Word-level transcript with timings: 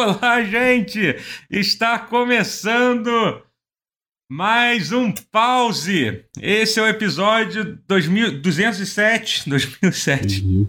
Olá, 0.00 0.42
gente! 0.44 1.16
Está 1.50 1.98
começando 1.98 3.40
mais 4.30 4.92
um 4.92 5.10
pause. 5.32 6.22
Esse 6.38 6.78
é 6.78 6.82
o 6.82 6.86
episódio 6.86 7.78
2000, 7.88 8.42
207. 8.42 9.48
2007. 9.48 10.44
Uhum. 10.44 10.66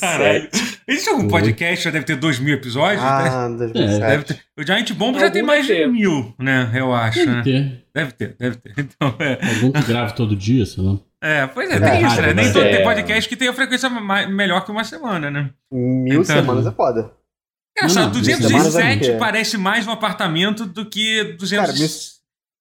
Caralho. 0.00 0.48
Existe 0.88 1.10
algum 1.10 1.28
podcast 1.28 1.76
que 1.76 1.84
já 1.84 1.90
deve 1.90 2.06
ter 2.06 2.16
2 2.16 2.38
mil 2.38 2.54
episódios? 2.54 3.02
Ah, 3.04 3.46
2007. 3.48 4.00
Deve 4.00 4.24
ter. 4.24 4.40
O 4.58 4.62
Giant 4.66 4.90
Bomb 4.94 5.18
já 5.20 5.30
tem 5.30 5.42
mais 5.42 5.66
de 5.66 5.86
mil, 5.86 6.34
né? 6.38 6.70
Eu 6.74 6.94
acho. 6.94 7.18
Deve 7.18 7.30
né? 7.32 7.42
ter. 7.42 7.84
Deve 7.94 8.12
ter, 8.12 8.36
deve 8.38 8.56
ter. 8.56 8.72
Então, 8.78 9.14
é. 9.18 9.38
Algum 9.54 9.72
que 9.72 9.82
grave 9.82 10.14
todo 10.14 10.34
dia, 10.34 10.64
sei 10.64 10.82
lá. 10.82 10.96
É, 11.22 11.46
pois 11.46 11.68
é, 11.70 11.74
É 11.74 11.80
tem 11.80 12.06
isso, 12.06 12.22
né? 12.22 12.32
Nem 12.32 12.44
mas 12.46 12.52
todo 12.54 12.64
é. 12.64 12.76
tem 12.76 12.82
podcast 12.84 13.28
que 13.28 13.36
tem 13.36 13.48
a 13.48 13.52
frequência 13.52 13.90
ma- 13.90 14.26
melhor 14.26 14.64
que 14.64 14.70
uma 14.70 14.82
semana, 14.84 15.30
né? 15.30 15.50
Então- 15.70 15.78
Mil 16.04 16.24
semanas 16.24 16.66
é 16.66 16.70
foda. 16.70 17.10
Engraçado, 17.76 18.06
Não, 18.06 18.12
não, 18.14 18.20
207 18.20 18.72
semanas 18.74 19.08
é- 19.08 19.18
parece 19.18 19.58
mais 19.58 19.86
um 19.86 19.90
apartamento 19.90 20.64
do 20.64 20.88
que 20.88 21.24
200, 21.34 21.66
Cara, 21.66 21.72
mil- 21.78 21.88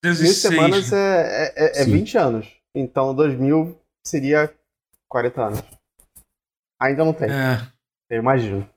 206. 0.04 0.20
Mil 0.22 0.34
semanas 0.34 0.92
é, 0.94 0.98
é, 0.98 1.54
é, 1.56 1.82
é 1.82 1.84
Sim. 1.86 1.92
20 1.92 2.18
anos. 2.18 2.48
Então 2.76 3.16
2000 3.16 3.80
seria 4.06 4.54
40 5.10 5.42
anos. 5.48 5.64
Ainda 6.82 7.06
não 7.06 7.14
tem, 7.14 7.30
É. 7.32 7.66
eu 8.10 8.20
imagino. 8.20 8.70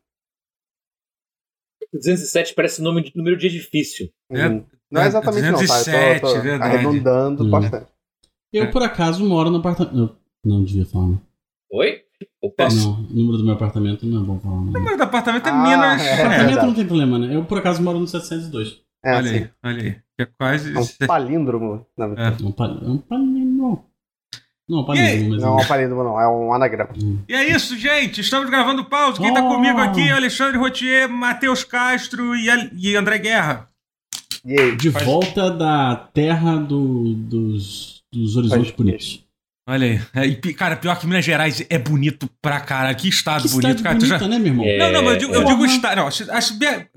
207 1.92 2.54
parece 2.54 2.80
nome 2.82 3.02
de, 3.02 3.16
número 3.16 3.36
de 3.36 3.46
edifício. 3.46 4.08
É, 4.30 4.46
Uhum. 4.46 4.64
Não 4.90 5.02
é 5.02 5.06
exatamente 5.06 5.42
não, 5.44 5.52
tá? 5.54 5.60
207, 5.60 6.14
Eu 6.14 6.20
tô, 6.20 6.34
tô 6.34 6.40
verdade. 6.40 6.74
arredondando 6.76 7.44
Hum. 7.44 7.50
bastante. 7.50 7.90
Eu, 8.52 8.64
É. 8.64 8.66
por 8.70 8.82
acaso, 8.82 9.24
moro 9.26 9.50
no 9.50 9.58
apartamento. 9.58 10.16
Não 10.44 10.64
devia 10.64 10.86
falar, 10.86 11.08
né? 11.08 11.18
Oi? 11.72 12.04
Opa. 12.42 12.68
Não, 12.68 12.92
o 12.94 13.14
número 13.14 13.38
do 13.38 13.44
meu 13.44 13.54
apartamento 13.54 14.04
não 14.06 14.22
é 14.22 14.24
bom 14.24 14.38
falar. 14.40 14.54
O 14.56 14.60
número 14.64 14.96
do 14.96 15.02
apartamento 15.02 15.46
é 15.46 15.50
Ah, 15.50 15.62
Minas. 15.62 16.02
é. 16.02 16.06
É. 16.08 16.12
Apartamento 16.14 16.46
verdade. 16.46 16.66
não 16.66 16.74
tem 16.74 16.86
problema, 16.86 17.18
né? 17.18 17.34
Eu, 17.36 17.44
por 17.44 17.58
acaso, 17.58 17.82
moro 17.82 17.98
no 17.98 18.06
702. 18.06 18.80
É, 19.04 19.14
Olha 19.14 19.20
assim, 19.20 19.36
aí, 19.36 19.50
olha 19.64 19.82
aí. 19.82 19.96
É 20.20 20.24
quase. 20.26 20.74
é 20.76 20.78
um 20.80 21.06
palíndromo. 21.06 21.86
Não, 21.96 22.06
É. 22.14 22.28
É 22.28 22.46
um, 22.46 22.50
pal... 22.52 22.70
é 22.70 22.88
um 22.88 22.98
palíndromo. 22.98 23.84
Não, 24.68 24.84
palíndromo, 24.84 25.30
mas... 25.30 25.40
não 25.42 25.58
é 25.58 25.62
um 25.62 25.66
palíndromo, 25.66 26.04
não, 26.04 26.20
é 26.20 26.28
um 26.28 26.52
anagrama. 26.52 26.90
E 27.28 27.32
é 27.34 27.48
isso, 27.54 27.76
gente. 27.76 28.20
Estamos 28.20 28.50
gravando 28.50 28.84
pause. 28.84 29.18
Quem 29.20 29.32
tá 29.32 29.42
Oh. 29.42 29.48
comigo 29.54 29.78
aqui 29.78 30.08
é 30.08 30.12
Alexandre 30.12 30.58
Rotier, 30.58 31.08
Matheus 31.08 31.62
Castro 31.64 32.34
e, 32.36 32.50
Al- 32.50 32.68
e 32.76 32.94
André 32.96 33.18
Guerra. 33.18 33.66
E 34.44 34.60
aí? 34.60 34.76
De 34.76 34.90
Faz- 34.90 35.04
volta 35.06 35.50
da 35.50 35.94
terra 36.12 36.56
do- 36.56 37.14
dos, 37.14 38.02
dos 38.12 38.36
horizontes 38.36 38.72
bonitos. 38.72 39.24
Olha 39.70 39.86
aí. 39.86 40.00
É, 40.14 40.26
e 40.26 40.34
cara, 40.54 40.76
pior 40.76 40.98
que 40.98 41.06
Minas 41.06 41.22
Gerais 41.22 41.62
é 41.68 41.78
bonito 41.78 42.26
pra 42.40 42.58
caralho. 42.58 42.96
Que 42.96 43.06
estado 43.06 43.42
Que 43.42 43.50
bonito, 43.50 43.76
cidade 43.78 43.82
cara. 43.82 43.98
Tu 43.98 44.06
já- 44.06 44.18
né, 44.26 44.38
meu 44.38 44.46
irmão? 44.46 44.64
É. 44.64 44.78
Não, 44.78 44.92
não, 44.92 45.02
mas 45.02 45.12
eu 45.12 45.18
digo, 45.18 45.34
eu 45.34 45.42
é. 45.42 45.44
digo 45.44 45.66
estado. 45.66 45.96
Não, 45.96 46.06
acho, 46.06 46.24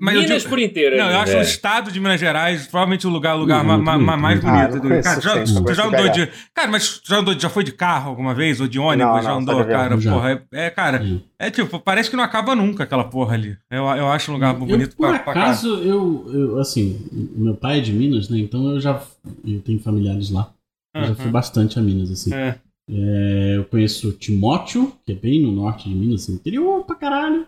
mas 0.00 0.14
eu 0.14 0.22
Minas 0.22 0.38
digo, 0.38 0.48
por 0.48 0.58
inteiro. 0.58 0.96
Não, 0.96 1.10
eu 1.10 1.18
acho 1.18 1.32
é. 1.32 1.38
o 1.38 1.42
estado 1.42 1.92
de 1.92 2.00
Minas 2.00 2.18
Gerais 2.18 2.66
provavelmente 2.66 3.06
o 3.06 3.10
lugar, 3.10 3.34
lugar 3.34 3.62
Hum, 3.62 3.66
ma- 3.66 3.76
ma- 3.76 3.92
bonito, 3.92 4.06
ma- 4.06 4.16
mais 4.16 4.42
muito 4.42 4.50
bonito. 4.52 4.80
bonito. 4.80 4.88
do- 4.88 4.98
Ah, 4.98 5.02
cara, 5.02 5.20
já, 5.20 5.44
tu 5.44 5.62
mas 5.62 5.76
já 5.76 5.86
andou 5.86 6.08
de. 6.08 6.28
Cara, 6.54 6.68
mas 6.70 7.00
já, 7.04 7.16
andou, 7.18 7.38
já 7.38 7.50
foi 7.50 7.62
de 7.62 7.72
carro 7.72 8.08
alguma 8.08 8.34
vez? 8.34 8.58
Ou 8.58 8.66
de 8.66 8.78
ônibus? 8.78 9.06
Não, 9.16 9.22
já 9.22 9.28
não, 9.28 9.38
andou, 9.38 9.64
cara? 9.66 10.00
Já. 10.00 10.12
Porra, 10.14 10.30
é, 10.50 10.66
é, 10.66 10.70
cara, 10.70 11.02
Hum. 11.02 11.20
é 11.38 11.50
tipo, 11.50 11.78
parece 11.78 12.08
que 12.08 12.16
não 12.16 12.24
acaba 12.24 12.54
nunca 12.54 12.84
aquela 12.84 13.04
porra 13.04 13.34
ali. 13.34 13.54
Eu, 13.70 13.84
eu 13.84 14.10
acho 14.10 14.30
um 14.30 14.34
lugar 14.34 14.54
bonito 14.54 14.80
eu, 14.92 14.96
por 14.96 15.08
pra, 15.10 15.18
pra 15.18 15.34
caralho. 15.34 15.50
acaso, 15.52 15.68
eu, 15.82 16.24
eu, 16.32 16.58
assim, 16.58 16.98
o 17.36 17.40
meu 17.44 17.54
pai 17.54 17.78
é 17.78 17.80
de 17.82 17.92
Minas, 17.92 18.30
né? 18.30 18.38
Então 18.38 18.70
eu 18.70 18.80
já 18.80 18.98
eu 19.46 19.60
tenho 19.60 19.78
familiares 19.78 20.30
lá. 20.30 20.48
Eu 20.94 21.04
já 21.06 21.14
fui 21.14 21.26
Uhum. 21.26 21.32
bastante 21.32 21.78
a 21.78 21.82
Minas, 21.82 22.10
assim. 22.10 22.32
É. 22.34 22.60
É, 22.90 23.56
eu 23.56 23.64
conheço 23.66 24.12
Timóteo, 24.18 24.90
que 25.04 25.12
é 25.12 25.14
bem 25.14 25.40
no 25.42 25.52
norte 25.52 25.88
de 25.88 25.94
Minas, 25.94 26.22
assim, 26.24 26.34
interior 26.34 26.84
pra 26.84 26.96
caralho. 26.96 27.46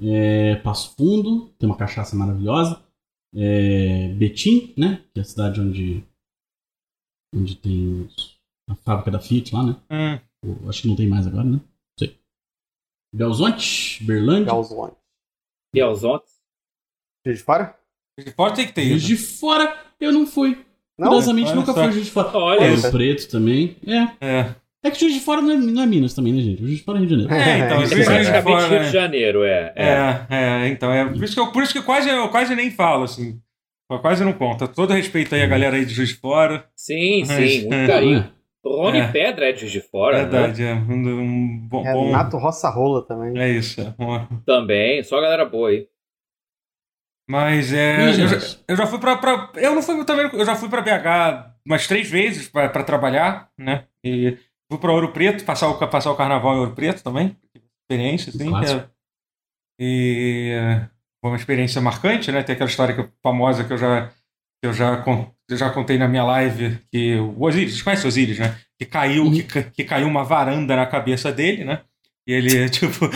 É, 0.00 0.56
Passo 0.56 0.94
Fundo, 0.96 1.48
tem 1.58 1.68
uma 1.68 1.76
cachaça 1.76 2.16
maravilhosa. 2.16 2.82
É, 3.34 4.08
Betim, 4.14 4.72
né? 4.76 5.02
Que 5.12 5.20
é 5.20 5.22
a 5.22 5.24
cidade 5.24 5.60
onde, 5.60 6.02
onde 7.34 7.56
tem 7.56 8.02
os- 8.04 8.36
a 8.68 8.74
fábrica 8.74 9.10
da 9.10 9.20
Fiat 9.20 9.54
lá, 9.54 9.62
né? 9.64 9.76
Hum. 9.90 10.20
Eu 10.62 10.68
acho 10.68 10.82
que 10.82 10.88
não 10.88 10.96
tem 10.96 11.06
mais 11.08 11.26
agora, 11.26 11.44
né? 11.44 11.56
Não 11.58 11.62
sei. 11.98 12.18
Belzonte, 13.14 14.02
Berlândia. 14.04 14.46
Galzone. 14.46 14.92
E 15.74 15.80
aos 15.80 16.04
outros? 16.04 16.32
Juiz 17.26 17.38
de 17.38 17.44
fora? 17.44 17.78
Ter 18.16 18.66
que 18.66 18.72
ter 18.72 18.88
Juiz 18.88 19.02
isso. 19.02 19.06
de 19.08 19.16
Fora, 19.38 19.86
eu 20.00 20.12
não 20.12 20.26
fui. 20.26 20.64
Não? 20.98 21.08
Curiosamente, 21.08 21.48
olha 21.48 21.56
nunca 21.56 21.72
só. 21.72 21.82
fui 21.84 21.92
Juiz 21.92 22.04
de 22.06 22.10
Fora. 22.12 22.30
Olha, 22.38 22.70
Ouro 22.70 22.90
Preto 22.90 23.28
também. 23.30 23.76
É. 23.86 24.26
É. 24.26 24.46
É 24.84 24.90
que 24.90 24.98
Juiz 25.00 25.14
de 25.14 25.20
Fora 25.20 25.40
não 25.40 25.50
é, 25.52 25.56
não 25.56 25.82
é 25.82 25.86
Minas 25.86 26.12
também, 26.12 26.32
né, 26.32 26.40
gente? 26.42 26.60
Juiz 26.60 26.78
de 26.78 26.84
Fora 26.84 26.98
é 26.98 27.00
Rio 27.00 27.08
de 27.08 27.14
Janeiro. 27.22 27.34
É, 27.34 27.58
então, 27.58 27.82
É, 27.82 27.86
Juiz 27.86 27.92
é 27.92 27.96
de 27.98 28.04
praticamente 28.04 28.42
Fora, 28.42 28.66
Rio 28.68 28.78
né? 28.80 28.84
de 28.84 28.92
Janeiro, 28.92 29.44
é. 29.44 29.72
é. 29.76 29.86
É, 29.88 30.26
é, 30.30 30.68
então, 30.68 30.92
é 30.92 31.04
por 31.04 31.22
isso 31.24 31.34
que 31.34 31.40
eu, 31.40 31.52
por 31.52 31.62
isso 31.62 31.72
que 31.72 31.78
eu 31.78 31.82
quase, 31.84 32.08
eu 32.08 32.28
quase 32.28 32.54
nem 32.56 32.70
falo, 32.70 33.04
assim. 33.04 33.38
Eu 33.90 33.98
quase 34.00 34.24
não 34.24 34.32
conta. 34.32 34.66
Todo 34.66 34.92
respeito 34.92 35.34
aí 35.34 35.42
a 35.42 35.46
galera 35.46 35.76
aí 35.76 35.84
de 35.84 35.92
Juiz 35.94 36.08
de 36.10 36.14
Fora. 36.16 36.64
Sim, 36.74 37.24
Mas- 37.26 37.28
sim, 37.50 37.60
muito 37.68 37.74
é. 37.74 37.86
carinho. 37.86 38.24
Rony 38.64 38.98
É. 39.00 39.08
Pedra 39.08 39.48
é 39.48 39.52
de 39.52 39.60
Juiz 39.60 39.72
de 39.72 39.80
Fora, 39.80 40.18
né? 40.18 40.28
Verdade, 40.28 40.62
é. 40.64 40.72
Um, 40.74 41.20
um 41.20 41.58
bom, 41.68 41.82
bom- 41.82 42.06
Renato 42.06 42.36
Roça 42.38 42.68
Rola 42.70 43.02
também. 43.06 43.36
É 43.40 43.50
isso. 43.50 43.80
É. 43.80 43.92
Também, 44.46 45.02
só 45.02 45.20
galera 45.20 45.44
boa 45.44 45.68
aí. 45.70 45.86
Mas 47.28 47.72
é. 47.72 48.08
Eu 48.08 48.28
já, 48.28 48.56
eu 48.68 48.76
já 48.76 48.86
fui 48.86 48.98
pra, 48.98 49.16
pra- 49.16 49.50
Eu 49.56 49.74
não 49.74 49.82
fui 49.82 50.04
também. 50.04 50.28
Eu 50.32 50.44
já 50.44 50.54
fui 50.54 50.68
pra 50.68 50.80
BH 50.82 51.52
umas 51.64 51.86
três 51.86 52.10
vezes 52.10 52.48
pra, 52.48 52.68
pra 52.68 52.82
trabalhar, 52.84 53.48
né? 53.58 53.84
E 54.04 54.36
fui 54.70 54.78
pra 54.80 54.92
Ouro 54.92 55.12
Preto, 55.12 55.44
passar 55.44 55.68
o, 55.68 55.78
passar 55.88 56.10
o 56.10 56.16
carnaval 56.16 56.54
em 56.56 56.58
Ouro 56.58 56.74
Preto 56.74 57.02
também. 57.02 57.36
Experiência, 57.90 58.30
assim. 58.34 58.50
É- 58.64 58.84
e 59.80 60.52
foi 61.20 61.30
uma 61.30 61.36
experiência 61.36 61.80
marcante, 61.80 62.30
né? 62.32 62.42
Tem 62.42 62.54
aquela 62.54 62.68
história 62.70 62.94
que- 62.94 63.08
famosa 63.22 63.64
que 63.64 63.72
eu 63.72 63.78
já, 63.78 64.06
que 64.08 64.68
eu 64.68 64.72
já, 64.72 65.04
eu 65.48 65.56
já 65.56 65.70
contei 65.70 65.96
na 65.98 66.08
minha 66.08 66.24
live, 66.24 66.78
que 66.90 67.16
o 67.16 67.40
Osiris, 67.42 67.70
vocês 67.72 67.82
conhecem 67.82 68.04
o 68.04 68.08
Osiris, 68.08 68.38
né? 68.38 68.56
Que 68.78 68.84
caiu, 68.86 69.24
Uhum. 69.24 69.32
que, 69.42 69.62
que 69.64 69.84
caiu 69.84 70.08
uma 70.08 70.24
varanda 70.24 70.74
na 70.76 70.86
cabeça 70.86 71.30
dele, 71.32 71.64
né? 71.64 71.80
E 72.26 72.32
ele, 72.32 72.68
tipo. 72.70 73.08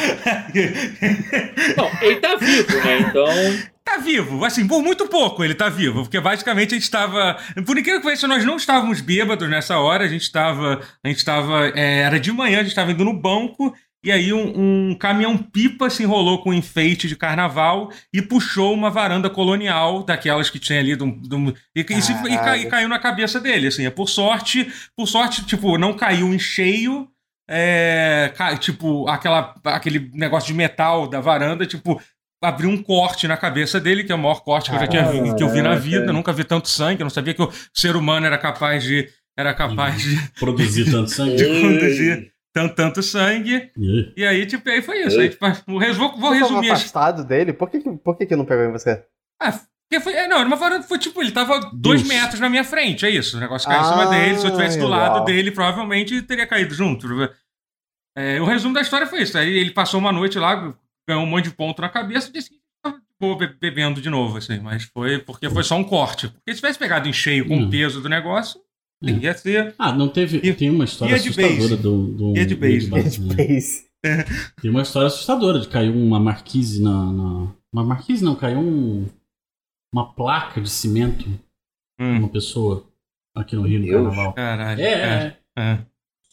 Não, 1.77 2.03
ele 2.03 2.21
tá 2.21 2.37
vivo, 2.37 2.77
né? 2.85 2.99
Então. 3.01 3.76
Tá 3.97 4.03
vivo, 4.03 4.45
assim, 4.45 4.67
por 4.67 4.83
muito 4.83 5.07
pouco 5.09 5.43
ele 5.43 5.55
tá 5.55 5.69
vivo, 5.69 6.03
porque 6.03 6.21
basicamente 6.21 6.73
a 6.73 6.75
gente 6.75 6.83
estava. 6.85 7.37
Por 7.65 7.79
incrível 7.79 8.01
que 8.01 8.05
pareça, 8.05 8.29
nós 8.29 8.45
não 8.45 8.57
estávamos 8.57 9.01
bêbados 9.01 9.49
nessa 9.49 9.79
hora, 9.79 10.05
a 10.05 10.09
gente 10.09 10.23
estava. 10.23 10.81
A 11.05 11.09
gente 11.09 11.19
estava. 11.19 11.69
é, 11.75 12.01
era 12.01 12.21
de 12.21 12.31
manhã, 12.31 12.57
a 12.59 12.63
gente 12.63 12.69
estava 12.73 12.93
indo 12.93 13.05
no 13.05 13.19
banco, 13.19 13.75
e 14.05 14.13
aí 14.13 14.33
um, 14.33 14.91
um 14.91 14.95
caminhão-pipa 14.95 15.89
se 15.89 16.03
enrolou 16.03 16.43
com 16.43 16.51
um 16.51 16.55
enfeite 16.55 17.09
de 17.09 17.17
carnaval 17.17 17.91
e 18.13 18.21
puxou 18.21 18.75
uma 18.75 18.91
varanda 18.91 19.31
colonial, 19.31 20.03
daquelas 20.05 20.51
que 20.51 20.59
tinha 20.59 20.79
ali. 20.79 20.95
Do, 20.95 21.07
do- 21.13 21.55
e, 21.75 21.81
e 21.89 22.03
se- 22.03 22.13
e 22.13 22.17
ca- 22.17 22.37
Caralho. 22.37 22.63
e 22.63 22.67
caiu 22.67 22.89
na 22.89 22.99
cabeça 22.99 23.41
dele, 23.41 23.69
assim. 23.69 23.87
É, 23.87 23.91
por 23.91 24.09
sorte, 24.09 24.71
por 24.97 25.07
sorte, 25.09 25.45
tipo, 25.47 25.79
não 25.79 25.95
caiu 25.95 26.35
em 26.35 26.39
cheio. 26.39 27.09
É, 27.49 28.33
tipo, 28.59 29.09
aquela, 29.09 29.55
aquele 29.65 30.11
negócio 30.13 30.49
de 30.49 30.55
metal 30.55 31.07
da 31.09 31.21
varanda, 31.21 31.65
tipo, 31.65 32.01
abriu 32.43 32.69
um 32.71 32.83
corte 32.83 33.27
na 33.27 33.37
cabeça 33.37 33.81
dele, 33.81 34.05
que 34.05 34.13
é 34.13 34.15
o 34.15 34.19
maior 34.19 34.41
corte 34.43 34.71
que 34.71 34.77
eu 34.77 34.81
já 34.81 34.87
tinha 34.87 35.05
vi, 35.11 35.35
que 35.37 35.43
eu 35.43 35.49
vi 35.49 35.63
na 35.63 35.75
vida. 35.75 36.07
Eu 36.07 36.13
nunca 36.13 36.33
vi 36.33 36.45
tanto 36.45 36.69
sangue, 36.69 37.01
eu 37.01 37.05
não 37.05 37.11
sabia 37.11 37.35
que 37.35 37.43
o 37.43 37.51
ser 37.75 37.97
humano 37.97 38.27
era 38.27 38.39
capaz 38.39 38.83
de 38.85 39.09
era 39.39 39.53
capaz 39.55 40.01
de, 40.03 40.17
Produzir 40.41 40.91
tanto 40.91 41.11
sangue. 41.11 41.37
de 41.37 41.45
conduzir 41.61 42.33
tanto, 42.55 42.75
tanto 42.75 43.03
sangue. 43.03 43.71
E 44.17 44.25
aí, 44.25 44.47
tipo, 44.47 44.67
aí 44.71 44.81
foi 44.81 45.03
isso. 45.07 45.21
Aí, 45.21 45.29
tipo, 45.29 45.45
vou, 45.67 45.79
vou, 45.79 45.81
Você 45.91 46.19
tava 46.19 46.35
resumir. 46.35 46.71
as- 46.71 46.79
afastado 46.81 47.23
dele? 47.25 47.53
Por 47.53 47.69
que, 47.69 47.81
que- 47.81 47.97
por 47.99 48.17
que, 48.17 48.25
que 48.27 48.35
não 48.37 48.47
pegou 48.47 48.65
em 48.65 48.73
você? 48.73 49.05
Ah, 49.43 49.53
porque 49.53 50.03
foi, 50.03 50.15
é, 50.15 50.27
não, 50.27 50.39
era 50.39 50.47
uma 50.47 50.57
varanda, 50.57 50.83
foi 50.85 50.99
tipo, 50.99 51.21
ele 51.23 51.33
tava 51.33 51.61
dois 51.75 52.03
Deus. 52.03 52.09
metros 52.15 52.41
na 52.41 52.49
minha 52.49 52.65
frente, 52.65 53.05
é 53.05 53.11
isso. 53.11 53.37
O 53.37 53.41
negócio 53.41 53.69
caiu 53.69 53.83
em 53.83 53.85
cima 53.85 54.03
Ah, 54.05 54.07
dele, 54.07 54.39
se 54.39 54.47
eu 54.47 54.51
tivesse 54.51 54.79
do 54.79 54.87
lado 54.89 55.25
dele, 55.27 55.51
provavelmente 55.51 56.23
teria 56.23 56.47
caído 56.47 56.75
junto. 56.75 57.07
É, 58.17 58.41
o 58.41 58.47
resumo 58.47 58.73
da 58.75 58.81
história 58.81 59.07
foi 59.07 59.21
isso. 59.23 59.37
Aí 59.37 59.49
ele 59.59 59.71
passou 59.73 60.01
uma 60.01 60.11
noite 60.13 60.39
lá, 60.39 60.75
ganhou 61.09 61.23
um 61.23 61.27
monte 61.27 61.45
de 61.45 61.51
ponto 61.55 61.81
na 61.81 61.89
cabeça 61.89 62.29
e 62.29 62.33
disse 62.33 62.51
que 62.51 62.57
be- 63.37 63.57
bebendo 63.61 64.01
de 64.01 64.11
novo, 64.11 64.37
assim. 64.39 64.59
Mas 64.61 64.85
foi 64.85 65.19
porque 65.19 65.49
foi 65.51 65.63
só 65.65 65.77
um 65.77 65.85
corte. 65.85 66.29
Porque 66.29 66.53
se 66.53 66.57
tivesse 66.61 66.79
pegado 66.79 67.09
em 67.09 67.13
cheio 67.13 67.47
com 67.47 67.57
Hum. 67.57 67.67
o 67.67 67.71
peso 67.71 68.01
do 68.01 68.09
negócio, 68.09 68.61
É. 69.03 69.11
ia 69.11 69.35
ser. 69.37 69.75
Ah, 69.79 69.93
não 69.93 70.09
teve. 70.09 70.39
E- 70.43 70.53
tem 70.55 70.71
uma 70.71 70.85
história 70.85 71.15
assustadora 71.17 71.77
do, 71.77 72.07
do. 72.09 72.37
E 72.37 72.41
a 72.41 72.47
de 72.47 72.55
base? 72.55 72.89
do- 72.89 72.97
Red 72.97 73.19
né? 73.21 73.35
Base. 73.35 73.87
Tem 74.63 74.71
uma 74.71 74.83
história 74.83 75.09
assustadora 75.09 75.59
de 75.59 75.67
caiu 75.69 75.93
uma 75.95 76.21
marquise 76.21 76.81
na. 76.83 77.13
na- 77.13 77.53
uma 77.73 77.83
marquise 77.85 78.23
não, 78.25 78.37
caiu 78.37 78.61
um, 78.61 79.07
uma 79.93 80.13
placa 80.15 80.61
de 80.61 80.71
cimento 80.71 81.27
Hum, 81.99 82.19
uma 82.19 82.29
pessoa 82.29 82.87
aqui 83.35 83.57
no 83.57 83.63
Rio 83.63 83.81
no 83.81 83.87
Deus. 83.87 84.05
Carnaval. 84.07 84.33
caralho. 84.35 84.81
É, 84.81 84.85
é. 84.93 85.37
é. 85.59 85.63
É, 85.63 85.79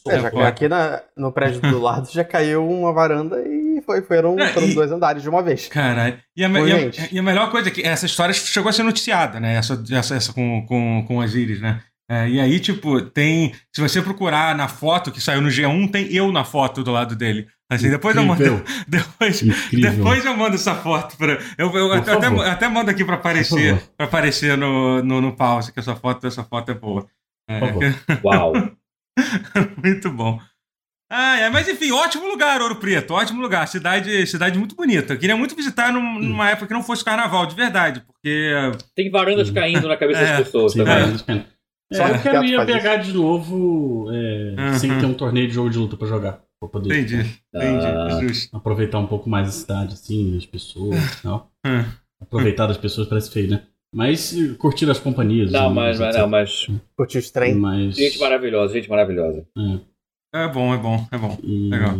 já, 0.05 0.31
foda. 0.31 0.47
aqui 0.47 0.67
na- 0.67 1.01
no 1.15 1.31
prédio 1.31 1.61
do 1.61 1.79
lado 1.81 2.09
já 2.11 2.23
caiu 2.23 2.67
uma 2.67 2.91
varanda 2.93 3.37
e 3.47 3.81
foi, 3.85 4.01
foram, 4.01 4.37
É, 4.39 4.49
foram 4.49 4.67
e- 4.67 4.73
dois 4.75 4.91
andares 4.91 5.21
de 5.23 5.29
uma 5.29 5.41
vez. 5.41 5.67
Caralho. 5.67 6.17
E 6.35 6.43
a, 6.43 6.49
e 6.49 6.71
a- 6.73 6.91
e 7.11 7.19
a 7.19 7.23
melhor 7.23 7.49
coisa 7.51 7.69
é 7.69 7.71
que 7.71 7.81
essa 7.81 8.05
história 8.05 8.33
chegou 8.33 8.69
a 8.69 8.73
ser 8.73 8.83
noticiada, 8.83 9.39
né? 9.39 9.55
Essa, 9.55 9.81
essa, 9.91 10.15
essa 10.15 10.33
com, 10.33 10.65
com, 10.67 11.05
com 11.07 11.21
as 11.21 11.33
Iris, 11.33 11.61
né? 11.61 11.81
É, 12.11 12.27
e 12.29 12.39
aí, 12.39 12.59
tipo, 12.59 13.01
tem. 13.01 13.53
Se 13.73 13.79
você 13.81 14.01
procurar 14.01 14.53
na 14.55 14.67
foto 14.67 15.09
que 15.11 15.21
saiu 15.21 15.39
no 15.41 15.47
G1, 15.47 15.89
tem 15.89 16.13
eu 16.13 16.31
na 16.33 16.43
foto 16.43 16.83
do 16.83 16.91
lado 16.91 17.15
dele. 17.15 17.47
Assim, 17.71 17.89
depois 17.89 18.15
eu 18.15 18.23
mando. 18.25 18.61
Depois, 18.87 19.41
Incrível. 19.41 19.91
depois 19.91 20.23
eu 20.25 20.35
mando 20.37 20.55
essa 20.55 20.75
foto 20.75 21.17
pra. 21.17 21.39
Eu, 21.57 21.71
eu 21.73 21.91
até, 21.93 22.11
até, 22.51 22.67
mando 22.67 22.91
aqui 22.91 23.03
pra 23.05 23.15
Por 23.15 23.21
aparecer, 23.21 23.81
pra 23.97 24.05
aparecer 24.05 24.55
no, 24.57 25.01
no, 25.01 25.21
no 25.21 25.35
pause, 25.35 25.71
que 25.71 25.79
essa 25.79 25.95
foto, 25.95 26.27
essa 26.27 26.43
foto 26.43 26.69
é 26.71 26.75
boa. 26.75 27.07
É, 27.49 27.59
Por 27.59 27.67
favor. 27.69 28.19
Uau. 28.23 28.53
muito 29.83 30.09
bom. 30.11 30.39
Ah, 31.15 31.37
é, 31.37 31.49
mas 31.49 31.67
enfim, 31.67 31.91
ótimo 31.91 32.27
lugar, 32.27 32.59
Ouro 32.61 32.77
Preto, 32.77 33.13
ótimo 33.13 33.39
lugar. 33.41 33.67
Cidade, 33.67 34.25
cidade 34.25 34.57
muito 34.57 34.75
bonita. 34.75 35.13
Eu 35.13 35.19
queria 35.19 35.35
muito 35.37 35.55
visitar 35.55 35.91
num- 35.93 36.19
numa 36.19 36.49
época 36.49 36.67
que 36.67 36.73
não 36.73 36.81
fosse 36.81 37.05
carnaval, 37.05 37.45
de 37.45 37.55
verdade, 37.55 38.01
porque. 38.01 38.51
Tem 38.95 39.11
varandas 39.11 39.51
caindo 39.51 39.87
na 39.87 39.95
cabeça 39.95 40.21
É, 40.25 40.37
das 40.37 40.45
pessoas 40.45 40.71
Sim, 40.73 40.83
também. 40.83 41.45
É, 41.91 41.95
Só 41.95 42.07
eu 42.07 42.13
que 42.15 42.23
quero 42.23 42.39
Beto 42.41 42.45
ir 42.51 42.55
a 42.55 42.65
faz 42.65 42.83
BH 42.83 43.03
de 43.05 43.13
novo 43.13 44.07
é, 44.11 44.55
Uhum. 44.59 44.79
sem 44.79 44.99
ter 44.99 45.05
um 45.05 45.13
torneio 45.13 45.47
de 45.47 45.53
jogo 45.53 45.69
de 45.69 45.77
luta 45.77 45.95
pra 45.95 46.07
jogar. 46.07 46.41
Pra 46.59 46.69
poder 46.69 46.97
Entendi, 46.97 47.17
entendi. 47.53 48.49
Ah. 48.51 48.57
Aproveitar 48.57 48.97
um 48.97 49.05
pouco 49.05 49.29
mais 49.29 49.49
a 49.49 49.51
cidade, 49.51 49.93
assim, 49.93 50.35
as 50.37 50.45
pessoas 50.47 50.97
e 50.97 51.21
tal. 51.21 51.51
Hum. 51.65 51.83
Aproveitar 52.21 52.65
das 52.67 52.77
pessoas 52.77 53.07
parece 53.07 53.29
feio, 53.29 53.49
né? 53.51 53.63
Mas 53.93 54.35
curtir 54.57 54.89
as 54.89 54.99
companhias. 54.99 55.51
Não, 55.51 55.67
os 55.69 55.75
mas, 55.75 55.99
mas, 55.99 56.15
não, 56.15 56.27
mas. 56.27 56.67
Curtiu 56.97 57.19
os 57.21 57.29
trem. 57.29 57.53
Mas- 57.55 57.95
Gente 57.95 58.19
maravilhosa, 58.19 58.73
gente 58.73 58.89
maravilhosa. 58.89 59.45
É 60.35 60.47
bom, 60.47 60.73
é 60.73 60.77
bom, 60.77 61.07
é 61.11 61.17
bom. 61.17 61.37
e- 61.43 61.69
Legal. 61.69 61.93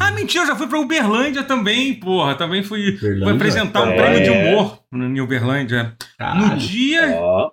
Ah, 0.00 0.10
mentira, 0.10 0.42
eu 0.42 0.48
já 0.48 0.56
fui 0.56 0.66
pra 0.66 0.80
Uberlândia 0.80 1.44
também, 1.44 1.94
porra. 1.94 2.34
Também 2.34 2.62
fui, 2.64 2.96
fui 2.96 3.30
apresentar 3.32 3.84
um 3.84 3.92
É. 3.92 3.96
prêmio 3.96 4.24
de 4.24 4.30
humor 4.30 4.80
em 4.92 5.20
Uberlândia. 5.20 5.84
No 5.84 5.96
Caralho. 6.18 6.56
dia, 6.58 7.14
Ó. 7.20 7.50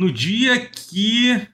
no 0.00 0.10
dia 0.10 0.58
que, 0.60 1.46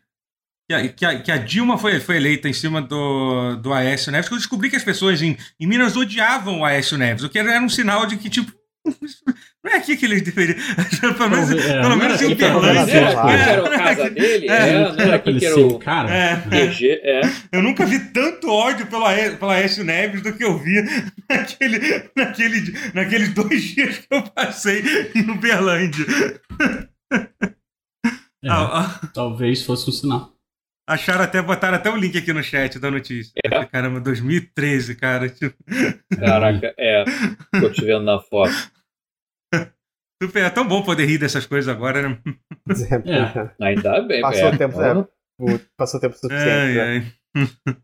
que, 0.68 0.74
a, 0.74 0.88
que 0.88 1.04
a- 1.04 1.18
que 1.20 1.32
a 1.32 1.36
Dilma 1.36 1.76
foi, 1.76 1.98
foi 1.98 2.16
eleita 2.16 2.48
em 2.48 2.52
cima 2.52 2.80
do, 2.80 3.56
do 3.56 3.72
Aécio 3.72 4.12
Neves, 4.12 4.28
que 4.28 4.34
eu 4.34 4.38
descobri 4.38 4.70
que 4.70 4.76
as 4.76 4.84
pessoas 4.84 5.20
em, 5.20 5.36
em 5.58 5.66
Minas 5.66 5.96
odiavam 5.96 6.60
o 6.60 6.64
Aécio 6.64 6.96
Neves, 6.96 7.24
o 7.24 7.28
que 7.28 7.40
era 7.40 7.60
um 7.60 7.68
sinal 7.68 8.06
de 8.06 8.16
que, 8.18 8.30
tipo, 8.30 8.52
não 8.84 9.72
é 9.72 9.76
aqui 9.76 9.96
que 9.96 10.04
eles 10.06 10.22
deveriam. 10.22 10.56
Pelo 11.16 11.30
menos, 11.30 11.50
é, 11.52 11.80
pelo 11.82 11.96
menos 11.96 12.20
era 12.20 12.24
em 12.24 12.32
aqui 12.32 12.36
que 12.36 12.44
era 12.44 13.68
a 13.68 13.74
É, 13.74 13.76
casa 13.94 14.10
dele? 14.10 14.48
É, 14.48 14.52
É, 14.52 14.72
não 14.72 14.80
Era 14.94 15.02
era 15.02 15.08
pra 15.08 15.14
aqui 15.16 15.28
ele 15.30 15.38
que 15.40 15.46
era 15.46 15.60
o 15.60 15.78
cara? 15.78 16.10
É. 16.14 16.44
É. 17.02 17.20
Eu 17.52 17.62
nunca 17.62 17.86
vi 17.86 17.98
tanto 18.12 18.48
ódio 18.50 18.86
pelo, 18.86 19.04
Aé- 19.04 19.36
pelo 19.36 19.50
Aécio 19.50 19.84
Neves 19.84 20.22
do 20.22 20.32
que 20.32 20.44
eu 20.44 20.58
vi 20.58 20.82
naquele, 21.30 21.78
naquele, 22.16 22.74
naqueles 22.94 23.28
dois 23.34 23.62
dias 23.62 23.98
que 23.98 24.06
eu 24.10 24.22
passei 24.22 24.82
em 25.14 25.30
Uberlândia. 25.30 26.04
É, 28.44 28.48
Ah, 28.48 29.00
ah, 29.02 29.06
Talvez 29.14 29.62
fosse 29.62 29.88
um 29.88 29.92
sinal. 29.92 30.32
Acharam 30.86 31.24
até, 31.24 31.40
botaram 31.42 31.76
até 31.76 31.90
o 31.90 31.96
link 31.96 32.16
aqui 32.18 32.32
no 32.32 32.42
chat 32.42 32.78
da 32.78 32.90
notícia. 32.90 33.32
É? 33.44 33.64
Caramba, 33.66 34.00
2013, 34.00 34.94
cara. 34.96 35.28
Tipo, 35.28 35.56
Caraca, 36.18 36.74
é. 36.78 37.04
Tô 37.60 37.70
te 37.70 37.84
vendo 37.84 38.04
na 38.04 38.18
foto. 38.20 38.52
super, 40.22 40.44
é 40.44 40.50
tão 40.50 40.66
bom 40.66 40.82
poder 40.82 41.04
rir 41.06 41.18
dessas 41.18 41.46
coisas 41.46 41.68
agora, 41.74 42.08
né? 42.08 42.22
É. 43.06 43.64
Ainda 43.64 44.00
bem, 44.02 44.20
Passou 44.20 44.48
é. 44.48 44.54
o 44.54 44.58
tempo, 44.58 44.78
O- 45.40 45.58
Passou 45.76 46.00
tempo 46.00 46.14
suficiente. 46.16 46.48
Ai, 46.48 46.74
né? 46.74 47.12
ai. 47.34 47.76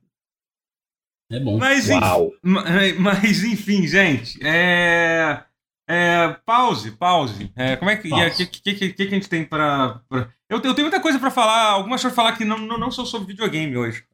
É 1.30 1.40
bom. 1.40 1.58
Mas, 1.58 1.90
enfim, 1.90 2.00
Uau. 2.00 2.32
ma- 2.42 2.64
mas, 2.98 3.44
enfim, 3.44 3.86
gente, 3.86 4.38
é. 4.46 5.44
É, 5.88 6.36
pause, 6.44 6.90
pause. 6.92 7.50
É, 7.56 7.74
como 7.76 7.90
é 7.90 7.96
que. 7.96 8.08
O 8.12 8.34
que, 8.36 8.46
que, 8.46 8.74
que, 8.74 8.92
que 8.92 9.02
a 9.02 9.10
gente 9.10 9.28
tem 9.28 9.44
pra. 9.44 10.00
pra- 10.08 10.28
Eu, 10.48 10.56
eu 10.62 10.74
tenho 10.74 10.86
muita 10.88 11.00
coisa 11.00 11.18
pra 11.18 11.30
falar, 11.30 11.70
algumas 11.70 12.00
coisas 12.02 12.14
pra 12.14 12.24
falar 12.24 12.36
que 12.36 12.44
não, 12.44 12.58
não, 12.58 12.76
não 12.78 12.90
são 12.90 13.06
sobre 13.06 13.28
videogame 13.28 13.76
hoje. 13.76 14.04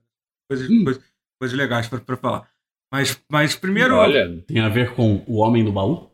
Coisas, 0.49 0.71
Hum. 0.71 0.85
coisas, 0.85 1.03
coisas 1.41 1.59
legais 1.59 1.89
pra, 1.89 1.99
pra 2.01 2.17
falar. 2.17 2.49
Mas, 2.93 3.21
mas 3.31 3.57
primeiro. 3.57 3.97
Olha, 3.97 4.41
Tem 4.47 4.61
a 4.61 4.69
ver 4.69 4.95
com 4.95 5.25
o 5.27 5.39
homem 5.39 5.65
do 5.65 5.73
baú? 5.73 6.11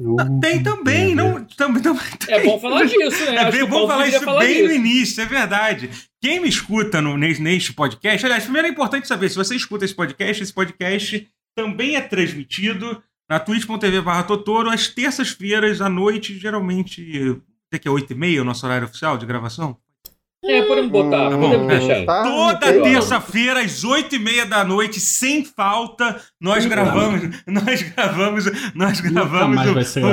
Uh, 0.00 0.40
Tem 0.40 0.62
também, 0.62 1.08
Tem 1.08 1.14
não. 1.14 1.44
Também, 1.44 1.82
também 1.82 2.02
é 2.28 2.42
bom 2.42 2.58
falar 2.58 2.84
disso, 2.86 3.24
né? 3.26 3.36
É 3.36 3.50
bem 3.52 3.66
bom 3.66 3.86
falar 3.86 4.08
isso 4.08 4.24
bem 4.38 4.62
no 4.62 4.68
disso. 4.68 4.74
início, 4.74 5.22
é 5.22 5.26
verdade. 5.26 5.90
Quem 6.20 6.40
me 6.40 6.48
escuta 6.48 7.00
no, 7.02 7.16
neste 7.18 7.74
podcast, 7.74 8.24
aliás, 8.24 8.44
primeiro 8.44 8.68
é 8.68 8.70
importante 8.70 9.06
saber, 9.06 9.28
se 9.28 9.36
você 9.36 9.54
escuta 9.54 9.84
esse 9.84 9.94
podcast, 9.94 10.42
esse 10.42 10.52
podcast 10.52 11.28
também 11.54 11.94
é 11.96 12.00
transmitido 12.00 13.02
na 13.32 13.40
twitch.tv 13.40 14.02
barra 14.02 14.24
Totoro 14.24 14.68
às 14.68 14.88
terças-feiras 14.88 15.80
à 15.80 15.88
noite, 15.88 16.38
geralmente, 16.38 17.40
até 17.68 17.78
que 17.78 17.88
é 17.88 17.90
8h30 17.90 18.40
o 18.42 18.44
nosso 18.44 18.66
horário 18.66 18.86
oficial 18.86 19.16
de 19.16 19.24
gravação. 19.24 19.74
É, 20.44 20.60
podemos 20.62 20.90
botar, 20.90 21.30
Tá 21.30 21.36
bom, 21.36 21.40
podemos 21.50 21.72
é. 21.72 21.78
deixar. 21.78 22.04
Tá, 22.04 22.22
Toda 22.24 22.82
terça-feira, 22.82 23.60
às 23.60 23.82
8h30 23.84 24.44
da 24.44 24.64
noite, 24.64 25.00
sem 25.00 25.44
falta, 25.46 26.20
nós 26.38 26.66
gravamos, 26.66 27.22
nós 27.46 27.80
gravamos, 27.82 28.44
nós 28.74 29.00
gravamos 29.00 29.66
o, 29.66 29.74
vai 29.74 29.84
ser 29.84 30.04
o, 30.04 30.08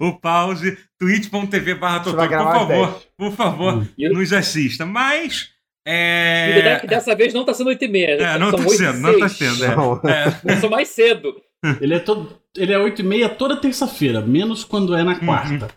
o 0.08 0.18
pause, 0.18 0.76
twitch.tv 0.98 1.74
barra 1.76 2.00
Por 2.00 2.16
favor, 2.16 2.66
10. 2.66 3.08
por 3.16 3.32
favor, 3.32 3.74
Hum. 3.74 3.86
E- 3.96 4.08
nos 4.08 4.32
assista. 4.32 4.84
Mas. 4.84 5.50
E 5.86 5.90
É. 5.92 6.80
de- 6.80 6.86
dessa 6.88 7.14
vez 7.14 7.32
não 7.32 7.44
tá 7.44 7.54
sendo 7.54 7.68
8 7.68 7.84
e 7.84 7.88
meia. 7.88 8.10
É, 8.20 8.38
não 8.38 8.50
são 8.50 8.58
tá 8.58 8.64
8 8.68 8.74
e 8.74 8.76
sendo, 8.78 8.98
não 9.00 9.18
tá 9.18 9.28
6. 9.28 9.52
sendo. 9.56 9.64
É. 9.64 9.76
Não. 9.76 10.00
É. 10.10 10.30
Começou 10.40 10.70
mais 10.70 10.88
cedo. 10.88 11.34
Ele 11.80 11.94
é 11.94 11.98
todo. 11.98 12.40
Ele 12.56 12.72
é 12.72 12.78
8 12.78 13.00
e 13.00 13.04
meia 13.04 13.28
toda 13.28 13.56
terça-feira, 13.56 14.20
menos 14.20 14.64
quando 14.64 14.94
é 14.94 15.02
na 15.02 15.14
quarta. 15.18 15.68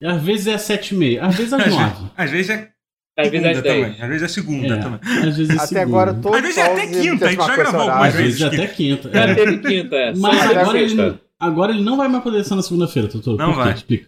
E 0.00 0.06
às 0.06 0.22
vezes 0.22 0.46
é 0.46 0.54
às 0.54 0.62
7 0.62 0.94
e 0.94 0.98
meia, 0.98 1.24
às 1.24 1.34
vezes 1.34 1.52
às 1.54 1.66
9. 1.66 2.10
Às 2.16 2.30
vezes 2.30 2.50
é 2.50 2.72
Às 3.18 3.28
vezes 3.30 3.40
segunda 3.46 3.50
às 3.58 3.62
10. 3.62 3.84
também. 3.86 4.02
Às 4.02 4.08
vezes 4.08 4.22
é 4.22 4.28
segunda 4.28 4.74
É, 4.74 4.78
também. 4.78 5.00
às 5.02 5.36
vezes 5.36 5.50
é 5.50 5.54
Até 5.54 5.66
segunda. 5.66 5.82
agora 5.82 6.14
todo 6.14 6.34
Às 6.34 6.42
vezes 6.42 6.58
é 6.58 6.62
até 6.72 6.86
quinta, 6.86 7.26
a 7.26 7.30
gente 7.30 7.46
já 7.46 7.56
gravou 7.56 7.80
horário. 7.80 7.92
Às 7.92 8.04
algumas 8.04 8.14
vezes 8.14 8.38
vezes. 8.40 8.54
até 8.60 8.66
quinta. 8.74 9.10
Já 9.10 9.20
é. 9.24 9.34
teve 9.34 9.58
quinta, 9.58 9.96
é. 9.96 10.14
Mas 10.14 10.42
até 10.42 10.60
agora 10.60 10.78
ele, 10.78 11.18
agora 11.40 11.72
ele 11.72 11.82
não 11.82 11.96
vai 11.96 12.08
mais 12.08 12.22
poder 12.22 12.44
ser 12.44 12.54
na 12.54 12.62
segunda-feira, 12.62 13.08
Totoro. 13.08 13.38
Não 13.38 13.46
Por 13.46 13.54
quê? 13.56 13.64
vai. 13.64 13.74
Explica. 13.74 14.06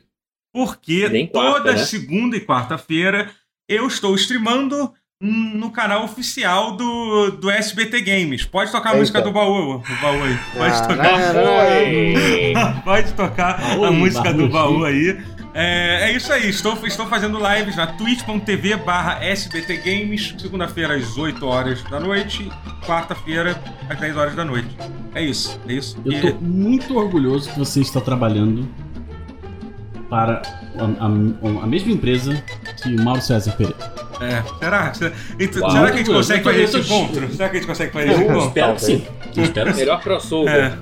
Porque 0.52 1.26
quarta, 1.28 1.58
toda 1.58 1.72
né? 1.72 1.78
segunda 1.78 2.36
e 2.36 2.40
quarta-feira 2.44 3.30
eu 3.68 3.86
estou 3.86 4.14
streamando 4.14 4.92
no 5.28 5.70
canal 5.72 6.04
oficial 6.04 6.76
do, 6.76 7.32
do 7.32 7.50
SBT 7.50 8.00
Games. 8.02 8.44
Pode 8.44 8.70
tocar 8.70 8.90
a 8.90 8.92
Eita. 8.92 9.00
música 9.00 9.20
do 9.20 9.32
baú, 9.32 9.74
o 9.76 9.82
baú 10.00 10.22
aí. 10.22 10.38
Pode 10.56 10.74
Ah, 10.76 10.86
tocar. 10.86 11.34
Foi. 11.34 12.54
Pode 12.84 13.12
tocar 13.14 13.60
Baú, 13.60 13.84
a 13.84 13.90
música 13.90 14.32
do 14.32 14.48
baú, 14.48 14.84
aí. 14.84 15.18
É, 15.54 16.10
é 16.10 16.12
isso 16.16 16.32
aí, 16.32 16.48
estou, 16.48 16.78
estou 16.86 17.06
fazendo 17.06 17.36
lives 17.40 17.74
na 17.74 17.88
twitch.tv 17.88 18.76
barra 18.76 19.24
SBT 19.24 19.78
Games, 19.78 20.34
segunda-feira 20.38 20.94
às 20.94 21.16
8 21.18 21.44
horas 21.44 21.82
da 21.84 21.98
noite, 21.98 22.48
quarta-feira 22.86 23.60
às 23.90 23.98
10 23.98 24.16
horas 24.16 24.36
da 24.36 24.44
noite. 24.44 24.68
É 25.16 25.22
isso, 25.24 25.58
é 25.68 25.72
isso. 25.72 25.98
Eu 26.04 26.12
E- 26.12 26.20
tô 26.32 26.38
muito 26.40 26.96
orgulhoso 26.96 27.50
que 27.50 27.58
você 27.58 27.80
está 27.80 28.00
trabalhando 28.00 28.68
para 30.08 30.42
a, 30.78 31.04
a- 31.04 31.64
a 31.64 31.66
mesma 31.66 31.90
empresa 31.90 32.40
que 32.80 32.94
o 32.94 33.02
Mauro 33.02 33.20
César 33.20 33.50
Pereira. 33.52 34.07
É, 34.20 34.42
será? 34.58 34.94
Será, 34.94 35.12
então, 35.38 35.62
Uau. 35.62 35.70
será 35.70 35.86
que 35.88 35.94
a 35.94 35.96
gente 35.98 36.10
consegue 36.10 36.44
fazer 36.44 36.62
esse 36.62 36.78
encontro? 36.78 37.32
Será 37.34 37.48
que 37.48 37.56
a 37.56 37.60
gente 37.60 37.68
consegue 37.68 37.92
fazer 37.92 38.08
esse 38.10 38.20
Eu 38.20 38.24
encontro? 38.30 38.46
espero 38.48 38.74
que 38.74 38.80
sim. 38.82 39.06
Eu 39.36 39.44
espero. 39.44 39.74
Melhor 39.76 40.00
crossover. 40.00 40.54
É. 40.54 40.78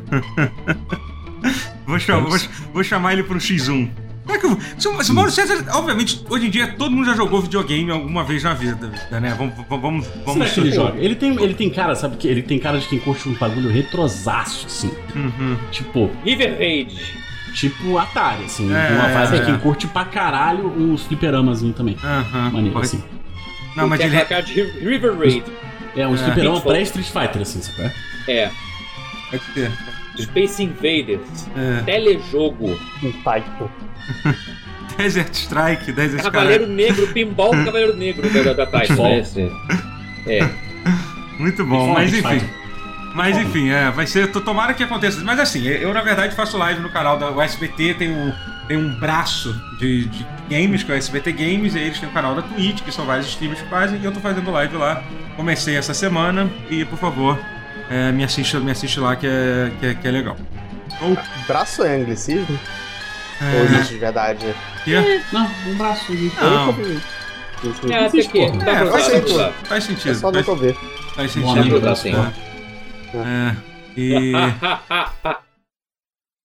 vou, 1.86 1.98
chamar, 1.98 2.28
vou, 2.28 2.38
vou 2.72 2.84
chamar 2.84 3.12
ele 3.12 3.22
pro 3.22 3.38
X1. 3.38 3.88
Será 4.26 4.38
que 4.40 4.46
eu- 4.46 4.58
se 4.76 5.04
se 5.04 5.10
o 5.12 5.14
Mauro 5.14 5.30
César, 5.30 5.64
obviamente, 5.74 6.24
hoje 6.28 6.46
em 6.46 6.50
dia 6.50 6.66
todo 6.76 6.90
mundo 6.90 7.06
já 7.06 7.14
jogou 7.14 7.40
videogame 7.40 7.90
alguma 7.92 8.24
vez 8.24 8.42
na 8.42 8.54
vida, 8.54 8.90
né? 9.20 9.34
Vamos, 9.38 9.54
vamos, 9.68 10.06
vamos. 10.24 10.32
Será 10.32 10.48
que 10.48 10.60
ele 10.60 10.72
joga? 10.72 10.98
Ele 10.98 11.14
tem, 11.14 11.40
ele 11.42 11.54
tem 11.54 11.70
cara, 11.70 11.94
sabe 11.94 12.16
que 12.16 12.26
ele 12.26 12.42
tem 12.42 12.58
cara 12.58 12.78
de 12.78 12.86
quem 12.88 12.98
curte 12.98 13.28
um 13.28 13.34
bagulho 13.34 13.70
retrosaço, 13.70 14.66
assim. 14.66 14.90
Uhum. 15.14 15.56
Tipo, 15.70 16.10
River 16.24 16.56
Raid. 16.58 16.96
tipo 17.54 17.96
Atari, 17.98 18.44
assim. 18.46 18.68
É, 18.74 18.88
uma 18.94 19.08
fase 19.10 19.36
é. 19.36 19.38
de 19.38 19.46
quem 19.46 19.58
curte 19.58 19.86
pra 19.86 20.04
caralho 20.04 20.66
uns 20.76 21.04
fliperamas 21.04 21.62
também. 21.76 21.96
Aham. 22.02 22.50
Maneiro, 22.50 22.72
Pode- 22.72 22.86
assim. 22.86 23.04
Não, 23.76 23.88
mas 23.88 23.99
Tem 23.99 24.09
ele. 24.09 24.16
a 24.18 24.25
cara 24.25 24.42
de 24.42 24.62
River 24.62 25.16
Raid. 25.18 25.45
É, 25.97 26.06
uns 26.06 26.21
É. 26.23 26.30
Pitfall. 26.30 26.61
pré-Street 26.62 27.06
Fighter, 27.09 27.42
assim, 27.42 27.61
sabe? 27.62 27.92
É. 28.28 28.50
Pode 29.30 29.42
ser. 29.54 29.73
Space 30.18 30.62
Invaders. 30.62 31.47
É. 31.56 31.83
Telejogo. 31.83 32.78
Um 33.02 33.12
taiko. 33.23 33.71
Desert 34.97 35.35
Strike, 35.35 35.92
Desert 35.92 36.23
Cavaleiro 36.23 36.66
Negro. 36.66 37.06
Pinball 37.09 37.50
Cavaleiro 37.64 37.95
Negro 37.97 38.28
da, 38.30 38.52
da 38.64 38.66
Titan? 38.80 39.11
Esse- 39.16 39.50
É. 40.26 40.49
Muito 41.38 41.64
bom, 41.66 41.92
mas 41.92 42.14
enfim. 42.14 42.40
Mas 43.14 43.37
enfim, 43.37 43.68
é, 43.71 43.90
vai 43.90 44.06
ser. 44.06 44.30
to- 44.33 44.40
Tomara 44.40 44.73
que 44.75 44.83
aconteça. 44.83 45.23
Mas 45.23 45.38
assim, 45.38 45.66
eu 45.66 45.92
na 45.92 46.00
verdade 46.02 46.35
faço 46.35 46.56
live 46.56 46.80
no 46.80 46.88
canal 46.90 47.18
da 47.18 47.30
o 47.30 47.40
SBT, 47.42 47.95
tem 47.95 48.11
um, 48.11 48.33
tem 48.68 48.76
um 48.78 48.99
braço 48.99 49.54
de, 49.78 50.06
de 50.06 50.26
games, 50.48 50.82
que 50.82 50.90
é 50.92 50.94
o 50.94 50.98
SBT 50.98 51.32
Games, 51.32 51.74
e 51.74 51.78
eles 51.78 51.98
têm 52.00 52.08
o 52.08 52.12
canal 52.12 52.34
da 52.34 52.42
Twitch, 52.42 52.82
que 52.82 52.92
são 52.92 53.04
vários 53.04 53.26
streamers 53.28 53.60
que 53.62 53.68
fazem, 53.68 54.00
e 54.00 54.04
eu 54.04 54.12
tô 54.12 54.20
fazendo 54.20 54.50
live 54.50 54.76
lá. 54.76 55.02
Comecei 55.36 55.76
essa 55.76 55.92
semana, 55.94 56.50
e 56.70 56.84
por 56.84 56.98
favor, 56.98 57.38
é, 57.90 58.10
me, 58.12 58.24
assista, 58.24 58.58
me 58.60 58.70
assiste 58.70 58.98
lá 59.00 59.14
que 59.16 59.26
é, 59.26 59.70
que 59.80 59.86
é, 59.86 59.94
que 59.94 60.08
é 60.08 60.10
legal. 60.10 60.36
Ou. 61.00 61.16
Braço 61.46 61.82
é 61.84 61.96
anglicismo? 61.96 62.58
Ou 63.40 63.46
É, 63.48 63.62
existe 63.64 63.94
de 63.94 64.00
verdade? 64.00 64.54
que 64.84 64.94
é- 64.94 65.20
Não, 65.32 65.50
um 65.66 65.74
braço, 65.76 66.12
Não. 66.40 66.72
vi. 66.72 67.00
É, 67.90 68.04
até 68.06 68.22
que. 68.22 68.38
É, 68.40 68.86
faz 68.90 69.04
sentido. 69.04 69.52
Faz 69.64 69.84
É 69.84 69.86
sentido. 69.86 70.14
só 70.14 70.32
Faz, 70.32 70.46
nunca 70.46 70.60
ver. 70.60 70.74
faz 71.14 71.34
Bom 71.36 71.54
sentido. 71.54 71.96
sim. 71.96 72.14
É, 73.14 73.56
e, 73.96 74.32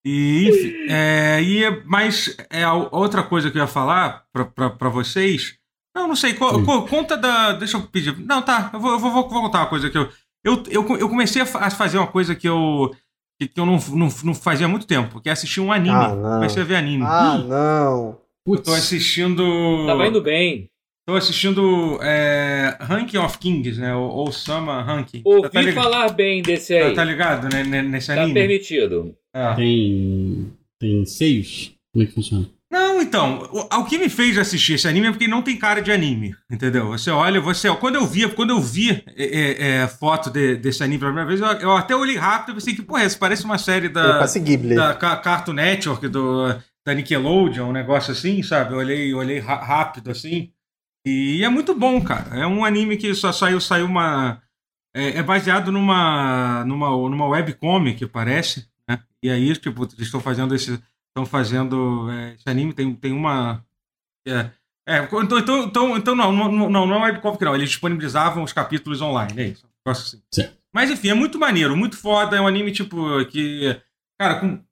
e, 0.05 0.47
enfim, 0.49 0.73
é, 0.89 1.41
e, 1.41 1.83
mas 1.85 2.35
é, 2.49 2.67
outra 2.67 3.21
coisa 3.23 3.51
que 3.51 3.57
eu 3.57 3.61
ia 3.61 3.67
falar 3.67 4.23
pra 4.77 4.89
vocês. 4.89 5.55
Não, 5.95 6.07
não 6.07 6.15
sei. 6.15 6.33
co- 6.33 6.63
co- 6.63 6.83
conta 6.87 7.17
da. 7.17 7.51
Deixa 7.53 7.77
eu 7.77 7.81
pedir. 7.83 8.17
Não, 8.17 8.41
tá. 8.41 8.69
Eu 8.73 8.79
vou, 8.79 8.91
eu 8.93 8.99
vou, 8.99 9.11
vou 9.11 9.27
contar 9.29 9.59
uma 9.59 9.67
coisa 9.67 9.89
que 9.89 9.97
eu. 9.97 10.09
Eu, 10.43 10.63
eu, 10.69 10.97
eu 10.97 11.09
comecei 11.09 11.41
a 11.41 11.45
fa- 11.45 11.59
a 11.59 11.69
fazer 11.69 11.97
uma 11.97 12.07
coisa 12.07 12.33
que 12.33 12.47
eu. 12.47 12.91
que, 13.39 13.47
que 13.47 13.59
eu 13.59 13.65
não, 13.65 13.77
não, 13.89 14.07
não 14.23 14.33
fazia 14.33 14.65
há 14.65 14.69
muito 14.69 14.87
tempo, 14.87 15.19
que 15.21 15.27
é 15.29 15.31
assistir 15.33 15.59
um 15.59 15.71
anime. 15.71 15.93
Ah, 15.95 16.15
não. 16.15 16.33
Comecei 16.35 16.61
a 16.63 16.65
ver 16.65 16.75
anime. 16.77 17.03
Ah, 17.05 17.37
não. 17.37 18.17
Putz, 18.45 18.63
Tô 18.63 18.73
assistindo. 18.73 19.85
Tava 19.85 20.07
indo 20.07 20.21
bem. 20.21 20.69
Tô 21.05 21.15
assistindo 21.15 21.99
é, 22.01 22.77
Ranking 22.79 23.17
of 23.17 23.37
Kings, 23.37 23.79
né? 23.79 23.93
Ou, 23.93 24.31
Sama 24.31 24.81
Ranking. 24.81 25.21
Ouvi 25.25 25.49
tá, 25.49 25.61
ligado? 25.61 25.83
falar 25.83 26.09
bem 26.13 26.41
desse 26.41 26.79
Tá, 26.79 26.85
aí. 26.87 26.93
tá 26.93 27.03
ligado, 27.03 27.49
né? 27.53 27.63
Nesse 27.83 28.07
Tá 28.15 28.21
anime. 28.21 28.33
permitido. 28.39 29.13
É. 29.33 29.53
tem. 29.55 30.53
Tem 30.79 31.05
seios? 31.05 31.73
Como 31.93 32.03
é 32.03 32.07
que 32.07 32.13
funciona? 32.13 32.49
Não, 32.71 33.01
então, 33.01 33.49
o, 33.51 33.81
o 33.81 33.85
que 33.85 33.97
me 33.97 34.07
fez 34.07 34.37
assistir 34.37 34.73
esse 34.73 34.87
anime 34.87 35.07
é 35.07 35.11
porque 35.11 35.27
não 35.27 35.41
tem 35.41 35.57
cara 35.57 35.81
de 35.81 35.91
anime, 35.91 36.33
entendeu? 36.49 36.87
Você 36.87 37.11
olha, 37.11 37.39
você. 37.41 37.69
Quando 37.75 37.95
eu 37.95 38.07
vi, 38.07 38.27
quando 38.29 38.51
eu 38.51 38.61
vi 38.61 39.03
é, 39.15 39.25
é, 39.25 39.67
é, 39.83 39.87
foto 39.87 40.29
de- 40.29 40.55
desse 40.55 40.81
anime 40.83 40.99
pela 40.99 41.11
primeira 41.11 41.27
vez, 41.27 41.41
eu, 41.41 41.69
eu 41.69 41.75
até 41.75 41.95
olhei 41.95 42.15
rápido 42.15 42.51
e 42.51 42.53
pensei 42.55 42.73
que, 42.73 42.81
porra, 42.81 43.03
isso 43.03 43.19
parece 43.19 43.43
uma 43.43 43.57
série 43.57 43.89
da, 43.89 44.19
da 44.75 44.93
Ca- 44.95 45.17
Cartoon 45.17 45.53
Network, 45.53 46.07
do, 46.07 46.47
da 46.87 46.93
Nickelodeon, 46.93 47.67
um 47.69 47.73
negócio 47.73 48.13
assim, 48.13 48.41
sabe? 48.41 48.73
Eu 48.73 48.77
olhei, 48.77 49.13
olhei 49.13 49.39
rápido 49.39 50.09
assim. 50.09 50.51
E 51.05 51.43
é 51.43 51.49
muito 51.49 51.75
bom, 51.75 52.01
cara. 52.01 52.39
É 52.39 52.47
um 52.47 52.63
anime 52.63 52.95
que 52.95 53.13
só 53.13 53.31
saiu, 53.33 53.59
saiu 53.59 53.85
uma. 53.85 54.41
É, 54.95 55.17
é 55.19 55.23
baseado 55.23 55.71
numa, 55.71 56.63
numa, 56.65 56.89
numa 57.09 57.27
webcomic, 57.27 58.05
parece? 58.07 58.70
E 59.23 59.29
aí, 59.29 59.55
tipo, 59.55 59.83
eles 59.83 59.99
estão 59.99 60.19
fazendo 60.19 60.55
esse. 60.55 60.81
Estão 61.09 61.25
fazendo 61.25 62.09
é, 62.09 62.33
esse 62.33 62.49
anime, 62.49 62.73
tem, 62.73 62.93
tem 62.95 63.11
uma. 63.11 63.63
É, 64.25 64.49
é, 64.87 65.03
então, 65.03 65.21
então, 65.39 65.63
então, 65.63 65.97
então 65.97 66.15
não, 66.15 66.31
não, 66.31 66.69
não, 66.69 66.87
não 66.87 67.05
é 67.05 67.11
webcomic, 67.11 67.43
não. 67.43 67.55
Eles 67.55 67.69
disponibilizavam 67.69 68.43
os 68.43 68.53
capítulos 68.53 69.01
online, 69.01 69.41
é 69.41 69.47
isso. 69.49 69.65
Um 69.85 69.91
assim. 69.91 70.21
Mas 70.73 70.89
enfim, 70.89 71.09
é 71.09 71.13
muito 71.13 71.37
maneiro, 71.37 71.75
muito 71.75 71.97
foda. 71.97 72.37
É 72.37 72.41
um 72.41 72.47
anime, 72.47 72.71
tipo, 72.71 73.23
que. 73.25 73.79
Cara, 74.19 74.39
com. 74.39 74.63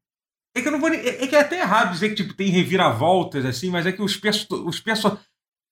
É 0.55 0.61
que 0.61 0.67
eu 0.67 0.71
não 0.71 0.79
vou. 0.79 0.89
É 0.89 1.23
é 1.23 1.27
que 1.27 1.35
é 1.35 1.41
até 1.41 1.59
errado 1.59 1.91
dizer 1.91 2.09
que 2.09 2.15
tipo, 2.15 2.33
tem 2.33 2.49
reviravoltas, 2.49 3.45
assim, 3.45 3.69
mas 3.69 3.85
é 3.85 3.91
que 3.91 4.01
os 4.01 4.17
perso... 4.17 4.47
os 4.67 4.79
perso... 4.79 5.17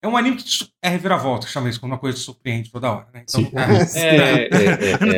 É 0.04 0.08
um 0.08 0.16
anime 0.16 0.38
que 0.38 0.70
é 0.84 0.90
reviravolta, 0.90 1.48
chama 1.48 1.70
isso 1.70 1.80
como 1.80 1.94
uma 1.94 2.00
coisa 2.00 2.18
que 2.18 2.24
surpreende 2.24 2.72
toda 2.72 2.92
hora, 2.92 3.08
né? 3.12 3.26
Então, 3.28 3.60
é, 3.96 4.48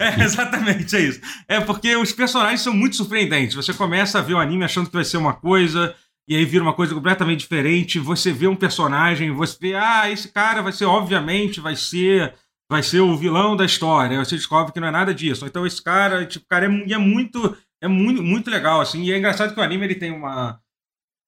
exatamente, 0.24 0.96
é 0.96 1.00
isso. 1.00 1.20
É 1.46 1.60
porque 1.60 1.94
os 1.94 2.10
personagens 2.10 2.62
são 2.62 2.72
muito 2.72 2.96
surpreendentes. 2.96 3.54
Você 3.54 3.74
começa 3.74 4.18
a 4.18 4.22
ver 4.22 4.34
o 4.34 4.38
anime 4.38 4.64
achando 4.64 4.86
que 4.86 4.94
vai 4.94 5.04
ser 5.04 5.18
uma 5.18 5.34
coisa, 5.34 5.94
e 6.26 6.36
aí 6.36 6.44
vira 6.44 6.62
uma 6.62 6.72
coisa 6.72 6.94
completamente 6.94 7.40
diferente. 7.40 7.98
Você 7.98 8.32
vê 8.32 8.46
um 8.46 8.56
personagem, 8.56 9.30
você 9.32 9.56
vê, 9.60 9.74
ah, 9.74 10.08
esse 10.08 10.28
cara 10.28 10.62
vai 10.62 10.72
ser, 10.72 10.86
obviamente, 10.86 11.60
vai 11.60 11.76
ser. 11.76 12.34
Vai 12.70 12.84
ser 12.84 13.00
o 13.00 13.16
vilão 13.16 13.56
da 13.56 13.64
história. 13.64 14.16
Aí 14.16 14.24
Você 14.24 14.36
descobre 14.36 14.72
que 14.72 14.78
não 14.78 14.86
é 14.86 14.92
nada 14.92 15.12
disso. 15.12 15.44
Então 15.44 15.66
esse 15.66 15.82
cara, 15.82 16.24
tipo, 16.24 16.46
cara, 16.48 16.66
é, 16.66 16.92
é 16.92 16.98
muito. 16.98 17.56
É 17.82 17.88
muito, 17.88 18.22
muito 18.22 18.48
legal, 18.48 18.80
assim. 18.80 19.02
E 19.02 19.12
é 19.12 19.18
engraçado 19.18 19.52
que 19.52 19.60
o 19.60 19.62
anime 19.62 19.86
ele 19.86 19.96
tem 19.96 20.12
uma. 20.12 20.60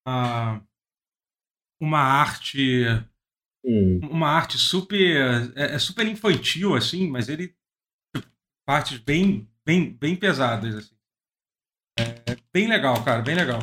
Uma, 0.06 0.62
uma 1.82 1.98
arte 1.98 2.84
Hum. 3.64 4.00
uma 4.10 4.28
arte 4.28 4.58
super 4.58 5.52
é, 5.54 5.74
é 5.76 5.78
super 5.78 6.04
infantil 6.06 6.74
assim 6.74 7.08
mas 7.08 7.28
ele 7.28 7.54
partes 8.66 8.98
bem 8.98 9.48
bem 9.64 9.92
bem 9.92 10.16
pesadas 10.16 10.74
assim 10.74 10.94
é 11.96 12.36
bem 12.52 12.66
legal 12.68 13.04
cara 13.04 13.22
bem 13.22 13.36
legal 13.36 13.60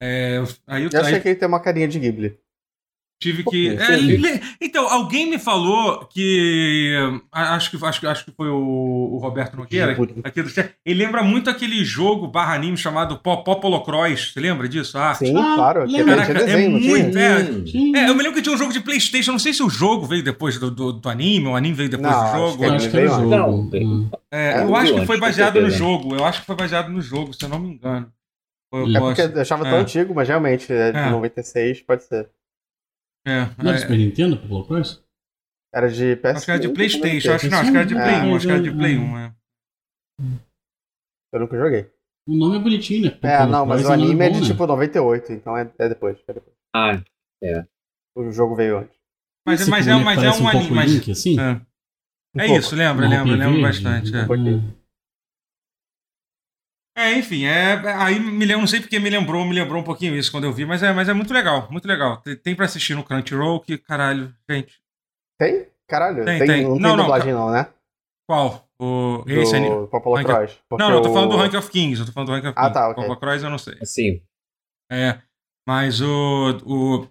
é, 0.00 0.38
aí 0.66 0.84
eu, 0.84 0.90
Eu 0.92 1.00
achei 1.00 1.16
aí 1.16 1.20
que 1.20 1.28
ele 1.28 1.38
tem 1.38 1.48
uma 1.48 1.60
carinha 1.60 1.88
de 1.88 1.98
Ghibli. 1.98 2.38
Tive 3.20 3.42
que 3.44 3.68
é, 3.76 3.96
le- 3.96 4.40
então 4.60 4.88
alguém 4.88 5.28
me 5.28 5.38
falou 5.38 6.06
que 6.06 6.94
a- 7.32 7.54
acho 7.56 7.70
que 7.70 7.84
acho, 7.84 8.00
que- 8.00 8.06
acho 8.06 8.24
que 8.24 8.30
foi 8.30 8.48
o, 8.48 8.56
o 9.14 9.18
Roberto 9.18 9.56
Nogueira 9.56 9.96
aqui 10.22 10.40
do 10.42 10.48
chat 10.48 10.70
ele 10.86 11.04
lembra 11.04 11.22
muito 11.22 11.50
aquele 11.50 11.84
jogo 11.84 12.28
barra 12.28 12.54
anime 12.54 12.76
chamado 12.76 13.18
Pop- 13.18 13.44
Popolo 13.44 13.82
Cross 13.82 14.32
você 14.32 14.40
lembra 14.40 14.68
disso 14.68 14.96
a 14.96 15.08
arte? 15.08 15.26
Sim, 15.26 15.36
Ah, 15.36 15.54
claro. 15.56 15.86
Caraca, 16.06 16.30
é 16.32 16.34
desenho, 16.34 16.70
muito, 16.70 17.18
é. 17.18 18.00
É, 18.00 18.08
eu 18.08 18.14
me 18.14 18.22
lembro 18.22 18.34
que 18.34 18.42
tinha 18.42 18.54
um 18.54 18.58
jogo 18.58 18.72
de 18.72 18.80
Playstation, 18.80 19.32
não 19.32 19.38
sei 19.38 19.52
se 19.52 19.62
o 19.62 19.68
jogo 19.70 20.06
veio 20.06 20.22
depois 20.22 20.58
do, 20.58 20.70
do, 20.70 20.92
do 20.92 21.08
anime, 21.08 21.48
o 21.48 21.56
anime 21.56 21.74
veio 21.74 21.88
depois 21.88 22.10
Não, 22.12 22.20
do 22.20 22.24
acho 22.26 22.36
jogo. 22.36 22.64
acho 22.72 22.90
que 22.90 22.96
era 22.96 23.16
veio 23.18 23.30
jogo. 23.30 23.70
Hum. 23.76 24.10
É, 24.30 24.60
É, 24.60 24.62
eu 24.62 24.76
acho 24.76 24.94
que 24.94 25.06
foi 25.06 25.18
baseado 25.18 25.54
no 25.56 25.60
certeza. 25.62 25.78
jogo, 25.78 26.14
eu 26.14 26.24
acho 26.24 26.40
que 26.40 26.46
foi 26.46 26.54
baseado 26.56 26.88
no 26.90 27.00
jogo, 27.00 27.32
se 27.34 27.44
eu 27.44 27.48
não 27.48 27.58
me 27.58 27.70
engano. 27.70 28.06
Eu 28.72 28.86
É 28.86 28.90
É 28.96 29.00
posso- 29.00 29.16
porque 29.22 29.38
eu 29.38 29.42
achava 29.42 29.64
tão 29.64 29.78
É. 29.78 29.80
antigo, 29.80 30.14
mas 30.14 30.28
realmente, 30.28 30.70
é 30.72 30.92
de 30.92 30.98
É. 30.98 31.10
96, 31.10 31.80
pode 31.80 32.04
ser. 32.04 32.28
É, 33.26 33.40
Não 33.58 33.68
era 33.70 33.74
é, 33.76 33.78
Super 33.78 33.98
Nintendo, 33.98 34.36
Popolo 34.38 34.66
Cross? 34.66 35.04
Era 35.74 35.88
de 35.90 36.16
PS1. 36.16 36.36
acho 36.36 36.44
que 36.44 36.50
era 36.50 36.60
de 36.60 36.68
Playstation, 36.70 37.32
acho, 37.32 37.50
não, 37.50 37.58
acho 37.58 37.70
que 37.70 37.76
era 37.76 37.86
de 37.86 37.94
É. 37.94 38.02
Play 38.02 38.14
1, 38.30 38.36
acho 38.36 38.46
que 38.46 38.52
era 38.52 38.62
de 38.62 38.68
É. 38.68 38.72
Play 38.72 38.96
1, 38.98 39.18
é. 39.18 39.34
Eu 41.32 41.40
nunca 41.40 41.56
joguei. 41.58 41.90
O 42.26 42.36
nome 42.36 42.56
é 42.56 42.60
bonitinho, 42.60 43.04
né? 43.10 43.18
É, 43.22 43.46
não, 43.46 43.64
mas 43.66 43.80
Cross 43.82 43.90
o 43.90 43.92
é 43.92 43.96
um 43.96 44.02
anime 44.04 44.24
é 44.24 44.28
bom, 44.28 44.34
de 44.34 44.40
né? 44.42 44.46
tipo 44.46 44.66
98, 44.66 45.32
então 45.32 45.56
é, 45.56 45.70
é 45.78 45.88
depois. 45.88 46.18
É 46.26 46.32
depois. 46.32 46.54
Ah, 46.74 47.02
O 48.16 48.30
jogo 48.30 48.54
veio 48.54 48.78
antes. 48.78 48.96
Mas, 49.46 49.60
Esse 49.62 49.70
mas, 49.70 49.86
é, 49.88 49.94
mas 49.94 50.22
é 50.22 50.30
um 50.30 50.32
pouco 50.42 50.48
anime, 50.58 50.74
mas... 50.74 50.92
Link, 50.92 51.10
assim? 51.10 51.40
É, 51.40 51.52
Um 52.34 52.40
é 52.40 52.46
pouco. 52.46 52.60
isso, 52.60 52.76
lembra, 52.76 53.08
lembra, 53.08 53.34
lembra 53.36 53.62
bastante. 53.62 54.14
é. 54.14 54.26
um. 54.26 54.77
É, 56.98 57.12
enfim, 57.16 57.44
é, 57.44 57.74
aí 57.94 58.18
me 58.18 58.44
lembro, 58.44 58.62
não 58.62 58.66
sei 58.66 58.80
porque 58.80 58.98
me 58.98 59.08
lembrou, 59.08 59.44
me 59.44 59.54
lembrou 59.54 59.80
um 59.80 59.84
pouquinho 59.84 60.16
isso 60.16 60.32
quando 60.32 60.44
eu 60.44 60.52
vi, 60.52 60.64
mas 60.66 60.82
é, 60.82 60.92
mas 60.92 61.08
é 61.08 61.12
muito 61.12 61.32
legal, 61.32 61.68
muito 61.70 61.86
legal. 61.86 62.16
Tem, 62.22 62.34
tem 62.36 62.54
pra 62.56 62.64
assistir 62.64 62.94
no 62.96 63.04
Crunchyroll, 63.04 63.60
que 63.60 63.78
caralho, 63.78 64.34
gente. 64.50 64.80
Tem? 65.38 65.68
Caralho, 65.86 66.24
Tem, 66.24 66.38
tem, 66.40 66.46
tem. 66.48 66.62
não 66.64 66.72
tem 66.72 66.80
Não, 66.82 66.96
dublagem 66.96 67.32
não, 67.32 67.50
né? 67.50 67.68
Qual? 68.28 68.68
O, 68.80 69.24
esse 69.26 69.54
anime? 69.56 69.74
Do 69.76 69.86
Popolo 69.88 70.22
Cross. 70.24 70.58
Não, 70.72 70.78
não, 70.78 70.92
eu 70.96 71.02
tô 71.02 71.12
falando 71.12 71.30
do 71.30 71.36
o- 71.36 71.38
Rank 71.38 71.54
of 71.54 71.70
Kings, 71.70 72.00
eu 72.00 72.06
tô 72.06 72.12
falando 72.12 72.28
do 72.28 72.32
Rank 72.34 72.44
of 72.46 72.54
Ah, 72.56 72.62
Kings. 72.62 72.74
tá, 72.74 72.88
ok. 72.88 72.94
Popolo 73.04 73.20
Cross 73.20 73.42
eu 73.44 73.50
não 73.50 73.58
sei. 73.58 73.78
assim. 73.80 74.22
É, 74.90 75.20
mas 75.66 76.00
o. 76.00 76.58
o... 76.66 77.08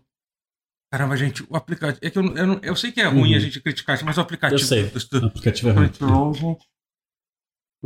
Caramba, 0.91 1.15
gente, 1.17 1.43
o 1.49 1.55
aplicativo. 1.55 1.99
É 2.05 2.09
que 2.09 2.17
eu, 2.19 2.23
eu, 2.35 2.47
não- 2.47 2.59
eu 2.61 2.75
sei 2.75 2.91
que 2.91 3.01
é 3.01 3.05
ruim 3.05 3.31
Uhum. 3.31 3.37
a 3.37 3.39
gente 3.39 3.59
criticar, 3.61 3.97
mas 4.03 4.17
o 4.17 4.21
aplicativo 4.21 4.61
Eu 4.61 4.65
sei. 4.65 4.83
do, 4.83 4.97
O 5.17 5.19
do 5.21 5.27
aplicativo 5.27 5.69
é 5.69 5.71
ruim. 5.73 5.87
Crunchyroll, 5.89 6.33
gente. 6.33 6.65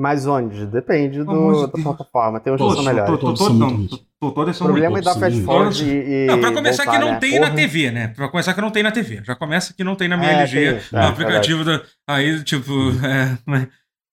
Mas 0.02 0.26
onde? 0.26 0.66
Depende 0.66 1.24
do, 1.24 1.68
da 1.68 1.78
plataforma. 1.78 2.40
Tem 2.40 2.52
uns 2.52 2.60
que 2.60 2.74
são 2.74 2.84
melhores. 2.84 3.20
Todos 3.20 3.40
são 3.40 3.88
O 4.20 4.32
problema 4.32 4.98
é 4.98 5.02
dar 5.02 5.14
Sim. 5.14 5.20
fast 5.20 5.42
forward 5.44 5.84
e, 5.84 6.24
e 6.24 6.26
Não, 6.26 6.40
pra 6.40 6.52
começar 6.52 6.86
voltar, 6.86 7.00
que 7.00 7.06
não 7.06 7.12
né? 7.14 7.20
tem 7.20 7.40
na. 7.40 7.52
TV, 7.52 7.92
né? 7.92 8.08
Pra 8.08 8.28
começar 8.28 8.56
que 8.56 8.62
não 8.62 8.72
tem 8.72 8.82
na 8.82 8.92
TV. 8.92 9.22
Já 9.24 9.36
começa 9.36 9.76
que 9.76 9.84
não 9.84 9.96
tem 9.96 10.08
na 10.08 10.18
minha 10.18 10.32
É, 10.32 10.42
LG. 10.42 10.60
tem, 10.90 11.00
o 11.00 11.04
é, 11.04 11.06
aplicativo 11.06 11.64
da. 11.64 11.84
Aí, 12.10 12.44
tipo. 12.44 12.74
É, 13.06 13.38
mas- 13.46 13.68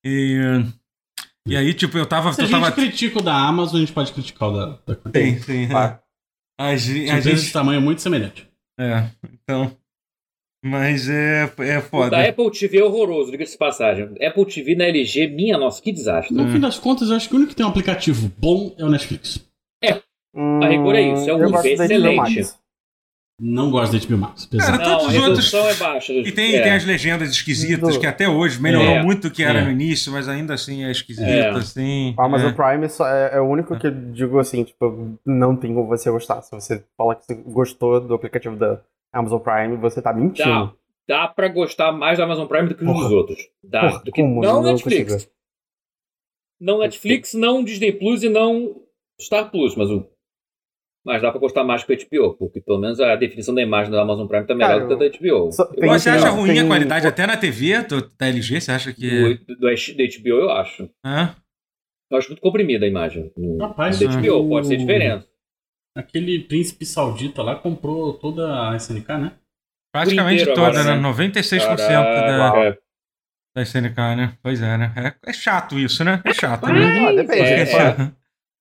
e, 0.05 0.63
e 1.47 1.57
aí, 1.57 1.73
tipo, 1.73 1.97
eu 1.97 2.05
tava. 2.05 2.35
Se 2.35 2.43
a 2.43 2.45
gente 2.45 2.73
critica 2.73 3.19
o 3.19 3.23
da 3.23 3.35
Amazon, 3.35 3.77
a 3.77 3.81
gente 3.81 3.93
pode 3.93 4.13
criticar 4.13 4.51
o 4.51 4.53
da, 4.53 4.79
da 4.87 4.95
tem, 5.11 5.41
tem. 5.41 5.65
é. 5.65 5.69
Claro. 5.69 5.99
A, 6.61 6.75
empresas 6.75 7.23
gente. 7.41 7.53
tamanho 7.53 7.81
muito 7.81 8.03
semelhante. 8.03 8.47
É, 8.79 9.05
então. 9.33 9.75
Mas 10.65 11.09
é, 11.09 11.51
é 11.61 11.79
O 11.79 11.83
foda. 11.83 12.11
da 12.11 12.29
Apple 12.29 12.51
TV 12.51 12.79
é 12.79 12.85
horroroso, 12.85 13.31
diga-se 13.31 13.53
de 13.53 13.59
passagem. 13.59 14.05
Apple 14.21 14.45
TV 14.45 14.75
na 14.75 14.85
LG, 14.87 15.29
minha 15.29 15.57
nossa, 15.57 15.81
que 15.81 15.93
desastre. 15.93 16.35
No 16.35 16.45
Hum. 16.45 16.53
fim 16.53 16.59
das 16.61 16.79
contas, 16.79 17.11
eu 17.11 17.17
acho 17.17 17.29
que 17.29 17.35
o 17.35 17.37
único 17.37 17.51
que 17.51 17.57
tem 17.57 17.65
um 17.65 17.69
aplicativo 17.69 18.31
bom 18.37 18.75
é 18.77 18.85
o 18.85 18.89
Netflix. 18.91 19.47
Hum, 20.35 20.61
A 20.63 20.69
rigor 20.69 20.95
é 20.95 21.01
isso, 21.01 21.29
é 21.31 21.35
um 21.35 21.59
excelente. 21.65 22.53
Não 23.41 23.71
gosto 23.71 23.93
da 23.93 23.99
HBO 24.05 24.19
Max. 24.19 24.47
Cara, 24.47 24.51
Pesado. 24.51 24.79
Não, 24.83 24.99
todos 24.99 25.15
a 25.15 25.19
os 25.19 25.25
outros- 25.29 25.55
é 25.55 25.75
baixa. 25.75 26.13
E 26.13 26.33
tem, 26.33 26.57
é. 26.57 26.61
tem 26.63 26.73
as 26.73 26.85
legendas 26.85 27.31
esquisitas, 27.31 27.97
que 27.97 28.07
até 28.07 28.29
hoje 28.29 28.61
melhorou 28.61 28.95
É. 28.97 29.03
muito 29.03 29.29
do 29.29 29.35
que 29.35 29.45
era 29.45 29.61
É. 29.61 29.65
no 29.65 29.71
início, 29.71 30.11
mas 30.13 30.29
ainda 30.29 30.55
assim 30.55 30.85
é 30.85 30.91
esquisito, 30.91 31.25
É. 31.25 31.49
assim. 31.51 32.15
O 32.19 32.21
Amazon 32.21 32.51
é. 32.51 32.53
Prime 32.53 32.89
só 32.89 33.07
é, 33.09 33.37
é 33.37 33.41
o 33.41 33.45
único 33.49 33.79
que 33.79 33.87
eu 33.87 33.91
digo 33.93 34.39
assim, 34.41 34.65
tipo, 34.65 35.17
não 35.25 35.55
tem 35.57 35.73
como 35.73 35.87
você 35.87 36.11
gostar. 36.11 36.43
Se 36.43 36.51
você 36.51 36.85
fala 36.97 37.15
que 37.15 37.25
você 37.27 37.35
gostou 37.47 38.01
do 38.01 38.13
aplicativo 38.13 38.57
da 38.57 38.81
Amazon 39.13 39.41
Prime, 39.41 39.77
você 39.77 40.01
tá 40.03 40.13
mentindo. 40.13 40.49
Dá, 41.09 41.23
dá 41.27 41.29
pra 41.29 41.49
gostar 41.49 41.93
mais 41.93 42.19
da 42.19 42.25
Amazon 42.25 42.47
Prime 42.47 42.69
do 42.69 42.75
que 42.75 42.85
Porra. 42.85 43.03
dos 43.05 43.13
outros. 43.13 43.39
Dá. 43.63 43.81
Porra, 43.81 43.99
do 44.05 44.13
que, 44.13 44.21
como? 44.23 44.41
não 44.43 44.63
Não 44.63 44.73
Netflix. 44.73 45.13
consigo. 45.13 45.33
Não 46.61 46.79
Netflix, 46.81 47.35
não 47.35 47.63
Disney 47.65 47.93
Plus 47.93 48.23
e 48.23 48.29
não 48.29 48.83
Star 49.21 49.51
Plus, 49.51 49.77
mas 49.77 49.91
o. 49.91 50.07
Mas 51.07 51.23
dá 51.23 51.31
pra 51.31 51.41
gostar 51.41 51.65
mais 51.65 51.85
que 51.85 51.93
o 51.95 51.97
HBO, 51.97 52.35
porque 52.37 52.61
pelo 52.61 52.79
menos 52.79 53.01
a 53.01 53.15
definição 53.17 53.55
da 53.55 53.63
imagem 53.63 53.91
da 53.91 54.03
Amazon 54.03 54.27
Prime 54.27 54.47
tá 54.47 54.55
melhor 54.55 54.69
Cara, 54.69 54.81
do 54.81 54.89
que 54.89 54.95
a 54.95 55.09
da 55.09 55.17
HBO. 55.17 55.53
Só- 55.53 55.65
tem- 55.67 55.89
Você 55.89 56.11
acha 56.11 56.29
ruim 56.29 56.51
a 56.51 56.55
tem- 56.55 56.67
qualidade 56.67 57.07
até 57.07 57.27
na 57.27 57.37
TV 57.37 57.83
do- 57.85 58.11
da 58.19 58.27
LG? 58.27 58.61
Você 58.61 58.73
acha 58.73 58.93
que. 58.93 59.09
Do, 59.39 59.55
do, 59.55 59.61
da 59.61 59.73
HBO 59.73 60.29
eu 60.41 60.51
acho. 60.51 60.91
Hã? 61.05 61.35
Eu 62.11 62.19
acho 62.19 62.29
muito 62.31 62.41
comprimida 62.41 62.85
a 62.85 62.89
imagem. 62.89 63.33
No, 63.37 63.57
Rapaz, 63.59 63.99
da 64.01 64.07
HBO, 64.07 64.49
pode 64.49 64.67
ser 64.67 64.77
diferente. 64.77 65.27
Aquele 65.97 66.41
príncipe 66.41 66.87
saudita 66.87 67.43
lá 67.43 67.57
comprou 67.57 68.15
toda 68.15 68.71
a 68.71 68.77
SNK, 68.77 69.09
né? 69.19 69.33
Praticamente 69.93 70.43
inteiro 70.43 70.55
toda, 70.55 70.81
agora, 70.81 70.97
né? 70.97 71.01
né? 71.01 71.09
96% 71.09 71.77
da, 71.77 71.77
Caraca. 71.77 72.79
Da 73.57 73.63
SNK, 73.63 73.97
né? 74.17 74.39
Pois 74.43 74.63
é, 74.63 74.77
né? 74.77 74.93
É, 74.97 75.31
é 75.31 75.33
chato 75.33 75.79
isso, 75.79 76.05
né? 76.05 76.23
É 76.25 76.35
chato, 76.35 76.63
Mas, 76.63 76.75
né? 76.75 77.09
Ah, 77.09 77.13
depende, 77.13 77.43
é, 77.43 77.59
É 77.59 77.61
é, 77.63 77.67
chato. 77.67 78.17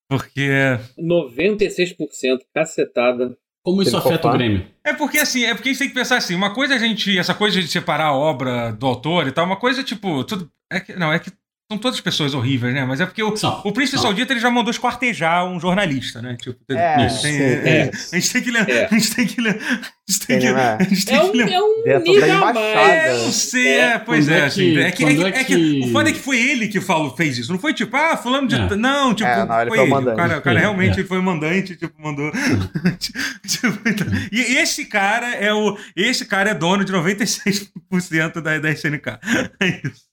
Porque. 0.09 0.49
96%, 0.97 2.39
cacetada. 2.53 3.37
Como 3.63 3.81
isso 3.81 3.97
afeta 3.97 4.29
o? 4.29 4.31
Grêmio? 4.31 4.65
É 4.81 4.93
porque 4.93 5.17
assim, 5.17 5.43
é 5.43 5.53
porque 5.53 5.67
a 5.67 5.71
gente 5.73 5.79
tem 5.79 5.89
que 5.89 5.93
pensar 5.93 6.15
assim, 6.15 6.33
uma 6.33 6.53
coisa 6.53 6.73
é 6.73 6.77
a 6.77 6.79
gente. 6.79 7.19
Essa 7.19 7.33
coisa 7.33 7.59
de 7.61 7.67
separar 7.67 8.05
a 8.05 8.13
obra 8.13 8.71
do 8.71 8.85
autor 8.85 9.27
e 9.27 9.31
tal, 9.33 9.45
uma 9.45 9.59
coisa, 9.59 9.83
tipo, 9.83 10.23
tudo. 10.23 10.49
É 10.71 10.79
que, 10.79 10.95
não, 10.95 11.11
é 11.11 11.19
que 11.19 11.31
são 11.69 11.77
todas 11.77 11.99
pessoas 11.99 12.33
horríveis, 12.33 12.73
né? 12.73 12.85
Mas 12.85 13.01
é 13.01 13.05
porque 13.05 13.21
o, 13.21 13.35
São, 13.35 13.61
o 13.65 13.71
Príncipe. 13.73 14.01
Saudita 14.01 14.31
ele 14.31 14.39
já 14.39 14.49
mandou 14.49 14.71
esquartejar 14.71 15.45
um 15.45 15.59
jornalista, 15.59 16.21
né? 16.21 16.37
Tipo, 16.41 16.57
É, 16.69 16.95
tem- 16.97 17.09
sim, 17.09 17.27
é, 17.41 17.51
é. 17.65 17.91
a 18.13 18.15
gente 18.19 18.31
tem 18.33 18.41
que 18.41 18.51
ler. 18.51 18.69
É. 18.69 18.85
A 18.85 18.93
gente 18.97 19.15
tem 19.15 19.27
que 19.27 19.41
ler. 19.41 19.59
A 19.61 20.11
gente 20.11 20.25
tem 20.25 20.39
que, 20.39 20.45
Tem, 20.45 20.53
né? 20.53 20.77
a 20.79 20.83
gente 20.83 21.05
tem 21.05 21.15
É 21.17 21.19
que 21.19 21.25
um, 21.27 21.31
ler. 21.33 21.51
é 21.51 21.61
um 21.61 21.83
Dentro 21.83 22.13
nível 22.13 22.37
mais. 22.39 22.57
É, 22.57 23.11
eu 23.11 23.31
sei, 23.33 23.67
é, 23.79 23.99
pois 23.99 24.25
Quando 24.25 24.33
é, 24.33 24.39
é 24.39 24.45
assim. 24.45 24.77
É 24.77 24.91
que, 24.91 25.03
é, 25.03 25.07
é 25.07 25.11
é 25.11 25.85
o 25.85 25.91
foda 25.91 26.09
é 26.09 26.13
que 26.13 26.19
foi 26.19 26.39
ele 26.39 26.69
que 26.69 26.79
falou, 26.79 27.13
fez 27.17 27.37
isso. 27.37 27.51
Não 27.51 27.59
foi 27.59 27.73
tipo, 27.73 27.93
ah, 27.97 28.15
fulano 28.15 28.47
de. 28.47 28.55
É. 28.55 28.75
Não, 28.77 29.13
tipo, 29.13 29.29
É, 29.29 29.45
não, 29.45 29.59
ele 29.61 29.69
foi 29.69 29.79
ele. 29.79 29.87
O 29.87 29.91
mandante. 29.93 30.15
cara, 30.15 30.37
o 30.37 30.41
cara 30.41 30.57
É, 30.57 30.61
realmente 30.61 31.01
é. 31.01 31.03
foi 31.03 31.19
o 31.19 31.23
mandante, 31.23 31.75
tipo, 31.75 32.01
mandou. 32.01 32.31
Tipo, 33.45 33.89
então- 33.89 34.07
e 34.31 34.39
esse 34.57 34.85
cara 34.85 35.33
é 35.35 35.53
o. 35.53 35.77
Esse 35.95 36.25
cara 36.25 36.51
é 36.51 36.53
dono 36.53 36.85
de 36.85 36.91
96% 36.93 38.41
da, 38.41 38.57
da 38.59 38.71
SNK. 38.71 39.19
É 39.59 39.67
isso. 39.85 40.06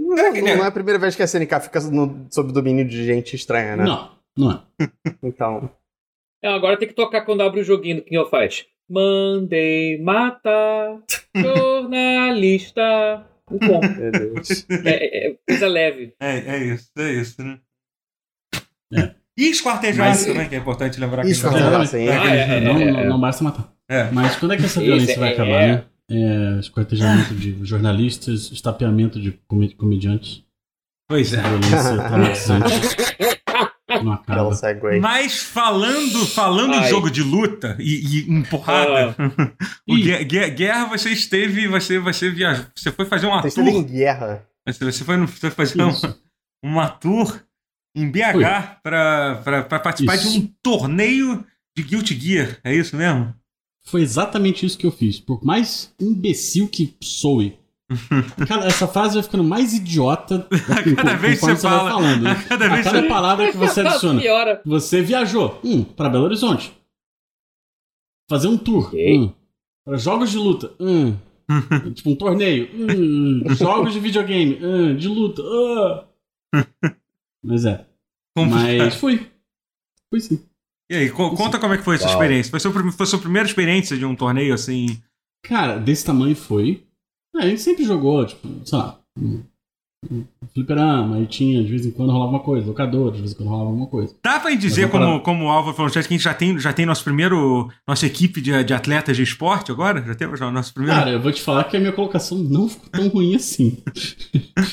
Não, 0.00 0.32
que- 0.32 0.40
não 0.42 0.64
é 0.64 0.66
a 0.66 0.70
primeira 0.72 0.98
vez 0.98 1.14
que 1.14 1.22
a 1.22 1.26
SNK 1.26 1.60
fica 1.60 1.80
no, 1.80 2.26
sob 2.30 2.52
domínio 2.52 2.84
de 2.86 3.04
gente 3.04 3.36
estranha, 3.36 3.76
né? 3.76 3.84
Não, 3.84 4.10
não 4.36 4.50
é. 4.52 4.60
Então. 5.22 5.70
É, 6.42 6.48
agora 6.48 6.76
tem 6.78 6.88
que 6.88 6.94
tocar 6.94 7.20
quando 7.22 7.42
abre 7.42 7.60
o 7.60 7.64
joguinho 7.64 7.96
do 7.96 8.02
King 8.02 8.18
of 8.18 8.30
Fight. 8.30 8.66
Mandei 8.88 10.00
matar 10.02 10.98
jornalista. 11.36 13.26
Muito 13.50 13.66
bom. 13.66 13.80
Meu 13.80 14.10
Deus. 14.12 14.66
É, 14.70 15.26
é- 15.26 15.30
é 15.30 15.36
coisa 15.48 15.68
leve. 15.68 16.14
É, 16.20 16.38
é 16.38 16.58
isso, 16.64 16.90
é 16.98 17.12
isso, 17.12 17.42
né? 17.42 17.58
É. 18.94 19.10
E 19.36 19.50
esquartejar 19.50 20.08
Mas- 20.08 20.24
também, 20.24 20.48
que 20.48 20.54
é 20.54 20.58
importante 20.58 20.98
lembrar 21.00 21.22
que 21.24 21.30
Esquartejar, 21.30 21.82
é- 21.82 21.86
sim. 21.86 22.08
é- 22.08 22.16
Ah, 22.16 22.34
é, 22.34 22.40
é, 22.56 22.60
não, 22.60 22.80
é, 22.80 22.84
não, 22.90 23.00
é. 23.00 23.04
não 23.06 23.20
basta 23.20 23.44
matar. 23.44 23.72
é. 23.88 24.10
Mas 24.10 24.36
quando 24.36 24.52
é 24.54 24.56
que 24.56 24.64
essa 24.64 24.80
violência 24.80 25.18
vai 25.18 25.30
é- 25.30 25.32
acabar, 25.34 25.66
né? 25.68 25.84
É, 26.10 26.58
esquartejamento 26.58 27.34
de 27.34 27.64
jornalistas, 27.64 28.50
estapeamento 28.50 29.20
de 29.20 29.32
comediantes, 29.76 30.42
Pois 31.08 31.32
é. 31.32 31.40
violência 31.40 31.96
traumatizante. 31.96 32.74
Não 34.04 34.12
acaba. 34.12 34.50
Mas 35.00 35.40
falando, 35.42 36.24
falando 36.26 36.74
em 36.74 36.78
Ai. 36.78 36.88
jogo 36.88 37.10
de 37.10 37.22
luta 37.22 37.76
e, 37.80 38.20
e 38.24 38.30
empurrada, 38.30 39.14
o 39.88 39.96
Ih. 39.96 40.24
Guerra, 40.24 40.48
Guerra- 40.48 40.84
você 40.86 41.10
esteve, 41.10 41.66
você, 41.66 41.98
você 41.98 42.30
viajou, 42.30 42.66
você 42.74 42.92
foi 42.92 43.04
fazer 43.04 43.26
uma 43.26 43.42
Vocês 43.42 43.54
tour, 43.54 43.66
em 43.68 43.82
guerra. 43.84 44.46
você, 44.66 44.84
você 44.84 45.04
foi, 45.04 45.26
foi 45.26 45.50
fazer 45.50 45.82
uma, 45.82 46.16
uma 46.64 46.88
tour 46.88 47.40
em 47.96 48.08
BH 48.08 48.80
para 48.82 49.64
participar 49.82 50.14
Isso. 50.14 50.30
de 50.32 50.38
um 50.38 50.54
torneio 50.62 51.44
de 51.76 51.82
Guilty 51.82 52.18
Gear, 52.18 52.58
é 52.62 52.72
isso 52.74 52.96
mesmo? 52.96 53.34
Foi 53.90 54.02
exatamente 54.02 54.64
isso 54.64 54.78
que 54.78 54.86
eu 54.86 54.92
fiz. 54.92 55.18
Por 55.18 55.44
mais 55.44 55.92
imbecil 56.00 56.68
que 56.68 56.94
soe. 57.02 57.58
Cara, 58.46 58.66
essa 58.66 58.86
frase 58.86 59.14
vai 59.14 59.22
ficando 59.24 59.42
mais 59.42 59.74
idiota 59.74 60.46
com- 60.48 60.94
Cada 60.94 61.16
vez 61.16 61.40
que 61.40 61.46
você 61.46 61.52
vai 61.54 61.56
fala, 61.78 61.90
falando. 61.90 62.22
né? 62.22 62.44
cada 62.48 62.66
A 62.66 62.68
vez 62.68 62.84
cada 62.84 63.00
você... 63.02 63.08
palavra 63.08 63.50
que 63.50 63.56
você 63.56 63.80
adiciona. 63.80 64.20
Piora. 64.20 64.62
Você 64.64 65.02
viajou, 65.02 65.58
um, 65.64 65.82
para 65.82 66.08
Belo 66.08 66.24
Horizonte. 66.24 66.72
Fazer 68.28 68.46
um 68.46 68.56
tour, 68.56 68.86
Ok. 68.86 69.18
um. 69.18 69.32
Para 69.84 69.96
jogos 69.96 70.30
de 70.30 70.36
luta, 70.38 70.72
um. 70.78 71.16
tipo 71.94 72.10
um 72.10 72.14
torneio, 72.14 72.68
um. 72.74 73.54
Jogos 73.56 73.92
de 73.92 73.98
videogame, 73.98 74.64
um. 74.64 74.96
De 74.96 75.08
luta, 75.08 75.42
ah. 75.42 76.06
Mas 77.42 77.64
é. 77.64 77.84
Mas 78.36 78.94
fui. 78.94 79.26
Fui 80.10 80.20
sim. 80.20 80.40
E 80.90 80.96
aí, 80.96 81.10
co- 81.10 81.30
conta 81.36 81.58
como 81.58 81.72
é 81.72 81.78
que 81.78 81.84
foi 81.84 81.94
essa 81.94 82.06
Uau. 82.06 82.14
experiência. 82.14 82.50
Foi, 82.50 82.58
seu, 82.58 82.72
foi 82.92 83.06
sua 83.06 83.18
primeira 83.20 83.46
experiência 83.48 83.96
de 83.96 84.04
um 84.04 84.16
torneio 84.16 84.52
assim? 84.52 85.00
Cara, 85.44 85.78
desse 85.78 86.04
tamanho 86.04 86.34
foi. 86.34 86.84
É, 87.36 87.44
a 87.44 87.48
gente 87.48 87.60
sempre 87.60 87.84
jogou, 87.84 88.26
tipo, 88.26 88.48
sei 88.66 88.76
lá. 88.78 88.98
Fliperama, 90.54 91.16
aí 91.16 91.26
tinha, 91.26 91.62
de 91.62 91.68
vez 91.70 91.84
em 91.84 91.90
quando 91.90 92.10
rolava 92.10 92.30
uma 92.30 92.40
coisa, 92.40 92.66
locador, 92.66 93.12
de 93.12 93.18
vez 93.18 93.32
em 93.32 93.36
quando 93.36 93.48
rolava 93.50 93.68
alguma 93.68 93.86
coisa. 93.86 94.14
Dá 94.24 94.40
pra 94.40 94.50
dizer, 94.54 94.90
como, 94.90 95.20
como 95.20 95.44
o 95.44 95.48
Álvaro 95.48 95.76
falou, 95.76 95.92
que 95.92 95.98
a 95.98 96.02
gente 96.02 96.18
já 96.18 96.32
tem, 96.32 96.58
já 96.58 96.72
tem 96.72 96.86
nosso 96.86 97.04
primeiro. 97.04 97.68
Nossa 97.86 98.06
equipe 98.06 98.40
de, 98.40 98.64
de 98.64 98.72
atletas 98.74 99.16
de 99.16 99.22
esporte 99.22 99.70
agora? 99.70 100.02
Já 100.02 100.14
temos 100.14 100.40
já 100.40 100.48
o 100.48 100.50
nosso 100.50 100.72
primeiro. 100.72 100.98
Cara, 100.98 101.10
eu 101.10 101.20
vou 101.20 101.30
te 101.30 101.42
falar 101.42 101.64
que 101.64 101.76
a 101.76 101.80
minha 101.80 101.92
colocação 101.92 102.38
não 102.38 102.68
ficou 102.68 102.88
tão 102.90 103.08
ruim 103.08 103.34
assim. 103.36 103.76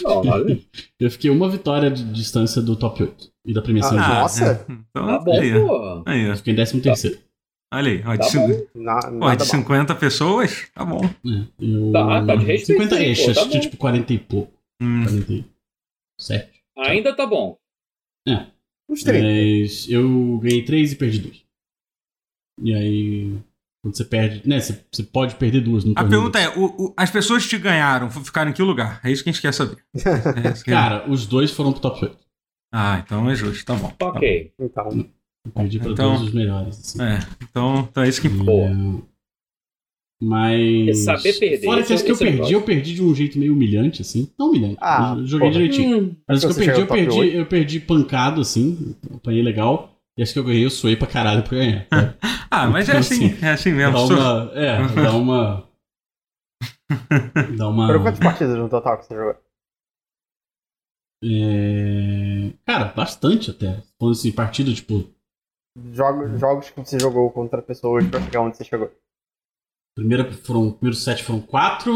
Olha, 0.06 0.60
Eu 1.00 1.12
fiquei 1.12 1.30
uma 1.30 1.50
vitória 1.50 1.92
de 1.92 2.04
distância 2.06 2.62
do 2.62 2.76
top 2.76 3.04
8 3.04 3.30
e 3.46 3.54
da 3.54 3.62
premiação 3.62 3.98
Ah, 4.00 4.02
de 4.02 4.10
nossa. 4.10 4.46
é. 4.46 4.72
Então, 4.72 5.08
tá 5.08 5.20
bom, 5.20 5.40
aí, 5.40 5.54
pô. 5.54 6.04
aí, 6.06 6.36
fiquei 6.38 6.54
em 6.54 6.56
13 6.56 6.82
terceiro. 6.82 7.18
olha 7.74 7.92
aí. 7.92 8.04
Ó, 8.06 8.12
de, 8.14 8.18
Tá 8.20 8.24
cin- 8.24 8.48
bom. 8.48 8.62
Na, 8.76 8.96
ó, 8.98 9.10
de 9.36 9.40
mal. 9.40 9.40
50 9.46 9.96
pessoas, 9.96 10.68
tá 10.74 10.84
bom. 10.86 11.02
É, 11.06 11.44
eu... 11.62 11.92
Tá, 11.92 12.26
tá 12.26 12.36
de 12.36 12.46
respeito 12.46 12.82
50 12.84 12.96
aí, 12.96 13.06
eixos, 13.10 13.26
pô, 13.28 13.34
tá 13.34 13.42
acho 13.42 13.50
que 13.52 13.60
tipo 13.60 13.78
40 13.78 14.14
e 14.14 14.18
pouco. 14.18 14.57
Hum. 14.82 15.04
47. 15.04 16.64
Ainda 16.78 17.16
tá 17.16 17.26
bom. 17.26 17.58
Uns 18.90 19.04
30. 19.04 19.24
Mas 19.26 19.90
eu 19.90 20.38
ganhei 20.40 20.64
3 20.64 20.94
e 20.94 20.96
perdi 20.96 21.20
2. 21.20 21.46
E 22.64 22.74
aí, 22.74 23.38
quando 23.84 23.96
você 23.98 24.06
perde. 24.06 24.48
Né, 24.48 24.60
você, 24.60 24.82
você 24.92 25.04
pode 25.04 25.36
perder 25.36 25.62
duas 25.62 25.84
no 25.84 25.92
A 25.92 25.96
torneio. 25.96 26.10
pergunta 26.32 26.40
é: 26.40 26.50
o- 26.58 26.86
o- 26.88 26.94
as 26.96 27.12
pessoas 27.12 27.44
que 27.44 27.50
te 27.50 27.58
ganharam 27.58 28.10
ficaram 28.10 28.50
em 28.52 28.54
que 28.54 28.62
lugar? 28.64 29.02
É 29.04 29.12
isso 29.12 29.24
que 29.24 29.30
a 29.30 29.34
gente 29.34 29.42
quer 29.42 29.54
saber. 29.54 29.84
É 30.46 30.54
que- 30.54 30.72
Cara, 30.72 31.10
os 31.10 31.26
dois 31.28 31.52
foram 31.52 31.72
pro 31.74 31.82
top 31.82 32.06
8. 32.06 32.18
Ah, 32.74 33.02
então 33.06 33.30
é 33.30 33.36
justo, 33.36 33.66
tá 33.66 33.76
bom. 33.76 33.90
tá 33.92 34.08
Ok. 34.08 34.54
Então. 34.60 35.10
Eu 35.46 35.52
perdi 35.54 35.80
pra 35.80 35.92
Então- 35.92 36.14
todos 36.16 36.28
os 36.30 36.34
melhores. 36.34 36.80
Assim. 36.80 36.98
bom. 36.98 37.04
É, 37.06 37.20
então, 37.44 37.80
então 37.92 38.04
é 38.04 38.10
isso 38.10 38.22
que. 38.22 38.30
Boa. 38.30 38.70
Mas. 40.22 41.04
Saber 41.04 41.34
perder, 41.40 41.66
Fora 41.66 41.84
que 41.84 41.94
é- 41.94 41.96
as 41.96 42.02
que 42.02 42.10
eu 42.12 42.16
é 42.16 42.18
perdi, 42.18 42.34
negócio. 42.36 42.54
eu 42.56 42.62
perdi 42.64 42.94
de 42.96 43.04
um 43.04 43.14
jeito 43.14 43.38
meio 43.38 43.54
humilhante, 43.54 44.02
assim. 44.02 44.32
Não 44.38 44.50
humilhante. 44.50 44.78
Ah, 44.82 45.16
eu 45.18 45.28
joguei 45.28 45.50
porra. 45.50 45.62
direitinho. 45.62 45.98
Hum, 46.00 46.16
Mas 46.28 46.44
as 46.44 46.56
que 46.56 46.62
eu 46.62 46.66
perdi, 46.66 46.82
eu 46.82 46.88
perdi, 46.88 47.36
eu 47.38 47.46
perdi 47.46 47.80
pancado, 47.80 48.42
assim. 48.42 48.96
Apanhei 49.14 49.44
legal. 49.44 49.94
E 50.18 50.24
as 50.24 50.34
que 50.34 50.40
eu 50.40 50.44
ganhei, 50.44 50.66
eu 50.66 50.70
suei 50.72 50.96
pra 50.96 51.08
caralho 51.08 51.44
pra 51.44 51.58
ganhar. 51.58 51.88
sabe? 51.94 52.16
Ah, 52.50 52.66
mas 52.68 52.88
é 52.88 52.98
assim, 52.98 53.38
é 53.42 53.50
assim 53.52 53.74
mesmo. 53.74 53.94
Dá 53.94 54.02
uma. 54.02 54.52
É, 54.56 54.88
dá 55.04 55.12
uma. 55.14 55.68
Dá 57.58 57.68
uma. 57.70 57.88
Foram 57.88 58.02
quantas 58.02 58.20
partidas 58.22 58.58
no 58.58 58.70
total 58.70 58.98
que 58.98 59.06
você 59.06 59.14
jogou? 59.16 59.36
É... 61.24 62.54
Cara, 62.66 62.86
bastante 62.96 63.52
até. 63.52 63.84
Quando 64.00 64.12
assim, 64.14 64.32
partida, 64.32 64.74
tipo, 64.74 65.06
Jogos, 65.92 66.40
jogos 66.40 66.70
que 66.72 66.80
você 66.80 66.98
jogou 67.00 67.30
contra 67.32 67.62
pessoas 67.62 68.08
pra 68.08 68.20
chegar 68.22 68.42
onde 68.42 68.58
você 68.58 68.64
chegou. 68.64 68.90
Primeira 69.98 70.32
foram, 70.32 70.72
primeiro 70.74 70.96
set 70.96 71.24
foram 71.24 71.42
quatro. 71.42 71.92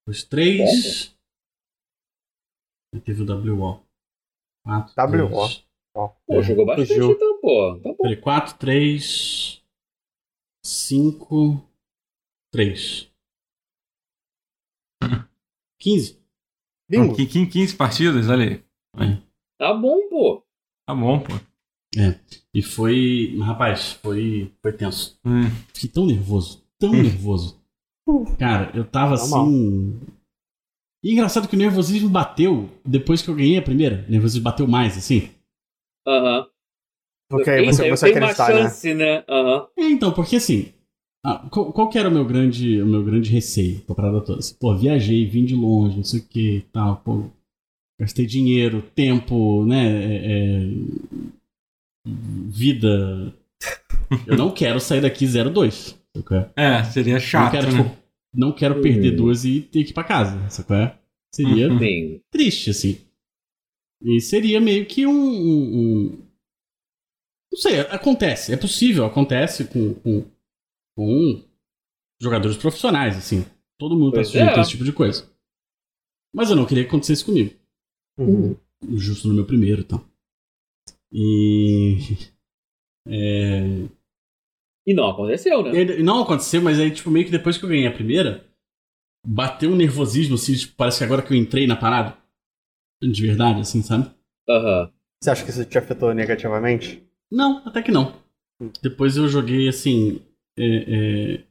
Depois 0.00 0.24
três. 0.24 1.14
E 2.94 3.00
teve 3.00 3.22
o 3.22 3.26
WO. 3.26 3.84
Quatro. 4.64 4.94
WO. 4.96 5.36
Ó. 5.94 6.08
Pô, 6.26 6.42
jogou 6.42 6.64
bastante 6.64 6.88
Fugiu. 6.88 7.12
então, 7.12 7.40
pô. 7.40 7.78
Tá 7.82 7.88
bom. 7.90 7.96
Peraí, 7.98 8.16
quatro, 8.20 8.58
três. 8.58 9.62
Cinco. 10.64 11.68
Três. 12.52 13.12
Quinze. 15.78 16.18
Bingo. 16.88 17.14
Qu- 17.14 17.26
qu- 17.26 17.50
15 17.50 17.76
partidas, 17.76 18.28
olha 18.28 18.44
aí. 18.96 19.20
Tá 19.58 19.74
bom, 19.74 20.08
pô. 20.08 20.44
Tá 20.86 20.94
bom, 20.94 21.20
pô. 21.22 21.32
E 22.54 22.62
foi. 22.62 23.36
Rapaz, 23.40 23.92
foi. 24.02 24.50
Foi 24.62 24.72
tenso. 24.72 25.18
Hum. 25.24 25.42
Fiquei 25.72 25.90
tão 25.90 26.06
nervoso. 26.06 26.62
Tão 26.78 26.90
Hum. 26.92 27.02
nervoso. 27.02 27.60
Cara, 28.38 28.72
eu 28.74 28.84
tava 28.84 29.16
Normal. 29.16 29.46
assim. 29.46 30.00
E 31.02 31.12
engraçado 31.12 31.48
que 31.48 31.54
o 31.54 31.58
nervosismo 31.58 32.08
bateu 32.08 32.68
depois 32.84 33.22
que 33.22 33.28
eu 33.28 33.34
ganhei 33.34 33.56
a 33.56 33.62
primeira. 33.62 34.04
O 34.08 34.10
nervosismo 34.10 34.42
bateu 34.44 34.66
mais, 34.66 34.96
assim. 34.98 35.30
Aham. 36.06 36.46
Porque 37.30 37.48
aí 37.50 37.64
você 37.66 37.84
começou 37.84 38.08
a 38.08 38.12
tenho 38.12 38.24
uma 38.24 38.30
acreditar, 38.30 38.54
né? 38.54 38.62
chance, 38.68 38.94
né? 38.94 39.24
Aham. 39.28 39.66
É, 39.78 39.88
então, 39.88 40.12
porque 40.12 40.36
assim. 40.36 40.72
ah, 41.24 41.46
qual, 41.50 41.72
qual 41.72 41.88
que 41.88 41.98
era 41.98 42.08
o 42.08 42.12
meu 42.12 42.24
grande, 42.24 42.82
o 42.82 42.86
meu 42.86 43.04
grande 43.04 43.30
receio 43.30 43.80
com 43.82 43.92
a 43.92 43.96
parada 43.96 44.20
toda? 44.20 44.40
Assim, 44.40 44.56
pô, 44.58 44.74
viajei, 44.76 45.24
vim 45.26 45.44
de 45.44 45.54
longe, 45.54 45.96
não 45.98 46.04
sei 46.04 46.20
o 46.20 46.24
que 46.26 46.56
e 46.56 46.60
tal, 46.72 46.96
pô. 46.96 47.24
Gastei 48.00 48.26
dinheiro, 48.26 48.82
tempo, 48.94 49.64
né? 49.66 49.86
é, 49.86 50.16
é, 50.16 50.70
vida. 52.06 53.34
Eu 54.26 54.36
não 54.36 54.50
quero 54.50 54.80
sair 54.80 55.00
daqui 55.00 55.24
0-2. 55.26 55.96
sabe 56.14 56.24
qual 56.26 56.50
é? 56.56 56.84
Seria 56.84 57.14
Não 57.14 57.20
chato, 57.20 57.52
quero, 57.52 57.72
né? 57.72 57.82
tipo, 57.84 57.96
não 58.34 58.52
quero 58.52 58.80
perder 58.80 59.12
duas 59.12 59.44
e 59.44 59.60
ter 59.60 59.84
que 59.84 59.90
ir 59.90 59.94
pra 59.94 60.04
casa. 60.04 60.36
É? 60.74 60.98
Seria 61.34 61.70
Uhum. 61.70 61.78
Sim. 61.78 62.20
triste, 62.30 62.70
assim. 62.70 63.00
E 64.02 64.20
seria 64.20 64.60
meio 64.60 64.86
que 64.86 65.06
um. 65.06 65.12
um- 65.12 65.78
um- 66.06 66.26
Não 67.52 67.58
sei, 67.58 67.80
acontece. 67.80 68.52
É 68.52 68.56
possível, 68.56 69.04
acontece 69.04 69.64
com, 69.66 69.94
com, 69.94 70.24
com 70.96 71.42
jogadores 72.20 72.56
profissionais, 72.56 73.16
assim. 73.16 73.44
Todo 73.78 73.96
mundo 73.98 74.12
Pois 74.12 74.28
tá 74.28 74.32
sujeito 74.32 74.54
é. 74.56 74.58
a 74.58 74.62
esse 74.62 74.70
tipo 74.70 74.84
de 74.84 74.92
coisa. 74.92 75.28
Mas 76.34 76.48
eu 76.50 76.56
não 76.56 76.64
queria 76.66 76.84
que 76.84 76.88
acontecesse 76.88 77.24
comigo. 77.24 77.54
Uhum. 78.18 78.56
Justo 78.96 79.28
no 79.28 79.34
meu 79.34 79.44
primeiro 79.44 79.80
e 79.82 79.84
tal. 79.84 80.04
E. 81.12 81.96
É, 83.08 83.88
E 84.86 84.92
não 84.94 85.08
aconteceu, 85.10 85.62
né? 85.62 85.72
e 85.82 86.02
não 86.02 86.22
aconteceu, 86.22 86.60
mas 86.62 86.78
aí, 86.78 86.90
tipo, 86.90 87.10
meio 87.10 87.24
que 87.24 87.30
depois 87.30 87.56
que 87.56 87.64
eu 87.64 87.68
ganhei 87.68 87.86
a 87.86 87.92
primeira, 87.92 88.44
bateu 89.26 89.70
um 89.70 89.74
nervosismo, 89.76 90.34
assim, 90.34 90.54
tipo, 90.54 90.74
parece 90.76 90.98
que 90.98 91.04
agora 91.04 91.22
que 91.22 91.32
eu 91.32 91.36
entrei 91.36 91.66
na 91.66 91.76
parada. 91.76 92.16
De 93.02 93.26
verdade, 93.26 93.60
assim, 93.60 93.82
sabe? 93.82 94.10
Aham. 94.48 94.90
Você 95.22 95.30
acha 95.30 95.44
que 95.44 95.50
isso 95.50 95.64
te 95.64 95.78
afetou 95.78 96.12
negativamente? 96.14 97.02
Não, 97.32 97.66
até 97.66 97.82
que 97.82 97.90
não. 97.90 98.14
Depois 98.82 99.16
eu 99.16 99.26
joguei 99.28 99.66
assim. 99.68 100.20
é, 100.58 101.36
é, 101.36 101.44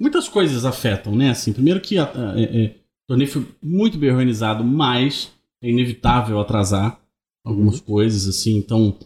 muitas 0.00 0.26
coisas 0.28 0.64
afetam, 0.64 1.14
né? 1.14 1.30
Assim, 1.30 1.52
primeiro 1.52 1.80
que 1.80 1.98
a- 1.98 2.04
a- 2.04 2.40
é, 2.40 2.66
o 3.04 3.06
torneio 3.08 3.30
foi 3.30 3.46
muito 3.62 3.98
bem 3.98 4.10
organizado, 4.10 4.64
mas 4.64 5.30
é 5.62 5.68
inevitável 5.68 6.40
atrasar 6.40 6.98
algumas 7.44 7.80
coisas, 7.80 8.26
assim. 8.26 8.56
Então, 8.56 8.96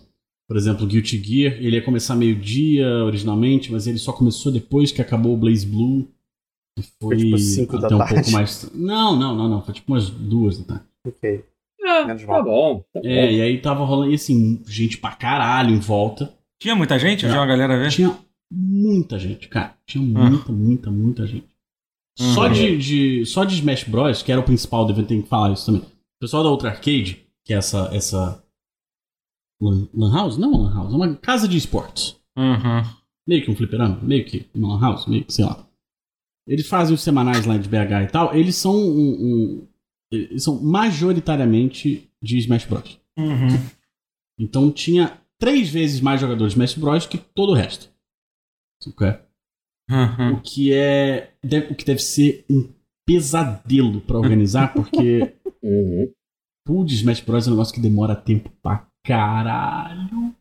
por 0.48 0.56
exemplo, 0.56 0.84
o 0.84 0.86
Guilty 0.86 1.22
Gear, 1.22 1.54
ele 1.54 1.76
ia 1.76 1.82
começar 1.84 2.14
meio-dia 2.14 2.86
originalmente, 3.04 3.70
mas 3.72 3.86
ele 3.86 3.98
só 3.98 4.12
começou 4.12 4.50
depois 4.52 4.92
que 4.92 5.02
acabou 5.02 5.34
o 5.34 5.36
Blaze 5.36 5.66
Blue. 5.66 6.08
Que 6.78 6.84
foi, 7.02 7.16
Foi, 7.16 7.24
tipo, 7.24 7.38
cinco 7.38 7.78
da 7.78 7.86
até 7.88 7.94
um 7.96 7.98
tarde. 7.98 8.14
pouco 8.14 8.30
mais. 8.30 8.70
Não, 8.74 9.16
não, 9.16 9.34
não, 9.34 9.48
não. 9.48 9.62
Foi 9.62 9.74
tipo 9.74 9.92
umas 9.92 10.08
duas 10.08 10.58
da 10.58 10.64
tarde. 10.74 10.84
Ok. 11.06 11.44
Ah, 11.84 12.04
Menos 12.06 12.22
tá 12.22 12.28
mal. 12.28 12.44
bom. 12.44 12.84
Tá 12.92 13.00
É, 13.02 13.26
bom. 13.26 13.32
e 13.32 13.40
aí 13.40 13.60
tava 13.60 13.84
rolando, 13.84 14.12
e 14.12 14.14
assim, 14.14 14.62
gente 14.66 14.98
pra 14.98 15.10
caralho 15.16 15.74
em 15.74 15.78
volta. 15.80 16.32
Tinha 16.62 16.76
muita 16.76 16.98
gente? 16.98 17.26
Vi 17.26 17.32
uma 17.32 17.46
galera 17.46 17.76
ver. 17.78 17.90
Tinha 17.90 18.16
muita 18.52 19.18
gente, 19.18 19.48
cara. 19.48 19.74
Tinha 19.86 20.04
muita, 20.04 20.52
muita, 20.52 20.90
muita 20.90 21.26
gente. 21.26 21.46
Só, 22.16 22.46
Uhum. 22.46 22.52
de, 22.52 22.76
de- 22.78 23.26
só 23.26 23.44
de 23.44 23.54
Smash 23.54 23.84
Bros, 23.84 24.22
que 24.22 24.30
era 24.30 24.40
o 24.40 24.44
principal 24.44 24.84
do 24.84 24.92
evento, 24.92 25.06
tem 25.08 25.22
que 25.22 25.28
falar 25.28 25.52
isso 25.52 25.66
também. 25.66 25.80
O 25.82 26.20
pessoal 26.20 26.42
da 26.42 26.50
Ultra 26.50 26.70
Arcade, 26.70 27.24
que 27.48 27.54
é 27.54 27.56
essa. 27.56 27.90
essa 27.92 28.44
Lan, 29.60 29.88
House? 30.12 30.36
Não 30.36 30.52
Lan 30.52 30.72
House, 30.74 30.92
é 30.92 30.96
uma 30.96 31.16
casa 31.16 31.48
de 31.48 31.56
esportes. 31.56 32.14
Uhum. 32.36 32.82
Meio 33.26 33.44
que 33.44 33.50
um 33.50 33.56
fliperama, 33.56 34.00
meio 34.02 34.24
que 34.24 34.48
uma 34.54 34.68
Lan 34.74 34.80
House, 34.80 35.06
meio 35.06 35.24
que, 35.24 35.32
sei 35.32 35.44
lá. 35.44 35.66
Eles 36.46 36.68
fazem 36.68 36.94
os 36.94 37.02
semanais 37.02 37.44
lá 37.44 37.56
de 37.58 37.68
BH 37.68 38.04
e 38.04 38.06
tal. 38.12 38.34
Eles 38.34 38.54
são 38.56 38.74
um. 38.76 39.10
um- 39.10 39.68
eles 40.12 40.42
são 40.44 40.62
majoritariamente 40.62 42.10
de 42.22 42.38
Smash 42.38 42.64
Bros. 42.66 42.98
Uhum. 43.18 43.48
Então 44.38 44.70
tinha 44.70 45.20
três 45.38 45.68
vezes 45.68 46.00
mais 46.00 46.20
jogadores 46.20 46.52
de 46.54 46.56
Smash 46.58 46.74
Bros 46.78 47.06
que 47.06 47.18
todo 47.18 47.50
o 47.50 47.54
resto. 47.54 47.90
Ok? 48.86 49.06
Uhum. 49.90 50.34
O 50.34 50.40
que 50.42 50.72
é. 50.72 51.34
deve- 51.42 51.72
o 51.72 51.74
que 51.74 51.84
deve 51.84 52.00
ser 52.00 52.44
um 52.50 52.72
pesadelo 53.06 54.00
pra 54.02 54.18
organizar, 54.18 54.72
porque 54.72 55.34
Uhum. 55.62 56.12
Pool 56.68 56.84
de 56.84 56.94
Smash 56.94 57.20
Bros 57.22 57.46
é 57.46 57.50
um 57.50 57.54
negócio 57.54 57.74
que 57.74 57.80
demora 57.80 58.14
tempo 58.14 58.50
pra 58.62 58.84
caralho. 59.04 60.34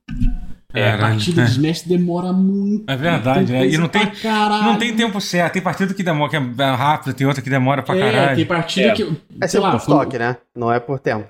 A 0.70 0.74
Caralho. 0.74 1.00
partida 1.00 1.46
de 1.46 1.52
Smash 1.52 1.84
demora 1.84 2.34
muito. 2.34 2.84
É 2.92 2.96
verdade, 2.98 3.56
é. 3.56 3.66
E 3.66 3.78
não 3.78 3.88
tem- 3.88 4.06
pra 4.06 4.16
caralho. 4.22 4.64
Não 4.66 4.78
tem 4.78 4.94
tempo 4.94 5.20
certo. 5.22 5.54
Tem 5.54 5.62
partido 5.62 5.94
que 5.94 6.04
demora, 6.04 6.30
que 6.30 6.36
é 6.36 6.66
rápido, 6.76 7.14
tem 7.16 7.26
outra 7.26 7.42
que 7.42 7.50
demora 7.50 7.82
pra 7.82 7.96
É, 7.96 8.00
caralho. 8.12 8.36
tem 8.36 8.46
partida 8.46 8.88
É. 8.90 8.92
que. 8.92 9.22
É 9.40 9.48
sei 9.48 9.60
lá, 9.62 9.72
por 9.72 9.80
quando- 9.86 10.02
estoque, 10.02 10.20
né? 10.20 10.38
Não 10.54 10.72
é 10.72 10.80
por 10.80 11.00
tempo. 11.00 11.26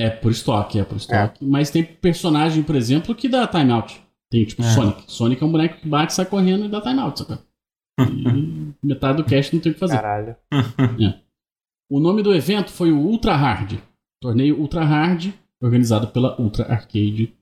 É 0.00 0.08
por 0.08 0.32
estoque, 0.32 0.80
é 0.80 0.84
por 0.84 0.96
estoque. 0.96 1.44
Mas 1.44 1.70
tem 1.70 1.84
personagem, 1.84 2.62
por 2.62 2.74
exemplo, 2.74 3.14
que 3.14 3.28
dá 3.28 3.46
timeout. 3.46 4.00
Tem 4.30 4.44
tipo 4.44 4.62
É. 4.62 4.66
Sonic. 4.70 5.04
Sonic 5.06 5.42
é 5.42 5.46
um 5.46 5.52
boneco 5.52 5.80
que 5.80 5.88
bate, 5.88 6.14
sai 6.14 6.24
correndo 6.24 6.64
e 6.64 6.68
dá 6.68 6.80
timeout, 6.80 7.18
saca? 7.18 7.38
E 8.82 8.86
metade 8.86 9.16
do 9.18 9.24
cast 9.24 9.54
não 9.54 9.60
tem 9.60 9.72
o 9.72 9.74
que 9.74 9.80
fazer. 9.80 9.96
Caralho. 9.96 10.34
O 11.90 11.98
nome 12.00 12.22
do 12.22 12.34
evento 12.34 12.70
foi 12.70 12.90
o 12.92 12.98
Ultra 12.98 13.34
Hard. 13.36 13.78
Torneio 14.20 14.58
Ultra 14.58 14.84
Hard, 14.84 15.32
organizado 15.62 16.08
pela 16.08 16.40
Ultra 16.40 16.64
Arcade. 16.70 17.34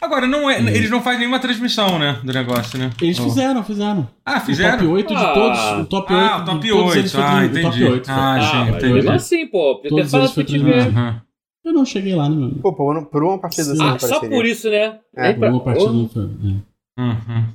Agora, 0.00 0.26
não 0.26 0.50
é, 0.50 0.58
eles 0.60 0.90
não 0.90 1.00
fazem 1.00 1.20
nenhuma 1.20 1.38
transmissão, 1.38 1.98
né? 1.98 2.20
Do 2.22 2.32
negócio, 2.32 2.78
né? 2.78 2.90
Eles 3.00 3.18
Oh. 3.18 3.24
fizeram, 3.24 3.64
fizeram. 3.64 4.10
Ah, 4.24 4.32
O 4.32 4.34
top 4.34 4.46
fizeram? 4.46 4.90
8 4.92 5.08
de 5.14 5.24
Ah. 5.24 5.32
todos. 5.32 5.58
O 5.58 5.86
top 5.86 6.12
8. 6.12 6.24
Ah, 6.26 6.36
o 6.36 6.44
top 6.44 6.60
de 6.60 6.68
todos 6.70 6.96
eles 6.96 7.14
8. 7.14 7.14
foi 7.14 7.22
Ah, 7.22 7.30
transmitido. 7.30 7.56
O 7.56 7.68
entendi. 7.68 7.80
top 7.84 7.92
8 7.94 8.06
foi. 8.06 8.14
Ah, 8.14 8.34
Ah, 8.34 8.40
sim, 8.40 8.56
mas 8.58 8.68
entendi. 8.76 8.92
mesmo 8.92 9.10
assim, 9.12 9.46
pô. 9.46 9.74
Podia 9.76 9.82
ter 9.82 9.88
Todos 9.96 10.10
falado 10.10 10.24
eles 10.26 10.34
foi 10.34 10.44
que 10.44 10.50
transmitido. 10.58 10.98
Uhum. 11.00 11.20
Eu 11.64 11.72
não 11.72 11.84
cheguei 11.86 12.14
lá, 12.14 12.28
né, 12.28 12.36
meu 12.36 12.44
amigo? 12.44 12.60
Pô, 12.60 12.72
por, 12.74 12.92
uma- 12.92 13.06
por 13.06 13.24
uma 13.24 13.38
partida 13.40 13.64
Sim. 13.64 13.72
assim 13.72 13.82
Ah, 13.82 13.90
não 13.92 13.98
só 13.98 14.20
por 14.20 14.44
isso, 14.44 14.68
né? 14.70 15.00
É, 15.16 15.32
pra- 15.32 15.50
Uma 15.50 15.60
partida 15.64 15.90
não 15.92 16.08
foi. 16.08 16.22
é. 16.24 17.00
Uhum. 17.00 17.54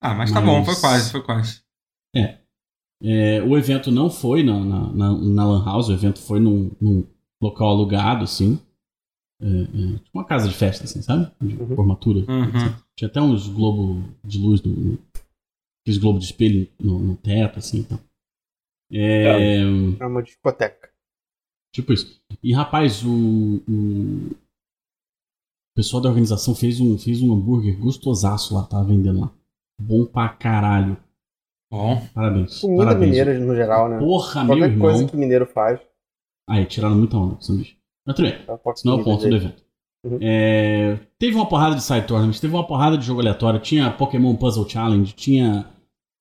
Ah, 0.00 0.14
mas 0.14 0.30
tá 0.30 0.40
Mas- 0.40 0.48
bom, 0.50 0.64
foi 0.64 0.76
quase, 0.76 1.10
foi 1.10 1.22
quase. 1.22 1.60
É, 2.14 2.38
o 3.46 3.56
evento 3.58 3.90
não 3.90 4.08
foi 4.10 4.42
na, 4.42 4.64
na, 4.64 4.92
na, 4.92 5.12
na 5.18 5.44
Lan 5.46 5.64
House, 5.64 5.88
o 5.88 5.92
evento 5.92 6.20
foi 6.20 6.40
num, 6.40 6.70
num 6.80 7.06
local 7.42 7.68
alugado, 7.68 8.24
assim. 8.24 8.58
É, 9.42 9.46
é, 9.46 9.98
tipo 9.98 10.10
uma 10.14 10.24
casa 10.24 10.48
de 10.48 10.54
festa, 10.54 10.84
assim, 10.84 11.02
sabe? 11.02 11.30
De 11.42 11.54
Uhum. 11.56 11.74
formatura. 11.76 12.20
Uhum. 12.20 12.74
Tinha 12.96 13.08
até 13.08 13.20
uns 13.20 13.48
globos 13.48 14.02
de 14.24 14.38
luz, 14.38 14.62
no, 14.62 14.72
no, 14.72 14.98
aqueles 15.82 15.98
globos 16.00 16.20
de 16.24 16.26
espelho 16.32 16.68
no, 16.80 16.98
no 16.98 17.16
teto, 17.16 17.58
assim. 17.58 17.80
Então. 17.80 17.98
É, 18.92 19.58
É 20.00 20.06
uma 20.06 20.22
discoteca. 20.22 20.88
Tipo 21.74 21.92
isso. 21.92 22.20
E, 22.42 22.54
rapaz, 22.54 23.02
o, 23.04 23.56
o 23.68 24.30
pessoal 25.76 26.00
da 26.02 26.08
organização 26.08 26.54
fez 26.54 26.80
um, 26.80 26.96
fez 26.96 27.20
um 27.20 27.34
hambúrguer 27.34 27.76
gostosaço 27.78 28.54
lá, 28.54 28.64
tava 28.64 28.84
vendendo 28.84 29.20
lá. 29.20 29.34
Bom 29.78 30.06
pra 30.06 30.28
caralho. 30.28 30.96
Bom. 31.74 32.06
Parabéns. 32.14 32.60
Comida 32.60 32.84
Parabéns. 32.84 33.10
mineira 33.10 33.38
no 33.40 33.54
geral, 33.56 33.88
né? 33.88 33.98
Porra, 33.98 34.44
meu 34.44 34.56
Qualquer 34.56 34.70
irmão. 34.70 34.88
coisa 34.90 35.08
que 35.08 35.16
mineiro 35.16 35.46
faz. 35.46 35.80
Aí, 36.48 36.64
tiraram 36.66 36.94
muita 36.96 37.16
onda 37.16 37.34
com 37.34 37.40
esse 37.40 37.56
bicho. 37.56 37.76
Mas 38.06 38.16
tudo 38.16 38.28
bem. 38.30 38.38
não 38.84 38.92
é 38.92 38.96
o 39.00 39.04
ponto 39.04 39.18
do 39.18 39.24
dele. 39.24 39.36
evento. 39.36 39.64
Uhum. 40.06 40.18
É, 40.20 40.96
teve 41.18 41.34
uma 41.34 41.48
porrada 41.48 41.74
de 41.74 41.82
side 41.82 42.06
tournaments, 42.06 42.38
teve 42.38 42.54
uma 42.54 42.66
porrada 42.66 42.96
de 42.98 43.04
jogo 43.06 43.20
aleatório. 43.20 43.58
Tinha 43.58 43.90
Pokémon 43.90 44.36
Puzzle 44.36 44.68
Challenge, 44.68 45.12
tinha 45.14 45.66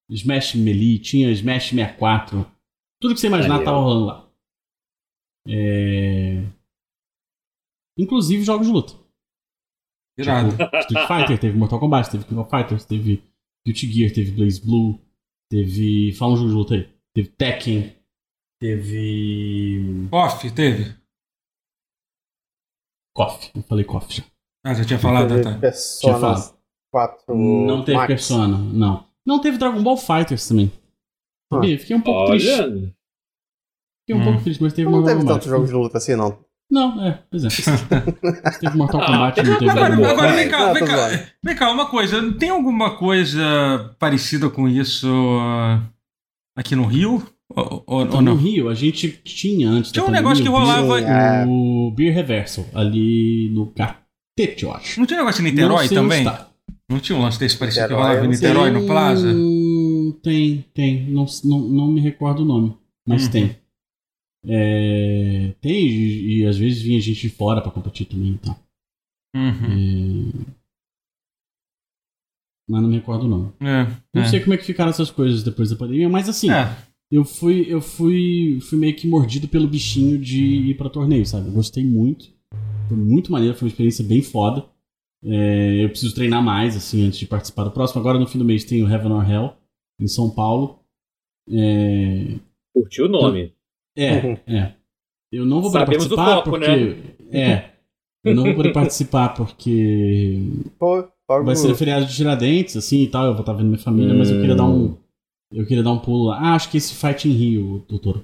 Smash 0.09 0.55
Melee, 0.55 0.97
tinha 0.99 1.29
Smash 1.31 1.69
64. 1.69 2.45
Tudo 3.01 3.13
que 3.13 3.19
você 3.19 3.27
imaginar 3.27 3.55
Maneiro. 3.59 3.65
tava 3.71 3.83
rolando 3.83 4.05
lá. 4.05 4.29
É, 5.47 6.43
Inclusive 7.97 8.43
jogos 8.43 8.65
de 8.67 8.73
luta. 8.73 8.93
Irado. 10.17 10.51
Tipo, 10.51 10.77
Street 10.77 11.07
Fighter, 11.07 11.39
teve 11.39 11.57
Mortal 11.57 11.79
Kombat, 11.79 12.09
teve 12.09 12.23
King 12.25 12.39
of 12.39 12.49
Fighters, 12.49 12.85
teve 12.85 13.21
Guilty 13.65 13.91
Gear, 13.91 14.11
teve 14.13 14.31
Blaze 14.31 14.61
Blue, 14.61 14.99
teve. 15.53 16.13
Fala 16.13 16.33
um 16.33 16.37
jogo 16.37 16.49
de 16.49 16.55
luta 16.55 16.73
aí. 16.75 16.89
Teve 17.13 17.27
Tekken, 17.29 17.95
teve. 18.59 20.07
Off, 20.11 20.49
teve? 20.51 20.95
KOF. 23.15 23.51
Eu 23.55 23.61
falei 23.63 23.85
KOF 23.85 24.11
já. 24.15 24.23
Ah, 24.65 24.73
já 24.73 24.83
tinha 24.85 24.97
falado, 24.97 25.29
Teve 25.29 25.43
tá. 25.43 25.71
Tinha 25.99 26.13
falado. 26.17 26.57
4 26.91 27.35
Não 27.35 27.83
teve 27.83 27.97
Max. 27.97 28.07
Persona, 28.07 28.57
não. 28.57 29.07
Não 29.25 29.41
teve 29.41 29.57
Dragon 29.57 29.81
Ball 29.83 29.97
Fighters 29.97 30.47
também. 30.47 30.71
Ah. 31.51 31.61
Fiquei 31.61 31.95
um 31.95 32.01
pouco 32.01 32.31
triste. 32.31 32.49
Olha. 32.49 32.95
Fiquei 34.01 34.15
um 34.15 34.21
Hum. 34.21 34.23
pouco 34.25 34.43
triste, 34.43 34.61
mas 34.63 34.73
teve 34.73 34.89
Não 34.89 34.99
Mortal 34.99 35.15
teve 35.15 35.27
tantos 35.27 35.47
jogos 35.47 35.69
de 35.69 35.75
luta 35.75 35.97
assim, 35.97 36.15
não. 36.15 36.43
Não, 36.73 37.05
é, 37.05 37.19
pois 37.29 37.43
é. 37.45 37.49
teve 38.59 38.75
Mortal 38.75 39.01
Ah, 39.01 39.05
Kombat, 39.05 39.35
teve 39.35 39.49
não 39.51 39.57
teve 39.59 39.71
Agora, 39.71 39.93
agora 40.11 40.33
vem 40.33 40.49
cá, 40.49 40.59
Não, 40.65 40.73
vem 40.73 40.85
cá. 40.85 41.07
Vem 41.43 41.55
cá, 41.55 41.71
uma 41.71 41.85
coisa. 41.85 42.33
Tem 42.33 42.49
alguma 42.49 42.97
coisa 42.97 43.95
parecida 43.99 44.49
com 44.49 44.67
isso 44.67 45.07
ah, 45.39 45.83
aqui 46.57 46.75
no 46.75 46.85
Rio? 46.85 47.23
Ou, 47.55 47.83
ou- 47.85 48.01
Então, 48.03 48.15
ou 48.15 48.21
no? 48.23 48.35
Rio, 48.35 48.69
a 48.69 48.73
gente 48.73 49.07
tinha 49.23 49.69
antes 49.69 49.91
Tinha 49.91 50.03
um 50.03 50.09
negócio 50.09 50.43
que 50.43 50.49
pandemia, 50.49 50.73
rolava. 50.81 50.99
É. 51.01 51.45
O 51.47 51.93
Beer 51.95 52.15
Reversal, 52.15 52.65
ali 52.73 53.51
no 53.53 53.67
Catete, 53.67 54.63
eu 54.63 54.73
acho. 54.73 54.99
Não 54.99 55.05
tinha 55.05 55.19
negócio 55.19 55.41
em 55.41 55.51
Niterói 55.51 55.87
também? 55.87 56.19
está. 56.19 56.47
Não 56.89 56.99
tinha 56.99 57.17
um 57.17 57.21
lance 57.21 57.39
desse 57.39 57.55
parecido 57.55 57.87
que 57.87 57.93
Niterói, 57.93 58.09
rolava 58.09 58.25
em. 58.25 58.29
Niterói, 58.29 58.71
no 58.71 58.85
Plaza? 58.87 59.31
Tem, 60.23 60.65
tem. 60.73 61.05
Não, 61.11 61.25
não, 61.43 61.59
não 61.59 61.87
me 61.91 62.01
recordo 62.01 62.41
o 62.41 62.45
nome, 62.45 62.75
mas 63.07 63.25
Uhum. 63.25 63.29
tem. 63.31 63.55
É, 64.45 65.53
tem, 65.61 65.87
e, 65.87 66.39
e 66.41 66.45
às 66.45 66.57
vezes 66.57 66.81
vinha 66.81 66.99
gente 66.99 67.21
de 67.21 67.29
fora 67.29 67.61
pra 67.61 67.71
competir 67.71 68.05
também 68.07 68.33
e 68.33 68.37
tal. 68.37 68.59
Uhum. 69.35 70.29
É, 70.49 70.53
Mas 72.69 72.81
não 72.81 72.89
me 72.89 72.95
recordo 72.95 73.25
o 73.25 73.27
nome. 73.29 73.53
É, 73.61 73.85
Não 74.13 74.23
é. 74.23 74.27
sei 74.27 74.39
como 74.39 74.53
é 74.53 74.57
que 74.57 74.65
ficaram 74.65 74.89
essas 74.89 75.11
coisas 75.11 75.43
depois 75.43 75.69
da 75.69 75.75
pandemia, 75.75 76.07
mas 76.09 76.27
assim, 76.29 76.49
É. 76.51 76.75
eu 77.11 77.23
fui 77.25 77.65
eu 77.67 77.81
fui 77.81 78.59
fui 78.61 78.77
meio 78.77 78.95
que 78.95 79.07
mordido 79.07 79.47
pelo 79.47 79.67
bichinho 79.67 80.17
de 80.19 80.41
ir 80.43 80.77
pra 80.77 80.89
torneio, 80.89 81.25
sabe? 81.25 81.47
Eu 81.47 81.53
gostei 81.53 81.83
muito. 81.85 82.31
Foi 82.87 82.97
muito 82.97 83.31
maneiro, 83.31 83.55
foi 83.55 83.65
uma 83.67 83.71
experiência 83.71 84.03
bem 84.05 84.21
foda. 84.21 84.65
É, 85.25 85.83
eu 85.85 85.89
preciso 85.89 86.13
treinar 86.13 86.43
mais, 86.43 86.75
assim, 86.75 87.05
antes 87.05 87.17
de 87.19 87.25
participar 87.27 87.63
do 87.63 87.71
próximo. 87.71 88.01
Agora 88.01 88.19
no 88.19 88.27
fim 88.27 88.37
do 88.37 88.43
mês 88.45 88.65
tem 88.65 88.83
o 88.83 88.89
Heaven 88.89 89.11
or 89.13 89.29
Hell, 89.29 89.53
em 89.99 90.07
São 90.07 90.29
Paulo. 90.29 90.79
É, 91.49 92.39
Curtiu 92.73 93.05
o 93.05 93.09
nome. 93.09 93.53
É, 93.95 94.13
Uhum. 94.25 94.37
é. 94.47 94.73
Eu 95.31 95.45
não 95.45 95.61
vou 95.61 95.71
poder 95.71 95.85
Sabemos 95.85 96.07
participar 96.07 96.35
foco, 96.35 96.49
porque. 96.51 96.95
É. 97.31 97.69
Eu 98.25 98.35
não 98.35 98.43
vou 98.43 98.53
poder 98.55 98.71
participar 98.71 99.29
porque 99.33 100.39
Pô, 100.79 101.05
vai 101.43 101.55
ser 101.55 101.75
feriado 101.75 102.05
de 102.05 102.15
Tiradentes, 102.15 102.77
assim 102.77 103.01
e 103.01 103.07
tal. 103.07 103.25
Eu 103.25 103.31
vou 103.33 103.41
estar 103.41 103.53
vendo 103.53 103.65
minha 103.67 103.77
família, 103.79 104.13
mas 104.13 104.29
eu 104.29 104.39
queria 104.39 104.55
dar 104.55 104.65
um, 104.65 104.95
Eu 105.51 105.65
queria 105.65 105.83
dar 105.83 105.91
um 105.91 105.99
pulo 105.99 106.25
lá. 106.27 106.37
Ah, 106.39 106.55
acho 106.55 106.69
que 106.71 106.77
esse 106.77 106.93
Fight 106.95 107.27
in 107.27 107.33
Rio, 107.33 107.85
doutor. 107.89 108.23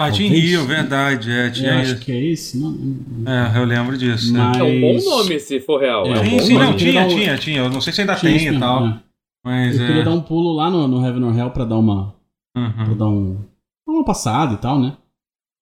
Fight 0.00 0.22
in. 0.22 0.28
Rio, 0.28 0.66
verdade. 0.66 1.30
É, 1.30 1.46
Eu 1.46 1.52
tinha 1.52 1.80
acho 1.80 1.92
isso. 1.94 2.00
que 2.04 2.10
é 2.12 2.20
esse. 2.26 2.58
Não, 2.58 2.70
não- 2.72 3.32
É, 3.32 3.58
eu 3.58 3.64
lembro 3.64 3.96
disso. 3.96 4.32
né? 4.32 4.38
Mas- 4.40 4.56
É 4.58 4.62
um 4.64 4.80
bom 4.80 5.04
nome 5.04 5.38
se 5.38 5.60
for 5.60 5.80
real. 5.80 6.04
É, 6.06 6.10
É, 6.10 6.20
um 6.20 6.24
Sim, 6.24 6.38
sim, 6.40 6.54
não, 6.54 6.70
eu 6.72 6.76
tinha, 6.76 7.04
um- 7.04 7.08
tinha, 7.08 7.38
tinha. 7.38 7.58
Eu 7.60 7.70
não 7.70 7.80
sei 7.80 7.92
se 7.92 8.00
ainda 8.00 8.16
Tinha 8.16 8.32
tem 8.32 8.44
isso 8.48 8.54
e 8.56 8.58
tal. 8.58 8.86
né? 8.86 9.00
Mas 9.44 9.78
Eu 9.78 9.86
queria 9.86 10.02
é. 10.02 10.04
dar 10.04 10.10
um 10.12 10.20
pulo 10.22 10.52
lá 10.52 10.68
no, 10.70 10.88
no 10.88 11.06
Heaven 11.06 11.22
or 11.24 11.38
Hell 11.38 11.50
pra 11.50 11.64
dar 11.64 11.76
uma, 11.78 12.14
Uhum. 12.56 12.72
pra 12.72 12.94
dar 12.94 13.08
um, 13.08 13.38
dar 13.86 13.92
uma 13.92 14.04
passada 14.04 14.54
e 14.54 14.58
tal, 14.58 14.80
né? 14.80 14.96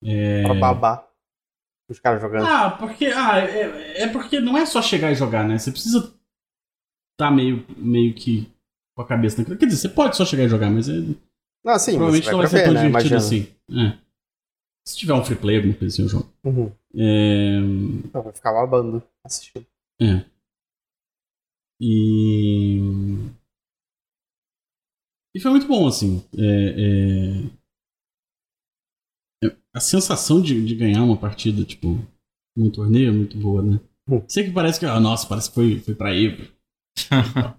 É... 0.05 0.43
Pra 0.43 0.55
babar. 0.55 1.09
Os 1.89 1.99
caras 2.01 2.21
jogando. 2.23 2.47
Ah, 2.47 2.71
porque. 2.71 3.07
Ah, 3.07 3.39
é, 3.41 4.03
é 4.05 4.09
porque 4.09 4.41
não 4.41 4.57
é 4.57 4.65
só 4.65 4.81
chegar 4.81 5.11
e 5.13 5.15
jogar, 5.15 5.47
né? 5.47 5.59
Você 5.59 5.71
precisa 5.71 6.15
tá 7.19 7.31
meio, 7.31 7.65
meio 7.77 8.15
que 8.15 8.51
com 8.97 9.03
a 9.03 9.07
cabeça 9.07 9.39
naquilo. 9.39 9.59
Quer 9.59 9.67
dizer, 9.67 9.81
você 9.81 9.89
pode 9.89 10.17
só 10.17 10.25
chegar 10.25 10.45
e 10.45 10.49
jogar, 10.49 10.71
mas 10.71 10.89
é, 10.89 10.93
Não, 11.65 11.79
sim, 11.79 11.93
provavelmente 11.93 12.25
você 12.25 12.31
não 12.33 12.39
vai 12.39 12.47
vai 12.47 12.49
ser 12.49 12.57
ver, 12.57 12.65
tão 12.65 12.73
né? 12.75 12.87
divertido 12.87 13.15
Imagina. 13.15 13.17
assim. 13.19 13.55
É. 13.71 13.99
Se 14.85 14.97
tiver 14.97 15.15
um 15.15 15.25
free 15.25 15.37
play, 15.37 15.57
alguma 15.59 15.75
coisa 15.75 15.95
assim, 15.95 16.03
eu 16.03 16.09
jogo. 16.09 16.33
Uhum. 16.45 16.73
É. 16.97 17.59
Então, 18.05 18.23
vai 18.23 18.33
ficar 18.33 18.53
babando 18.53 19.03
assistindo. 19.25 19.67
É. 20.01 20.25
E. 21.81 22.79
E 25.35 25.41
foi 25.41 25.51
muito 25.51 25.67
bom, 25.67 25.87
assim. 25.87 26.25
É- 26.37 27.45
é- 27.47 27.62
A 29.75 29.81
sensação 29.81 30.41
de, 30.41 30.65
de 30.65 30.75
ganhar 30.75 31.03
uma 31.03 31.17
partida, 31.17 31.65
tipo, 31.65 31.99
num 32.57 32.71
torneio 32.71 33.09
é 33.09 33.13
muito 33.13 33.37
boa, 33.39 33.63
né? 33.63 33.81
Hum. 34.09 34.21
Sei 34.29 34.45
que 34.45 34.51
parece 34.51 34.79
que, 34.79 34.87
ah, 34.87 35.01
nossa, 35.01 35.27
parece 35.27 35.49
que 35.49 35.55
foi, 35.55 35.79
foi 35.79 35.95
pra 35.95 36.15
Evo. 36.15 36.43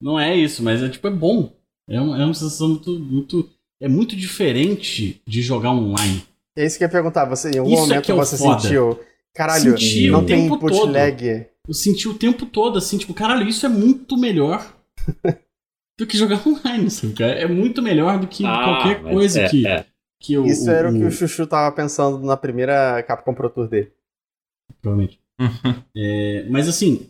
Não 0.00 0.18
é 0.18 0.34
isso, 0.36 0.62
mas 0.62 0.82
é 0.82 0.88
tipo, 0.88 1.06
é 1.06 1.10
bom. 1.10 1.52
É 1.88 2.00
uma, 2.00 2.20
é 2.20 2.24
uma 2.24 2.34
sensação 2.34 2.68
muito, 2.68 2.98
muito. 2.98 3.50
É 3.82 3.88
muito 3.88 4.14
diferente 4.16 5.20
de 5.26 5.42
jogar 5.42 5.70
online. 5.72 6.22
É 6.56 6.64
isso 6.66 6.78
que 6.78 6.84
eu 6.84 6.86
ia 6.86 6.92
perguntar. 6.92 7.24
Você, 7.26 7.50
em 7.50 7.58
algum 7.58 7.72
Isso 7.72 7.80
momento 7.82 7.98
aqui 7.98 8.10
é 8.10 8.14
o 8.14 8.16
você 8.16 8.36
foda. 8.36 8.60
sentiu. 8.60 9.00
Caralho, 9.34 9.78
Senti 9.78 10.10
não 10.10 10.22
o 10.22 10.26
tem 10.26 10.42
tempo 10.42 10.56
input 10.56 10.72
todo. 10.76 10.92
lag. 10.92 11.46
Eu 11.68 11.74
senti 11.74 12.08
o 12.08 12.14
tempo 12.14 12.46
todo 12.46 12.78
assim, 12.78 12.98
tipo, 12.98 13.14
caralho, 13.14 13.46
isso 13.48 13.64
é 13.64 13.68
muito 13.68 14.16
melhor 14.18 14.74
do 15.98 16.06
que 16.06 16.16
jogar 16.16 16.42
online, 16.46 16.90
sabe? 16.90 17.12
cara? 17.14 17.32
É 17.32 17.46
muito 17.46 17.80
melhor 17.82 18.18
do 18.18 18.26
que 18.26 18.44
Ah, 18.44 18.64
qualquer 18.64 19.02
coisa 19.02 19.42
é, 19.42 19.48
que, 19.48 19.66
é. 19.66 19.86
Que 20.20 20.36
o. 20.38 20.44
Isso 20.46 20.70
era 20.70 20.90
o 20.90 20.92
que 20.92 21.02
o 21.02 21.08
o 21.08 21.10
Chuchu 21.10 21.46
tava 21.46 21.74
pensando 21.74 22.18
na 22.24 22.36
primeira 22.36 23.02
Capcom 23.02 23.34
Pro 23.34 23.50
Tour 23.50 23.66
dele. 23.68 23.90
Provavelmente. 24.80 25.18
É, 25.96 26.46
mas 26.50 26.68
assim, 26.68 27.08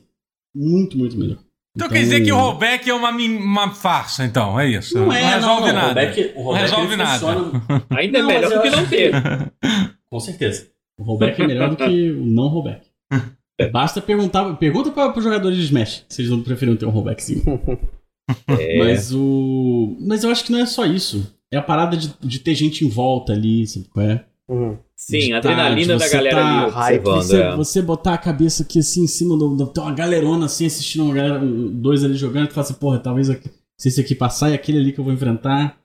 muito, 0.55 0.97
muito 0.97 1.19
melhor. 1.19 1.39
Então, 1.77 1.89
quer 1.89 1.99
dizer 1.99 2.23
que 2.23 2.33
o 2.33 2.37
rollback 2.37 2.89
é 2.89 2.95
uma, 2.95 3.11
uma 3.11 3.71
farsa, 3.75 4.25
então, 4.25 4.59
é 4.59 4.69
isso. 4.69 4.99
Não 4.99 5.13
é, 5.13 5.35
resolve 5.35 5.73
não, 5.73 5.75
não, 5.75 5.75
nada. 5.75 6.01
O 6.01 6.05
rollback, 6.05 6.33
o 6.37 6.43
rollback 6.43 6.63
resolve 6.71 6.97
nada. 6.97 7.19
funciona- 7.19 7.87
Ainda 7.91 8.19
é 8.19 8.23
melhor 8.23 8.41
mas 8.43 8.51
do 8.51 8.55
eu 8.57 8.63
que 8.63 8.71
não 8.71 8.87
ter. 8.87 9.13
Com 10.11 10.21
certeza. 10.21 10.69
O 10.99 11.03
rollback 11.05 11.41
é 11.43 11.47
melhor 11.47 11.71
do 11.71 11.77
que 11.77 12.11
o 12.13 12.25
não 12.25 12.49
rollback. 12.49 12.87
Basta 13.73 14.01
perguntar. 14.01 14.53
Pergunta 14.55 14.91
para 14.91 15.17
os 15.17 15.23
jogadores 15.25 15.57
de 15.59 15.65
Smash 15.65 16.05
se 16.09 16.23
eles 16.23 16.31
não 16.31 16.43
preferiam 16.43 16.77
ter 16.77 16.87
um 16.87 16.91
rollbackzinho. 16.91 17.43
É. 18.49 18.79
Mas 18.79 19.13
o. 19.13 19.97
Mas 20.01 20.25
eu 20.25 20.31
acho 20.31 20.45
que 20.45 20.53
não 20.53 20.61
é 20.61 20.67
só 20.67 20.87
isso. 20.87 21.37
É 21.53 21.57
a 21.57 21.63
parada 21.63 21.97
de, 21.97 22.15
de 22.21 22.39
ter 22.39 22.55
gente 22.55 22.85
em 22.85 22.89
volta 22.89 23.33
ali, 23.33 23.67
sabe 23.67 23.87
qual 23.89 24.07
é? 24.07 24.25
Uhum. 24.49 24.79
Sim, 24.97 25.19
de 25.19 25.33
a 25.33 25.39
adrenalina 25.39 25.99
tarde, 25.99 25.99
da 25.99 26.09
você 26.09 26.17
galera 26.17 26.37
tá 26.37 26.87
ali 26.87 26.99
observando. 26.99 27.23
Você, 27.23 27.43
é. 27.43 27.57
você 27.57 27.83
botar 27.83 28.15
a 28.15 28.19
cabeça 28.19 28.63
aqui 28.63 28.79
assim 28.81 29.03
em 29.05 29.07
cima 29.07 29.37
do. 29.37 29.57
do 29.57 29.67
tem 29.67 29.83
uma 29.83 29.93
galerona 29.95 30.47
assim 30.47 30.67
assistindo 30.67 31.05
uma 31.05 31.15
galera, 31.15 31.39
um- 31.41 31.69
dois 31.81 32.05
ali 32.05 32.15
jogando, 32.15 32.49
tu 32.49 32.55
fala 32.55 32.67
assim, 32.67 32.75
porra, 32.75 32.99
talvez 32.99 33.31
aqui- 33.31 33.51
se 33.79 33.89
esse 33.89 34.01
aqui 34.01 34.15
passar 34.15 34.51
e 34.51 34.55
aquele 34.55 34.79
ali 34.79 34.93
que 34.93 35.01
eu 35.01 35.05
vou 35.05 35.13
enfrentar. 35.13 35.79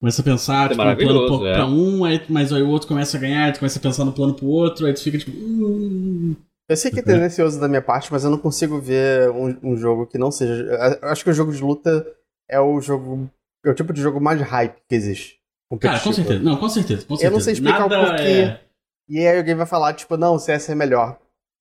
Começa 0.00 0.20
a 0.20 0.24
pensar, 0.24 0.66
É 0.66 0.68
tipo, 0.70 0.82
no 0.84 0.96
plano 1.26 1.46
é. 1.46 1.52
pra 1.54 1.66
um, 1.66 2.04
aí, 2.04 2.20
mas 2.28 2.52
aí 2.52 2.60
o 2.62 2.68
outro 2.68 2.88
começa 2.88 3.16
a 3.16 3.20
ganhar, 3.20 3.44
aí 3.46 3.52
tu 3.52 3.60
começa 3.60 3.78
a 3.78 3.82
pensar 3.82 4.04
no 4.04 4.12
plano 4.12 4.34
pro 4.34 4.46
outro, 4.46 4.84
aí 4.86 4.92
tu 4.92 5.00
fica 5.02 5.16
tipo. 5.16 5.30
Hum, 5.30 6.34
Eu 6.68 6.76
sei 6.76 6.90
que 6.90 6.98
é 6.98 7.02
tendencioso 7.02 7.60
da 7.60 7.68
minha 7.68 7.80
parte, 7.82 8.10
mas 8.12 8.24
eu 8.24 8.30
não 8.30 8.38
consigo 8.38 8.80
ver 8.80 9.30
um, 9.30 9.56
um 9.62 9.76
jogo 9.76 10.06
que 10.06 10.18
não 10.18 10.30
seja. 10.32 10.54
eu 11.00 11.08
Acho 11.08 11.22
que 11.24 11.30
o 11.30 11.34
jogo 11.34 11.52
de 11.52 11.62
luta 11.62 12.04
é 12.50 12.60
o 12.60 12.80
jogo. 12.80 13.30
É 13.64 13.70
o 13.70 13.74
tipo 13.74 13.92
de 13.92 14.00
jogo 14.02 14.20
mais 14.20 14.40
hype 14.40 14.76
que 14.88 14.94
existe. 14.94 15.40
Cara, 15.80 15.98
com 16.00 16.12
certeza. 16.12 16.40
Não, 16.40 16.56
com 16.56 16.68
certeza. 16.68 17.06
Com 17.06 17.16
certeza. 17.16 17.26
Eu 17.28 17.32
não 17.32 17.40
sei 17.40 17.52
explicar 17.54 17.86
o 17.86 17.88
Nada 17.88 18.06
porquê. 18.08 18.22
é- 18.22 18.60
E 19.08 19.18
aí 19.26 19.38
alguém 19.38 19.54
vai 19.54 19.66
falar, 19.66 19.94
tipo, 19.94 20.16
não, 20.16 20.34
o 20.34 20.38
CS 20.38 20.70
é 20.70 20.74
melhor. 20.74 21.18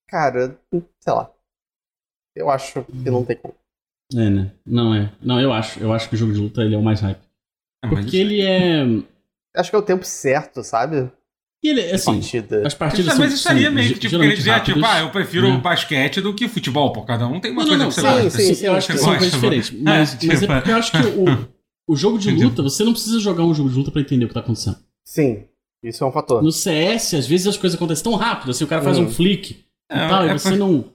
Cara, 0.09 0.57
sei 0.99 1.13
lá. 1.13 1.29
Eu 2.35 2.49
acho 2.49 2.83
que 2.83 3.09
não 3.09 3.23
tem 3.23 3.37
como. 3.37 3.53
É, 4.13 4.29
né? 4.29 4.51
Não 4.65 4.93
é. 4.93 5.11
Não, 5.21 5.39
eu 5.39 5.53
acho. 5.53 5.79
Eu 5.79 5.93
acho 5.93 6.09
que 6.09 6.15
o 6.15 6.17
jogo 6.17 6.33
de 6.33 6.39
luta 6.39 6.61
ele 6.61 6.75
é 6.75 6.77
o 6.77 6.81
mais 6.83 6.99
hype. 6.99 7.19
É, 7.83 7.87
mas 7.87 7.99
Porque 8.03 8.17
ele 8.17 8.41
é. 8.41 8.83
Acho 9.55 9.69
que 9.69 9.75
é 9.75 9.79
o 9.79 9.83
tempo 9.83 10.03
certo, 10.05 10.63
sabe? 10.63 11.09
E 11.63 11.69
ele 11.69 11.81
é 11.81 11.93
assim. 11.93 12.13
Partida. 12.13 12.67
As 12.67 12.73
partidas 12.73 13.13
são, 13.13 13.23
mas 13.23 13.33
isso 13.33 13.49
aí 13.49 13.61
é 13.63 13.67
são 13.67 13.73
meio 13.73 13.93
que 13.93 13.99
tipo, 13.99 14.17
querer 14.19 14.35
dizer, 14.35 14.61
tipo, 14.63 14.79
rápidas. 14.79 14.89
ah, 14.89 14.99
eu 15.01 15.11
prefiro 15.11 15.49
né? 15.53 15.57
basquete 15.59 16.19
do 16.19 16.33
que 16.33 16.47
futebol, 16.49 16.91
pô. 16.91 17.03
Cada 17.03 17.27
um 17.27 17.39
tem 17.39 17.51
uma 17.51 17.61
Não, 17.63 17.67
coisa 17.69 17.83
não, 17.83 17.89
que 17.89 17.95
você 17.95 18.01
não. 18.01 18.17
Sim, 18.17 18.23
gosta. 18.23 18.39
sim, 18.39 18.53
Sim, 18.55 18.65
eu 18.65 18.73
acho 18.73 18.91
que 18.91 18.97
são 18.97 19.09
coisas 19.17 19.29
pô. 19.29 19.35
diferentes. 19.35 19.71
Mas, 19.79 20.13
É, 20.23 20.27
mas 20.27 20.37
é 20.37 20.39
tipo- 20.41 20.53
porque 20.53 20.71
eu 20.71 20.75
acho 20.75 20.91
que 20.91 20.97
o, 20.97 21.25
o 21.87 21.95
jogo 21.95 22.17
de 22.17 22.31
luta, 22.31 22.61
você 22.61 22.83
não 22.83 22.93
precisa 22.93 23.19
jogar 23.19 23.43
um 23.43 23.53
jogo 23.53 23.69
de 23.69 23.75
luta 23.75 23.91
pra 23.91 24.01
entender 24.01 24.25
o 24.25 24.27
que 24.27 24.33
tá 24.33 24.39
acontecendo. 24.39 24.77
Sim, 25.05 25.43
isso 25.83 26.03
é 26.03 26.07
um 26.07 26.11
fator. 26.11 26.41
No 26.41 26.51
CS, 26.51 27.13
às 27.15 27.27
vezes 27.27 27.47
as 27.47 27.57
coisas 27.57 27.75
acontecem 27.77 28.03
tão 28.03 28.15
rápido, 28.15 28.51
assim, 28.51 28.63
o 28.63 28.67
cara 28.67 28.81
faz 28.81 28.97
Uhum. 28.97 29.05
um 29.05 29.09
flick 29.11 29.51
e 29.53 29.65
É, 29.89 30.07
tal, 30.07 30.23
é 30.27 30.33
e 30.33 30.39
você 30.39 30.55
não. 30.55 30.85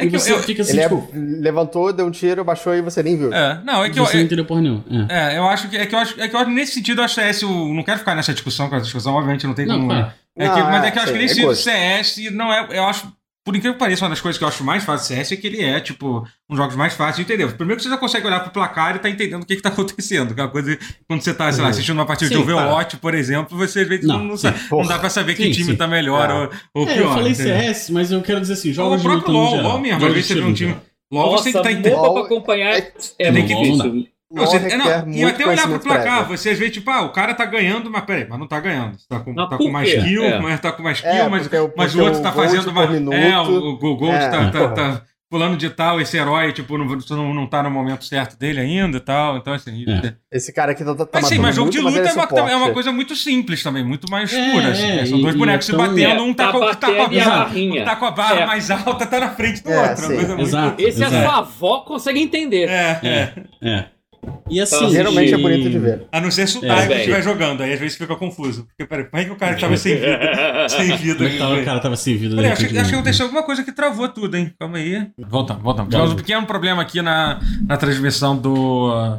É 0.00 0.04
e 0.04 0.10
que 0.10 0.16
você 0.18 0.32
eu- 0.32 0.38
fica 0.44 0.62
assim, 0.62 0.74
Ele 0.74 0.80
é- 0.82 0.88
tipo. 0.88 1.08
levantou, 1.12 1.92
deu 1.92 2.06
um 2.06 2.10
tiro, 2.10 2.44
baixou 2.44 2.72
e 2.72 2.80
você 2.80 3.02
nem 3.02 3.16
viu. 3.16 3.32
É, 3.34 3.60
não, 3.64 3.84
é 3.84 3.90
que 3.90 3.98
eu, 3.98 4.06
você 4.06 4.16
não 4.18 4.24
entendeu 4.24 4.44
porra 4.44 4.60
nenhuma. 4.62 4.84
É. 5.10 5.34
é, 5.34 5.38
eu 5.38 5.44
acho 5.48 5.68
que 5.68 5.76
é 5.76 5.86
que 5.86 5.94
eu 5.94 5.98
acho, 5.98 6.20
é 6.20 6.28
que 6.28 6.36
eu 6.36 6.40
acho 6.40 6.50
nesse 6.50 6.72
sentido 6.72 7.02
o 7.02 7.08
CS, 7.08 7.42
eu 7.42 7.50
não 7.50 7.82
quero 7.82 7.98
ficar 7.98 8.14
nessa 8.14 8.32
discussão, 8.32 8.68
com 8.68 8.76
essa 8.76 8.84
discussão, 8.84 9.14
obviamente 9.14 9.44
não 9.46 9.54
tem 9.54 9.66
Não, 9.66 9.74
como. 9.76 9.88
claro. 9.88 10.12
É 10.36 10.48
que, 10.48 10.54
Não, 10.60 10.64
mas 10.70 10.84
é, 10.84 10.86
é 10.86 10.90
que 10.92 10.98
eu 10.98 11.02
acho 11.02 11.12
sim, 11.12 11.18
que 11.18 11.24
nesse 11.24 11.40
é 11.40 11.54
sentido. 11.54 11.54
CS 11.56 12.30
não 12.30 12.52
é, 12.52 12.78
eu 12.78 12.84
acho 12.84 13.12
por 13.48 13.56
incrível 13.56 13.72
que 13.72 13.78
pareça, 13.78 14.04
uma 14.04 14.10
das 14.10 14.20
coisas 14.20 14.36
que 14.36 14.44
eu 14.44 14.48
acho 14.48 14.62
mais 14.62 14.84
fácil 14.84 15.04
do 15.04 15.16
CS 15.16 15.32
é 15.32 15.36
que 15.36 15.46
ele 15.46 15.62
é, 15.62 15.80
tipo, 15.80 16.18
um 16.18 16.22
dos 16.50 16.58
jogos 16.58 16.76
mais 16.76 16.92
fáceis 16.92 17.16
de 17.16 17.22
entender. 17.32 17.50
Primeiro 17.56 17.78
que 17.78 17.82
você 17.84 17.88
já 17.88 17.96
consegue 17.96 18.26
olhar 18.26 18.40
pro 18.40 18.50
placar 18.52 18.94
e 18.94 18.98
tá 18.98 19.08
entendendo 19.08 19.42
o 19.42 19.46
que 19.46 19.56
que 19.56 19.62
tá 19.62 19.70
acontecendo. 19.70 20.32
Aquela 20.32 20.48
coisa, 20.48 20.76
que 20.76 20.84
quando 21.08 21.22
você 21.22 21.32
tá, 21.32 21.50
sei 21.50 21.62
lá, 21.64 21.70
assistindo 21.70 21.94
uma 21.96 22.04
partida 22.04 22.28
Sim, 22.28 22.34
de 22.36 22.42
Overwatch, 22.42 22.90
claro. 22.96 22.98
por 23.00 23.14
exemplo, 23.14 23.56
você 23.56 23.80
às 23.80 23.88
vezes 23.88 24.06
Não, 24.06 24.22
não, 24.22 24.36
sabe- 24.36 24.58
não 24.70 24.82
dá 24.86 24.98
pra 24.98 25.08
saber 25.08 25.34
que 25.34 25.44
Sim, 25.44 25.50
time 25.52 25.70
sim. 25.72 25.76
tá 25.76 25.86
melhor 25.86 26.28
É. 26.28 26.34
ou, 26.34 26.50
ou 26.82 26.88
É, 26.88 26.94
pior. 26.94 27.06
eu 27.06 27.12
falei 27.14 27.32
entendeu? 27.32 27.56
CS, 27.58 27.90
mas 27.90 28.12
eu 28.12 28.20
quero 28.20 28.40
dizer 28.42 28.52
assim, 28.52 28.72
jogos 28.72 29.00
o 29.00 29.02
de 29.02 29.08
luta 29.08 29.22
próprio 29.24 29.32
no 29.32 29.38
LoL, 29.40 29.50
geral. 29.56 29.70
LoL 29.72 29.80
mesmo, 29.80 29.96
às 29.96 30.00
Jogos 30.02 30.14
vezes 30.14 30.28
de 30.28 30.34
você 30.34 30.40
vê 30.40 30.46
um 30.46 30.54
time... 30.54 30.76
LoL 31.10 31.30
Nossa, 31.32 31.42
você 31.44 31.52
tem 31.52 31.62
que 31.62 31.62
tá 31.62 31.72
entendendo. 31.72 31.96
LoL 32.02 32.12
pra 32.14 32.22
acompanhar 32.24 32.74
é- 32.78 32.92
é, 33.18 33.30
Não, 33.30 33.38
muito 33.40 33.52
LoL 33.54 33.62
difícil. 33.64 34.08
Não, 34.30 34.44
você- 34.44 34.56
é, 34.58 34.76
não, 34.76 35.10
e 35.10 35.24
até 35.24 35.46
olhar 35.46 35.66
pro 35.66 35.80
placar, 35.80 36.18
prévio. 36.18 36.36
você 36.36 36.50
às 36.50 36.58
vezes, 36.58 36.74
tipo, 36.74 36.90
ah, 36.90 37.00
o 37.02 37.12
cara 37.12 37.32
tá 37.32 37.46
ganhando, 37.46 37.90
mas 37.90 38.02
peraí, 38.04 38.26
mas 38.28 38.38
não 38.38 38.46
tá 38.46 38.60
ganhando. 38.60 38.96
Tá 39.08 39.20
com, 39.20 39.32
Mas 39.32 39.48
tá 39.48 39.56
com 39.56 39.70
mais 39.70 39.90
kill, 39.90 40.22
É. 40.24 40.38
mas 40.38 40.60
tá 40.60 40.70
com 40.72 40.82
mais 40.82 41.00
kill, 41.00 41.10
É, 41.10 41.28
mas, 41.28 41.42
porque 41.44 41.56
o- 41.56 41.72
mas 41.74 41.94
o 41.94 41.96
porque 41.96 42.04
outro 42.08 42.20
o 42.20 42.22
tá 42.22 42.32
fazendo 42.32 42.72
mais. 42.72 42.90
minuto- 42.90 43.14
É, 43.16 43.40
o, 43.40 43.68
o 43.70 43.76
Gold 43.78 44.14
É, 44.14 44.28
tá, 44.28 44.50
tá, 44.50 44.68
tá 44.68 45.02
pulando 45.30 45.56
de 45.58 45.68
tal, 45.70 45.98
esse 46.00 46.16
herói, 46.16 46.52
tipo, 46.52 46.76
não, 46.78 46.86
você 46.88 47.14
não, 47.14 47.32
não 47.34 47.46
tá 47.46 47.62
no 47.62 47.70
momento 47.70 48.04
certo 48.04 48.38
dele 48.38 48.60
ainda 48.60 48.96
e 48.98 49.00
tal. 49.00 49.36
Então, 49.38 49.52
assim. 49.54 49.84
É. 49.88 50.14
Esse 50.30 50.52
cara 50.52 50.72
aqui 50.72 50.84
tá, 50.84 50.94
tá 50.94 51.06
Mas 51.14 51.26
sim, 51.26 51.38
mas 51.38 51.54
jogo 51.54 51.70
de 51.70 51.80
luta 51.80 51.98
é 51.98 52.02
ele 52.02 52.12
uma, 52.12 52.50
é 52.50 52.56
uma 52.56 52.70
coisa 52.72 52.92
muito 52.92 53.14
simples 53.16 53.62
também, 53.62 53.82
muito 53.84 54.10
mais 54.10 54.30
É, 54.32 54.50
pura. 54.52 54.68
assim, 54.68 54.84
é, 54.90 54.96
né? 54.96 55.06
São 55.06 55.20
dois 55.22 55.34
e- 55.34 55.38
bonecos 55.38 55.68
e 55.68 55.72
então- 55.72 55.84
se 55.86 55.90
batendo, 55.90 56.22
um 56.22 56.34
tá, 56.34 56.46
Tá 56.46 56.52
com, 56.52 56.60
tá 56.60 56.86
com 56.94 57.02
a 57.02 57.08
barra, 57.08 57.50
um 57.54 57.84
tá 57.84 57.96
com 57.96 58.04
a 58.06 58.10
barra 58.10 58.40
É. 58.40 58.46
mais 58.46 58.70
alta, 58.70 59.06
tá 59.06 59.20
na 59.20 59.30
frente 59.30 59.62
do 59.62 59.70
É, 59.70 59.88
outro. 59.90 60.06
sim. 60.06 60.16
Muito- 60.16 60.40
Exato. 60.40 60.82
Esse 60.82 61.02
a 61.04 61.08
sua 61.10 61.38
avó 61.38 61.80
consegue 61.80 62.20
entender. 62.20 62.68
É, 62.70 63.34
é. 63.62 63.84
É, 64.24 64.28
é. 64.30 64.32
E 64.50 64.60
assim. 64.60 64.76
Então, 64.76 64.90
Geralmente 64.90 65.34
é 65.34 65.38
e- 65.38 65.42
bonito 65.42 65.70
de 65.70 65.78
ver. 65.78 66.06
A 66.10 66.20
não 66.20 66.30
ser 66.30 66.46
se 66.48 66.58
o 66.58 66.64
É, 66.64 66.86
bem. 66.86 66.98
estiver 66.98 67.22
jogando, 67.22 67.62
aí 67.62 67.72
às 67.72 67.78
vezes 67.80 67.96
fica 67.96 68.14
confuso. 68.16 68.64
Porque, 68.66 68.86
peraí, 68.86 69.04
como 69.04 69.22
é 69.22 69.24
que 69.26 69.30
o 69.32 69.36
cara 69.36 69.54
que 69.54 69.60
tava 69.60 69.76
sem 69.76 69.94
vida? 69.96 70.68
sem 70.68 70.96
vida. 70.96 71.14
Como 71.16 71.28
é 71.28 71.32
que 71.32 71.38
tava, 71.38 71.54
o 71.60 71.64
cara 71.64 71.80
tava 71.80 71.96
sem 71.96 72.16
vida. 72.16 72.36
Peraí, 72.36 72.50
acho, 72.52 72.64
acho 72.64 72.88
que 72.88 72.94
aconteceu 72.94 73.26
alguma 73.26 73.42
coisa 73.42 73.62
que 73.64 73.72
travou 73.72 74.08
tudo, 74.08 74.34
hein? 74.36 74.52
Calma 74.58 74.78
aí. 74.78 75.06
Voltamos, 75.18 75.62
voltamos. 75.62 75.90
Tivemos 75.90 76.12
um 76.12 76.16
pequeno 76.16 76.46
problema 76.46 76.82
aqui 76.82 77.02
na, 77.02 77.40
na 77.66 77.76
transmissão 77.76 78.36
do, 78.36 79.18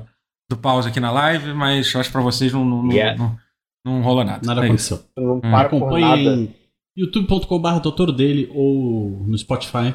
do 0.49 0.57
pause 0.57 0.87
aqui 0.89 0.99
na 0.99 1.11
live, 1.11 1.53
mas 1.53 1.93
eu 1.93 1.99
acho 1.99 2.09
que 2.09 2.13
pra 2.13 2.21
vocês 2.21 2.51
não, 2.51 2.65
não, 2.65 2.83
não- 2.83 2.91
Yeah. 2.91 3.17
não, 3.17 3.37
não 3.85 4.01
rola 4.01 4.23
nada. 4.23 4.41
Nada 4.45 4.65
É 4.67 4.71
isso. 4.73 4.95
aconteceu. 4.95 5.11
Eu 5.17 5.23
não 5.23 5.35
Hum. 5.37 5.41
paro 5.51 5.69
por 5.69 5.77
Acompanhe 5.77 6.05
nada. 6.25 6.35
em 6.41 6.55
youtube.com.br 6.97 7.79
doutor 7.81 8.11
dele 8.11 8.49
ou 8.53 9.23
no 9.27 9.37
Spotify, 9.37 9.93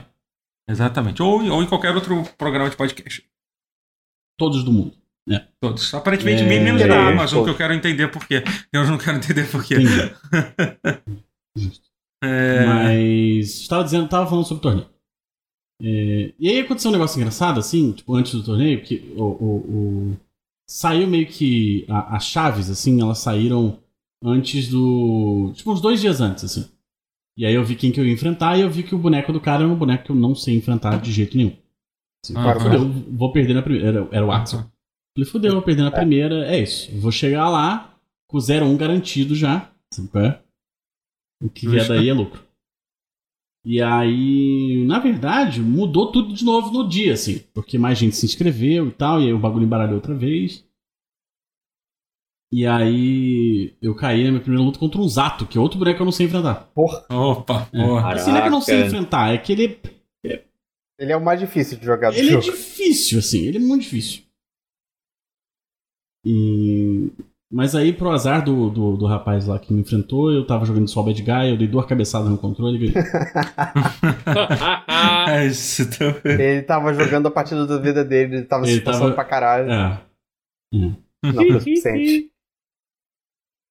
Exatamente. 0.68 1.22
Ou, 1.22 1.46
ou 1.50 1.62
em 1.62 1.66
qualquer 1.66 1.94
outro 1.94 2.24
programa 2.38 2.70
de 2.70 2.76
podcast. 2.76 3.22
Todos 4.38 4.62
do 4.64 4.72
mundo. 4.72 4.92
Todos. 5.60 5.94
Aparentemente, 5.94 6.42
É. 6.42 6.46
menos 6.46 6.80
da 6.82 6.86
Geralmente, 6.86 7.12
Amazon, 7.14 7.44
que 7.44 7.50
eu 7.50 7.56
quero 7.56 7.72
entender 7.72 8.08
por 8.08 8.26
quê. 8.26 8.42
Eu 8.72 8.86
não 8.86 8.98
quero 8.98 9.16
entender 9.16 9.50
por 9.50 9.64
quê. 9.64 9.76
Justo. 11.56 11.84
É, 12.22 12.66
Mas 12.66 13.60
estava 13.60 13.84
dizendo, 13.84 14.08
tava 14.08 14.28
falando 14.28 14.44
sobre 14.46 14.58
o 14.58 14.62
torneio. 14.62 14.88
É, 15.82 16.32
e 16.38 16.48
aí 16.48 16.60
aconteceu 16.60 16.90
um 16.90 16.92
negócio 16.92 17.18
engraçado, 17.18 17.58
assim, 17.58 17.92
tipo, 17.92 18.14
antes 18.14 18.32
do 18.32 18.42
torneio, 18.44 18.82
que 18.82 19.12
o, 19.16 19.22
o- 19.24 19.56
o- 20.12 20.16
saiu 20.68 21.06
meio 21.06 21.26
que 21.26 21.84
a- 21.88 22.16
as 22.16 22.24
chaves, 22.26 22.70
assim, 22.70 23.00
elas 23.00 23.18
saíram 23.18 23.78
antes 24.22 24.68
do. 24.68 25.52
Tipo, 25.54 25.72
uns 25.72 25.80
dois 25.80 26.00
dias 26.00 26.20
antes, 26.20 26.44
assim. 26.44 26.66
E 27.36 27.44
aí 27.44 27.54
eu 27.54 27.64
vi 27.64 27.74
quem 27.76 27.90
que 27.90 27.98
eu 28.00 28.06
ia 28.06 28.12
enfrentar 28.12 28.56
e 28.56 28.60
eu 28.62 28.70
vi 28.70 28.82
que 28.82 28.94
o 28.94 28.98
boneco 28.98 29.32
do 29.32 29.40
cara 29.40 29.64
era 29.64 29.72
um 29.72 29.76
boneco 29.76 30.04
que 30.04 30.10
eu 30.10 30.16
não 30.16 30.34
sei 30.34 30.56
enfrentar 30.56 31.00
de 31.00 31.10
jeito 31.10 31.36
nenhum. 31.36 31.56
Assim, 32.24 32.34
Ah, 32.36 32.52
eu 32.54 32.60
falei, 32.60 32.78
eu 32.78 32.88
vou 32.88 33.32
perder 33.32 33.54
na 33.54 33.62
primeira. 33.62 33.88
Era, 33.88 34.08
era 34.10 34.26
o 34.26 34.32
Axel. 34.32 34.60
Falei, 35.16 35.30
fudeu, 35.30 35.52
vou 35.52 35.62
perder 35.62 35.82
na 35.82 35.88
É. 35.88 35.92
primeira. 35.92 36.46
É 36.46 36.58
isso. 36.62 36.90
Eu 36.90 37.00
vou 37.00 37.12
chegar 37.12 37.48
lá 37.50 37.94
com 38.28 38.38
0-1 38.38 38.76
garantido 38.76 39.34
já. 39.34 39.70
Sabe 39.92 40.08
qual 40.08 40.24
é? 40.24 40.40
O 41.42 41.48
que 41.50 41.68
vier 41.68 41.86
daí 41.86 42.08
é 42.08 42.14
lucro. 42.14 42.42
E 43.66 43.80
aí, 43.80 44.84
na 44.86 44.98
verdade, 44.98 45.60
mudou 45.60 46.10
tudo 46.12 46.34
de 46.34 46.44
novo 46.44 46.70
no 46.70 46.88
dia, 46.88 47.12
assim. 47.14 47.38
Porque 47.54 47.78
mais 47.78 47.96
gente 47.98 48.16
se 48.16 48.26
inscreveu 48.26 48.88
e 48.88 48.90
tal, 48.90 49.20
e 49.20 49.26
aí 49.26 49.32
o 49.32 49.38
bagulho 49.38 49.64
embaralhou 49.64 49.96
outra 49.96 50.14
vez. 50.14 50.64
E 52.52 52.66
aí, 52.66 53.74
eu 53.82 53.94
caí 53.96 54.22
na 54.24 54.30
minha 54.30 54.40
primeira 54.42 54.64
luta 54.64 54.78
contra 54.78 55.00
um 55.00 55.08
Zato, 55.08 55.46
que 55.46 55.58
é 55.58 55.60
outro 55.60 55.78
boneco 55.78 55.96
que 55.96 56.02
eu 56.02 56.06
não 56.06 56.12
sei 56.12 56.26
enfrentar. 56.26 56.70
Porra, 56.74 57.04
Opa, 57.10 57.68
É. 57.72 57.84
porra. 57.84 58.12
Assim, 58.14 58.30
não 58.30 58.38
é 58.38 58.40
que 58.42 58.46
eu 58.46 58.52
não 58.52 58.60
sei 58.60 58.84
enfrentar, 58.86 59.34
é 59.34 59.38
que 59.38 59.52
ele 59.52 59.80
ele 60.98 61.12
é 61.12 61.16
o 61.16 61.24
mais 61.24 61.40
difícil 61.40 61.78
de 61.78 61.84
jogar 61.84 62.10
do 62.10 62.16
Ele 62.16 62.28
é 62.28 62.32
jogo. 62.40 62.44
difícil, 62.44 63.18
assim, 63.18 63.46
ele 63.46 63.56
é 63.58 63.60
muito 63.60 63.82
difícil. 63.82 64.22
E... 66.24 67.10
Mas 67.52 67.74
aí, 67.76 67.92
pro 67.92 68.10
azar 68.10 68.44
do, 68.44 68.68
do, 68.68 68.96
do 68.96 69.06
rapaz 69.06 69.46
lá 69.46 69.58
que 69.60 69.72
me 69.72 69.80
enfrentou, 69.80 70.32
eu 70.32 70.44
tava 70.46 70.64
jogando 70.64 70.88
só 70.88 71.02
Bad 71.02 71.22
Guy, 71.22 71.50
eu 71.50 71.56
dei 71.56 71.68
duas 71.68 71.86
cabeçadas 71.86 72.28
no 72.28 72.36
controle 72.38 72.76
e 72.76 72.90
ganhei. 72.90 72.94
É. 75.26 75.46
Ele 76.32 76.62
tava 76.62 76.92
jogando 76.92 77.28
a 77.28 77.30
partida 77.30 77.66
da 77.66 77.78
vida 77.78 78.04
dele, 78.04 78.36
ele 78.38 78.44
tava 78.46 78.64
se 78.64 78.70
Ele 78.72 78.78
esforçando 78.78 79.04
tava- 79.06 79.14
pra 79.14 79.24
caralho. 79.24 79.70
É. 79.70 80.02
Não 80.72 81.32
foi 81.34 81.50
o 81.50 81.58
suficiente. 81.60 82.30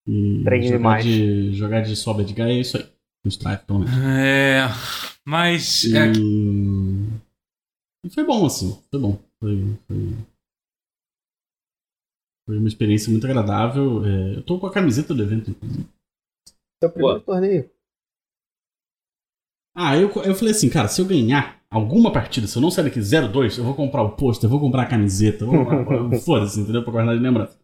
E 0.07 0.41
Treine 0.43 0.65
jogar 0.67 0.77
demais. 0.77 1.05
de, 1.05 1.53
jogar 1.53 1.81
de 1.81 1.95
só 1.95 2.13
Bad 2.13 2.33
Guy 2.33 2.41
é 2.43 2.59
isso 2.59 2.77
aí. 2.77 2.85
No 3.23 3.31
Strife, 3.31 3.65
pelo 3.65 3.79
menos. 3.79 3.93
É. 3.95 4.67
Mas. 5.25 5.83
E... 5.85 5.97
É, 5.97 6.11
e 8.05 8.09
foi 8.09 8.25
bom, 8.25 8.45
assim. 8.45 8.77
Foi 8.91 8.99
bom. 8.99 9.19
Foi, 9.39 9.77
foi... 9.87 9.97
foi 12.45 12.57
uma 12.57 12.67
experiência 12.67 13.09
muito 13.09 13.25
agradável. 13.25 14.05
É, 14.05 14.35
eu 14.37 14.43
tô 14.43 14.59
com 14.59 14.67
a 14.67 14.73
camiseta 14.73 15.13
do 15.13 15.23
evento, 15.23 15.51
inclusive. 15.51 15.87
Seu 16.83 16.91
primeiro 16.91 17.21
Pô. 17.21 17.31
torneio. 17.31 17.69
Ah, 19.75 19.95
eu, 19.97 20.09
eu 20.23 20.35
falei 20.35 20.51
assim, 20.53 20.69
cara, 20.69 20.87
se 20.87 21.01
eu 21.01 21.05
ganhar 21.05 21.59
alguma 21.69 22.11
partida, 22.11 22.45
se 22.45 22.55
eu 22.55 22.61
não 22.61 22.69
sair 22.69 22.83
daqui 22.85 22.99
0-2, 22.99 23.57
eu 23.57 23.63
vou 23.63 23.73
comprar 23.73 24.03
o 24.03 24.15
pôster, 24.15 24.45
eu 24.45 24.51
vou 24.51 24.59
comprar 24.59 24.83
a 24.83 24.89
camiseta, 24.89 25.45
eu 25.45 25.49
vou 25.49 25.65
comprar- 25.65 26.19
foda-se, 26.21 26.59
entendeu? 26.59 26.83
Pra 26.83 26.91
guardar 26.91 27.15
de 27.17 27.23
lembrança. 27.23 27.57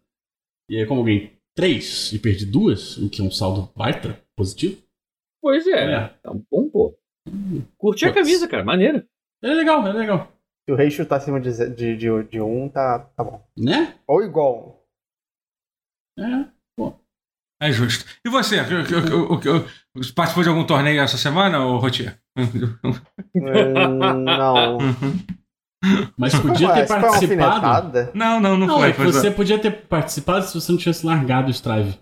E 0.68 0.76
aí, 0.76 0.86
como 0.86 1.00
eu 1.00 1.04
ganhei 1.04 1.38
três 1.54 2.12
e 2.12 2.18
perdi 2.18 2.46
duas, 2.46 2.96
o 2.96 3.08
que 3.08 3.20
é 3.20 3.24
um 3.24 3.30
saldo 3.30 3.70
baita 3.76 4.20
positivo, 4.36 4.82
Pois 5.42 5.66
é. 5.66 5.92
É. 5.94 6.08
Tá 6.22 6.32
bom, 6.50 6.68
pô. 6.70 6.94
Curti 7.78 8.06
a 8.06 8.12
camisa, 8.12 8.46
cara. 8.48 8.64
Maneira. 8.64 9.06
é 9.42 9.48
legal, 9.54 9.86
é 9.86 9.92
legal. 9.92 10.32
Se 10.64 10.72
o 10.72 10.76
ratio 10.76 11.06
tá 11.06 11.16
acima 11.16 11.40
de, 11.40 11.50
de, 11.74 11.96
de, 11.96 12.22
de 12.24 12.40
um, 12.40 12.68
tá, 12.68 13.00
tá 13.16 13.24
bom. 13.24 13.42
Né? 13.56 13.94
Ou 14.06 14.22
igual. 14.22 14.84
É. 16.18 17.66
é 17.68 17.72
justo. 17.72 18.04
E 18.24 18.28
você? 18.28 18.60
O- 18.60 19.32
o- 19.32 19.34
o- 19.34 19.36
o- 19.36 20.14
Participou 20.14 20.42
de 20.44 20.48
algum 20.48 20.64
torneio 20.64 21.00
essa 21.00 21.16
semana, 21.16 21.64
ô 21.64 21.78
Rotier? 21.78 22.18
Hum, 22.36 24.24
não. 24.24 24.78
Mas 26.16 26.38
podia 26.38 26.68
Ué, 26.68 26.74
ter 26.74 26.84
isso 26.84 26.88
foi 26.92 26.98
uma 26.98 27.10
participado. 27.10 28.10
Não, 28.14 28.38
não, 28.40 28.56
não, 28.56 28.66
Não, 28.66 28.78
foi. 28.78 28.88
é 28.88 28.92
que 28.92 28.96
foi 28.98 29.06
você 29.06 29.30
podia 29.30 29.58
ter 29.58 29.70
participado 29.86 30.44
se 30.44 30.54
você 30.54 30.70
não 30.72 30.78
tivesse 30.78 31.06
largado 31.06 31.48
o 31.48 31.50
Strive. 31.50 31.98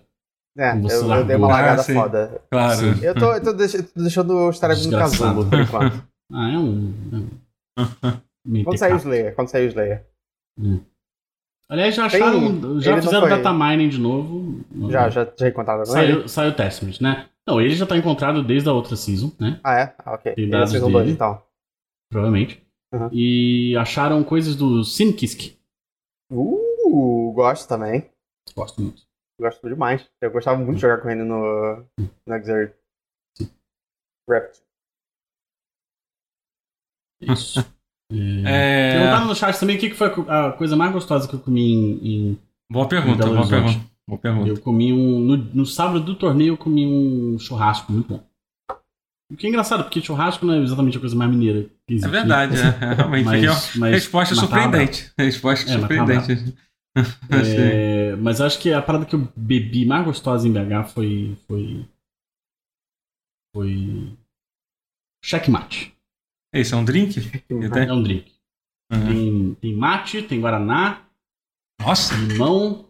É, 0.59 0.73
eu, 0.77 1.09
eu 1.15 1.25
dei 1.25 1.35
uma 1.37 1.47
largada 1.47 1.81
Ah, 1.81 1.85
foda. 1.85 2.41
Claro. 2.51 2.77
Sim. 2.79 3.03
Eu 3.05 3.15
tô, 3.15 3.33
eu 3.33 3.41
tô, 3.43 3.53
deix- 3.53 3.71
tô 3.93 4.01
deixando 4.01 4.33
o 4.35 4.51
Star 4.51 4.69
no 4.77 4.91
casulo, 4.91 5.45
por 5.49 5.59
enquanto. 5.59 6.03
Ah, 6.31 6.51
é 6.51 6.57
um. 6.59 6.93
É 7.11 7.81
um... 7.81 8.63
Quando 8.63 8.77
sair 8.77 8.93
o. 8.93 8.97
Slayer, 8.97 9.33
quando 9.35 9.47
sair 9.47 9.65
o 9.65 9.69
Slayer. 9.69 10.05
Aliás, 11.69 11.95
já 11.95 12.09
Tem- 12.09 12.21
acharam. 12.21 12.79
já 12.79 12.91
ele 12.91 12.95
não 12.97 13.03
fizeram 13.03 13.27
foi- 13.27 13.29
data 13.41 13.53
mining 13.53 13.89
de 13.89 13.99
novo. 13.99 14.63
Já, 14.89 15.09
já, 15.09 15.27
já 15.37 15.49
encontraram 15.49 15.81
ele? 15.83 15.91
Saiu, 15.91 16.27
saiu 16.27 16.51
o 16.51 16.55
Testament, 16.55 16.99
né? 17.01 17.27
Não, 17.47 17.59
ele 17.59 17.73
já 17.73 17.85
tá 17.85 17.97
encontrado 17.97 18.43
desde 18.43 18.69
a 18.69 18.73
outra 18.73 18.95
season, 18.95 19.31
né? 19.39 19.59
Ah, 19.63 19.79
é? 19.79 19.95
Ah, 19.99 20.13
ok. 20.13 20.33
Tem 20.33 20.43
Ele 20.43 20.53
é 20.53 20.57
dados 20.57 20.71
Season 20.71 20.91
2, 20.91 21.03
dele. 21.05 21.15
então. 21.15 21.41
Provavelmente. 22.11 22.63
Uhum. 22.93 23.09
E 23.11 23.75
acharam 23.77 24.23
coisas 24.23 24.55
do 24.55 24.83
Sinkisk. 24.83 25.55
Uh, 26.31 27.31
gosto 27.33 27.67
também. 27.67 28.09
Gosto 28.55 28.81
muito. 28.81 29.01
Gosto 29.39 29.69
demais. 29.69 30.05
Eu 30.21 30.31
gostava 30.31 30.57
muito 30.57 30.75
de 30.75 30.81
jogar 30.81 30.97
com 31.01 31.09
ele 31.09 31.23
no, 31.23 31.85
no 32.27 32.35
Exert. 32.35 32.73
Rapt. 34.29 34.59
Isso. 37.21 37.59
É... 37.59 37.63
É, 38.11 38.91
Perguntaram 38.93 39.27
no 39.27 39.35
chat 39.35 39.59
também 39.59 39.75
o 39.77 39.79
que 39.79 39.91
foi 39.91 40.07
a 40.27 40.51
coisa 40.53 40.75
mais 40.75 40.91
gostosa 40.91 41.27
que 41.27 41.35
eu 41.35 41.39
comi 41.39 41.61
em. 41.61 42.07
em- 42.31 42.39
Boa 42.67 42.87
pergunta, 42.87 43.23
Belo 43.23 43.35
boa 43.35 43.47
pergunta. 43.47 43.85
Boa 44.07 44.19
pergunta. 44.19 44.49
Eu 44.49 44.59
comi 44.59 44.91
um. 44.91 45.19
No, 45.19 45.37
no 45.37 45.63
sábado 45.63 45.99
do 45.99 46.15
torneio 46.15 46.53
eu 46.53 46.57
comi 46.57 46.87
um 46.87 47.37
churrasco 47.37 47.91
muito 47.91 48.07
bom. 48.07 48.23
O 49.31 49.35
que 49.35 49.45
é 49.45 49.49
engraçado, 49.49 49.83
porque 49.83 50.01
churrasco 50.01 50.43
não 50.43 50.55
é 50.55 50.57
exatamente 50.63 50.97
a 50.97 50.99
coisa 50.99 51.15
mais 51.15 51.29
mineira 51.29 51.65
que 51.85 51.93
É 51.93 51.97
existe. 51.97 52.09
verdade, 52.09 52.55
né? 52.57 52.61
é, 52.81 52.83
é, 52.85 52.93
realmente. 52.95 53.25
Mas, 53.29 53.41
Mas, 53.43 53.75
mas 53.75 53.91
resposta 53.91 54.33
mas 54.35 54.49
tá 54.49 54.57
surpreendente. 54.57 55.13
Resposta 55.15 55.69
É, 55.69 55.77
mas 55.77 55.81
tá 55.81 55.87
surpreendente. 55.87 56.57
É, 57.31 58.15
mas 58.15 58.41
acho 58.41 58.59
que 58.59 58.73
a 58.73 58.81
parada 58.81 59.05
que 59.05 59.15
eu 59.15 59.31
bebi 59.35 59.85
mais 59.85 60.03
gostosa 60.05 60.47
em 60.47 60.51
BH 60.51 60.89
foi. 60.93 61.37
Foi. 61.47 61.87
Foi. 63.55 64.17
Checkmate. 65.23 65.95
Esse 66.53 66.73
é 66.73 66.77
um 66.77 66.83
drink? 66.85 67.19
É 67.49 67.93
um 67.93 68.01
drink. 68.03 68.33
Uhum. 68.91 69.05
Tem, 69.07 69.55
tem 69.55 69.75
mate, 69.75 70.23
tem 70.23 70.41
guaraná, 70.41 71.05
Nossa, 71.79 72.15
limão. 72.15 72.89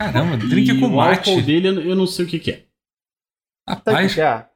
caramba, 0.00 0.38
drink 0.38 0.80
com 0.80 0.86
o 0.86 0.96
mate. 0.96 1.28
álcool 1.28 1.42
dele 1.42 1.68
eu 1.68 1.80
eu 1.82 1.94
não 1.94 2.06
sei 2.06 2.24
o 2.24 2.28
que, 2.28 2.38
que 2.38 2.50
é. 2.50 2.66
O 3.68 3.72
Rapaz, 3.72 4.08
que 4.08 4.14
que 4.14 4.20
é? 4.22 4.48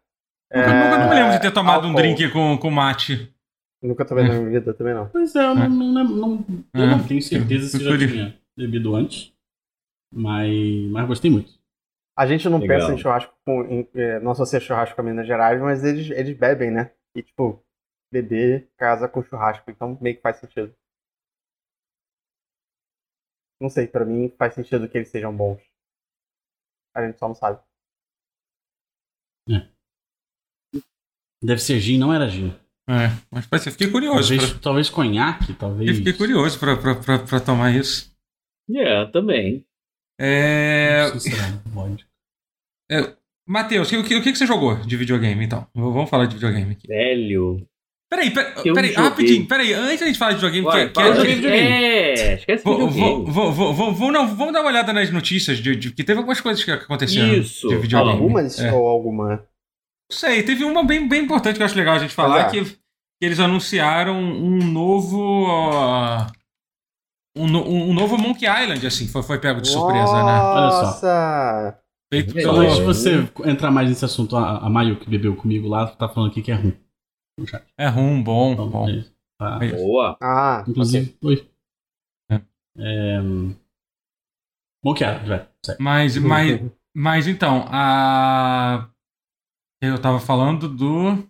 eu 0.51 0.61
nunca 0.63 0.99
não 0.99 1.09
me 1.11 1.15
lembro 1.15 1.33
de 1.33 1.41
ter 1.43 1.53
tomado 1.53 1.87
um 1.87 1.95
drink 1.95 2.31
com, 2.31 2.57
com 2.57 2.71
mate. 2.71 3.31
Nunca 3.83 4.05
tomei 4.05 4.25
na 4.27 4.35
minha 4.35 4.51
vida, 4.61 4.75
também 4.75 4.93
não. 4.95 5.09
Pois 5.09 5.35
é, 5.37 5.45
eu 5.45 5.55
não, 5.55 5.69
não, 5.69 5.95
lembro- 5.95 6.17
não- 6.17 6.45
eu 6.75 6.83
É. 6.83 6.87
não 6.91 7.07
tenho 7.07 7.23
certeza 7.23 7.69
se 7.69 7.85
eu 7.85 7.97
já 7.97 8.09
tinha 8.09 8.41
bebido 8.57 8.95
antes. 8.97 9.33
Mas, 10.13 10.51
mas 10.91 11.07
gostei 11.07 11.31
muito. 11.31 11.57
A 12.17 12.27
gente 12.27 12.49
não 12.49 12.59
Legal. 12.59 12.81
pensa 12.81 12.93
em 12.95 12.99
churrasco 12.99 13.33
com. 13.45 13.63
Em, 13.65 13.89
não 14.23 14.33
associa 14.33 14.59
churrasco 14.59 14.97
com 14.97 15.03
Minas 15.03 15.27
Gerais, 15.27 15.61
mas 15.61 15.85
eles, 15.85 16.11
eles 16.11 16.37
bebem, 16.37 16.71
né? 16.71 16.93
E, 17.15 17.23
tipo, 17.23 17.63
beber 18.13 18.69
casa 18.77 19.09
com 19.09 19.23
churrasco. 19.23 19.71
Então 19.71 19.97
meio 20.01 20.17
que 20.17 20.23
faz 20.23 20.39
sentido. 20.39 20.75
Não 23.61 23.69
sei, 23.69 23.87
pra 23.87 24.05
mim 24.05 24.33
faz 24.37 24.55
sentido 24.55 24.89
que 24.89 24.97
eles 24.99 25.09
sejam 25.09 25.37
bons. 25.37 25.61
A 26.95 27.07
gente 27.07 27.19
só 27.19 27.29
não 27.29 27.35
sabe. 27.35 27.61
Deve 31.43 31.61
ser 31.61 31.79
gin, 31.79 31.99
não 31.99 32.13
era 32.13 32.29
gin. 32.29 32.53
É, 32.89 33.11
mas 33.31 33.47
pode 33.47 33.63
ser, 33.63 33.71
fiquei 33.73 33.89
curioso. 33.89 34.29
Talvez, 34.31 34.51
pra- 34.51 34.61
talvez 34.61 34.91
conhaque, 34.91 35.53
talvez. 35.53 35.89
Eu 35.91 35.95
fiquei 35.97 36.13
curioso 36.15 36.59
pra, 36.59 36.77
pra, 36.77 36.95
pra, 36.95 37.19
pra 37.19 37.41
tomar 37.41 37.75
isso. 37.75 38.11
É, 38.75 39.05
também. 39.07 39.65
É. 40.19 41.11
Se 41.19 41.31
vodka. 41.67 42.05
Matheus, 43.47 43.91
o 43.93 44.05
que, 44.05 44.15
o 44.17 44.23
que 44.23 44.33
que 44.33 44.39
você 44.39 44.47
jogou 44.47 44.77
de 44.77 44.97
videogame 44.97 45.45
então? 45.45 45.67
Vamos 45.75 46.11
falar 46.11 46.27
de 46.27 46.35
videogame 46.35 46.73
aqui. 46.73 46.87
Velho. 46.87 47.67
Peraí, 48.11 48.31
peraí, 48.31 48.73
peraí 48.73 48.93
rapidinho, 48.95 49.47
peraí, 49.47 49.73
antes 49.75 50.01
da 50.01 50.07
gente 50.07 50.19
falar 50.19 50.33
de 50.33 50.37
videogame, 50.37 50.65
Vai, 50.65 50.89
que, 50.89 50.95
fala 50.95 51.15
que- 51.15 51.21
de 51.21 51.27
que- 51.27 51.35
videogame. 51.35 51.67
É, 51.69 52.35
esquece 52.37 52.65
Vou- 52.65 52.79
vou- 52.79 52.89
videogame. 52.91 53.31
vou- 53.31 53.53
vou- 53.53 53.75
vou- 53.75 53.93
vou- 53.95 54.13
não, 54.13 54.35
vamos 54.35 54.53
dar 54.55 54.61
uma 54.61 54.71
olhada 54.71 54.95
nas 54.95 55.11
notícias 55.11 55.59
de, 55.59 55.77
de- 55.77 55.91
que 55.93 56.03
teve 56.03 56.17
algumas 56.19 56.41
coisas 56.41 56.65
que 56.65 56.71
aconteceram 56.71 57.35
Isso. 57.35 57.69
de 57.69 57.77
videogame. 57.77 58.13
Algumas 58.13 58.59
É. 58.59 58.73
ou 58.73 58.87
alguma? 58.87 59.45
Não 60.11 60.17
sei, 60.17 60.43
teve 60.43 60.65
uma 60.65 60.85
bem, 60.85 61.07
bem 61.09 61.25
importante 61.25 61.57
que 61.57 61.63
eu 61.63 61.67
acho 61.67 61.77
legal 61.77 61.97
a 61.97 61.99
gente 61.99 62.15
falar, 62.15 62.41
é. 62.41 62.51
que, 62.51 62.65
que 62.65 62.79
eles 63.21 63.39
anunciaram 63.41 64.19
um 64.19 64.59
novo. 64.73 65.45
ó, 65.49 66.27
um, 67.37 67.91
um 67.91 67.95
novo 67.95 68.17
Monkey 68.19 68.47
Island, 68.47 68.85
assim, 68.87 69.07
foi, 69.07 69.23
foi 69.23 69.39
pego 69.39 69.61
de 69.61 69.69
surpresa, 69.69 70.13
né? 70.25 70.41
Olha 70.41 70.71
só. 70.71 70.83
Nossa! 70.83 71.79
Feito 72.13 72.35
pelo. 72.35 72.63
Se 72.63 72.81
Então, 72.81 72.85
você 72.87 73.31
entrar 73.45 73.71
mais 73.71 73.89
nesse 73.89 74.05
assunto, 74.05 74.37
a, 74.37 74.59
a 74.59 74.71
Mayu 74.71 74.99
que 74.99 75.09
bebeu 75.11 75.37
comigo 75.37 75.69
lá, 75.69 75.87
tá 75.87 76.09
falando 76.09 76.31
aqui 76.31 76.43
que 76.43 76.51
é 76.51 76.55
ruim. 76.55 76.77
É 77.77 77.87
rum, 77.87 78.23
bom, 78.23 78.53
Então, 78.55 78.69
bom. 78.69 78.89
é. 78.89 79.05
Tá. 79.39 79.59
É. 79.63 79.73
Boa. 79.73 80.17
Ah, 80.21 80.65
Inclusive, 80.67 81.17
oi. 81.23 81.49
É. 82.31 82.41
É... 82.79 83.21
Bom 84.83 84.95
que 84.95 85.05
era, 85.05 85.19
velho. 85.21 85.47
Mas, 85.79 86.17
mas, 86.17 86.61
mas 86.97 87.27
então, 87.29 87.67
a. 87.69 88.89
Eu 89.81 89.99
tava 89.99 90.19
falando 90.21 90.69
do. 90.69 91.25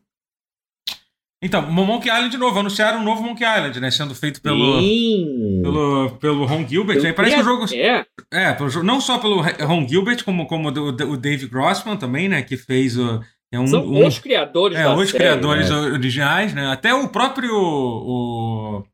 Então, 1.40 1.70
Monkey 1.70 2.08
Island 2.08 2.30
de 2.30 2.36
novo, 2.36 2.58
anunciaram 2.58 2.98
um 2.98 3.04
novo 3.04 3.22
Monkey 3.22 3.44
Island, 3.44 3.78
né? 3.80 3.90
Sendo 3.92 4.14
feito 4.14 4.40
pelo. 4.42 4.80
Sim. 4.80 5.60
Pelo, 5.62 6.10
pelo 6.16 6.44
Ron 6.46 6.66
Gilbert, 6.66 7.04
aí 7.04 7.12
parece 7.12 7.36
que 7.36 7.40
o 7.40 7.44
jogo. 7.44 7.64
É, 7.74 8.04
É, 8.32 8.52
pelo 8.54 8.82
não 8.82 9.00
só 9.00 9.18
pelo 9.18 9.40
Ron 9.40 9.86
Gilbert, 9.86 10.24
como, 10.24 10.46
como 10.46 10.68
o, 10.70 10.88
o 10.88 11.16
Dave 11.16 11.46
Grossman 11.46 11.96
também, 11.96 12.28
né? 12.28 12.42
Que 12.42 12.56
fez 12.56 12.96
o. 12.98 13.22
É 13.52 13.58
um, 13.58 13.66
são 13.66 13.82
um- 13.86 14.06
os 14.06 14.18
criadores 14.18 14.76
é, 14.76 14.82
da 14.82 14.94
os 14.96 15.10
série, 15.10 15.24
criadores 15.24 15.70
né? 15.70 15.76
originais, 15.76 16.52
né? 16.52 16.66
Até 16.72 16.92
o 16.92 17.08
próprio. 17.08 17.54
O, 17.54 18.84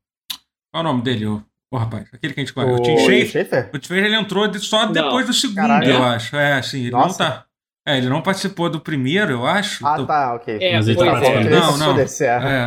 qual 0.70 0.78
é 0.84 0.86
o 0.86 0.90
nome 0.92 1.02
dele? 1.02 1.26
O, 1.26 1.42
Pô, 1.72 1.78
rapaz, 1.78 2.06
aquele 2.12 2.34
que 2.34 2.40
a 2.40 2.44
gente 2.44 2.52
conhece. 2.52 2.78
O, 2.78 2.82
Tim 2.82 2.98
Schafer. 2.98 3.70
O 3.74 3.78
Tim 3.78 3.88
Schafer 3.88 4.04
ele 4.04 4.14
entrou 4.16 4.52
só 4.60 4.84
Não. 4.84 4.92
depois 4.92 5.26
do 5.26 5.32
segundo, 5.32 5.56
Caralho. 5.56 5.90
eu 5.90 6.02
acho. 6.04 6.36
É, 6.36 6.52
assim, 6.58 6.82
ele 6.82 6.90
Nossa. 6.90 7.24
não 7.24 7.30
tá. 7.30 7.44
É, 7.86 7.98
ele 7.98 8.08
não 8.08 8.22
participou 8.22 8.70
do 8.70 8.80
primeiro, 8.80 9.32
eu 9.32 9.46
acho. 9.46 9.86
Ah, 9.86 9.92
Então- 9.94 10.06
tá, 10.06 10.34
ok. 10.34 10.56
É, 10.60 10.76
Mas 10.76 10.88
ele 10.88 10.96
tá 10.98 11.04
é. 11.06 11.10
participando. 11.10 11.50
Não, 11.50 11.76
não. 11.76 11.98
é. 11.98 12.00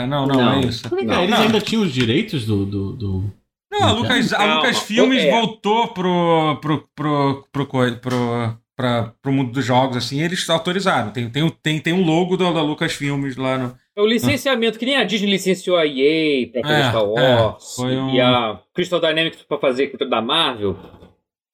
É, 0.04 0.06
não, 0.06 0.28
não, 0.28 0.36
Não. 0.36 0.54
é 0.54 0.60
isso. 0.62 0.84
Cá, 0.90 0.96
Não, 0.96 1.24
eles 1.24 1.30
não. 1.32 1.42
ainda 1.46 1.60
tinham 1.60 1.82
os 1.84 1.92
direitos 1.92 2.46
do. 2.46 2.66
do, 2.66 2.94
do- 2.94 3.34
Não, 3.72 3.84
a 3.84 3.92
Lucas, 3.94 4.32
a. 4.34 4.56
Lucas 4.58 4.80
Filmes 4.80 5.24
É. 5.24 5.32
voltou 5.32 5.88
pro, 5.88 6.58
pro, 6.62 6.88
pro, 6.96 7.44
pro, 7.52 7.66
co- 7.66 7.96
pro, 8.00 8.58
pra, 8.76 9.14
pro 9.22 9.32
mundo 9.34 9.52
dos 9.52 9.66
jogos, 9.66 9.98
assim, 9.98 10.22
eles 10.22 10.48
autorizaram. 10.50 11.10
Tem, 11.12 11.28
tem, 11.30 11.42
o- 11.44 11.50
tem, 11.52 11.80
tem 11.80 11.94
um 11.94 12.06
logo 12.06 12.38
da, 12.38 12.52
da 12.52 12.62
Lucas 12.62 12.94
Filmes 12.94 13.36
lá 13.36 13.58
no. 13.58 13.76
É 13.96 14.02
o 14.02 14.06
licenciamento, 14.06 14.78
que 14.78 14.86
nem 14.86 14.98
a 14.98 15.04
Disney 15.04 15.32
licenciou 15.32 15.76
a 15.78 15.84
EA 15.84 16.48
pra 16.52 16.62
fazer 16.62 16.76
É, 16.76 16.90
Star 16.90 17.02
é, 17.02 17.36
Wars 17.42 17.76
foi 17.76 17.98
um- 17.98 18.14
e 18.14 18.22
a 18.22 18.60
Crystal 18.76 19.00
Dynamics 19.00 19.42
pra 19.42 19.58
fazer 19.58 19.92
da 20.08 20.22
Marvel. 20.22 20.78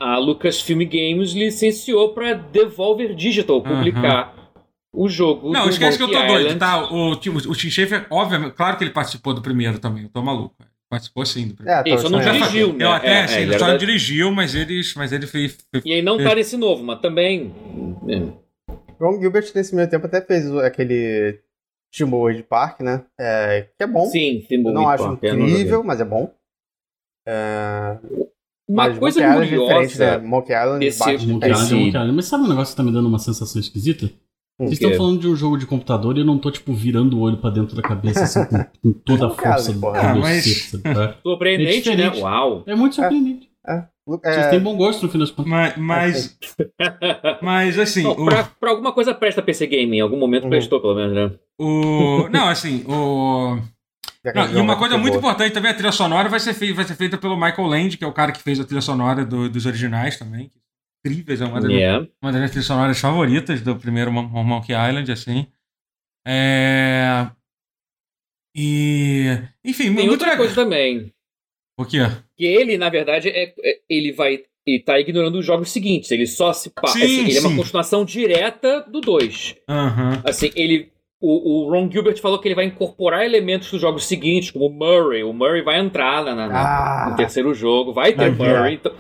A 0.04 0.18
Lucasfilm 0.18 0.82
Games 0.84 1.32
licenciou 1.32 2.14
pra 2.14 2.34
Devolver 2.34 3.16
Digital 3.16 3.62
publicar 3.64 4.36
o 4.94 5.08
jogo. 5.08 5.52
Não, 5.52 5.70
esquece 5.70 5.98
que 5.98 6.04
eu 6.04 6.08
tô 6.12 6.14
Monkey 6.16 6.28
doido, 6.28 6.46
Island. 6.48 6.60
tá? 6.60 6.94
O, 6.94 7.16
Tim- 7.16 7.30
o 7.30 7.56
Tim 7.56 7.70
Schafer, 7.70 8.06
obviamente, 8.10 8.54
claro 8.54 8.78
que 8.78 8.84
ele 8.84 8.92
participou 8.92 9.34
do 9.34 9.42
primeiro 9.42 9.80
também, 9.80 10.04
eu 10.04 10.10
tô 10.10 10.22
maluco. 10.22 10.56
Participou 10.90 11.26
sim 11.26 11.48
do 11.48 11.56
primeiro. 11.56 11.80
É, 11.80 11.90
Ele 11.90 11.98
só 11.98 12.10
não 12.10 12.20
é. 12.20 12.32
dirigiu, 12.32 12.74
né? 12.74 12.86
Eu 12.86 12.92
até, 12.92 13.08
É, 13.08 13.24
assim, 13.24 13.36
é, 13.36 13.42
ele 13.44 13.58
só 13.58 13.66
da- 13.68 13.78
dirigiu, 13.78 14.30
mas 14.32 14.54
ele, 14.54 14.82
mas 14.96 15.12
ele 15.12 15.26
fez. 15.26 15.58
fez- 15.72 15.86
E 15.86 15.94
aí 15.94 16.02
não 16.04 16.18
tá 16.22 16.36
nesse 16.36 16.56
novo, 16.58 16.84
mas 16.84 17.00
também. 17.00 17.52
é. 18.10 18.74
Ron 19.02 19.20
Gilbert, 19.20 19.52
nesse 19.56 19.74
meio 19.74 19.90
tempo, 19.90 20.06
até 20.06 20.22
fez 20.22 20.52
o- 20.52 20.60
aquele 20.60 21.40
Timor 21.92 22.32
Park, 22.44 22.82
né? 22.82 23.04
É, 23.20 23.70
que 23.78 23.84
é 23.84 23.88
bom. 23.88 24.06
Sim, 24.08 24.46
não 24.66 24.88
acho 24.88 25.04
Park, 25.06 25.24
eu 25.24 25.34
não 25.34 25.40
joguei. 25.48 25.56
incrível, 25.62 25.84
mas 25.84 26.00
é 26.02 26.06
bom. 26.06 26.30
É, 27.26 27.98
Uma 28.74 28.88
mas 28.90 28.98
coisa 29.00 29.20
Monkey 29.22 29.32
Island 29.34 29.54
é 29.54 29.58
diferente, 29.58 29.92
curiosa. 29.94 30.18
né? 30.20 30.28
Monkey 30.28 30.54
Island 30.54 30.80
desse- 30.86 31.00
bate 31.00 31.28
Monkey 31.28 31.50
Island, 31.50 31.74
Monkey 31.76 31.88
Island. 31.90 32.12
Mas 32.14 32.26
sabe 32.26 32.44
um 32.44 32.48
negócio 32.50 32.74
que 32.74 32.78
tá 32.78 32.84
me 32.84 32.92
dando 32.92 33.08
uma 33.08 33.20
sensação 33.20 33.60
esquisita? 33.62 34.10
Vocês 34.60 34.74
estão 34.74 34.94
falando 34.94 35.20
de 35.20 35.28
um 35.28 35.36
jogo 35.36 35.58
de 35.58 35.66
computador 35.66 36.16
e 36.16 36.22
eu 36.22 36.26
não 36.26 36.38
tô, 36.38 36.52
tipo, 36.52 36.74
virando 36.74 37.18
o 37.18 37.22
olho 37.22 37.38
pra 37.38 37.50
dentro 37.50 37.76
da 37.76 37.82
cabeça, 37.82 38.24
assim, 38.24 38.46
com, 38.46 38.64
com 38.94 38.94
toda 39.04 39.28
a 39.28 39.30
força 39.32 39.74
do 39.74 39.80
porra. 39.80 40.02
meu 40.02 40.12
Ah, 40.12 40.16
mas- 40.16 40.44
ser, 40.44 40.78
sabe? 40.78 40.84
É- 41.00 41.16
Surpreendente, 41.24 41.90
É 41.90 41.96
né? 41.96 42.12
Uau! 42.20 42.64
É 42.68 42.76
muito 42.76 42.96
surpreendente. 42.96 43.50
É, 43.68 43.84
Vocês 44.06 44.48
têm 44.50 44.60
bom 44.60 44.76
gosto, 44.76 45.04
no 45.04 45.10
fim 45.12 45.18
das 45.18 45.32
contas. 45.32 45.50
Mas, 45.52 45.78
mas, 45.78 46.38
mas 47.42 47.80
assim, 47.80 48.04
Não, 48.04 48.12
o, 48.12 48.26
pra, 48.26 48.44
pra 48.44 48.70
alguma 48.72 48.92
coisa 48.92 49.14
presta 49.14 49.42
PC 49.42 49.68
Game, 49.68 49.98
em 49.98 50.02
algum 50.02 50.18
momento 50.20 50.44
Uhum. 50.44 50.50
prestou, 50.50 50.80
pelo 50.82 50.96
menos, 50.96 51.14
né? 51.16 51.32
o. 51.60 52.28
Não, 52.30 52.48
assim, 52.50 52.84
o. 52.88 53.58
Não, 54.24 54.54
e 54.54 54.56
uma 54.62 54.78
coisa 54.78 54.98
muito 54.98 55.14
boa. 55.20 55.32
importante 55.32 55.54
também, 55.54 55.72
a 55.72 55.74
trilha 55.74 55.92
sonora 55.92 56.30
vai 56.30 56.40
ser, 56.40 56.54
fei- 56.54 56.72
vai 56.74 56.86
ser 56.86 56.96
feita 56.96 57.18
pelo 57.18 57.36
Michael 57.36 57.68
Land, 57.68 57.98
que 57.98 58.04
é 58.04 58.08
o 58.08 58.14
cara 58.14 58.32
que 58.32 58.42
fez 58.42 58.60
a 58.60 58.64
trilha 58.64 58.82
sonora 58.82 59.26
do- 59.26 59.50
dos 59.50 59.66
originais 59.66 60.18
também. 60.18 60.50
Incríveis, 61.06 61.42
é 61.42 61.46
uma 61.46 61.60
das, 61.60 61.70
Yeah. 61.70 62.08
uma 62.22 62.32
das 62.32 62.36
minhas 62.40 62.52
trilhas 62.52 62.66
sonoras 62.68 63.00
favoritas 63.00 63.62
do 63.62 63.76
primeiro 63.76 64.12
Mon- 64.14 64.24
Mon- 64.30 64.44
Monkey 64.46 64.72
Island, 64.74 65.12
assim. 65.12 65.46
É... 66.26 67.28
E... 68.56 69.38
Enfim, 69.66 69.84
Tem 69.86 69.94
muito 69.94 70.12
outra 70.12 70.28
legal. 70.32 70.38
coisa 70.46 70.56
também. 70.56 71.12
O 71.78 71.86
quê? 71.86 72.00
Que 72.38 72.46
ele, 72.46 72.78
na 72.78 72.90
verdade, 72.90 73.28
é, 73.30 73.54
é- 73.60 73.80
ele 73.90 74.12
vai. 74.14 74.44
Ele 74.66 74.80
tá 74.80 74.98
ignorando 75.00 75.40
os 75.40 75.46
jogos 75.46 75.72
seguintes. 75.72 76.10
Ele 76.12 76.26
só 76.28 76.54
se 76.54 76.70
passa. 76.70 76.98
Sim, 76.98 77.26
ele 77.28 77.38
é 77.38 77.42
uma 77.42 77.56
continuação 77.58 78.06
direta 78.06 78.82
do 78.84 79.02
2. 79.02 79.56
Aham. 79.68 80.22
Assim, 80.26 80.52
ele. 80.56 80.93
O, 81.26 81.68
o 81.68 81.72
Ron 81.72 81.90
Gilbert 81.90 82.20
falou 82.20 82.38
que 82.38 82.48
ele 82.50 82.56
vai 82.56 82.66
incorporar 82.66 83.24
elementos 83.24 83.72
dos 83.72 83.80
jogos 83.80 84.06
seguintes, 84.06 84.52
como 84.52 84.66
o 84.66 84.70
Murray. 84.70 85.24
O 85.24 85.32
Murray 85.32 85.62
vai 85.62 85.80
entrar 85.80 86.22
na, 86.26 86.36
na- 86.36 86.48
na- 86.50 87.06
no 87.08 87.14
Ah, 87.14 87.16
terceiro 87.16 87.54
jogo, 87.54 87.94
vai 87.94 88.12
ter. 88.12 88.30
Murray. 88.32 88.74
então- 88.76 88.92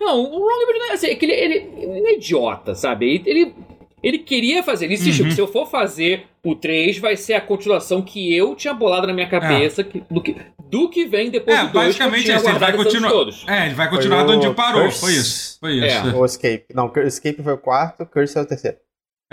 Não, 0.00 0.20
o 0.20 0.38
Ron 0.38 0.58
Gilbert 0.60 0.78
não 0.78 0.90
é 0.90 0.92
assim, 0.92 1.06
é 1.08 1.14
que 1.16 1.24
ele, 1.24 1.32
ele, 1.32 1.54
ele 1.78 2.06
é 2.06 2.14
idiota, 2.16 2.74
sabe? 2.76 3.22
Ele, 3.26 3.54
ele, 4.02 4.18
queria 4.18 4.62
fazer, 4.62 4.84
ele 4.84 4.94
insistiu 4.94 5.24
Uhum. 5.24 5.30
que 5.30 5.34
se 5.34 5.40
eu 5.40 5.48
for 5.48 5.66
fazer 5.66 6.24
o 6.44 6.54
3, 6.54 6.98
vai 6.98 7.16
ser 7.16 7.34
a 7.34 7.40
continuação 7.40 8.02
que 8.02 8.32
eu 8.36 8.54
tinha 8.54 8.72
bolado 8.74 9.06
na 9.08 9.12
minha 9.14 9.28
cabeça 9.28 9.82
que- 9.82 10.04
do, 10.10 10.20
que, 10.22 10.36
do 10.70 10.88
que 10.90 11.06
vem 11.06 11.30
depois 11.30 11.56
É, 11.56 11.62
do 11.64 11.72
2. 11.72 11.86
basicamente 11.86 12.30
é 12.30 12.36
isso, 12.36 12.48
ele 12.48 12.58
vai 12.58 12.76
continuar. 12.76 13.08
Todos. 13.10 13.44
É, 13.48 13.66
ele 13.66 13.74
vai 13.74 13.88
continuar 13.90 14.24
de 14.26 14.32
onde 14.32 14.50
parou. 14.54 14.82
Curse. 14.82 15.00
Foi 15.00 15.10
isso. 15.12 15.58
Foi 15.58 15.72
isso. 15.72 16.06
É. 16.08 16.14
o 16.14 16.24
Escape. 16.24 16.66
Não, 16.74 16.86
o 16.94 16.98
Escape 17.00 17.42
foi 17.42 17.52
o 17.54 17.58
quarto, 17.58 18.04
Curse 18.06 18.36
é 18.38 18.42
o 18.42 18.46
terceiro. 18.46 18.76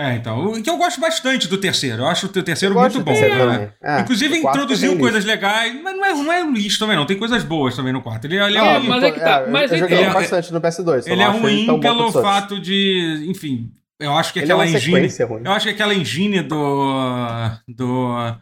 É, 0.04 0.16
então. 0.16 0.46
O 0.46 0.62
que 0.64 0.70
eu 0.70 0.78
gosto 0.78 1.00
bastante 1.00 1.48
do 1.48 1.58
terceiro. 1.58 2.02
Eu 2.04 2.08
acho 2.08 2.26
o 2.26 2.30
terceiro 2.30 2.74
Eu 2.76 2.80
muito 2.80 3.00
bom. 3.00 3.06
terceiro 3.14 3.46
né? 3.52 3.72
É, 3.84 4.00
Inclusive 4.02 4.38
introduziu 4.38 4.94
é 4.94 4.98
coisas 4.98 5.24
legais, 5.26 5.80
mas 5.84 5.96
não 5.96 6.06
é, 6.06 6.14
não 6.14 6.34
é 6.34 6.44
um 6.44 6.54
lixo 6.54 6.80
também, 6.80 6.96
não. 6.96 7.06
Tem 7.06 7.18
coisas 7.20 7.44
boas 7.44 7.76
também 7.76 7.94
no 7.94 8.02
quarto. 8.02 8.26
Ele, 8.26 8.38
ele 8.38 8.58
é, 8.58 8.76
É, 8.76 8.80
um- 8.80 8.84
mas 8.84 9.04
é 9.04 9.12
que 9.12 9.20
tá, 9.20 9.42
eu- 9.42 9.52
mas 9.52 9.72
eu 9.72 9.78
então- 9.78 9.90
joguei 9.90 9.98
Ele 9.98 10.10
é- 10.10 10.14
bastante 10.14 10.52
no 10.54 10.60
PS2. 10.62 11.04
só 11.06 11.12
ele 11.12 11.22
é 11.22 11.28
ruim 11.28 11.66
bom 11.68 11.80
pelo 11.80 12.12
fato 12.12 12.60
de. 12.60 13.26
Enfim, 13.28 13.72
eu 14.00 14.14
acho 14.18 14.34
que 14.34 14.40
Ele 14.40 14.52
é 14.52 14.56
aquela 14.56 14.68
engine. 14.68 15.08
ruim. 15.28 15.42
Eu 15.46 15.52
acho 15.52 15.66
que 15.68 15.72
aquela 15.74 15.94
engine 15.94 16.42
do. 16.42 17.50
do. 17.68 18.36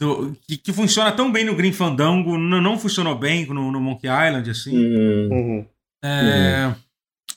do 0.00 0.36
que, 0.48 0.56
que 0.56 0.72
funciona 0.72 1.12
tão 1.12 1.30
bem 1.30 1.44
no 1.44 1.54
Green 1.54 1.72
Fandango 1.72 2.36
não, 2.36 2.60
não 2.60 2.78
funcionou 2.78 3.14
bem 3.14 3.46
no, 3.46 3.70
no 3.70 3.80
Monkey 3.80 4.08
Island, 4.08 4.50
assim. 4.50 4.76
Hum, 4.76 5.28
Uhum. 5.30 5.66
É, 6.04 6.72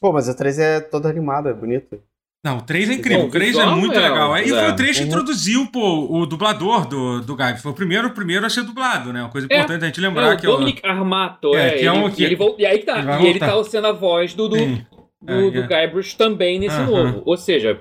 Pô, 0.01 0.11
mas 0.11 0.27
o 0.27 0.35
3 0.35 0.59
é 0.59 0.79
todo 0.79 1.07
animado, 1.07 1.47
é 1.49 1.53
bonito. 1.53 1.99
Não, 2.47 2.57
o 2.59 2.61
3 2.61 2.89
é 2.89 2.93
incrível. 2.93 3.21
Bom, 3.23 3.27
o 3.27 3.31
3 3.31 3.57
é 3.57 3.65
muito 3.65 3.93
é, 3.97 4.09
legal. 4.09 4.35
É, 4.35 4.43
E 4.45 4.49
foi 4.49 4.57
é. 4.59 4.69
o 4.69 4.75
3 4.75 4.95
que 4.97 5.01
Uhum. 5.03 5.07
introduziu 5.09 5.67
pô, 5.67 6.07
o 6.09 6.25
dublador 6.25 6.87
do, 6.87 7.21
do 7.21 7.35
Gaib. 7.35 7.57
Foi 7.61 7.71
o 7.71 7.75
primeiro, 7.75 8.07
o 8.07 8.11
primeiro 8.11 8.45
a 8.45 8.49
ser 8.49 8.63
dublado, 8.63 9.11
né? 9.11 9.21
Uma 9.23 9.29
coisa 9.29 9.47
É. 9.49 9.55
importante 9.55 9.83
a 9.83 9.87
gente 9.87 9.99
É, 9.99 10.07
lembrar 10.07 10.33
o 10.33 10.37
que 10.39 10.45
é 10.45 10.49
o. 10.49 10.53
Dominic 10.53 10.81
Armato, 10.85 11.53
É, 11.55 11.67
é. 11.67 11.69
que 11.71 11.75
é 11.75 11.79
ele, 11.79 11.89
um 11.89 12.09
que- 12.09 12.21
e 12.21 12.25
ele 12.25 12.35
vol- 12.35 12.55
e 12.57 12.65
aí 12.65 12.79
que 12.79 12.85
tá. 12.85 12.99
ele 12.99 13.23
E 13.25 13.29
ele 13.31 13.39
tá 13.39 13.63
sendo 13.65 13.87
a 13.87 13.91
voz 13.91 14.33
do, 14.33 14.47
do, 14.47 14.55
Sim. 14.57 14.85
do, 15.21 15.33
É, 15.33 15.51
do 15.51 15.73
é. 15.73 15.85
Guybrush 15.87 16.13
também 16.15 16.57
nesse 16.59 16.77
Aham. 16.77 16.85
novo. 16.85 17.21
Ou 17.25 17.35
seja, 17.35 17.79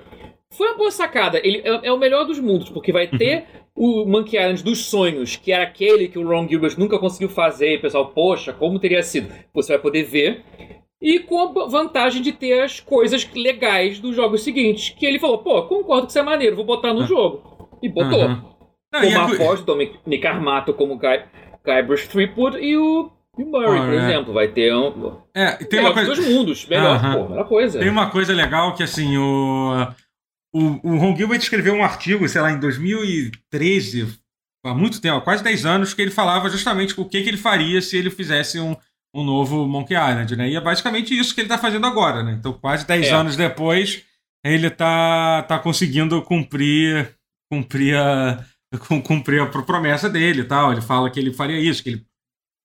foi 0.51 0.67
uma 0.67 0.77
boa 0.77 0.91
sacada. 0.91 1.39
Ele 1.41 1.61
é, 1.63 1.87
é 1.87 1.91
o 1.93 1.97
melhor 1.97 2.25
dos 2.25 2.39
mundos, 2.39 2.69
porque 2.69 2.91
vai 2.91 3.07
ter 3.07 3.45
Uhum. 3.77 4.03
o 4.03 4.05
Monkey 4.05 4.37
Island 4.37 4.63
dos 4.63 4.85
sonhos, 4.85 5.35
que 5.37 5.51
era 5.51 5.63
aquele 5.63 6.07
que 6.09 6.19
o 6.19 6.27
Ron 6.27 6.47
Gilbert 6.47 6.73
nunca 6.77 6.99
conseguiu 6.99 7.29
fazer. 7.29 7.73
E 7.73 7.77
o 7.77 7.81
pessoal, 7.81 8.07
poxa, 8.07 8.51
como 8.51 8.79
teria 8.79 9.01
sido? 9.03 9.29
Você 9.53 9.71
vai 9.73 9.81
poder 9.81 10.03
ver. 10.03 10.43
E 11.01 11.19
com 11.19 11.39
a 11.61 11.67
vantagem 11.67 12.21
de 12.21 12.31
ter 12.31 12.61
as 12.63 12.79
coisas 12.79 13.27
legais 13.35 13.99
dos 13.99 14.15
jogos 14.15 14.43
seguintes. 14.43 14.89
Que 14.89 15.05
ele 15.05 15.19
falou, 15.19 15.37
pô, 15.39 15.63
concordo 15.63 16.07
que 16.07 16.11
isso 16.11 16.19
é 16.19 16.23
maneiro, 16.23 16.55
vou 16.55 16.65
botar 16.65 16.93
no 16.93 17.05
jogo. 17.05 17.69
E 17.83 17.87
botou. 17.89 18.23
Ah. 18.23 18.43
Não, 18.93 19.03
e 19.03 19.13
Como 19.13 19.17
é 19.17 19.23
a 19.23 19.27
cu- 19.27 19.35
voz 19.43 19.59
do 19.59 19.65
Dominic 19.65 20.25
Armato 20.25 20.73
como 20.73 20.97
Guy, 20.97 21.21
Guybrush 21.65 22.07
Threepwood 22.07 22.57
e 22.57 22.75
o, 22.77 23.11
e 23.37 23.43
o 23.43 23.45
Murray, 23.45 23.79
por 23.79 23.89
Ah, 23.89 23.93
é. 23.93 23.97
exemplo. 23.97 24.33
Vai 24.33 24.47
ter 24.47 24.73
um... 24.73 25.17
é, 25.35 25.51
tem 25.65 25.79
uma 25.81 25.89
melhor 25.89 25.93
coisa. 25.93 26.09
dos 26.15 26.19
dois 26.25 26.35
mundos. 26.35 26.65
Melhor, 26.65 26.95
Aham. 26.95 27.13
pô, 27.23 27.29
melhor 27.29 27.47
coisa. 27.47 27.79
Tem 27.79 27.89
uma 27.89 28.09
coisa 28.09 28.33
legal 28.33 28.73
que, 28.73 28.81
assim, 28.81 29.17
o, 29.17 29.87
o, 30.53 30.61
o 30.93 30.97
Ron 30.97 31.15
Gilbert 31.15 31.37
escreveu 31.39 31.73
um 31.75 31.83
artigo, 31.83 32.27
sei 32.27 32.41
lá, 32.41 32.49
em 32.51 32.59
2013, 32.59 34.07
há 34.65 34.73
muito 34.73 34.99
tempo, 35.01 35.17
há 35.17 35.21
quase 35.21 35.43
10 35.43 35.65
anos, 35.65 35.93
que 35.93 36.01
ele 36.01 36.11
falava 36.11 36.49
justamente 36.49 36.99
o 36.99 37.05
que, 37.05 37.21
que 37.21 37.29
ele 37.29 37.37
faria 37.37 37.81
se 37.81 37.97
ele 37.97 38.09
fizesse 38.09 38.59
um, 38.59 38.75
um 39.17 39.23
novo 39.23 39.67
Monkey 39.67 39.95
Island, 39.95 40.35
né? 40.35 40.49
E 40.49 40.55
é 40.55 40.61
basicamente 40.61 41.17
isso 41.17 41.33
que 41.33 41.41
ele 41.41 41.45
está 41.47 41.57
fazendo 41.57 41.85
agora, 41.87 42.21
né? 42.23 42.33
Então, 42.33 42.53
quase 42.53 42.85
10 42.85 43.07
É. 43.07 43.11
anos 43.11 43.35
depois, 43.35 44.03
ele 44.45 44.69
tá, 44.69 45.41
tá 45.43 45.57
conseguindo 45.59 46.21
cumprir, 46.21 47.15
cumprir, 47.51 47.95
a, 47.97 48.45
cum- 48.87 49.01
cumprir 49.01 49.41
a 49.41 49.47
promessa 49.47 50.09
dele 50.09 50.41
e 50.41 50.45
tal. 50.45 50.71
Ele 50.71 50.81
fala 50.81 51.09
que 51.09 51.19
ele 51.19 51.33
faria 51.33 51.59
isso, 51.59 51.81
que 51.81 51.89
ele, 51.89 52.05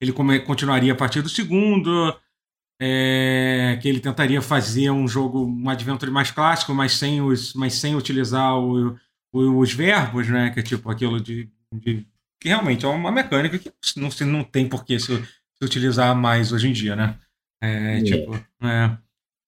ele 0.00 0.12
continuaria 0.44 0.92
a 0.92 0.96
partir 0.96 1.22
do 1.22 1.28
segundo, 1.28 2.14
é, 2.80 3.78
que 3.80 3.88
ele 3.88 4.00
tentaria 4.00 4.42
fazer 4.42 4.90
um 4.90 5.06
jogo, 5.08 5.46
um 5.46 5.68
adventure 5.70 6.10
mais 6.10 6.30
clássico, 6.30 6.74
mas 6.74 6.92
sem, 6.92 7.20
os, 7.20 7.54
mas 7.54 7.74
sem 7.74 7.94
utilizar 7.94 8.58
o- 8.58 8.96
o- 9.32 9.58
os 9.58 9.72
verbos, 9.72 10.28
né? 10.28 10.50
Que 10.50 10.60
é 10.60 10.62
tipo 10.62 10.90
aquilo 10.90 11.20
de, 11.20 11.48
de- 11.74 12.06
que 12.40 12.48
realmente 12.48 12.84
é 12.84 12.88
uma 12.88 13.12
mecânica 13.12 13.58
que 13.58 13.70
não, 13.96 14.08
não 14.26 14.44
tem 14.44 14.68
por 14.68 14.84
que 14.84 14.98
se, 14.98 15.22
se 15.62 15.64
utilizar 15.66 16.14
mais 16.16 16.50
hoje 16.52 16.68
em 16.68 16.72
dia, 16.72 16.96
né? 16.96 17.14
É, 17.62 17.98
É. 17.98 18.02
tipo, 18.02 18.34
é. 18.62 18.90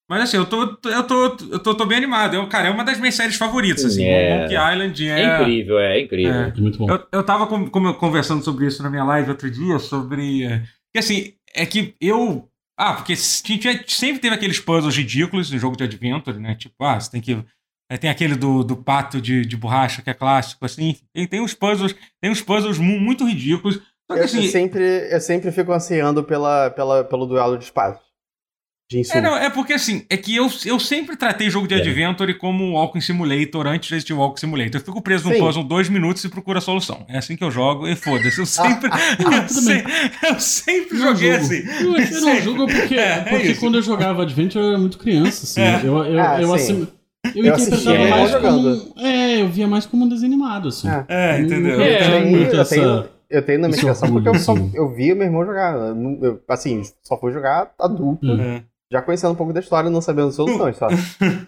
Mas 0.09 0.23
assim, 0.25 0.37
eu 0.37 0.45
tô, 0.47 0.63
eu 0.85 1.03
tô, 1.07 1.25
eu 1.51 1.59
tô, 1.59 1.75
tô 1.75 1.87
bem 1.87 1.97
animado. 1.99 2.35
Eu, 2.35 2.47
cara, 2.47 2.69
é 2.69 2.71
uma 2.71 2.85
das 2.85 2.99
minhas 3.01 3.15
séries 3.15 3.37
favoritas, 3.37 3.85
assim. 3.85 4.05
É. 4.05 4.39
Monkey 4.43 4.55
Island 4.55 5.09
É 5.09 5.21
é, 5.21 5.41
incrível, 5.41 5.79
é 5.79 6.01
incrível. 6.01 6.33
É. 6.35 6.49
É 6.49 6.61
muito 6.61 6.79
bom. 6.79 6.91
eu, 6.91 7.07
eu 7.11 7.23
tava 7.25 7.47
com- 7.47 7.69
com- 7.69 7.95
conversando 7.95 8.45
sobre 8.45 8.67
isso 8.67 8.83
na 8.83 8.91
minha 8.91 9.03
live 9.05 9.31
outro 9.31 9.51
dia, 9.51 9.79
sobre. 9.79 10.45
é, 10.45 10.63
Que 10.93 10.99
assim, 10.99 11.33
é 11.55 11.65
que 11.67 11.95
eu. 12.01 12.49
Ah, 12.79 12.93
porque 12.95 13.15
s- 13.15 13.43
tinha- 13.43 13.83
sempre 13.89 14.21
teve 14.21 14.35
aqueles 14.35 14.61
puzzles 14.61 14.95
ridículos 14.97 15.51
no 15.51 15.59
jogo 15.59 15.77
de 15.77 15.85
Adventure, 15.85 16.39
né? 16.39 16.55
Tipo, 16.55 16.85
ah, 16.85 17.01
você 17.01 17.11
tem 17.11 17.21
que. 17.23 17.43
é, 17.91 17.97
tem 17.97 18.11
aquele 18.11 18.37
do, 18.37 18.63
do 18.63 18.77
pato 18.77 19.21
de, 19.23 19.45
de 19.45 19.57
borracha, 19.57 20.03
que 20.03 20.11
é 20.11 20.15
clássico, 20.15 20.65
assim. 20.67 20.97
Tem, 21.15 21.27
tem 21.27 21.41
uns 21.41 21.55
puzzles, 21.55 21.95
tem 22.21 22.31
uns 22.31 22.43
puzzles 22.43 22.79
mu- 22.79 23.01
muito 23.01 23.27
ridículos. 23.27 23.81
Só 24.11 24.15
que 24.15 24.21
Eu, 24.21 24.25
assim. 24.25 24.45
eu 24.45 24.51
sempre, 24.51 25.09
eu 25.11 25.21
sempre 25.21 25.51
fico 25.53 25.73
ansiando 25.73 26.23
pela, 26.23 26.71
pela, 26.71 27.05
pelo 27.05 27.25
duelo 27.27 27.57
de 27.57 27.65
espadas. 27.65 27.99
de. 28.91 29.01
É, 29.13 29.21
não, 29.21 29.35
é 29.35 29.49
porque 29.49 29.73
assim, 29.73 30.05
é 30.11 30.17
que 30.19 30.37
eu, 30.37 30.47
eu 30.67 30.79
sempre 30.79 31.17
tratei 31.17 31.49
jogo 31.49 31.67
de 31.67 31.75
É. 31.75 31.79
Adventure 31.79 32.35
como 32.35 32.73
Walking 32.75 33.01
Simulator 33.01 33.67
antes 33.67 33.89
de 33.89 33.95
existir 33.95 34.13
Walking 34.13 34.41
Simulator. 34.41 34.79
Eu 34.79 34.85
fico 34.85 35.01
preso 35.01 35.29
num 35.31 35.39
puzzle 35.39 35.65
dois 35.65 35.89
minutos 35.89 36.23
e 36.23 36.29
procuro 36.29 36.59
a 36.59 36.61
solução. 36.61 37.07
É 37.09 37.17
assim 37.17 37.35
que 37.35 37.43
eu 37.43 37.51
jogo 37.51 37.89
e 37.89 37.97
foda-se. 37.97 38.39
Eu 38.39 38.45
sempre. 38.47 38.91
Ah, 38.93 38.99
eu, 39.43 39.49
se- 39.49 39.85
eu 40.29 40.41
sempre 40.41 40.99
Não 40.99 41.07
joguei 41.07 41.31
julgo. 41.33 41.45
assim. 41.45 41.63
Eu, 41.83 41.97
eu 41.97 42.21
não 42.21 42.41
julgo 42.43 42.67
porque, 42.67 42.95
É, 42.97 43.09
é 43.09 43.21
porque 43.23 43.49
isso. 43.53 43.61
quando 43.61 43.77
eu 43.79 43.83
jogava 43.83 44.23
Adventure 44.23 44.63
eu 44.63 44.69
era 44.71 44.79
muito 44.79 44.99
criança, 44.99 45.45
assim. 45.45 45.61
É. 45.63 45.81
Eu, 45.83 46.05
eu, 46.05 46.21
Ah, 46.21 46.43
eu, 46.43 46.49
sim. 46.49 46.55
assim, 46.55 46.89
eu, 47.35 47.43
Eu 47.47 47.55
interpretava 47.55 48.07
mais 48.11 48.35
como. 48.35 48.69
um- 48.69 48.93
É, 49.03 49.41
eu 49.41 49.49
via 49.49 49.67
mais 49.67 49.87
como 49.87 50.05
um 50.05 50.09
desenho 50.11 50.31
animado, 50.35 50.69
assim. 50.69 50.89
É. 50.91 51.07
É, 51.09 51.41
entendeu? 51.41 51.81
Eu 51.81 51.83
É, 51.83 52.21
muito 52.27 52.55
eu 52.55 52.61
essa. 52.61 53.14
Eu 53.35 53.43
tenho 53.45 53.59
na 53.61 53.69
minha 53.69 53.75
esse 53.77 53.81
criação 53.81 54.11
porque 54.13 54.29
eu, 54.29 54.35
só, 54.37 54.55
eu 54.75 54.95
via 54.95 55.15
meu 55.15 55.27
irmão 55.27 55.45
jogar. 55.45 55.75
Eu 55.75 56.19
eu, 56.23 56.43
assim, 56.49 56.83
só 57.03 57.19
fui 57.19 57.33
jogar 57.33 57.73
adulto. 57.81 58.27
Hum. 58.27 58.41
É. 58.41 58.63
Já 58.93 59.03
conhecendo 59.03 59.33
um 59.33 59.37
pouco 59.37 59.53
da 59.53 59.61
história 59.61 59.89
e 59.89 59.93
não 59.93 60.01
sabendo 60.01 60.31
soluções 60.31 60.77
só. 60.77 60.89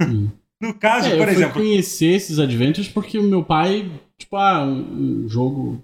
Hum. 0.03 0.29
No 0.61 0.73
caso, 0.75 1.09
É, 1.09 1.13
eu 1.13 1.19
por 1.19 1.25
fui 1.27 1.35
exemplo. 1.35 1.53
conhecer 1.55 2.07
esses 2.15 2.39
Adventures 2.39 2.89
porque 2.89 3.19
o 3.19 3.23
meu 3.23 3.45
pai, 3.45 3.91
tipo, 4.19 4.37
ah, 4.37 4.65
um, 4.65 5.25
um 5.25 5.29
jogo 5.29 5.83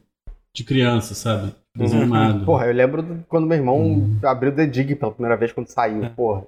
de 0.55 0.64
criança, 0.64 1.14
sabe? 1.14 1.55
Desenho 1.76 2.11
Uhum. 2.12 2.44
Porra, 2.44 2.66
eu 2.66 2.72
lembro 2.74 3.03
do- 3.03 3.24
quando 3.28 3.46
meu 3.46 3.57
irmão 3.57 3.80
Hum. 3.82 4.18
abriu 4.24 4.55
The 4.55 4.66
Dig 4.66 4.94
pela 4.96 5.12
primeira 5.12 5.36
vez 5.36 5.53
quando 5.53 5.68
saiu. 5.68 6.09
Porra. 6.16 6.44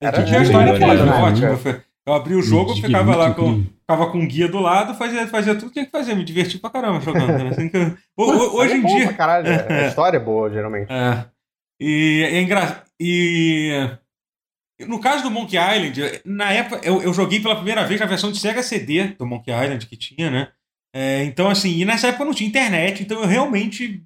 Era, 0.00 0.18
Era- 0.18 0.24
tinha 0.26 0.38
uma 0.38 0.44
história 0.44 0.70
era 0.70 0.78
foda, 0.78 1.14
ótima. 1.24 1.50
né? 1.50 1.56
Foi- 1.56 1.80
Eu 2.08 2.14
abri 2.14 2.34
o 2.34 2.42
jogo, 2.42 2.74
ficava 2.74 3.14
lá 3.16 3.34
com, 3.34 3.48
incrível. 3.50 3.72
ficava 3.80 4.10
com 4.10 4.18
um 4.18 4.26
guia 4.26 4.48
do 4.48 4.58
lado, 4.60 4.94
fazia, 4.94 5.26
fazia 5.28 5.54
tudo 5.54 5.68
que 5.68 5.74
tinha 5.74 5.84
que 5.86 5.90
fazer, 5.90 6.14
me 6.14 6.24
diverti 6.24 6.58
pra 6.58 6.70
caramba 6.70 7.00
jogando. 7.00 7.28
né? 7.44 7.50
Assim 7.50 7.68
que 7.68 7.76
hoje 8.16 8.72
É 8.72 8.76
em 8.76 8.80
bom 8.80 8.96
dia. 8.96 9.06
pra 9.08 9.14
caralho. 9.16 9.46
É. 9.70 9.84
A 9.84 9.88
história 9.88 10.16
é 10.16 10.20
boa, 10.20 10.50
geralmente. 10.50 10.90
É. 10.90 11.26
E 11.80 12.22
é 12.32 12.40
engraçado. 12.40 12.82
E. 13.00 13.70
No 14.86 15.00
caso 15.00 15.24
do 15.24 15.30
Monkey 15.30 15.56
Island, 15.56 16.20
na 16.24 16.52
época, 16.52 16.80
eu, 16.86 17.02
eu 17.02 17.12
joguei 17.12 17.40
pela 17.40 17.56
primeira 17.56 17.84
vez 17.84 17.98
na 18.00 18.06
versão 18.06 18.30
de 18.30 18.38
Sega 18.38 18.62
CD 18.62 19.08
do 19.18 19.26
Monkey 19.26 19.50
Island 19.50 19.86
que 19.86 19.96
tinha, 19.96 20.30
né? 20.30 20.48
É, 20.94 21.24
então, 21.24 21.48
assim, 21.50 21.70
e 21.76 21.84
nessa 21.84 22.08
época 22.08 22.24
não 22.24 22.32
tinha 22.32 22.48
internet, 22.48 23.02
então 23.02 23.20
eu 23.20 23.26
realmente. 23.26 24.02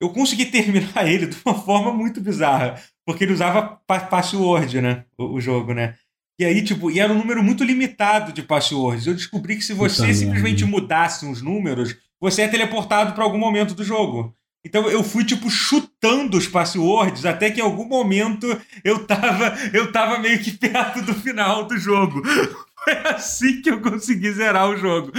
Eu 0.00 0.10
consegui 0.10 0.46
terminar 0.50 1.06
ele 1.08 1.26
de 1.26 1.36
uma 1.44 1.54
forma 1.54 1.92
muito 1.92 2.20
bizarra. 2.20 2.80
Porque 3.04 3.24
ele 3.24 3.32
usava 3.32 3.80
pa- 3.86 4.00
password, 4.00 4.80
né? 4.80 5.04
O, 5.18 5.34
o 5.34 5.40
jogo, 5.40 5.74
né? 5.74 5.96
E 6.38 6.44
aí, 6.44 6.62
tipo, 6.62 6.90
e 6.90 7.00
era 7.00 7.12
um 7.12 7.18
número 7.18 7.42
muito 7.42 7.64
limitado 7.64 8.32
de 8.32 8.42
passwords. 8.42 9.06
Eu 9.06 9.14
descobri 9.14 9.56
que 9.56 9.64
se 9.64 9.72
você 9.72 10.02
Puta 10.02 10.14
simplesmente 10.14 10.64
merda. 10.64 10.80
mudasse 10.80 11.26
uns 11.26 11.42
números, 11.42 11.96
você 12.20 12.42
é 12.42 12.48
teleportado 12.48 13.12
para 13.12 13.24
algum 13.24 13.38
momento 13.38 13.74
do 13.74 13.82
jogo. 13.82 14.34
Então 14.64 14.88
eu 14.88 15.02
fui, 15.02 15.24
tipo, 15.24 15.50
chutando 15.50 16.36
os 16.36 16.46
passwords 16.46 17.24
até 17.24 17.50
que 17.50 17.60
em 17.60 17.64
algum 17.64 17.86
momento 17.86 18.46
eu 18.84 19.04
tava, 19.06 19.56
eu 19.72 19.90
tava 19.90 20.18
meio 20.18 20.38
que 20.40 20.52
perto 20.52 21.02
do 21.02 21.14
final 21.14 21.64
do 21.66 21.76
jogo. 21.76 22.22
Foi 22.84 22.92
assim 23.14 23.60
que 23.60 23.70
eu 23.70 23.80
consegui 23.80 24.30
zerar 24.32 24.68
o 24.70 24.76
jogo. 24.76 25.12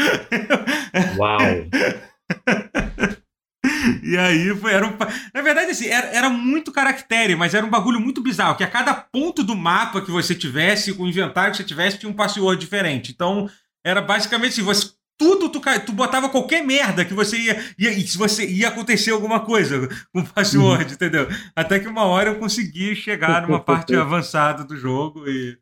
Uau. 1.18 1.40
E 4.10 4.18
aí 4.18 4.56
foi, 4.56 4.74
era 4.74 4.88
um, 4.88 4.98
Na 5.34 5.42
verdade, 5.42 5.72
assim, 5.72 5.88
era, 5.88 6.08
era 6.08 6.30
muito 6.30 6.72
caractere, 6.72 7.36
mas 7.36 7.54
era 7.54 7.66
um 7.66 7.70
bagulho 7.70 8.00
muito 8.00 8.22
bizarro, 8.22 8.58
que 8.58 8.64
a 8.64 8.70
cada 8.70 8.94
ponto 8.94 9.44
do 9.44 9.56
mapa 9.56 10.02
que 10.02 10.12
você 10.12 10.34
tivesse, 10.34 10.92
o 10.92 11.08
inventário 11.08 11.52
que 11.52 11.58
você 11.58 11.64
tivesse, 11.64 12.00
tinha 12.00 12.10
um 12.10 12.16
password 12.16 12.60
diferente. 12.60 13.12
Então, 13.12 13.50
era 13.86 14.02
basicamente 14.02 14.54
assim, 14.54 14.64
você. 14.64 14.92
Tudo 15.22 15.50
tu, 15.50 15.60
tu 15.86 15.92
botava 15.92 16.30
qualquer 16.30 16.64
merda 16.66 17.04
que 17.04 17.14
você 17.14 17.38
ia, 17.38 17.60
ia. 17.78 17.92
se 18.08 18.18
você 18.18 18.48
ia 18.48 18.70
acontecer 18.70 19.12
alguma 19.12 19.42
coisa 19.42 19.90
com 20.16 20.22
o 20.22 20.26
password, 20.26 20.94
entendeu? 20.94 21.28
Até 21.54 21.78
que 21.78 21.90
uma 21.90 22.06
hora 22.06 22.30
eu 22.30 22.40
consegui 22.40 22.96
chegar 22.96 23.42
numa 23.46 23.60
parte 23.60 23.94
avançada 23.98 24.64
do 24.64 24.78
jogo 24.78 25.28
e 25.28 25.58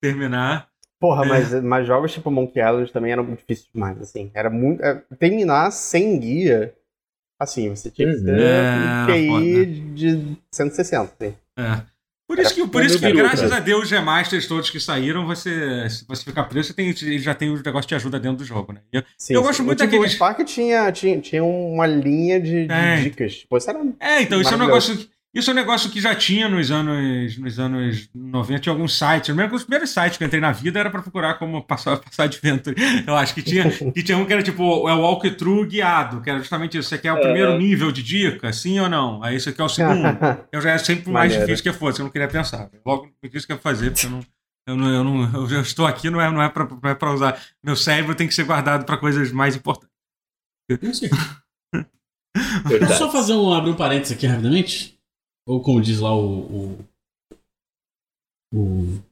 terminar. 0.00 0.66
Porra, 0.98 1.26
É. 1.26 1.28
mas, 1.28 1.62
mas 1.62 1.86
jogos 1.86 2.12
tipo 2.12 2.30
Monkey 2.30 2.60
Island 2.60 2.90
também 2.90 3.12
eram 3.12 3.24
muito 3.24 3.40
difíceis 3.40 3.68
demais, 3.72 4.00
assim. 4.00 4.30
Era 4.32 4.48
muito. 4.48 4.82
é, 4.82 5.02
terminar 5.18 5.70
sem 5.72 6.18
guia. 6.18 6.74
Assim, 7.42 7.68
você 7.70 7.90
tinha 7.90 8.08
que 8.14 8.20
ter 8.22 8.38
É, 8.40 9.02
um 9.02 9.06
QI 9.06 9.26
foda. 9.28 9.66
de 9.94 10.36
160, 10.52 11.12
assim. 11.20 11.34
É. 11.58 11.82
Por 12.28 12.38
isso 12.38 12.54
que, 12.54 12.66
por 12.66 12.82
isso 12.82 12.98
que 12.98 13.12
graças 13.12 13.40
peruca. 13.40 13.56
a 13.56 13.60
Deus, 13.60 13.82
os 13.82 13.90
remasters 13.90 14.46
todos 14.46 14.70
que 14.70 14.80
saíram, 14.80 15.26
você, 15.26 15.90
se 15.90 16.06
você 16.08 16.24
ficar 16.24 16.44
preso, 16.44 16.68
você 16.68 16.74
tem, 16.74 16.88
ele 16.88 17.18
já 17.18 17.34
tem 17.34 17.50
o 17.50 17.62
negócio 17.62 17.86
de 17.88 17.94
ajuda 17.94 18.18
dentro 18.18 18.38
do 18.38 18.44
jogo, 18.44 18.72
né? 18.72 18.80
Eu- 18.90 19.02
Sim, 19.18 19.34
Eu 19.34 19.40
sim. 19.42 19.46
gosto 19.48 19.62
muito 19.62 19.80
o 19.80 19.84
tipo, 19.84 19.90
daqueles- 19.96 20.12
O 20.12 20.14
Spark 20.16 20.40
tinha, 20.44 20.90
tinha, 20.92 21.20
tinha 21.20 21.44
uma 21.44 21.86
linha 21.86 22.40
de, 22.40 22.66
de 22.66 22.72
É. 22.72 23.02
dicas. 23.02 23.44
Pô, 23.50 23.58
isso 23.58 23.68
era. 23.68 23.80
É, 24.00 24.22
então, 24.22 24.40
isso 24.40 24.50
é 24.50 24.56
um 24.56 24.60
negócio. 24.60 24.96
Isso 25.34 25.48
é 25.48 25.52
um 25.54 25.56
negócio 25.56 25.90
que 25.90 25.98
já 25.98 26.14
tinha 26.14 26.46
nos 26.46 26.70
anos, 26.70 27.38
nos 27.38 27.58
anos 27.58 28.10
90, 28.14 28.60
tinha 28.60 28.72
alguns 28.72 28.98
sites. 28.98 29.30
Eu 29.30 29.34
lembro 29.34 29.50
que 29.52 29.56
os 29.56 29.62
primeiros 29.62 29.88
sites 29.88 30.18
que 30.18 30.24
eu 30.24 30.26
entrei 30.26 30.42
na 30.42 30.52
vida 30.52 30.78
era 30.78 30.90
pra 30.90 31.00
procurar 31.00 31.34
como 31.34 31.62
passar, 31.62 31.96
passar 32.04 32.24
Adventure. 32.24 32.76
Eu 33.06 33.16
acho 33.16 33.32
que 33.34 33.40
tinha, 33.42 33.70
que 33.70 34.02
tinha 34.02 34.18
um 34.18 34.26
que 34.26 34.32
era 34.32 34.42
tipo 34.42 34.62
é 34.88 34.92
o 34.92 35.00
walkthrough 35.00 35.66
guiado, 35.66 36.20
que 36.20 36.28
era 36.28 36.38
justamente 36.38 36.76
isso. 36.76 36.90
Você 36.90 36.98
quer 36.98 37.14
o 37.14 37.20
primeiro 37.20 37.56
nível 37.56 37.90
de 37.90 38.02
dica, 38.02 38.52
sim 38.52 38.78
ou 38.78 38.90
não? 38.90 39.24
Aí 39.24 39.36
esse 39.36 39.48
aqui 39.48 39.60
é 39.60 39.64
o 39.64 39.68
segundo. 39.70 40.06
Eu 40.52 40.60
já 40.60 40.70
era 40.70 40.78
sempre 40.78 41.08
o 41.08 41.12
mais 41.12 41.32
Maneiro. 41.32 41.46
difícil 41.46 41.72
que 41.72 41.78
fosse, 41.78 42.00
eu 42.00 42.04
não 42.04 42.10
queria 42.10 42.28
pensar. 42.28 42.68
Logo 42.84 43.10
me 43.22 43.28
disse 43.30 43.46
que 43.46 43.54
ia 43.54 43.58
fazer, 43.58 43.90
porque 43.90 44.06
eu 44.06 44.10
não. 44.10 44.20
Eu, 44.68 44.76
não, 44.76 44.94
eu, 44.94 45.02
não, 45.04 45.34
eu 45.34 45.48
já 45.48 45.60
estou 45.60 45.86
aqui, 45.86 46.08
não 46.10 46.20
é, 46.20 46.30
não, 46.30 46.42
é 46.42 46.48
pra, 46.48 46.68
não 46.68 46.90
é 46.90 47.14
usar. 47.14 47.42
Meu 47.64 47.74
cérebro 47.74 48.14
tem 48.14 48.28
que 48.28 48.34
ser 48.34 48.44
guardado 48.44 48.84
pra 48.84 48.96
coisas 48.96 49.32
mais 49.32 49.56
importantes. 49.56 49.88
Não 50.80 50.94
sei. 50.94 51.08
Deixa 51.72 51.88
eu 52.64 52.68
Verdade. 52.68 52.98
só 52.98 53.10
fazer 53.10 53.34
um, 53.34 53.52
abrir 53.52 53.70
um 53.70 53.76
parênteses 53.76 54.16
aqui 54.16 54.26
rapidamente. 54.26 54.91
Ou 55.46 55.60
como 55.62 55.80
diz 55.80 55.98
lá 56.00 56.14
o. 56.14 56.40
O. 56.40 56.78
o 58.54 59.02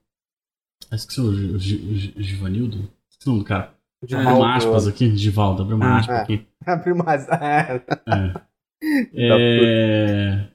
ah, 0.90 0.96
esqueci 0.96 1.20
o, 1.20 1.24
o, 1.24 1.54
o 1.54 1.58
Gi- 1.58 2.14
Givanildo? 2.16 2.78
Esqueci 3.10 3.26
o 3.28 3.30
nome 3.30 3.42
do 3.42 3.46
cara. 3.46 3.72
de 4.04 4.14
Abriu 4.16 4.36
uma 4.36 4.56
aspas 4.56 4.86
aqui. 4.88 5.16
Givaldo, 5.16 5.62
abriu 5.62 5.76
uma 5.76 5.86
Ah, 5.86 5.98
aspas 5.98 6.16
é. 6.18 6.22
aqui. 6.22 6.46
Abriu 6.66 6.96
mais. 6.96 7.26
É. 7.28 7.82
É. 8.82 9.12
É... 9.14 10.48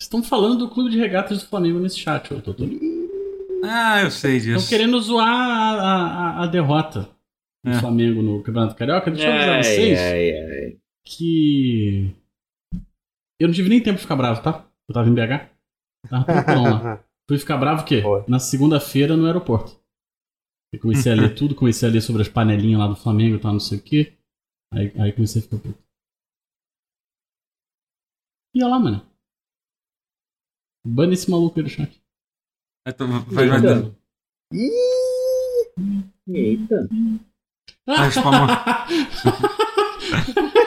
Estão 0.00 0.24
falando 0.24 0.58
do 0.58 0.70
clube 0.70 0.90
de 0.90 0.98
regatas 0.98 1.40
do 1.42 1.48
Flamengo 1.48 1.78
nesse 1.78 2.00
chat, 2.00 2.34
ô 2.34 2.40
Totoro. 2.42 2.68
Ah, 3.62 4.02
eu 4.02 4.10
sei 4.10 4.38
Estão 4.38 4.54
disso. 4.56 4.68
querendo 4.68 5.00
zoar 5.00 5.28
a, 5.28 5.80
a, 5.80 6.42
a- 6.42 6.46
derrota 6.48 7.08
do 7.64 7.70
É. 7.70 7.74
Flamengo 7.78 8.22
no 8.22 8.42
Campeonato 8.42 8.74
Carioca. 8.74 9.08
Deixa 9.10 9.28
eu 9.28 9.32
avisar 9.32 9.54
Ai, 9.54 9.62
vocês 9.62 9.98
ai, 10.00 10.30
ai. 10.32 10.76
que. 11.04 12.10
Eu 13.38 13.46
não 13.46 13.54
tive 13.54 13.68
nem 13.68 13.80
tempo 13.80 13.96
de 13.96 14.02
ficar 14.02 14.16
bravo, 14.16 14.42
tá? 14.42 14.64
Eu 14.90 14.94
tava 14.94 15.08
em 15.08 15.14
BH. 15.14 15.48
Tava 16.08 16.24
tranquilão 16.24 16.62
lá. 16.64 17.04
Fui 17.30 17.38
ficar 17.38 17.56
bravo 17.58 17.82
o 17.82 17.84
quê? 17.84 18.00
Boa. 18.00 18.24
Na 18.26 18.40
segunda-feira 18.40 19.16
no 19.16 19.24
aeroporto. 19.24 19.78
Eu 20.74 20.80
comecei 20.80 21.12
a 21.12 21.14
ler 21.14 21.32
tudo, 21.38 21.54
comecei 21.54 21.88
a 21.88 21.92
ler 21.92 22.00
sobre 22.00 22.22
as 22.22 22.28
panelinhas 22.28 22.80
lá 22.80 22.88
do 22.88 22.96
Flamengo 22.96 23.36
e 23.36 23.40
tal, 23.40 23.52
não 23.52 23.60
sei 23.60 23.78
o 23.78 23.82
quê. 23.82 24.18
Aí, 24.74 24.92
aí 25.00 25.12
comecei 25.12 25.40
a 25.40 25.44
ficar 25.44 25.58
puto. 25.58 25.78
E 28.52 28.64
olha 28.64 28.70
lá, 28.72 28.80
mano. 28.80 29.06
Bane 30.84 31.12
esse 31.14 31.30
maluco 31.30 31.56
aí 31.58 31.62
do 31.64 31.70
chat. 31.70 32.02
Então, 32.88 33.06
vai- 33.30 33.46
vai- 33.48 33.58
Eita. 33.60 33.96
Ih, 34.52 35.70
Eita. 36.26 36.88
Vai 37.86 38.10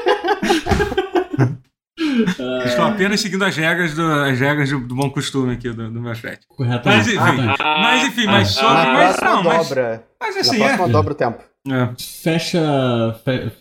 Estou 2.65 2.85
apenas 2.85 3.19
seguindo 3.21 3.43
as 3.43 3.55
regras 3.55 3.93
do, 3.93 4.01
as 4.03 4.39
regras 4.39 4.69
do, 4.69 4.79
do 4.79 4.95
bom 4.95 5.09
costume 5.09 5.53
aqui 5.53 5.69
do, 5.69 5.89
do 5.91 6.01
meu 6.01 6.13
chat. 6.15 6.39
Mas, 6.85 7.07
enfim. 7.07 7.17
Mas 7.59 8.07
enfim, 8.07 8.25
mas 8.25 8.49
Ah, 8.49 8.61
sobre. 8.61 8.73
na 8.73 8.93
mas, 8.93 9.15
próxima 9.17 9.29
não, 9.35 9.43
mas, 9.43 9.67
dobra. 9.69 10.07
mas 10.19 10.35
Na 10.35 10.41
assim, 10.41 10.57
próxima 10.59 10.85
é, 10.85 10.89
dobra 10.89 11.13
o 11.13 11.15
tempo. 11.15 11.43
é. 11.69 11.89
Fecha. 12.21 13.19
fe- 13.25 13.51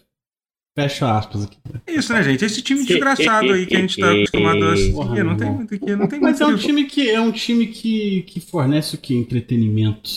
fecha 0.79 1.19
aspas 1.19 1.45
aqui. 1.45 1.59
É 1.87 1.93
isso, 1.95 2.13
né, 2.13 2.23
gente? 2.23 2.45
Esse 2.45 2.63
time 2.63 2.85
desgraçado 2.85 3.53
aí 3.53 3.67
que 3.67 3.77
a 3.77 3.81
gente 3.81 4.01
tá 4.01 4.11
acostumado 4.11 4.65
a 4.65 4.73
assistir. 4.73 4.93
Porra, 4.93 5.25
Não 5.25 5.37
tem 5.37 5.51
muito 5.51 5.75
aqui, 5.75 5.97
não 5.97 6.07
tem 6.07 6.21
Mas 6.21 6.41
é 6.41 6.47
um 6.47 6.57
time 6.57 6.85
que 6.85 7.11
é 7.11 7.21
um 7.21 7.31
time 7.31 7.67
que, 7.67 8.23
que 8.23 8.41
fornece 8.41 8.95
o 8.95 8.99
que? 8.99 9.15
Entretenimento. 9.15 10.11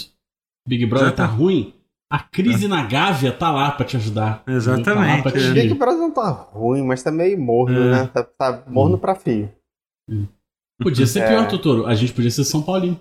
Big 0.68 0.86
Brother 0.88 1.10
Exato. 1.10 1.18
tá 1.18 1.26
ruim? 1.28 1.75
A 2.12 2.20
crise 2.20 2.68
na 2.68 2.84
Gávea 2.84 3.32
tá 3.32 3.52
lá 3.52 3.72
pra 3.72 3.86
te 3.86 3.98
ajudar. 3.98 4.44
Exatamente, 4.48 5.24
Tá 5.24 5.30
pra 5.32 5.40
é. 5.42 5.44
te- 5.44 5.54
Big 5.54 5.74
Brother 5.74 6.00
não 6.00 6.12
tá 6.12 6.30
ruim, 6.30 6.84
mas 6.84 7.02
tá 7.02 7.12
meio 7.12 7.40
morno, 7.40 7.78
É. 7.78 7.92
né? 7.92 8.10
Tá, 8.14 8.24
tá 8.24 8.64
morno 8.68 8.98
pra 8.98 9.16
fio. 9.16 9.52
Podia 10.82 11.08
ser 11.08 11.20
É. 11.22 11.28
pior, 11.30 11.48
Totoro. 11.48 11.86
A 11.88 11.96
gente 11.96 12.14
podia 12.14 12.30
ser 12.30 12.44
São 12.44 12.62
Paulino. 12.62 13.00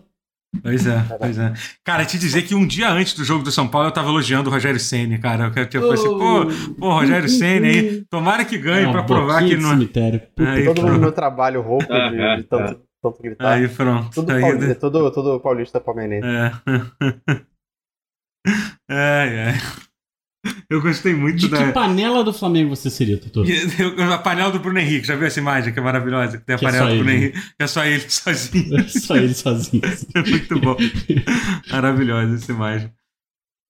Pois 0.62 0.86
é, 0.86 1.00
pois 1.18 1.36
é. 1.36 1.52
Cara, 1.84 2.04
te 2.06 2.16
dizer 2.16 2.42
que 2.42 2.54
um 2.54 2.64
dia 2.64 2.88
antes 2.88 3.12
do 3.14 3.24
jogo 3.24 3.42
do 3.42 3.50
São 3.50 3.66
Paulo 3.66 3.88
eu 3.88 3.92
tava 3.92 4.08
elogiando 4.08 4.48
o 4.48 4.52
Rogério 4.52 4.78
Ceni, 4.78 5.18
cara. 5.18 5.52
Eu 5.54 5.66
tipo 5.68 5.90
assim, 5.90 6.08
pô, 6.08 6.46
pô, 6.78 6.92
Rogério 6.92 7.28
Ceni 7.28 7.68
aí, 7.68 8.04
tomara 8.08 8.44
que 8.44 8.56
ganhe 8.56 8.86
É 8.86 8.90
pra 8.92 9.02
provar 9.02 9.44
que 9.44 9.56
não. 9.56 9.70
cemitério. 9.70 10.20
Puta 10.34 10.48
Aí, 10.50 10.64
Todo 10.64 10.80
mundo 10.82 10.92
no 10.94 11.00
meu 11.00 11.12
trabalho 11.12 11.60
rouco 11.60 11.84
de, 11.92 12.36
de 12.36 12.42
tanto, 12.44 12.80
tanto 13.02 13.20
gritar. 13.22 13.52
Aí 13.52 13.68
pronto. 13.68 14.10
tudo, 14.14 14.30
Aí, 14.32 14.40
pauli- 14.40 14.74
todo, 14.76 15.10
todo 15.10 15.40
paulista 15.40 15.80
palmeirense. 15.80 16.26
É. 16.26 16.52
Ai, 18.88 19.38
ai. 19.48 19.54
Eu 20.68 20.82
gostei 20.82 21.14
muito 21.14 21.38
De 21.38 21.48
da. 21.48 21.66
que 21.68 21.72
panela 21.72 22.22
do 22.22 22.32
Flamengo 22.32 22.76
você 22.76 22.90
seria? 22.90 23.18
Eu- 23.78 24.12
A 24.12 24.18
panela 24.18 24.52
do 24.52 24.58
Bruno 24.60 24.78
Henrique, 24.78 25.06
já 25.06 25.16
viu 25.16 25.26
essa 25.26 25.40
imagem 25.40 25.72
que 25.72 25.78
é 25.78 25.82
maravilhosa? 25.82 26.36
Que 26.36 26.44
tem 26.44 26.54
a 26.54 26.58
Que 26.58 26.66
é 26.66 26.68
panela 26.68 26.88
só 26.88 26.92
do 26.92 26.98
Bruno 26.98 27.10
ele. 27.10 27.18
Henrique, 27.28 27.40
que 27.40 27.62
é 27.62 27.66
só 27.66 27.84
ele 27.84 28.04
sozinho. 28.10 28.88
Só 28.90 29.16
ele 29.16 29.34
sozinho. 29.34 29.82
É 30.14 30.20
muito 30.20 30.60
bom. 30.60 30.76
Maravilhosa 31.70 32.34
essa 32.34 32.52
imagem. 32.52 32.92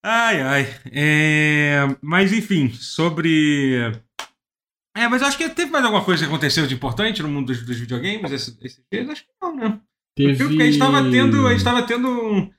Ai, 0.05 0.41
ai. 0.43 0.75
É, 0.93 1.79
Mas 2.03 2.33
enfim, 2.33 2.70
sobre. 2.72 3.93
É, 4.97 5.09
mas 5.09 5.22
eu 5.22 5.29
acho 5.29 5.37
que 5.39 5.49
teve 5.49 5.70
mais 5.72 5.85
alguma 5.85 6.05
coisa 6.05 6.22
que 6.22 6.29
aconteceu 6.29 6.66
de 6.66 6.75
importante 6.75 7.22
no 7.22 7.29
mundo 7.29 7.47
dos, 7.49 7.64
dos 7.64 7.79
videogames 7.79 8.31
esses, 8.31 8.57
dias? 8.93 9.09
Acho 9.09 9.22
que 9.22 9.29
não, 9.43 9.57
né? 9.57 9.81
Teve... 10.16 10.45
Porque 10.45 10.62
a 10.62 10.66
gente 10.66 10.79
tava 10.79 11.11
tendo. 11.11 11.47
A 11.47 11.53
gente 11.53 11.64
tava 11.64 11.83
tendo 11.83 12.09
um- 12.09 12.51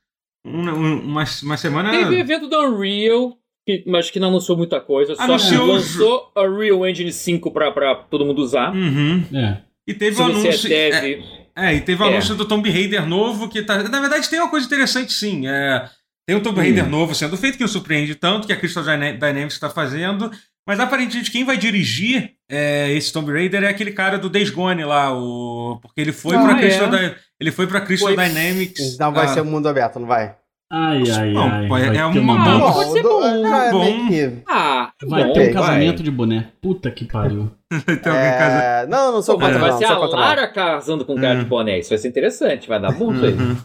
um- 0.46 0.70
um- 0.70 1.00
uma, 1.02 1.24
uma 1.44 1.58
semana. 1.58 1.90
Teve 1.92 2.20
evento 2.20 2.48
da 2.48 2.60
Unreal, 2.62 3.34
que, 3.66 3.84
mas 3.88 4.10
que 4.12 4.20
não 4.20 4.30
anunciou 4.30 4.58
muita 4.58 4.80
coisa. 4.80 5.16
Só 5.16 5.24
Anunciou- 5.24 5.66
lançou 5.66 6.32
a 6.36 6.42
Unreal 6.44 6.88
Engine 6.88 7.12
5 7.12 7.52
pra, 7.52 7.72
pra 7.72 7.96
todo 7.96 8.26
mundo 8.26 8.40
usar. 8.40 8.74
Uhum. 8.76 9.24
É. 9.34 9.58
E 9.88 9.94
teve 9.94 10.20
o 10.22 10.26
anúncio. 10.26 10.72
é, 10.74 10.90
deve. 10.90 11.24
É, 11.56 11.74
e 11.76 11.82
teve 11.82 12.02
o 12.02 12.06
É. 12.06 12.10
anúncio 12.10 12.36
do 12.36 12.46
Tomb 12.46 12.70
Raider 12.70 13.06
novo, 13.08 13.48
que 13.50 13.62
tá. 13.62 13.82
Na 13.84 14.00
verdade, 14.02 14.30
tem 14.30 14.40
uma 14.40 14.50
coisa 14.50 14.66
interessante, 14.66 15.14
sim. 15.14 15.48
É, 15.48 15.88
tem 16.28 16.36
um 16.36 16.42
Tomb 16.42 16.60
Hum. 16.60 16.64
Raider 16.64 16.90
novo 16.90 17.14
sendo 17.16 17.38
feito, 17.38 17.56
que 17.58 17.64
não 17.64 17.68
surpreende 17.68 18.16
tanto, 18.16 18.46
que 18.48 18.54
a 18.54 18.58
Crystal 18.58 18.84
Dyna- 18.84 19.14
Dynamics 19.14 19.54
está 19.54 19.70
fazendo. 19.70 20.30
Mas 20.68 20.80
aparentemente 20.80 21.30
quem 21.30 21.44
vai 21.44 21.58
dirigir 21.58 22.32
é, 22.50 22.92
esse 22.94 23.14
Tomb 23.14 23.32
Raider 23.32 23.64
é 23.64 23.68
aquele 23.68 23.92
cara 23.92 24.18
do 24.18 24.28
Days 24.30 24.50
Gone 24.50 24.84
lá, 24.84 25.14
o. 25.16 25.78
Porque 25.82 26.02
ele 26.02 26.12
foi 26.12 26.36
Ah, 26.36 26.42
pra 26.44 26.58
é? 26.58 26.60
Crystal 26.60 26.90
Dy- 26.90 27.16
Ele 27.40 27.52
foi 27.52 27.68
pra 27.68 27.82
Crystal 27.82 28.14
Foi. 28.14 28.28
Dynamics. 28.28 28.94
Então 28.96 29.12
vai 29.12 29.26
ah, 29.26 29.28
ser 29.30 29.42
um 29.42 29.46
mundo 29.46 29.68
aberto, 29.68 30.00
não 30.00 30.08
vai? 30.08 30.36
Ai, 30.72 31.04
ai, 31.12 31.32
Não, 31.32 31.44
ai. 31.44 31.66
é- 31.66 31.68
vai 31.68 31.98
é 31.98 32.06
uma- 32.06 32.20
uma 32.22 32.46
Não, 32.46 32.60
box- 32.60 32.74
pode 32.78 32.92
ser 32.92 33.04
bom, 33.04 33.24
é, 33.24 33.72
bom. 33.72 34.08
que- 34.08 34.32
Ah, 34.48 34.92
Vai 35.06 35.24
bom, 35.26 35.34
ter 35.34 35.40
um 35.40 35.44
vai. 35.44 35.54
casamento 35.54 36.02
de 36.04 36.10
boné. 36.12 36.48
Puta 36.62 36.90
que 36.90 37.06
pariu. 37.06 37.52
tem 37.86 38.12
alguém 38.12 38.28
em 38.28 38.38
casa. 38.38 38.64
É, 38.64 38.88
Não, 38.88 39.12
não 39.12 39.22
sou 39.22 39.36
Pô, 39.38 39.42
contra 39.46 39.60
vai 39.60 39.70
não, 39.72 39.78
ser 39.78 39.86
sou 39.88 39.96
a 40.04 40.08
não. 40.08 40.12
Lara 40.16 40.48
casando 40.48 41.06
com 41.06 41.14
um 41.14 41.22
cara 41.22 41.36
Hum. 41.36 41.44
de 41.44 41.46
boné. 41.46 41.80
Isso 41.80 41.90
vai 41.90 41.98
ser 42.00 42.08
interessante, 42.08 42.68
vai 42.68 42.80
dar 42.82 42.92
muito 42.92 43.24
aí. 43.24 43.34
Uhum. 43.34 43.58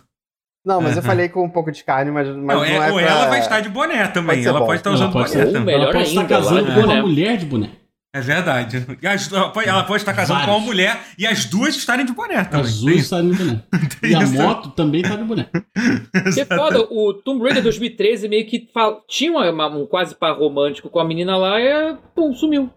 Não, 0.66 0.80
mas 0.82 0.92
eu 0.96 1.02
Uhum. 1.02 1.08
falei 1.08 1.28
com 1.30 1.42
um 1.42 1.48
pouco 1.48 1.72
de 1.72 1.82
carne, 1.82 2.10
mas, 2.10 2.28
mas 2.28 2.36
Não, 2.36 2.44
não, 2.56 2.64
é- 2.64 2.74
é 2.74 2.92
ou 2.92 2.98
pra- 2.98 3.08
ela 3.08 3.26
vai 3.28 3.38
estar 3.40 3.60
de 3.60 3.70
boné 3.70 4.06
também. 4.08 4.36
Pode 4.36 4.48
ela 4.48 4.58
bom. 4.60 4.66
pode 4.66 4.80
estar 4.80 4.90
Ela 4.90 4.96
usando 4.98 5.12
pode 5.12 5.32
boné 5.32 5.44
também. 5.46 5.62
Melhor 5.64 5.82
ela 5.84 5.92
pode 5.92 6.08
estar 6.08 6.20
ainda, 6.20 6.34
casando 6.36 6.62
Lara 6.68 6.74
com 6.74 6.80
uma 6.92 7.00
mulher 7.02 7.36
de 7.38 7.46
boné. 7.46 7.70
É 8.12 8.20
verdade. 8.20 8.84
E 9.00 9.06
as- 9.06 9.32
ela 9.32 9.50
pode- 9.50 9.68
ela 9.68 9.84
pode 9.84 10.02
estar 10.02 10.12
casando 10.12 10.44
com 10.44 10.50
uma 10.50 10.58
mulher 10.60 11.00
e 11.16 11.24
as 11.26 11.44
duas 11.44 11.76
estarem 11.76 12.04
de 12.04 12.12
boné 12.12 12.42
também. 12.44 12.60
As 12.66 12.80
duas 12.80 13.06
saem 13.06 13.30
de 13.30 13.36
boné. 13.38 13.62
E 14.02 14.14
a 14.14 14.26
moto 14.26 14.70
também 14.70 15.02
tá 15.02 15.14
de 15.14 15.22
boné. 15.24 15.48
Que 16.34 16.44
foda, 16.44 16.80
o 16.90 17.14
Tomb 17.14 17.42
Raider 17.44 17.62
2013 17.62 18.28
meio 18.28 18.46
que 18.46 18.68
tinha 19.06 19.30
uma- 19.32 19.68
um 19.68 19.86
quase 19.86 20.14
par 20.16 20.36
romântico 20.36 20.88
com 20.90 20.98
a 20.98 21.04
menina 21.04 21.36
lá 21.36 21.60
e 21.60 21.96
pum, 22.14 22.34
sumiu. 22.34 22.68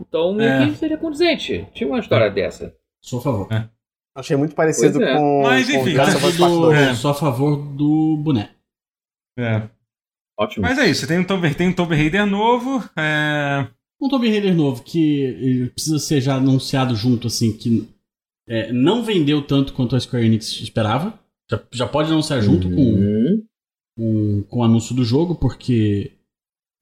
Então 0.00 0.34
meio 0.34 0.50
É. 0.50 0.66
que 0.66 0.74
seria 0.76 0.98
condizente. 0.98 1.66
Tinha 1.72 1.88
uma 1.88 1.98
história 2.00 2.30
dessa. 2.30 2.74
Sou 3.00 3.18
a 3.18 3.22
favor. 3.22 3.48
Achei 4.14 4.36
muito 4.36 4.54
parecido 4.54 5.02
é. 5.02 5.16
com, 5.16 5.42
Mas, 5.42 5.70
com 5.70 5.76
enfim, 5.78 5.96
Part 5.96 6.36
do, 6.36 6.60
2. 6.60 6.78
É. 6.78 6.94
Sou 6.94 7.10
a 7.12 7.14
favor 7.14 7.56
do 7.56 8.18
boné. 8.22 8.50
É. 9.38 9.62
Ótimo. 10.38 10.66
Mas 10.66 10.76
é 10.78 10.86
isso, 10.86 11.06
tem 11.06 11.18
um 11.18 11.24
Tomb, 11.24 11.54
tem 11.54 11.68
um 11.68 11.72
Tomb 11.72 11.94
Raider 11.96 12.26
novo. 12.26 12.84
É... 12.96 13.66
Um 14.02 14.08
Tomb 14.08 14.28
Raider 14.28 14.54
novo 14.54 14.82
que 14.82 15.20
ele 15.22 15.70
precisa 15.70 15.98
ser 15.98 16.20
já 16.20 16.34
anunciado 16.36 16.94
junto, 16.96 17.28
assim, 17.28 17.52
que 17.56 17.88
é, 18.48 18.72
não 18.72 19.04
vendeu 19.04 19.40
tanto 19.42 19.72
quanto 19.72 19.94
a 19.94 20.00
Square 20.00 20.26
Enix 20.26 20.60
esperava. 20.60 21.18
Já, 21.50 21.60
já 21.72 21.86
pode 21.86 22.10
anunciar 22.10 22.42
junto 22.42 22.68
com, 22.68 22.82
Uhum. 22.82 23.42
com, 23.96 24.42
com 24.48 24.58
o 24.60 24.64
anúncio 24.64 24.94
do 24.94 25.04
jogo, 25.04 25.34
porque 25.36 26.12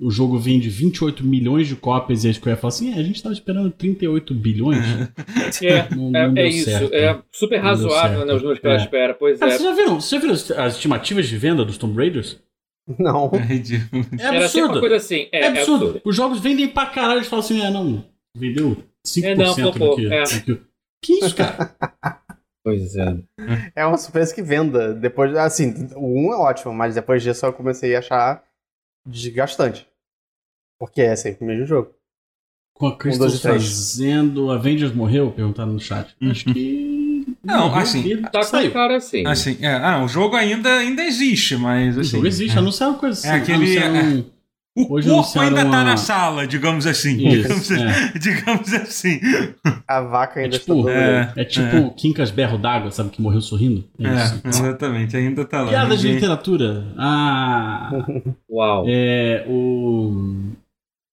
o 0.00 0.10
jogo 0.10 0.38
vende 0.38 0.70
28 0.70 1.22
milhões 1.22 1.68
de 1.68 1.76
cópias 1.76 2.24
e 2.24 2.28
a 2.30 2.32
Square 2.32 2.58
fala 2.58 2.68
assim: 2.72 2.90
é, 2.92 2.94
a 2.94 3.02
gente 3.02 3.16
estava 3.16 3.34
esperando 3.34 3.70
38 3.70 4.32
bilhões. 4.34 4.78
É, 5.62 5.94
Não, 5.94 6.08
é, 6.16 6.26
não 6.26 6.32
deu 6.34 6.44
é 6.44 6.48
isso. 6.48 6.64
certo. 6.64 6.94
É 6.94 7.20
super 7.32 7.58
razoável 7.58 8.24
né, 8.24 8.32
os 8.32 8.40
números 8.40 8.60
que 8.60 8.66
ela 8.66 8.76
É. 8.76 8.82
espera. 8.82 9.12
Pois 9.14 9.38
Cara, 9.38 9.52
é. 9.52 9.58
vocês 9.58 9.68
já 9.68 9.74
viram, 9.76 10.00
vocês 10.00 10.10
já 10.22 10.26
viram 10.54 10.64
as 10.64 10.74
estimativas 10.76 11.28
de 11.28 11.36
venda 11.36 11.64
dos 11.64 11.76
Tomb 11.76 11.94
Raiders? 11.96 12.38
Não. 12.98 13.30
É 13.34 13.38
ridículo. 13.38 14.04
É 14.18 14.22
Era 14.24 14.48
sempre 14.48 14.60
uma 14.62 14.64
absurdo. 14.66 14.80
coisa 14.80 14.96
assim. 14.96 15.28
É, 15.32 15.40
É 15.40 15.46
absurdo. 15.48 16.00
Os 16.04 16.16
jogos 16.16 16.40
vendem 16.40 16.68
pra 16.68 16.86
caralho. 16.86 17.18
Eles 17.18 17.28
falam 17.28 17.44
assim: 17.44 17.60
é, 17.62 17.70
não, 17.70 18.04
vendeu 18.34 18.76
5% 19.06 19.24
É, 19.24 19.34
não, 19.34 19.54
flopou, 19.54 19.96
que, 19.96 20.12
é. 20.12 20.24
que. 21.02 21.12
Isso, 21.14 21.34
cara? 21.36 21.74
Pois 22.62 22.94
é. 22.94 23.16
É 23.74 23.86
uma 23.86 23.96
surpresa 23.96 24.34
que 24.34 24.42
venda. 24.42 24.92
Depois, 24.92 25.34
assim, 25.34 25.72
o 25.96 26.28
1 26.28 26.32
é 26.34 26.36
ótimo, 26.36 26.74
mas 26.74 26.94
depois 26.94 27.22
disso 27.22 27.46
eu 27.46 27.54
comecei 27.54 27.96
a 27.96 28.00
achar 28.00 28.44
desgastante. 29.06 29.88
Porque 30.78 31.00
é 31.00 31.16
sempre 31.16 31.42
o 31.42 31.46
mesmo 31.48 31.64
jogo. 31.64 31.94
Com 32.74 32.88
a 32.88 32.98
Crystal 32.98 33.26
dois 33.28 33.38
e 33.38 33.42
três. 33.42 33.62
fazendo. 33.62 34.50
Avengers 34.50 34.92
morreu? 34.92 35.32
Perguntaram 35.32 35.72
no 35.72 35.80
chat. 35.80 36.14
Acho 36.22 36.44
que. 36.52 36.89
Não, 37.50 37.74
assim, 37.74 38.16
Tá 38.22 38.30
com 38.40 38.42
saiu. 38.44 38.70
cara 38.72 38.96
assim. 38.96 39.26
Assim, 39.26 39.56
é, 39.60 39.72
ah, 39.74 40.02
o 40.04 40.08
jogo 40.08 40.36
ainda, 40.36 40.68
ainda 40.78 41.02
existe, 41.04 41.56
mas 41.56 41.96
O 41.96 42.00
assim. 42.00 42.10
jogo 42.10 42.26
existe, 42.26 42.56
é. 42.56 42.58
anunciaram 42.58 42.94
coisas 42.94 43.24
É 43.24 43.30
assim. 43.32 43.38
aquele- 43.40 43.78
anunciaram- 43.78 44.24
O 44.78 44.94
Hoje 44.94 45.08
corpo 45.08 45.40
ainda 45.40 45.64
tá 45.68 45.80
a- 45.80 45.84
na 45.84 45.96
sala, 45.96 46.46
digamos 46.46 46.86
assim. 46.86 47.16
digamos, 47.16 47.62
Isso, 47.70 47.74
é. 47.74 48.12
digamos 48.18 48.72
assim. 48.72 49.20
A 49.86 50.00
vaca 50.00 50.38
ainda 50.40 50.54
É 50.54 50.58
tipo, 50.60 50.72
está 50.78 50.82
todo 50.82 50.88
é. 50.90 51.32
É 51.36 51.44
tipo 51.44 51.76
o 51.78 51.90
Quincas 51.90 52.30
Berro 52.30 52.56
d'Água, 52.56 52.90
sabe? 52.92 53.10
Que 53.10 53.20
morreu 53.20 53.40
sorrindo. 53.40 53.84
É 53.98 54.06
É, 54.06 54.14
isso. 54.14 54.40
exatamente, 54.46 55.16
ainda 55.16 55.44
tá 55.44 55.62
lá. 55.62 55.70
Piada 55.70 55.96
de 55.96 56.02
Ninguém- 56.04 56.14
literatura. 56.14 56.86
Ah. 56.96 57.90
Uau. 58.48 58.84
É. 58.88 59.44
O. 59.48 60.52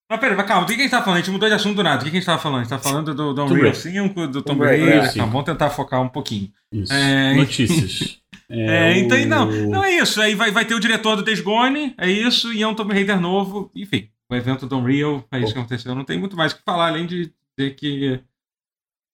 Mas 0.09 0.19
peraí, 0.21 0.37
mas 0.37 0.45
calma, 0.47 0.65
do 0.65 0.73
que 0.73 0.79
a 0.79 0.83
gente 0.83 0.89
tá 0.91 1.01
falando? 1.01 1.17
A 1.17 1.21
gente 1.21 1.31
mudou 1.31 1.49
de 1.49 1.55
assunto 1.55 1.75
do 1.75 1.83
nada. 1.83 1.99
O 1.99 2.03
que 2.03 2.09
a 2.09 2.13
gente 2.13 2.25
tava 2.25 2.41
falando? 2.41 2.59
A 2.59 2.63
gente 2.63 2.69
tá 2.69 2.79
falando 2.79 3.13
do, 3.13 3.33
do 3.33 3.43
Unreal 3.43 3.61
Raider. 3.73 3.75
5, 3.75 4.27
do 4.27 4.41
Tomb 4.41 4.63
Raider. 4.65 5.11
Sim. 5.11 5.19
Tá, 5.19 5.25
vamos 5.25 5.43
tentar 5.43 5.69
focar 5.69 6.01
um 6.01 6.07
pouquinho. 6.07 6.49
Isso. 6.71 6.93
É, 6.93 7.33
Notícias. 7.35 8.17
É, 8.49 8.97
então, 8.99 9.17
o- 9.21 9.25
não, 9.25 9.45
não 9.69 9.83
é 9.83 9.97
isso. 9.97 10.21
Aí 10.21 10.33
vai, 10.33 10.51
vai 10.51 10.63
ter 10.63 10.73
o 10.73 10.79
diretor 10.79 11.17
do 11.17 11.21
Days 11.21 11.41
Gone, 11.41 11.93
é 11.97 12.09
isso, 12.09 12.53
e 12.53 12.63
é 12.63 12.67
um 12.67 12.73
Tomb 12.73 12.93
Raider 12.93 13.19
novo. 13.19 13.69
Enfim, 13.75 14.07
o 14.31 14.35
evento 14.37 14.65
do 14.65 14.77
Unreal, 14.77 15.21
é 15.33 15.39
isso 15.41 15.51
que 15.51 15.59
aconteceu. 15.59 15.93
Não 15.93 16.05
tem 16.05 16.17
muito 16.17 16.37
mais 16.37 16.53
o 16.53 16.55
que 16.55 16.61
falar, 16.65 16.87
além 16.87 17.05
de 17.05 17.29
dizer 17.59 17.75
que. 17.75 18.21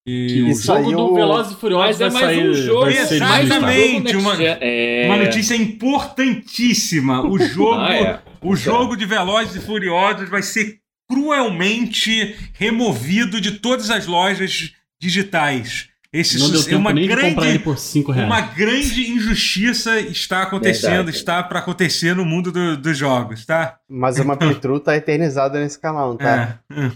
que- 0.05 0.43
o 0.43 0.53
jogo 0.53 0.55
saiu- 0.55 0.97
do 0.97 1.15
Velozes 1.15 1.53
e 1.53 1.55
Furiosos 1.55 1.99
Mas 1.99 2.01
é 2.01 2.09
mais 2.11 2.25
sair. 2.27 2.47
um 2.47 2.53
jogo. 2.53 2.87
Exatamente. 2.91 4.15
um 4.15 4.19
uma-. 4.19 4.35
É. 4.39 5.05
Uma 5.07 5.17
notícia 5.17 5.55
importantíssima. 5.55 7.25
O 7.27 7.39
jogo, 7.41 7.73
Ah, 7.79 7.95
é. 7.95 8.19
o 8.39 8.55
jogo 8.55 8.95
de 8.95 9.05
Velozes 9.05 9.55
e 9.55 9.59
Furiosos 9.65 10.29
vai 10.29 10.43
ser 10.43 10.79
cruelmente 11.09 12.35
removido 12.53 13.39
de 13.41 13.53
todas 13.59 13.89
as 13.89 14.05
lojas 14.07 14.73
digitais. 15.01 15.89
Esse 16.11 16.37
Não 16.37 16.49
deu 16.51 16.59
su- 16.59 16.67
é 16.67 16.69
tempo 16.69 16.79
uma 16.81 16.93
nem 16.93 17.03
de 17.07 17.09
comprar 17.09 17.27
ele 17.27 17.35
grande, 17.35 17.59
por 17.59 17.77
5 17.77 18.11
reais. 18.11 18.29
uma 18.29 18.41
grande 18.41 19.09
injustiça 19.11 19.99
está 19.99 20.43
acontecendo, 20.43 20.91
Verdade. 21.05 21.17
está 21.17 21.41
para 21.41 21.57
acontecer 21.57 22.15
no 22.15 22.23
mundo 22.23 22.51
do- 22.51 22.77
dos 22.77 22.95
jogos, 22.95 23.45
tá? 23.47 23.79
Mas 23.89 24.19
uma 24.19 24.37
playthrough 24.37 24.79
tá 24.79 24.95
eternizada 24.95 25.59
nesse 25.59 25.79
canal, 25.79 26.09
não 26.11 26.17
tá? 26.17 26.59
É. 26.71 26.91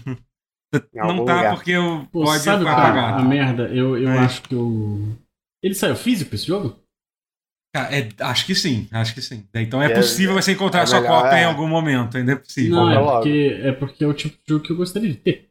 Não 0.94 1.24
tá 1.24 1.34
lugar. 1.40 1.54
porque 1.56 1.72
eu 1.72 2.06
Pô, 2.12 2.24
pode 2.24 2.42
sabe 2.44 2.62
pagar. 2.64 3.18
a 3.18 3.22
merda? 3.24 3.64
Eu, 3.74 3.96
eu 3.98 4.08
É. 4.10 4.18
acho 4.18 4.42
que 4.42 4.54
eu. 4.54 5.16
Ele 5.64 5.74
saiu 5.74 5.96
físico 5.96 6.32
esse 6.34 6.46
jogo? 6.46 6.78
Cara, 7.74 7.94
é- 7.94 8.08
acho 8.20 8.46
que 8.46 8.54
sim, 8.54 8.88
acho 8.90 9.14
que 9.14 9.20
sim. 9.20 9.44
Então 9.54 9.82
é, 9.82 9.86
É- 9.92 9.94
possível 9.94 10.34
você 10.34 10.52
encontrar 10.52 10.82
é 10.82 10.86
sua 10.86 11.00
melhor, 11.00 11.22
cópia 11.22 11.36
é. 11.38 11.42
em 11.42 11.44
algum 11.44 11.66
momento, 11.68 12.16
ainda 12.16 12.32
é 12.32 12.36
possível. 12.36 12.70
Não, 12.76 12.90
é 12.90 12.98
porque, 12.98 13.60
é 13.62 13.72
porque 13.72 14.04
é 14.04 14.06
o 14.06 14.14
tipo 14.14 14.36
de 14.36 14.42
jogo 14.48 14.64
que 14.64 14.72
eu 14.72 14.76
gostaria 14.76 15.08
de 15.10 15.16
ter. 15.16 15.48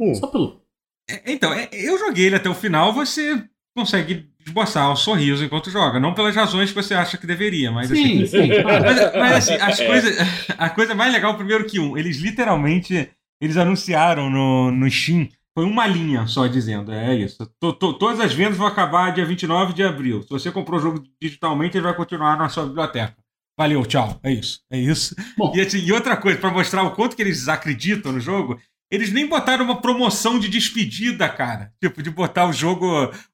Hum. 0.00 0.14
Só 0.14 0.26
pelo. 0.26 0.60
É, 1.08 1.32
Então, 1.32 1.52
é- 1.52 1.68
eu 1.72 1.98
joguei 1.98 2.26
ele 2.26 2.36
até 2.36 2.48
o 2.48 2.54
final, 2.54 2.92
você 2.92 3.44
consegue 3.76 4.28
esboçar 4.44 4.90
um 4.92 4.96
sorriso 4.96 5.44
enquanto 5.44 5.70
joga. 5.70 6.00
Não 6.00 6.14
pelas 6.14 6.34
razões 6.34 6.70
que 6.70 6.74
você 6.76 6.94
acha 6.94 7.16
que 7.16 7.26
deveria, 7.26 7.70
mas 7.70 7.90
assim. 7.92 8.26
Sim, 8.26 8.26
sim. 8.26 8.62
claro. 8.62 8.84
Mas, 8.84 9.14
mas, 9.14 9.32
assim, 9.48 9.54
as 9.54 9.80
É. 9.80 9.86
coisas. 9.86 10.16
A 10.58 10.68
coisa 10.70 10.94
mais 10.94 11.12
legal, 11.12 11.36
primeiro 11.36 11.64
que 11.66 11.78
um, 11.78 11.96
eles 11.96 12.16
literalmente. 12.18 13.08
Eles 13.40 13.56
anunciaram 13.56 14.30
no, 14.30 14.70
no 14.70 14.90
Steam. 14.90 15.28
Foi 15.56 15.64
uma 15.64 15.86
linha 15.86 16.26
só 16.26 16.46
dizendo, 16.46 16.92
é 16.92 17.14
isso. 17.14 17.46
To- 17.60 17.72
to- 17.72 17.94
todas 17.94 18.18
as 18.20 18.34
vendas 18.34 18.56
vão 18.58 18.66
acabar 18.66 19.12
dia 19.12 19.24
29 19.24 19.72
de 19.72 19.82
abril. 19.84 20.22
Se 20.22 20.28
você 20.30 20.50
comprou 20.50 20.78
o 20.78 20.82
jogo 20.82 21.02
digitalmente, 21.22 21.76
ele 21.76 21.84
vai 21.84 21.94
continuar 21.94 22.36
na 22.36 22.48
sua 22.48 22.66
biblioteca. 22.66 23.14
Valeu, 23.56 23.86
tchau. 23.86 24.18
É 24.22 24.32
isso. 24.32 24.60
É 24.68 24.76
isso. 24.78 25.14
Bom. 25.38 25.52
E, 25.54 25.60
assim, 25.60 25.78
e 25.78 25.92
outra 25.92 26.16
coisa, 26.16 26.38
pra 26.40 26.50
mostrar 26.50 26.82
o 26.82 26.90
quanto 26.90 27.14
que 27.14 27.22
eles 27.22 27.46
acreditam 27.46 28.10
no 28.10 28.18
jogo, 28.18 28.58
eles 28.90 29.12
nem 29.12 29.28
botaram 29.28 29.64
uma 29.64 29.80
promoção 29.80 30.40
de 30.40 30.48
despedida, 30.48 31.28
cara. 31.28 31.72
Tipo, 31.80 32.02
de 32.02 32.10
botar 32.10 32.46
o 32.48 32.52
jogo. 32.52 32.86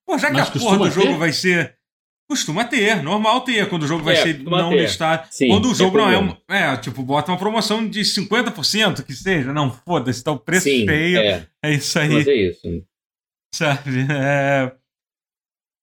Pô, 0.06 0.18
já 0.18 0.26
que 0.28 0.34
Mas 0.34 0.48
a 0.48 0.52
porra 0.52 0.76
do 0.78 0.90
jogo 0.90 1.06
ter? 1.08 1.16
vai 1.18 1.32
ser. 1.32 1.74
Costuma 2.30 2.64
ter, 2.64 3.02
normal 3.02 3.40
ter, 3.40 3.68
quando 3.68 3.82
o 3.82 3.86
jogo 3.88 4.04
vai 4.04 4.14
É, 4.14 4.22
ser 4.22 4.38
não 4.44 4.70
ter. 4.70 4.82
listado. 4.82 5.26
Sim, 5.32 5.48
quando 5.48 5.68
o 5.68 5.74
jogo 5.74 5.98
não 5.98 6.08
é 6.08 6.16
um. 6.16 6.36
É, 6.48 6.76
tipo, 6.76 7.02
bota 7.02 7.32
uma 7.32 7.36
promoção 7.36 7.84
de 7.88 8.02
50% 8.02 9.02
que 9.02 9.12
seja. 9.12 9.52
Não, 9.52 9.68
foda-se, 9.68 10.22
tá 10.22 10.30
o 10.30 10.38
preço 10.38 10.62
Sim, 10.62 10.86
feio. 10.86 11.18
É, 11.18 11.46
É, 11.60 11.74
isso 11.74 11.98
aí, 11.98 12.08
mas 12.08 12.28
é 12.28 12.34
isso. 12.34 12.84
sabe? 13.52 14.06
É, 14.12 14.72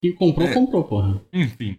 Quem 0.02 0.16
comprou, 0.16 0.48
É. 0.48 0.54
comprou, 0.54 0.84
porra. 0.86 1.22
enfim. 1.34 1.78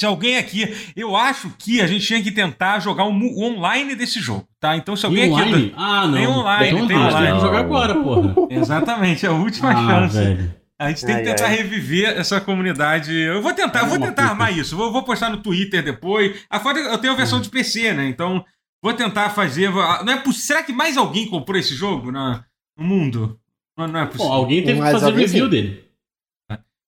Se 0.00 0.06
alguém 0.06 0.38
aqui. 0.38 0.64
Eu 0.96 1.14
acho 1.14 1.50
que 1.58 1.80
a 1.82 1.86
gente 1.86 2.06
tinha 2.06 2.22
que 2.22 2.32
tentar 2.32 2.78
jogar 2.80 3.04
o 3.04 3.12
online 3.38 3.94
desse 3.94 4.18
jogo, 4.18 4.48
tá? 4.58 4.76
Então, 4.76 4.96
se 4.96 5.04
alguém 5.04 5.24
Tem 5.30 5.32
aqui. 5.38 5.48
online? 5.50 5.74
Ah, 5.76 6.06
não. 6.06 6.14
Tem 6.14 6.26
online, 6.26 6.86
tem 6.88 6.96
online. 6.96 7.26
Tem 7.26 7.34
que 7.34 7.40
jogar 7.42 7.58
agora, 7.60 7.94
porra. 8.02 8.34
Exatamente, 8.50 9.26
é 9.26 9.28
a 9.28 9.32
última 9.32 9.70
Ah, 9.72 9.86
chance. 10.08 10.16
velho. 10.16 10.54
A 10.84 10.88
gente 10.90 11.06
tem 11.06 11.14
que 11.16 11.20
Ai, 11.20 11.34
tentar 11.34 11.46
ai. 11.48 11.56
reviver 11.56 12.16
essa 12.18 12.40
comunidade. 12.40 13.12
Eu 13.12 13.40
vou 13.42 13.52
tentar, 13.54 13.80
eu 13.80 13.86
vou 13.86 13.98
tentar 13.98 14.24
armar 14.30 14.56
isso. 14.56 14.76
Vou, 14.76 14.92
vou 14.92 15.02
postar 15.02 15.30
no 15.30 15.42
Twitter 15.42 15.82
depois. 15.82 16.44
A 16.50 16.60
foto, 16.60 16.78
eu 16.78 16.98
tenho 16.98 17.12
a 17.12 17.16
versão 17.16 17.40
de 17.40 17.48
PC, 17.48 17.92
né? 17.92 18.06
Então, 18.06 18.44
vou 18.82 18.92
tentar 18.94 19.30
fazer. 19.30 19.70
Não 19.70 20.12
é 20.12 20.20
poss- 20.20 20.42
Será 20.42 20.62
que 20.62 20.72
mais 20.72 20.96
alguém 20.96 21.28
comprou 21.28 21.58
esse 21.58 21.74
jogo 21.74 22.10
na, 22.12 22.44
no 22.76 22.84
mundo? 22.84 23.40
Não, 23.76 23.88
não 23.88 24.00
é 24.00 24.04
Bom, 24.04 24.10
possível. 24.12 24.32
alguém 24.32 24.64
teve 24.64 24.80
que 24.80 24.90
fazer 24.90 25.04
alguém 25.06 25.20
review 25.26 25.44
sim. 25.46 25.50
dele. 25.50 25.84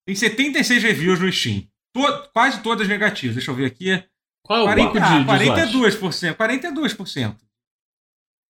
Tem 0.06 0.14
76 0.14 0.82
reviews 0.82 1.18
no 1.20 1.32
Steam. 1.32 1.66
To- 1.94 2.28
quase 2.32 2.62
todas 2.62 2.86
negativas. 2.86 3.34
Deixa 3.36 3.50
eu 3.50 3.54
ver 3.56 3.64
aqui. 3.66 4.04
Qual 4.44 4.60
é 4.60 4.62
o 4.62 4.64
40, 4.66 4.92
pico 4.92 5.04
de, 5.04 5.12
ah, 5.12 5.20
usuários? 5.20 5.96
42%. 5.96 6.36
42%. 6.36 7.36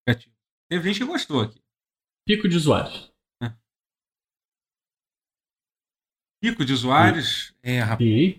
Negativo. 0.07 0.35
Teve 0.71 0.89
gente 0.89 0.99
que 1.01 1.05
gostou 1.07 1.41
aqui. 1.41 1.61
Pico 2.27 2.49
de 2.49 2.57
usuários. 2.57 3.11
Pico 6.51 6.65
de 6.65 6.73
usuários. 6.73 7.53
É, 7.63 7.81
rapaz. 7.81 8.35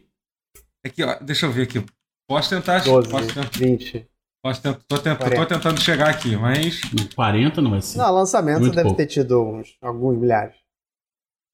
Aqui, 0.86 1.03
ó. 1.03 1.18
Deixa 1.22 1.45
eu 1.45 1.51
ver 1.51 1.64
aqui. 1.64 1.84
Posso 2.28 2.49
tentar. 2.49 2.80
12, 2.84 3.10
Posso 3.10 3.28
tentar. 3.28 3.49
20. 3.53 4.08
Posso 4.43 4.62
tentar, 4.62 4.80
tô, 4.88 4.97
tentando, 4.97 5.18
tô 5.18 5.36
40. 5.36 5.55
tentando 5.55 5.82
chegar 5.82 6.10
aqui, 6.10 6.36
mas. 6.38 6.80
Não, 6.93 7.05
40 7.16 7.62
não 7.62 7.72
vai 7.72 7.82
ser. 7.82 7.97
Não, 7.97 8.14
lançamento 8.14 8.60
Muito 8.62 8.76
deve 8.76 8.84
pouco. 8.84 8.97
ter 8.97 9.08
tido 9.08 9.43
uns, 9.43 9.76
alguns 9.82 10.18
milhares. 10.18 10.55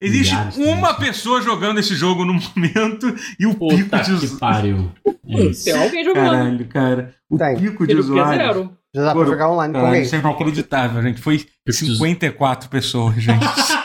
Existe 0.00 0.34
Milhares, 0.34 0.56
uma 0.58 0.94
pessoa 0.94 1.40
jogando 1.40 1.80
esse 1.80 1.94
jogo 1.94 2.24
no 2.24 2.34
momento 2.54 3.06
e 3.40 3.46
o 3.46 3.54
pico 3.54 3.96
de 4.04 4.12
usuários. 4.12 4.86
É 5.26 5.40
isso. 5.44 5.64
Tem 5.64 5.72
alguém 5.82 6.04
jogando. 6.04 6.24
Caralho, 6.30 6.68
cara. 6.68 7.14
O 7.30 7.38
Tem. 7.38 7.56
pico 7.56 7.86
de 7.86 7.92
Ele 7.94 8.00
usuários. 8.00 8.68
Já 8.94 9.02
dá 9.02 9.12
pra 9.12 9.24
jogar 9.24 9.50
online 9.50 9.74
com 9.74 9.80
alguém. 9.80 10.02
isso 10.02 10.14
é 10.14 10.18
inacreditável, 10.18 11.02
gente. 11.02 11.20
Foi 11.20 11.38
Pico 11.38 11.50
de 11.66 11.72
54 11.72 12.68
pessoas, 12.68 13.16
gente. 13.16 13.44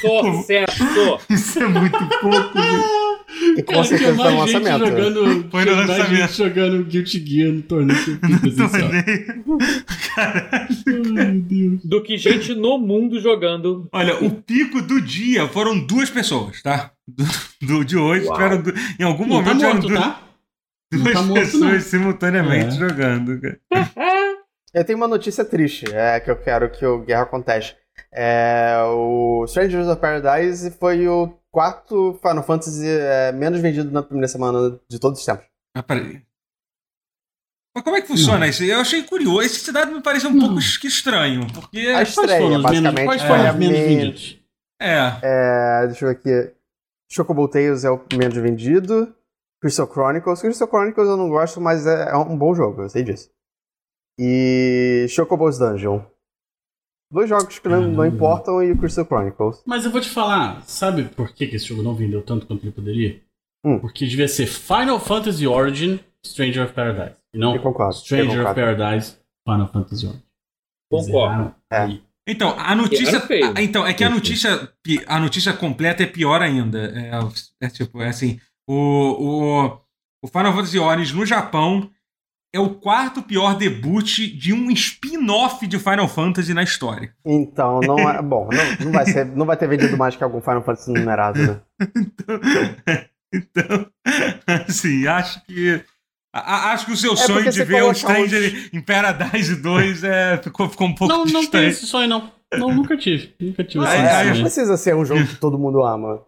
Sucesso! 0.00 1.18
Isso 1.30 1.58
é 1.62 1.66
muito 1.68 1.98
pouco, 2.20 2.58
gente. 2.60 3.06
E 3.58 3.62
com 3.62 3.72
Cara, 3.72 3.84
tinha 3.86 3.98
certeza 3.98 4.12
no 4.12 4.30
gente 4.30 4.38
lançamento. 4.54 4.78
né? 4.78 4.86
jogando, 4.90 5.50
Foi 5.50 5.64
no 5.64 5.74
lançamento. 5.74 6.14
gente 6.16 6.32
jogando 6.36 6.84
Guilty 6.84 7.26
Gear 7.26 7.52
no 7.52 7.62
torneio 7.62 7.98
eu 7.98 8.04
fiz 8.04 8.40
presencial. 8.40 8.90
Caralho. 10.14 10.48
Ai, 10.86 11.24
meu 11.32 11.40
Deus. 11.42 11.80
Do 11.84 12.02
que 12.02 12.16
gente 12.16 12.54
no 12.54 12.78
mundo 12.78 13.20
jogando. 13.20 13.88
Olha, 13.92 14.22
o 14.24 14.30
pico 14.30 14.80
do 14.82 15.00
dia 15.00 15.46
foram 15.48 15.78
duas 15.78 16.08
pessoas, 16.10 16.62
tá? 16.62 16.92
Do, 17.06 17.24
do- 17.62 17.84
de 17.84 17.96
hoje, 17.96 18.30
tiveram 18.30 18.62
em 18.98 19.02
algum 19.04 19.26
Não 19.26 19.42
tá 19.42 19.54
momento 19.54 19.56
tiveram 19.58 19.74
morto, 19.74 19.88
duas, 19.88 20.00
tá? 20.00 20.22
Não 20.92 21.02
duas 21.02 21.14
tá 21.14 21.22
morto, 21.22 21.40
pessoas 21.40 21.72
não. 21.72 21.80
simultaneamente 21.80 22.76
É. 22.76 22.78
jogando. 22.78 23.40
cara. 23.40 23.60
Eu 24.74 24.84
tenho 24.84 24.98
uma 24.98 25.08
notícia 25.08 25.44
triste, 25.44 25.84
é, 25.92 26.20
que 26.20 26.30
eu 26.30 26.36
quero 26.36 26.70
que 26.70 26.84
o 26.84 26.98
Guerra 27.00 27.26
conteste. 27.26 27.76
É, 28.12 28.76
o 28.88 29.44
Strangers 29.46 29.86
of 29.88 30.00
Paradise 30.00 30.70
foi 30.72 31.06
o 31.08 31.34
quarto 31.50 32.18
Final 32.22 32.42
Fantasy 32.42 32.86
é, 32.88 33.32
menos 33.32 33.60
vendido 33.60 33.90
na 33.90 34.02
primeira 34.02 34.28
semana 34.28 34.78
de 34.88 34.98
todos 34.98 35.20
os 35.20 35.24
tempos. 35.26 35.46
Ah, 35.74 35.82
peraí. 35.82 36.22
Mas 37.74 37.84
como 37.84 37.96
é 37.96 38.00
que 38.00 38.08
funciona 38.08 38.46
isso? 38.48 38.64
Eu 38.64 38.80
achei 38.80 39.02
curioso. 39.02 39.42
Esse 39.42 39.70
dado 39.70 39.92
me 39.92 40.02
pareceu 40.02 40.30
um 40.30 40.34
Não. 40.34 40.46
pouco 40.46 40.58
es- 40.58 40.82
estranho, 40.84 41.46
porque. 41.52 41.88
A 41.90 41.92
Quais 41.96 42.08
estreia, 42.08 42.40
foram 42.40 42.46
os 42.46 42.50
menos, 42.50 42.62
basicamente, 42.62 43.04
quais 43.04 43.22
foram 43.22 43.46
a 43.46 43.50
os 43.52 43.56
menos 43.56 43.78
men- 43.78 43.86
vendidos? 43.88 44.40
É. 44.80 44.98
É, 45.22 45.86
deixa 45.86 46.04
eu 46.04 46.08
ver 46.08 46.16
aqui. 46.16 46.54
Chocobo 47.10 47.46
Tales 47.48 47.84
é 47.84 47.90
o 47.90 48.02
menos 48.14 48.36
vendido. 48.36 49.14
Crystal 49.60 49.86
Chronicles. 49.90 50.40
Crystal 50.40 50.68
Chronicles 50.68 51.06
eu 51.06 51.16
não 51.18 51.28
gosto, 51.28 51.60
mas 51.60 51.86
é, 51.86 52.10
é 52.10 52.16
um 52.16 52.36
bom 52.36 52.54
jogo, 52.54 52.82
eu 52.82 52.88
sei 52.88 53.02
disso. 53.02 53.30
E 54.18 55.06
Chocobo's 55.10 55.58
Dungeon. 55.58 56.00
Dois 57.16 57.30
jogos 57.30 57.58
que 57.58 57.66
não, 57.66 57.80
não 57.80 57.96
Caramba. 57.96 58.08
importam 58.08 58.62
e 58.62 58.72
o 58.72 58.76
Crystal 58.76 59.06
Chronicles. 59.06 59.62
Mas 59.64 59.86
eu 59.86 59.90
vou 59.90 60.02
te 60.02 60.10
falar, 60.10 60.62
sabe 60.66 61.04
por 61.04 61.32
que, 61.32 61.46
que 61.46 61.56
esse 61.56 61.64
jogo 61.64 61.82
não 61.82 61.94
vendeu 61.94 62.20
tanto 62.20 62.46
quanto 62.46 62.62
ele 62.62 62.72
poderia? 62.72 63.22
Hum. 63.64 63.78
Porque 63.78 64.04
devia 64.06 64.28
ser 64.28 64.46
Final 64.46 65.00
Fantasy 65.00 65.46
Origin 65.46 65.98
Stranger 66.22 66.64
of 66.64 66.74
Paradise. 66.74 67.16
E 67.32 67.38
não 67.38 67.54
Eu 67.56 67.62
concordo. 67.62 67.94
eu 67.94 67.98
Stranger 68.00 68.44
of. 68.46 68.54
Paradise 68.54 69.16
Final 69.48 69.66
Fantasy 69.66 70.06
Origin. 70.06 70.22
Concordo. 70.90 71.54
É. 71.72 71.98
Então, 72.28 72.54
a 72.58 72.74
notícia. 72.74 73.18
Feio. 73.20 73.54
ah, 73.56 73.62
Então, 73.62 73.86
é 73.86 73.94
que 73.94 74.04
a 74.04 74.10
notícia, 74.10 74.70
a 75.06 75.18
notícia 75.18 75.54
completa 75.54 76.02
é 76.02 76.06
pior 76.06 76.42
ainda. 76.42 76.92
É, 76.94 77.64
é 77.64 77.70
tipo, 77.70 78.02
é 78.02 78.08
assim. 78.08 78.38
O, 78.68 78.74
o, 78.74 79.80
o 80.22 80.28
Final 80.28 80.52
Fantasy 80.52 80.78
Origins 80.78 81.16
no 81.16 81.24
Japão 81.24 81.90
é 82.56 82.60
o 82.60 82.70
quarto 82.70 83.22
pior 83.22 83.54
debut 83.56 84.18
de 84.36 84.52
um 84.52 84.70
spin-off 84.70 85.66
de 85.66 85.78
Final 85.78 86.08
Fantasy 86.08 86.52
na 86.54 86.62
história. 86.62 87.12
Então, 87.24 87.80
não 87.80 87.98
é. 88.10 88.20
Bom, 88.22 88.48
não, 88.50 88.86
não 88.86 88.92
vai 88.92 89.04
ser, 89.06 89.24
não 89.26 89.46
vai 89.46 89.56
ter 89.56 89.68
vendido 89.68 89.96
mais 89.96 90.16
que 90.16 90.24
algum 90.24 90.40
Final 90.40 90.62
Fantasy 90.62 90.92
numerado, 90.92 91.38
né? 91.40 91.60
Então, 93.34 93.86
assim, 94.68 95.06
acho 95.06 95.44
que. 95.44 95.82
a- 96.32 96.72
Acho 96.72 96.86
que 96.86 96.92
o 96.92 96.96
seu 96.96 97.12
É 97.12 97.16
sonho 97.16 97.50
de 97.50 97.64
ver 97.64 97.82
o 97.82 97.92
Stranger 97.92 98.70
em 98.72 98.80
Paradise 98.80 99.56
2 99.56 100.04
é, 100.04 100.38
ficou, 100.38 100.68
ficou 100.68 100.86
um 100.86 100.94
pouco 100.94 101.12
Não, 101.12 101.24
não 101.24 101.32
tem 101.32 101.40
distante. 101.42 101.66
esse 101.66 101.86
sonho, 101.86 102.08
não. 102.08 102.30
Não, 102.56 102.72
nunca 102.72 102.96
tive. 102.96 103.34
Nunca 103.40 103.64
tive 103.64 103.84
Não, 103.84 103.92
esse 103.92 104.00
Aí- 104.00 104.28
é, 104.28 104.34
não 104.34 104.40
precisa 104.42 104.76
ser 104.76 104.94
um 104.94 105.04
jogo 105.04 105.26
que 105.26 105.34
todo 105.36 105.58
mundo 105.58 105.82
ama. 105.84 106.22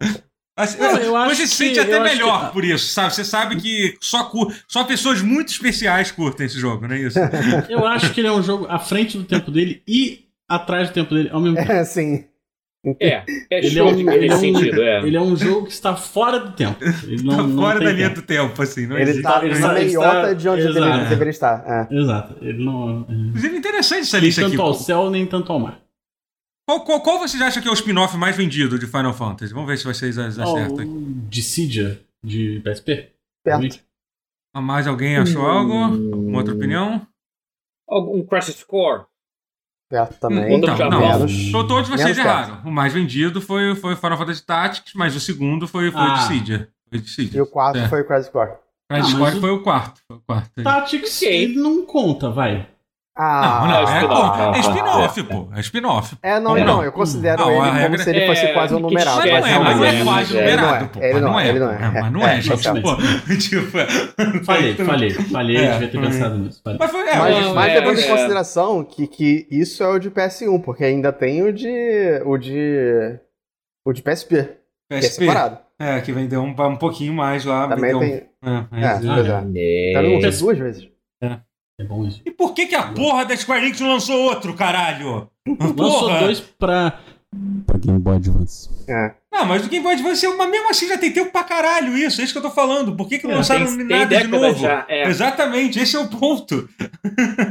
Assim, 0.61 0.77
Não, 0.77 1.15
acho 1.15 1.35
você 1.35 1.47
se 1.47 1.51
que- 1.57 1.75
sente 1.75 1.79
até 1.79 1.99
melhor 1.99 2.47
que- 2.47 2.53
por 2.53 2.65
isso, 2.65 2.87
sabe? 2.91 3.13
Você 3.15 3.23
sabe 3.23 3.55
que 3.55 3.95
só, 4.01 4.25
cu- 4.25 4.51
só 4.67 4.83
pessoas 4.83 5.21
muito 5.21 5.49
especiais 5.49 6.11
curtem 6.11 6.45
esse 6.45 6.59
jogo, 6.59 6.87
não 6.87 6.95
é 6.95 6.99
isso? 6.99 7.17
Eu 7.69 7.85
acho 7.87 8.13
que 8.13 8.19
ele 8.21 8.27
é 8.27 8.31
um 8.31 8.43
jogo 8.43 8.65
à 8.69 8.77
frente 8.77 9.17
do 9.17 9.23
tempo 9.23 9.49
dele 9.51 9.81
e 9.87 10.25
atrás 10.49 10.89
do 10.89 10.93
tempo 10.93 11.15
dele 11.15 11.29
ao 11.31 11.39
mesmo 11.39 11.55
tempo. 11.55 11.71
É, 11.71 11.83
sim. 11.85 12.25
É, 12.99 13.07
é 13.09 13.23
Ele 13.51 13.67
é 13.67 13.71
show 13.71 13.89
um- 13.89 13.95
de 13.95 14.07
ele 14.09 14.27
é 14.29 14.33
um- 14.35 14.39
sentido, 14.39 14.81
é. 14.81 14.99
Ele 15.05 15.17
é 15.17 15.21
um 15.21 15.35
jogo 15.35 15.65
que 15.65 15.71
está 15.73 15.95
fora 15.97 16.39
do 16.39 16.51
tempo. 16.53 16.77
Ele 17.03 17.23
não, 17.23 17.35
tá 17.35 17.43
não 17.43 17.57
fora 17.61 17.77
tem 17.79 17.87
da 17.87 17.93
linha 17.93 18.07
tempo. 18.09 18.21
do 18.21 18.25
tempo, 18.27 18.61
assim. 18.61 18.87
Não 18.87 18.97
Ele 18.97 19.21
tá 19.21 19.39
ele 19.43 19.49
na 19.49 19.55
está- 19.59 19.75
ele 19.77 19.85
meiota 19.85 20.07
está- 20.17 20.33
de 20.33 20.49
onde 20.49 20.61
exato. 20.61 20.73
deveria, 20.79 21.05
deveria 21.09 21.29
estar. 21.31 21.63
É. 21.91 21.93
Exato. 21.95 22.35
Ele 22.41 22.63
não. 22.63 23.05
é, 23.09 23.13
Inclusive, 23.13 23.57
interessante 23.57 24.01
essa 24.01 24.17
Nem 24.17 24.25
lista 24.27 24.41
aqui. 24.41 24.51
tanto 24.51 24.61
ao 24.61 24.73
céu, 24.73 25.09
nem 25.09 25.25
tanto 25.25 25.51
ao 25.51 25.59
mar. 25.59 25.79
Qual, 26.69 26.81
qual, 26.81 27.01
qual 27.01 27.17
vocês 27.17 27.41
acham 27.41 27.63
que 27.63 27.67
é 27.67 27.71
o 27.71 27.73
spin-off 27.73 28.15
mais 28.15 28.35
vendido 28.35 28.77
de 28.77 28.85
Final 28.85 29.11
Fantasy? 29.11 29.51
Vamos 29.51 29.67
ver 29.67 29.75
se 29.79 29.85
vocês 29.85 30.19
acertam 30.19 30.75
Oh, 30.77 30.81
o 30.83 31.03
Dissidia 31.27 31.99
de 32.23 32.61
PSP? 32.63 33.11
Perto. 33.43 33.79
Ah, 34.53 34.61
Mais 34.61 34.85
alguém 34.85 35.17
achou 35.17 35.47
algo? 35.47 35.73
Hum. 35.73 36.11
Alguma 36.13 36.37
outra 36.37 36.53
opinião? 36.53 37.07
Algum 37.89 38.23
Crash 38.23 38.49
Score. 38.55 39.05
Perto 39.89 40.19
também. 40.19 40.45
Hum, 40.53 40.57
Então, 40.59 40.77
já 40.77 40.87
não. 40.91 40.99
menos. 40.99 41.31
Então, 41.31 41.67
todos 41.67 41.89
vocês 41.89 42.03
menos 42.15 42.17
erraram. 42.19 42.61
O 42.63 42.71
mais 42.71 42.93
vendido 42.93 43.41
foi, 43.41 43.73
foi 43.75 43.95
Final 43.95 44.17
Fantasy 44.19 44.45
Tactics, 44.45 44.93
mas 44.93 45.15
o 45.15 45.19
segundo 45.19 45.67
foi, 45.67 45.89
foi 45.91 45.99
Ah. 46.01 46.13
o 46.13 46.13
Dissidia. 46.19 46.69
Foi 46.87 46.99
o 46.99 47.01
E 47.01 47.03
Dissidia. 47.03 47.41
o 47.41 47.47
quarto 47.47 47.79
É. 47.79 47.89
foi 47.89 48.01
o 48.01 48.05
Crash 48.05 48.27
Score. 48.27 48.51
Crash 48.87 49.05
Ah, 49.05 49.09
Score 49.09 49.19
mas 49.23 49.35
o- 49.35 49.41
foi 49.41 49.49
o 49.49 49.63
quarto. 49.63 50.01
Foi 50.07 50.17
o 50.17 50.21
quarto. 50.21 50.61
Tactics, 50.63 51.21
ele 51.23 51.55
não 51.55 51.83
conta, 51.83 52.29
vai. 52.29 52.69
Não, 53.19 53.25
Ah, 53.25 53.67
não, 53.67 53.75
é 53.75 53.81
é, 53.81 53.97
spin-off, 53.97 54.37
pô, 54.37 54.43
é 54.43 54.45
não, 54.45 54.59
spin-off, 54.61 55.23
pô. 55.23 55.47
É 55.53 55.59
spin-off. 55.59 56.17
É, 56.23 56.39
não, 56.39 56.55
Não, 56.55 56.57
não, 56.59 56.65
não. 56.77 56.83
eu 56.85 56.91
considero 56.93 57.41
Não, 57.41 57.51
ele 57.51 57.83
como 57.83 57.97
se 57.97 58.09
ele 58.11 58.27
fosse 58.27 58.45
é, 58.45 58.53
quase 58.53 58.73
um 58.73 58.77
que 58.77 58.83
numerado. 58.83 59.17
Mas 59.17 59.25
não 59.29 59.35
é, 59.35 59.51
Não, 59.53 59.63
mas 59.63 59.77
não 59.77 59.83
é 59.85 59.89
é, 59.99 60.03
quase 60.05 60.37
é, 60.37 60.41
numerado, 60.41 60.81
não 60.83 60.87
pô. 60.87 60.99
é, 61.01 61.09
ele 61.09 61.19
não 61.19 61.29
não 61.31 61.39
é, 61.39 61.45
é. 61.45 61.49
ele 61.49 61.59
não 61.59 61.71
é. 61.71 61.77
Mas 62.01 62.11
não 62.13 62.21
É, 62.21 62.33
é, 62.33 62.37
é, 62.37 62.41
gente. 62.41 62.81
Pô, 62.81 62.95
tipo, 63.35 64.45
Falei, 64.45 64.73
falei, 64.75 65.09
falei, 65.11 65.57
É, 65.57 65.71
devia 65.73 65.87
ter 65.89 65.99
pensado 66.01 66.37
nisso. 66.37 66.61
Mas 66.65 66.91
foi, 66.91 67.01
é, 67.09 67.15
Mas, 67.17 67.45
Não, 67.45 67.53
mas 67.55 67.71
é, 67.71 67.79
levando 67.79 67.99
em 67.99 68.03
é. 68.03 68.07
consideração 68.07 68.83
que, 68.85 69.05
que 69.07 69.47
isso 69.51 69.83
é 69.83 69.87
o 69.89 69.99
de 69.99 70.09
PS1, 70.09 70.61
porque 70.61 70.85
ainda 70.85 71.11
tem 71.11 71.43
o 71.43 71.51
de. 71.51 72.21
o 72.25 72.37
de. 72.37 73.19
o 73.85 73.91
de 73.91 74.01
PSP, 74.01 74.43
que 74.89 74.95
é 74.95 74.99
PSP. 74.99 75.25
separado. 75.25 75.57
É, 75.77 75.99
que 75.99 76.13
vendeu 76.13 76.41
um, 76.41 76.51
um 76.51 76.75
pouquinho 76.77 77.13
mais 77.13 77.43
lá. 77.43 77.67
Também 77.67 77.91
vendeu 77.93 77.97
um- 77.97 78.01
tem. 78.01 78.29
É, 78.41 78.49
é, 78.49 78.81
É, 78.81 78.85
é. 78.85 78.91
é. 79.31 79.43
É. 79.55 79.89
Então 79.91 80.03
não 80.21 80.29
duas 80.39 80.57
vezes. 80.57 80.87
É 81.21 81.37
bom 81.83 82.05
isso. 82.07 82.21
E 82.25 82.31
por 82.31 82.53
que, 82.53 82.67
que 82.67 82.75
a 82.75 82.91
porra 82.91 83.25
da 83.25 83.35
Square 83.37 83.61
Enix 83.63 83.79
não 83.79 83.89
lançou 83.93 84.15
outro, 84.23 84.53
caralho? 84.53 85.29
Lançou 85.47 85.73
Porra! 85.75 86.19
dois 86.19 86.39
pra. 86.39 86.99
Pra 87.65 87.77
Game 87.77 87.99
Boy 87.99 88.15
Advance. 88.15 88.69
É. 88.87 89.13
Não, 89.31 89.45
mas 89.45 89.63
o 89.63 89.69
Game 89.69 89.83
Boy 89.83 89.93
Advance, 89.93 90.27
mas 90.35 90.49
mesmo 90.49 90.69
assim 90.69 90.87
já 90.87 90.97
tem 90.97 91.11
tempo 91.13 91.31
pra 91.31 91.43
caralho 91.43 91.95
isso. 91.95 92.19
É 92.19 92.23
isso 92.23 92.33
que 92.33 92.39
eu 92.39 92.43
tô 92.43 92.49
falando. 92.49 92.95
Por 92.95 93.07
que, 93.07 93.19
que 93.19 93.27
não 93.27 93.33
É, 93.33 93.37
lançaram 93.37 93.65
tem, 93.67 93.77
tem 93.77 93.85
nada 93.87 94.05
de 94.05 94.23
décadas 94.23 94.41
novo? 94.41 94.59
já. 94.59 94.85
É. 94.89 95.07
Exatamente, 95.07 95.79
esse 95.79 95.95
é 95.95 95.99
o 95.99 96.07
ponto. 96.07 96.67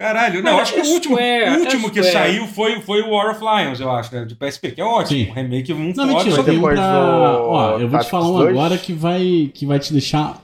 Caralho, 0.00 0.44
não, 0.44 0.52
Cara, 0.52 0.62
acho 0.62 0.74
que 0.74 0.80
o 0.80 0.84
é 0.84 0.88
último, 0.88 1.16
Square, 1.16 1.50
o 1.50 1.58
último 1.60 1.86
é 1.88 1.90
que 1.90 2.02
saiu 2.04 2.46
foi, 2.46 2.80
foi 2.82 3.02
o 3.02 3.10
War 3.10 3.32
of 3.32 3.40
Lions, 3.40 3.80
eu 3.80 3.90
acho, 3.90 4.14
né, 4.14 4.24
de 4.24 4.36
PSP, 4.36 4.70
que 4.70 4.80
é 4.80 4.84
ótimo. 4.84 5.24
Sim. 5.24 5.30
Um 5.30 5.34
remake 5.34 5.74
muito 5.74 5.96
Não, 5.96 6.06
foda, 6.06 6.24
mentira, 6.24 6.44
tem 6.44 6.52
um 6.54 6.56
depois 6.58 6.78
pra. 6.78 6.92
do 6.92 7.48
Ó, 7.48 7.70
eu 7.72 7.78
vou 7.80 7.88
te 7.88 7.90
Tactics 7.90 8.10
falar 8.10 8.28
um 8.28 8.34
2. 8.38 8.48
agora 8.50 8.78
que 8.78 8.92
vai, 8.92 9.50
que 9.52 9.66
vai 9.66 9.80
te 9.80 9.92
deixar 9.92 10.40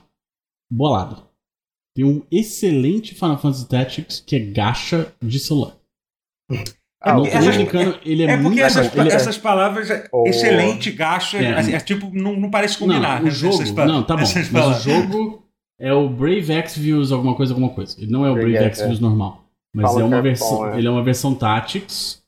bolado. 0.68 1.22
Tem 1.95 2.05
um 2.05 2.23
excelente 2.31 3.15
Final 3.15 3.39
Fantasy 3.39 3.69
Tactics 3.69 4.21
que 4.21 4.35
é 4.37 4.41
gacha 4.41 5.13
de 5.23 5.39
celular. 5.39 5.77
Ah, 7.01 7.15
no 7.15 7.21
o- 7.21 7.25
norte-americano, 7.25 7.99
ele 8.05 8.23
é, 8.23 8.27
É 8.31 8.37
muito 8.37 8.49
porque 8.49 8.61
essas, 8.63 8.89
bom. 8.89 9.01
Ele 9.01 9.11
é- 9.11 9.15
essas 9.15 9.39
palavras, 9.39 9.91
é 9.91 10.09
O- 10.13 10.27
excelente, 10.27 10.91
gasto, 10.91 11.37
é, 11.37 11.45
É. 11.45 11.55
assim, 11.55 11.73
é 11.73 11.81
tipo, 11.81 12.11
não, 12.15 12.35
não 12.39 12.51
parece 12.51 12.79
combinar. 12.79 13.21
Não, 13.21 13.29
o 13.29 13.31
jogo. 13.31 13.55
essas 13.63 13.71
Não, 13.75 14.03
tá 14.03 14.17
bom. 14.17 14.23
essas 14.23 14.51
Mas 14.51 14.63
palavras. 14.63 14.87
o 14.87 14.91
jogo 14.91 15.47
é 15.79 15.93
o 15.93 16.09
Brave 16.09 16.53
Exvius 16.53 17.13
alguma 17.13 17.37
coisa, 17.37 17.53
alguma 17.53 17.71
coisa. 17.75 18.01
Ele 18.01 18.11
não 18.11 18.25
é 18.25 18.31
o 18.31 18.35
Brave 18.35 18.53
Brave 18.53 18.67
X, 18.69 18.81
Exvius 18.81 19.01
normal. 19.01 19.45
Mas 19.75 19.87
Fala 19.87 20.01
é 20.01 20.05
uma 20.05 20.17
é 20.17 20.23
versão. 20.23 20.49
bom, 20.49 20.67
é. 20.69 20.79
Ele 20.79 20.87
é 20.87 20.91
uma 20.91 21.03
versão 21.05 21.35
Tactics. 21.35 22.23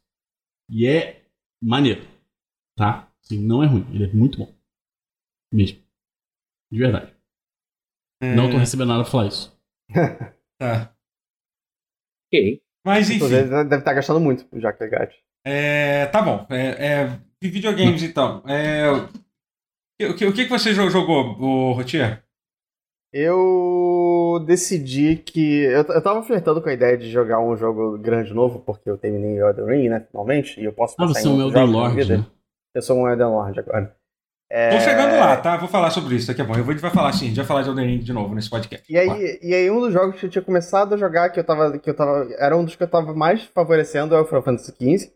E 0.69 0.87
é 0.87 1.23
maneiro. 1.63 2.05
Tá? 2.77 3.09
Assim, 3.25 3.39
não 3.39 3.63
é 3.63 3.67
ruim. 3.67 3.87
Ele 3.93 4.05
é 4.05 4.09
muito 4.13 4.39
bom. 4.39 4.53
Mesmo. 5.55 5.79
De 6.71 6.79
verdade. 6.79 7.13
Não 8.23 8.51
tô 8.51 8.57
recebendo 8.59 8.89
nada 8.89 9.03
pra 9.05 9.11
falar 9.13 9.27
isso. 9.29 9.56
Tá. 10.59 10.93
Ok. 12.29 12.61
Mas 12.85 13.07
enfim. 13.09 13.17
Inclusive, 13.17 13.49
deve 13.65 13.77
estar 13.79 13.95
gastando 13.95 14.21
muito, 14.21 14.47
já 14.59 14.73
que 14.73 14.83
é 14.83 14.89
grátis. 14.89 15.17
É, 15.45 16.07
tá 16.07 16.21
bom. 16.21 16.45
É, 16.51 16.87
é, 16.87 17.21
de 17.41 17.49
videogames, 17.49 18.03
então. 18.03 18.43
É, 18.49 18.91
o, 18.91 19.07
que, 19.97 20.07
o, 20.07 20.17
que, 20.17 20.27
o 20.27 20.33
que 20.33 20.45
que 20.45 20.51
você 20.51 20.75
jo- 20.75 20.91
jogou, 20.91 21.39
o 21.41 21.73
Rotier? 21.73 22.25
Eu 23.13 24.43
decidi 24.45 25.17
que. 25.17 25.63
Eu, 25.65 25.83
eu 25.85 26.03
tava 26.03 26.23
flertando 26.23 26.61
com 26.61 26.69
a 26.69 26.73
ideia 26.73 26.99
de 26.99 27.09
jogar 27.11 27.41
um 27.41 27.57
jogo 27.57 27.97
grande 27.99 28.35
novo, 28.35 28.59
porque 28.61 28.91
eu 28.91 28.99
terminei 28.99 29.41
o 29.41 29.49
Elden 29.49 29.65
Ring, 29.67 29.89
né? 29.89 30.01
Finalmente, 30.11 30.61
e 30.61 30.65
eu 30.65 30.73
posso 30.73 30.95
Ah, 30.99 31.07
passar 31.07 31.21
você 31.21 31.29
é 31.29 31.31
um 31.31 31.41
Elden 31.41 31.67
Lord, 31.67 32.05
né? 32.13 32.27
Eu 32.75 32.83
sou 32.83 32.99
um 32.99 33.09
Elden 33.09 33.27
Lord 33.27 33.59
agora. 33.61 33.97
É, 34.51 34.71
Tô 34.71 34.81
chegando 34.81 35.17
lá, 35.19 35.37
tá? 35.37 35.57
Vou 35.57 35.69
falar 35.69 35.91
sobre 35.91 36.15
isso 36.15 36.29
daqui 36.29 36.41
a 36.41 36.45
pouco. 36.45 36.61
Eu 36.61 36.65
vou, 36.65 36.71
a 36.71 36.75
gente 36.75 36.83
vai 36.83 36.91
falar 36.93 37.13
sim, 37.13 37.25
a 37.25 37.29
gente 37.29 37.37
vai 37.37 37.45
falar 37.47 37.63
de 37.63 37.69
Elden 37.69 37.87
Ring 37.87 37.99
de 37.99 38.13
novo 38.13 38.33
nesse 38.35 38.49
podcast. 38.49 38.85
E 38.93 38.97
aí, 38.97 39.39
e 39.43 39.53
aí, 39.55 39.69
um 39.71 39.81
dos 39.81 39.93
jogos 39.93 40.21
que 40.21 40.27
eu 40.27 40.31
tinha 40.31 40.43
começado 40.43 40.95
a 40.95 40.97
jogar, 40.97 41.31
que 41.31 41.41
eu 41.41 41.45
tava. 41.45 41.77
Que 41.79 41.91
eu 41.91 41.95
tava 41.95 42.29
era 42.39 42.57
um 42.57 42.65
dos 42.65 42.77
que 42.77 42.83
eu 42.83 42.89
tava 42.89 43.13
mais 43.13 43.43
favorecendo, 43.55 44.15
é 44.15 44.21
o 44.21 44.25
Final 44.25 44.43
Fantasy 44.43 44.73
XV. 44.81 45.11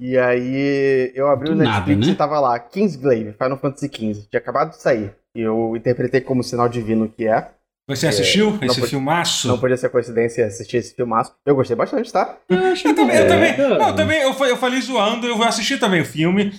E 0.00 0.16
aí 0.18 1.10
eu 1.14 1.28
abri 1.28 1.48
Do 1.48 1.54
o 1.54 1.56
Netflix 1.58 1.88
nada, 1.98 2.06
né? 2.06 2.12
e 2.12 2.14
tava 2.14 2.38
lá, 2.40 2.58
Kingsglaive, 2.58 3.32
Final 3.32 3.56
Fantasy 3.58 3.86
XV. 3.88 4.28
Tinha 4.30 4.38
acabado 4.38 4.70
de 4.70 4.76
sair. 4.82 5.12
E 5.34 5.40
eu 5.40 5.74
interpretei 5.74 6.20
como 6.20 6.42
sinal 6.44 6.68
divino 6.68 7.08
que 7.08 7.26
é. 7.26 7.48
Você 7.88 8.06
assistiu 8.06 8.50
não 8.50 8.64
esse 8.64 8.78
pode- 8.80 8.90
filmaço? 8.90 9.48
Não 9.48 9.58
podia 9.58 9.76
ser 9.78 9.88
coincidência 9.88 10.44
assistir 10.46 10.76
esse 10.76 10.94
filmaço. 10.94 11.34
Eu 11.46 11.54
gostei 11.56 11.74
bastante, 11.74 12.12
tá? 12.12 12.36
Eu 12.50 12.94
também, 12.94 13.16
eu 13.16 13.24
É. 13.24 13.26
também. 13.26 13.56
Não, 13.56 13.88
eu 13.88 13.96
também, 13.96 14.20
eu, 14.20 14.34
eu 14.44 14.56
falei 14.58 14.78
zoando, 14.82 15.26
eu 15.26 15.36
vou 15.38 15.46
assistir 15.46 15.78
também 15.80 16.02
o 16.02 16.04
filme. 16.04 16.52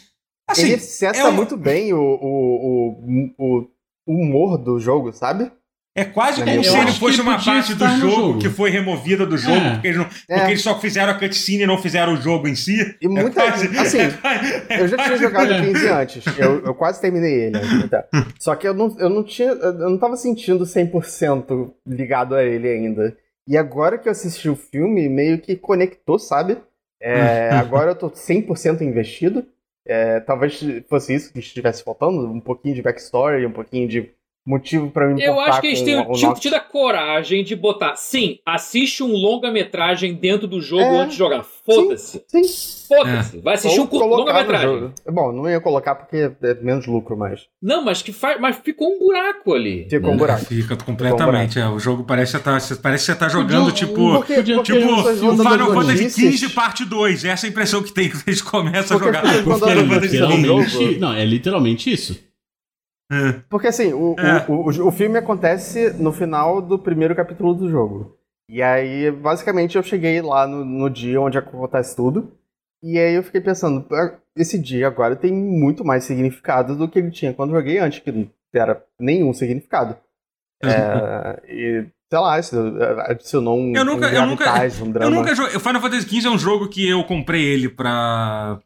Assim, 0.50 0.72
Ele 0.72 0.80
seta 0.82 1.18
é 1.20 1.26
um- 1.28 1.32
muito 1.32 1.56
bem 1.56 1.94
o, 1.94 2.00
o, 2.00 3.34
o, 3.38 3.68
o 4.08 4.14
humor 4.14 4.58
do 4.58 4.80
jogo, 4.80 5.14
sabe? 5.14 5.52
é 5.96 6.06
quase 6.06 6.40
Eu 6.40 6.46
como 6.46 6.64
se 6.64 6.78
ele 6.78 6.92
fosse 6.94 7.20
uma 7.20 7.44
parte 7.44 7.74
do 7.74 7.84
estar 7.84 7.98
no 7.98 8.00
jogo, 8.10 8.16
jogo. 8.28 8.40
que 8.40 8.48
foi 8.50 8.70
removida 8.70 9.26
do 9.26 9.38
jogo, 9.38 9.58
É. 9.58 9.72
porque, 9.74 9.88
eles 9.88 9.98
não- 9.98 10.06
É. 10.30 10.36
porque 10.38 10.52
eles 10.52 10.62
só 10.62 10.80
fizeram 10.80 11.12
a 11.12 11.16
cutscene 11.20 11.64
e 11.64 11.68
não 11.68 11.78
fizeram 11.78 12.14
o 12.14 12.16
jogo 12.18 12.48
em 12.48 12.56
si. 12.56 12.96
E 13.02 13.08
muita. 13.08 13.42
É 13.42 13.50
quase- 13.50 13.78
assim, 13.78 13.98
é 14.00 14.12
quase- 14.12 14.54
é 14.70 14.82
eu 14.82 14.88
já 14.88 14.96
tinha 14.98 15.10
quase- 15.10 15.24
jogado 15.24 15.50
15 15.66 15.88
antes. 15.90 16.38
Eu, 16.38 16.64
eu 16.64 16.74
quase 16.76 17.02
terminei 17.02 17.34
ele. 17.48 17.58
ainda. 17.58 18.08
Só 18.40 18.56
que 18.56 18.66
eu 18.66 18.74
não, 18.74 18.96
eu 18.98 19.10
não 19.10 19.24
tinha. 19.26 19.50
Eu 19.50 19.74
não 19.90 19.98
tava 19.98 20.16
sentindo 20.16 20.66
100% 20.66 21.74
ligado 21.86 22.34
a 22.36 22.44
ele 22.44 22.70
ainda. 22.70 23.18
E 23.46 23.58
agora 23.58 23.98
que 23.98 24.08
eu 24.08 24.12
assisti 24.12 24.48
o 24.48 24.56
filme, 24.56 25.10
meio 25.10 25.40
que 25.40 25.56
conectou, 25.58 26.18
sabe? 26.18 26.58
É, 27.02 27.50
agora 27.60 27.92
eu 27.92 27.96
tô 27.96 28.10
100% 28.10 28.82
investido. 28.84 29.44
É, 29.86 30.20
talvez 30.20 30.60
fosse 30.88 31.14
isso 31.16 31.34
que 31.34 31.40
estivesse 31.40 31.84
faltando, 31.84 32.32
um 32.32 32.40
pouquinho 32.42 32.76
de 32.76 32.82
backstory, 32.82 33.46
um 33.46 33.52
pouquinho 33.52 33.88
de 33.88 34.14
motivo 34.46 34.90
pra 34.90 35.08
me 35.08 35.22
Eu 35.24 35.40
acho 35.40 35.62
que 35.62 35.68
eles 35.68 35.82
têm, 35.82 36.00
o 36.00 36.12
tinham 36.14 36.30
Nox. 36.30 36.40
tido 36.40 36.56
a 36.56 36.60
coragem 36.60 37.44
de 37.44 37.56
botar. 37.56 37.96
Sim, 37.96 38.38
assiste 38.46 39.04
um 39.04 39.12
longa-metragem 39.12 40.14
dentro 40.16 40.48
do 40.48 40.60
jogo 40.62 40.82
É. 40.82 40.98
antes 41.02 41.14
de 41.14 41.18
jogar. 41.20 41.44
Foda-se. 41.44 42.24
Sim. 42.28 42.42
Foda-se. 42.88 43.38
Vai 43.42 43.54
assistir 43.54 43.80
Ou 43.80 43.88
um 43.94 44.06
longa-metragem. 44.08 44.92
Bom, 45.12 45.32
não 45.32 45.48
ia 45.48 45.60
colocar 45.62 45.94
porque 45.94 46.32
é 46.42 46.54
menos 46.64 46.88
lucro, 46.88 47.16
mas 47.16 47.42
Não, 47.62 47.84
mas 47.86 48.02
que 48.02 48.12
faz. 48.12 48.40
Mas 48.42 48.58
ficou 48.58 48.88
um 48.96 49.00
buraco 49.00 49.54
ali. 49.54 49.88
ficou 49.90 50.10
um 50.10 50.14
né? 50.14 50.18
buraco. 50.18 50.46
Fica 50.46 50.76
completamente. 50.76 51.60
É, 51.60 51.68
o 51.68 51.78
jogo 51.78 52.04
parece 52.04 52.32
que 52.38 52.44
você 52.44 52.44
tá, 52.76 52.82
parece 52.82 53.06
que 53.06 53.12
você 53.14 53.20
tá 53.20 53.30
jogando, 53.30 53.66
Podia- 53.66 53.88
tipo. 53.88 54.14
Porque, 54.16 54.34
Podia- 54.36 54.56
porque 54.56 54.74
Tipo, 54.80 54.94
o 54.94 55.38
Final 55.38 55.74
Fantasy 55.74 56.10
XV 56.38 56.50
parte 56.50 56.86
2. 56.86 57.24
Essa 57.26 57.46
é 57.46 57.50
a 57.50 57.52
impressão 57.52 57.84
que 57.84 57.94
tem 57.94 58.10
quando 58.10 58.24
eles 58.26 58.42
começam 58.42 58.98
Porque 58.98 59.16
a 59.16 59.22
jogar. 59.22 59.44
Porque 59.44 59.60
Quando 59.60 59.70
é 59.70 59.76
um 59.76 60.00
literalmente. 60.00 60.70
jogo- 60.72 61.00
Não, 61.00 61.14
é 61.14 61.26
literalmente 61.26 61.92
isso. 61.92 62.29
É. 63.12 63.42
Porque 63.50 63.68
assim, 63.68 63.92
o, 63.94 64.16
É. 64.20 64.46
o, 64.50 64.70
o, 64.70 64.88
o 64.88 64.92
filme 64.92 65.18
acontece 65.18 65.92
no 65.94 66.12
final 66.12 66.62
do 66.62 66.78
primeiro 66.78 67.16
capítulo 67.16 67.54
do 67.56 67.70
jogo. 67.70 68.18
E 68.50 68.62
aí, 68.62 69.12
basicamente, 69.12 69.76
eu 69.78 69.84
cheguei 69.84 70.22
lá 70.22 70.48
no, 70.48 70.64
no 70.66 70.90
dia 70.90 71.20
onde 71.22 71.38
acontece 71.38 71.96
tudo. 71.96 72.32
E 72.84 72.98
aí 72.98 73.14
eu 73.14 73.24
fiquei 73.24 73.42
pensando, 73.42 73.86
"Ah, 73.92 74.16
esse 74.36 74.58
dia 74.58 74.88
agora 74.88 75.16
tem 75.16 75.34
muito 75.34 75.84
mais 75.84 76.04
significado 76.06 76.76
do 76.76 76.88
que 76.88 76.98
ele 77.00 77.12
tinha 77.12 77.34
quando 77.34 77.50
eu 77.52 77.58
joguei 77.60 77.78
antes, 77.80 78.00
que 78.00 78.12
não 78.12 78.30
era 78.54 78.84
nenhum 79.00 79.34
significado. 79.34 79.98
É, 80.64 81.42
e, 81.52 81.86
sei 82.10 82.20
lá, 82.20 82.40
isso 82.40 82.56
adicionou 83.08 83.58
um, 83.60 83.76
Eu 83.76 83.86
nunca- 83.86 84.08
um 84.08 84.12
eu 84.12 84.26
nunca- 84.26 84.54
um 84.54 84.64
Eu 84.88 84.92
drama. 84.94 85.16
nunca 85.16 85.36
joguei. 85.36 85.56
O 85.56 85.60
Final 85.60 85.82
Fantasy 85.82 86.08
XV 86.08 86.28
é 86.28 86.32
um 86.32 86.38
jogo 86.40 86.68
que 86.70 86.88
eu 86.88 87.04
comprei 87.04 87.44
ele 87.44 87.70
pra. 87.70 88.60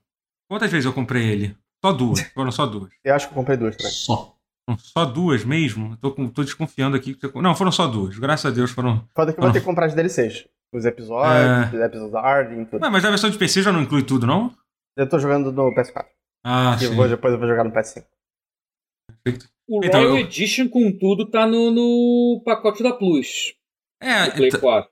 Quantas 0.50 0.72
vezes 0.72 0.86
eu 0.86 0.94
comprei 0.94 1.28
ele? 1.30 1.56
Só 1.84 1.92
duas. 1.92 2.22
Foram 2.34 2.52
só 2.52 2.66
duas. 2.66 2.90
Eu 3.04 3.14
acho 3.16 3.28
que 3.28 3.34
eu 3.34 3.36
comprei 3.38 3.58
duas 3.58 3.76
também. 3.76 3.92
Só. 3.92 4.33
Não, 4.70 4.78
Só 4.78 5.04
duas 5.06 5.44
mesmo? 5.44 5.98
Tô, 5.98 6.12
com- 6.14 6.30
tô 6.30 6.44
desconfiando 6.44 6.96
aqui. 6.96 7.18
Não, 7.36 7.54
foram 7.56 7.72
só 7.72 7.86
duas. 7.88 8.18
Graças 8.18 8.46
a 8.52 8.56
Deus 8.56 8.72
foram. 8.72 9.08
Foda 9.16 9.34
que 9.34 9.40
eu 9.40 9.44
vou 9.44 9.52
ter 9.52 9.60
que 9.60 9.66
comprar 9.66 9.88
as 9.88 9.94
DLCs. 9.96 10.48
Os 10.74 10.86
episódios, 10.86 11.68
os 11.74 11.80
episódios 11.80 12.16
Arding, 12.16 12.66
tudo. 12.66 12.82
Ué, 12.84 12.90
mas 12.90 13.06
a 13.06 13.10
versão 13.10 13.30
de 13.30 13.38
PC 13.38 13.62
já 13.62 13.72
não 13.72 13.82
inclui 13.82 14.04
tudo, 14.04 14.26
não? 14.26 14.52
Eu 14.98 15.08
tô 15.08 15.20
jogando 15.20 15.52
no 15.52 15.74
PS4. 15.76 16.06
Ah, 16.46 16.76
E 16.82 16.86
sim. 16.86 16.96
vou- 16.96 17.08
depois 17.08 17.34
eu 17.34 17.40
vou 17.40 17.48
jogar 17.48 17.64
no 17.64 17.72
PS5. 17.72 18.06
O 19.70 19.84
Então, 19.86 20.02
Royal 20.02 20.18
eu- 20.18 20.24
Edition, 20.26 20.68
contudo, 20.68 21.30
tá 21.30 21.46
no, 21.48 21.72
no 21.72 22.42
pacote 22.44 22.84
da 22.84 22.92
Plus. 22.94 23.54
É. 24.02 24.26
do 24.26 24.32
Play 24.36 24.48
então- 24.50 24.60
4. 24.60 24.92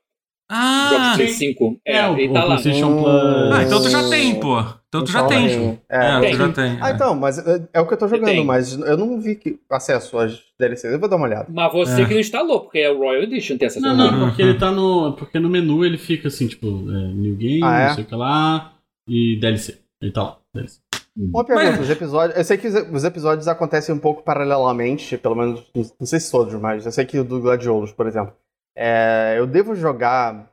Ah! 0.54 1.12
Play 1.16 1.28
5. 1.28 1.80
É, 1.86 1.96
É, 1.96 2.12
ele 2.12 2.28
o 2.28 2.32
tá 2.34 2.44
lá. 2.44 2.56
Hum. 2.56 2.62
Plus. 2.62 3.52
Ah, 3.54 3.62
então 3.62 3.82
tu 3.82 3.88
já 3.88 4.08
tem, 4.10 4.38
pô. 4.38 4.60
Então 4.88 5.02
tu 5.04 5.10
já 5.10 5.18
Então, 5.20 5.28
tem, 5.30 5.48
tem. 5.48 5.80
É, 5.90 6.06
É, 6.16 6.20
tem. 6.20 6.30
tu 6.32 6.36
já 6.36 6.48
tem. 6.50 6.78
Ah, 6.80 6.90
é. 6.90 6.92
então, 6.92 7.14
mas 7.14 7.38
é, 7.38 7.68
é 7.72 7.80
o 7.80 7.86
que 7.86 7.94
eu 7.94 7.98
tô 7.98 8.06
jogando, 8.08 8.44
mas 8.44 8.74
eu 8.78 8.96
não 8.96 9.18
vi 9.20 9.36
que 9.36 9.58
acesso 9.70 10.18
às 10.18 10.38
DLCs. 10.60 10.92
Eu 10.92 11.00
vou 11.00 11.08
dar 11.08 11.16
uma 11.16 11.26
olhada. 11.26 11.46
Mas 11.50 11.72
você 11.72 12.02
É. 12.02 12.04
que 12.04 12.12
não 12.12 12.20
instalou, 12.20 12.60
porque 12.60 12.78
é 12.80 12.90
o 12.90 12.98
Royal 12.98 13.22
Edition, 13.22 13.56
tem 13.56 13.68
acesso 13.68 13.84
Não, 13.86 13.96
não, 13.96 14.10
jogo. 14.10 14.26
porque 14.26 14.42
ele 14.42 14.58
tá 14.58 14.70
no. 14.70 15.14
Porque 15.14 15.38
no 15.38 15.48
menu 15.48 15.84
ele 15.84 15.96
fica 15.96 16.28
assim, 16.28 16.46
tipo, 16.46 16.66
é, 16.66 17.12
New 17.14 17.34
Game, 17.36 17.62
Ah, 17.64 17.80
é? 17.80 17.86
não 17.88 17.94
sei 17.94 18.04
o 18.04 18.06
que 18.06 18.14
lá, 18.14 18.72
e 19.08 19.36
DLC. 19.40 19.78
Ele 20.02 20.12
tá 20.12 20.22
lá, 20.22 20.36
DLC. 20.54 20.78
Uma 21.16 21.44
pergunta, 21.44 21.70
Mas- 21.72 21.80
os 21.80 21.90
episódios. 21.90 22.38
Eu 22.38 22.44
sei 22.44 22.56
que 22.56 22.66
os, 22.68 22.74
os 22.74 23.04
episódios 23.04 23.46
acontecem 23.48 23.94
um 23.94 23.98
pouco 23.98 24.22
paralelamente, 24.22 25.16
pelo 25.18 25.34
menos, 25.34 25.62
não, 25.74 25.82
não 26.00 26.06
sei 26.06 26.18
se 26.20 26.30
todos, 26.32 26.54
mas 26.54 26.86
eu 26.86 26.92
sei 26.92 27.04
que 27.04 27.18
o 27.18 27.24
do 27.24 27.40
Gladiolos, 27.40 27.92
por 27.92 28.06
exemplo. 28.06 28.32
É, 28.76 29.34
eu 29.38 29.46
devo 29.46 29.74
jogar. 29.74 30.50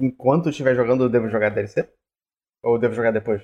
Enquanto 0.00 0.46
eu 0.46 0.50
estiver 0.50 0.74
jogando, 0.74 1.04
eu 1.04 1.08
devo 1.08 1.28
jogar 1.28 1.50
DLC? 1.50 1.88
Ou 2.64 2.74
eu 2.74 2.80
devo 2.80 2.94
jogar 2.94 3.10
depois? 3.12 3.42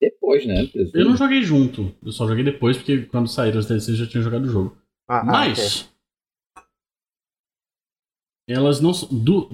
Depois, 0.00 0.46
né? 0.46 0.70
Eu 0.94 1.06
não 1.06 1.16
joguei 1.16 1.42
junto, 1.42 1.94
eu 2.04 2.12
só 2.12 2.26
joguei 2.28 2.44
depois, 2.44 2.76
porque 2.76 3.06
quando 3.06 3.28
saíram 3.28 3.58
as 3.58 3.66
DLCs 3.66 3.88
eu 3.98 4.04
já 4.04 4.06
tinha 4.10 4.22
jogado 4.22 4.44
o 4.44 4.50
jogo. 4.50 4.76
Ah, 5.08 5.20
ah, 5.20 5.24
Mas. 5.24 5.90
Elas 8.48 8.80
não 8.80 8.92
são. 8.94 9.08
Du... 9.08 9.48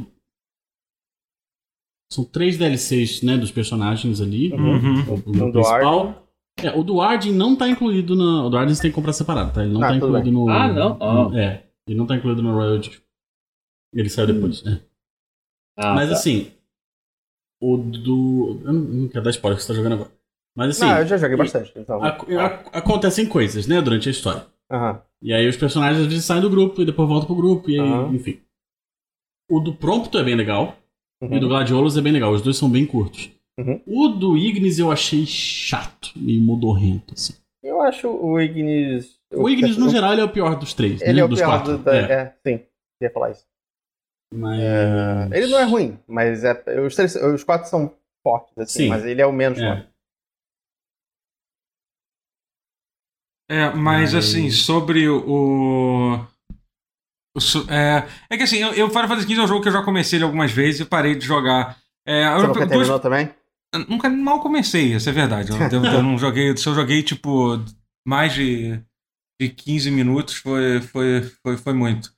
São 2.12 2.24
três 2.24 2.58
DLCs, 2.58 3.22
né, 3.22 3.38
dos 3.38 3.50
personagens 3.50 4.20
ali. 4.20 4.52
Uhum. 4.52 5.00
O, 5.08 5.14
o 5.14 5.30
Um 5.30 5.50
do 5.50 5.52
principal. 5.52 6.28
É, 6.62 6.70
o 6.76 6.82
do 6.82 7.00
Arden 7.00 7.32
não 7.32 7.56
tá 7.56 7.68
incluído 7.68 8.14
na. 8.14 8.44
O 8.44 8.50
do 8.50 8.56
Arden 8.58 8.74
você 8.74 8.82
tem 8.82 8.90
que 8.90 8.94
comprar 8.94 9.14
separado, 9.14 9.52
tá? 9.54 9.62
Ele 9.64 9.72
não 9.72 9.82
Ah, 9.82 9.88
tá 9.88 9.96
incluído 9.96 10.30
no. 10.30 10.48
Ah, 10.50 10.68
não? 10.68 10.98
Ah. 11.00 11.12
no- 11.30 11.38
É. 11.38 11.66
Ele 11.86 11.96
não 11.96 12.06
tá 12.06 12.16
incluído 12.16 12.42
no 12.42 12.52
Royal 12.52 12.76
Edition. 12.76 13.00
Ele 13.92 14.08
saiu 14.08 14.26
depois, 14.26 14.62
né? 14.62 14.80
Ah, 15.76 15.94
Mas 15.94 16.08
tá. 16.08 16.14
assim. 16.14 16.52
O 17.60 17.76
do. 17.76 18.60
Eu 18.64 18.72
não, 18.72 18.80
não 18.80 19.08
quero 19.08 19.24
dar 19.24 19.30
spoiler 19.30 19.56
que 19.58 19.62
você 19.64 19.68
tá 19.72 19.74
jogando 19.76 19.92
agora. 19.94 20.10
Mas 20.56 20.70
assim. 20.70 20.84
Não, 20.84 20.98
eu 20.98 21.06
já 21.06 21.16
joguei 21.16 21.34
e- 21.34 21.38
bastante, 21.38 21.72
então. 21.76 22.02
ac- 22.02 22.34
ac- 22.36 22.70
acontecem 22.72 23.26
coisas, 23.26 23.66
né, 23.66 23.80
durante 23.80 24.08
a 24.08 24.12
história. 24.12 24.46
E 25.22 25.32
aí 25.32 25.46
os 25.46 25.56
personagens 25.56 26.02
às 26.02 26.08
vezes 26.08 26.24
saem 26.24 26.40
do 26.42 26.50
grupo 26.50 26.80
e 26.82 26.84
depois 26.86 27.08
voltam 27.08 27.26
pro 27.26 27.36
grupo, 27.36 27.70
e 27.70 27.78
aí, 27.78 28.14
enfim. 28.14 28.40
O 29.50 29.60
do 29.60 29.74
Prompto 29.74 30.18
é 30.18 30.24
bem 30.24 30.34
legal. 30.34 30.76
Uhum. 31.22 31.34
E 31.34 31.36
o 31.36 31.40
do 31.40 31.48
Gladiolus 31.48 31.96
é 31.96 32.00
bem 32.00 32.12
legal. 32.12 32.32
Os 32.32 32.42
dois 32.42 32.56
são 32.56 32.68
bem 32.70 32.84
curtos. 32.86 33.30
Uhum. 33.58 33.80
O 33.86 34.08
do 34.08 34.36
Ignis 34.36 34.78
eu 34.78 34.90
achei 34.90 35.24
chato, 35.26 36.10
meio 36.16 36.40
modorrento, 36.42 37.14
assim. 37.14 37.34
Eu 37.62 37.80
acho 37.82 38.08
o 38.08 38.40
Ignis. 38.40 39.20
O 39.32 39.48
Ignis, 39.48 39.76
no 39.76 39.88
geral, 39.88 40.12
ele 40.12 40.22
é 40.22 40.24
o 40.24 40.28
pior 40.32 40.58
dos 40.58 40.74
três, 40.74 41.00
Ele 41.02 41.12
né? 41.14 41.20
é 41.20 41.24
o 41.24 41.28
dos 41.28 41.38
pior 41.38 41.48
quatro. 41.58 41.78
do, 41.78 41.84
da, 41.84 41.94
é. 41.96 42.12
é. 42.12 42.34
sim. 42.44 42.64
Ia 43.00 43.10
falar 43.10 43.30
isso. 43.30 43.44
Mas... 44.32 45.30
Ele 45.32 45.46
não 45.48 45.58
é 45.58 45.64
ruim, 45.64 45.98
mas 46.08 46.42
é, 46.44 46.80
os, 46.80 46.94
três, 46.96 47.14
os 47.16 47.44
quatro 47.44 47.68
são 47.68 47.94
fortes, 48.22 48.56
assim, 48.56 48.84
Sim. 48.84 48.88
mas 48.88 49.04
ele 49.04 49.20
é 49.20 49.26
o 49.26 49.32
menos 49.32 49.58
forte. 49.58 49.86
É. 49.88 49.92
É, 53.50 53.70
mas 53.74 54.12
Mas- 54.12 54.14
assim, 54.14 54.50
sobre 54.50 55.08
o. 55.08 55.18
o 55.26 56.26
é, 57.70 58.06
é 58.30 58.36
que 58.36 58.42
assim, 58.44 58.58
eu, 58.58 58.72
eu 58.74 58.88
Final 58.88 59.08
Fantasy 59.08 59.26
XV 59.26 59.40
é 59.40 59.44
um 59.44 59.48
jogo 59.48 59.62
que 59.62 59.68
eu 59.68 59.72
já 59.72 59.82
comecei 59.82 60.16
ele 60.18 60.24
algumas 60.24 60.50
vezes 60.52 60.80
e 60.80 60.84
parei 60.84 61.14
de 61.14 61.26
jogar. 61.26 61.78
É, 62.06 62.24
Você 62.30 62.44
eu- 62.44 62.48
nunca 62.48 62.66
terminou 62.66 63.00
também? 63.00 63.30
nunca 63.88 64.08
mal 64.10 64.40
comecei, 64.40 64.94
essa 64.94 65.10
é 65.10 65.12
verdade. 65.12 65.50
Eu, 65.50 65.58
eu- 65.58 65.84
eu 65.92 66.02
não 66.02 66.16
joguei. 66.18 66.56
Se 66.56 66.66
eu 66.66 66.74
joguei, 66.74 67.02
tipo, 67.02 67.56
mais 68.06 68.32
de, 68.34 68.80
de 69.40 69.48
15 69.50 69.90
minutos, 69.90 70.36
foi, 70.36 70.80
foi, 70.80 71.22
foi, 71.42 71.56
foi 71.56 71.72
muito. 71.72 72.12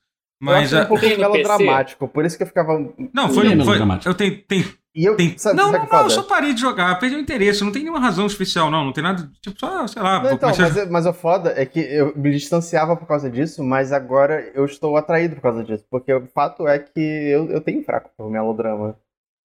Mas. 0.45 0.71
eu 0.71 0.77
a- 0.79 0.81
acho 0.83 0.93
um 0.93 0.99
PC? 0.99 1.17
melodramático, 1.17 2.07
por 2.07 2.25
isso 2.25 2.37
que 2.37 2.43
eu 2.43 2.47
ficava. 2.47 2.73
não, 3.13 3.29
foi. 3.29 3.43
Não 3.45 3.51
é 3.51 3.55
foi 3.55 3.55
melodramático. 3.55 4.09
eu 4.09 4.13
tenho. 4.15 4.41
tenho 4.43 4.65
E 4.95 5.03
eu. 5.05 5.15
tem, 5.17 5.37
sabe, 5.37 5.57
não, 5.57 5.65
sabe 5.71 5.77
não, 5.77 5.83
é 5.85 5.87
não, 5.89 5.97
eu 5.97 6.03
foda? 6.03 6.09
só 6.09 6.23
parei 6.23 6.53
de 6.53 6.61
jogar, 6.61 6.97
perdi 6.99 7.15
o 7.15 7.19
interesse. 7.19 7.63
Não 7.63 7.71
tem 7.71 7.81
nenhuma 7.83 7.99
razão 7.99 8.25
especial, 8.25 8.71
não. 8.71 8.85
Não 8.85 8.93
tem 8.93 9.03
nada. 9.03 9.29
Tipo, 9.41 9.59
só, 9.59 9.85
sei 9.87 10.01
lá. 10.01 10.19
Não, 10.23 10.31
então, 10.33 10.51
comecei 10.51 10.65
a- 10.65 10.85
mas, 10.85 10.89
mas 10.91 11.05
o 11.05 11.13
foda 11.13 11.53
é 11.57 11.65
que 11.65 11.79
eu 11.79 12.13
me 12.15 12.31
distanciava 12.31 12.95
por 12.95 13.07
causa 13.07 13.29
disso, 13.29 13.63
mas 13.63 13.91
agora 13.91 14.51
eu 14.55 14.63
estou 14.65 14.95
atraído 14.95 15.35
por 15.35 15.41
causa 15.41 15.63
disso. 15.63 15.85
Porque 15.89 16.13
o 16.13 16.25
fato 16.27 16.67
é 16.67 16.79
que 16.79 16.99
eu, 16.99 17.49
eu 17.51 17.59
tenho 17.61 17.83
fraco 17.83 18.09
por 18.17 18.29
melodrama. 18.31 18.95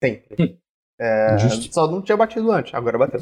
Sempre. 0.04 0.58
É, 1.02 1.38
Justo. 1.40 1.74
só 1.74 1.90
não 1.90 2.02
tinha 2.02 2.18
batido 2.18 2.52
antes, 2.52 2.74
agora 2.74 2.98
bateu. 2.98 3.20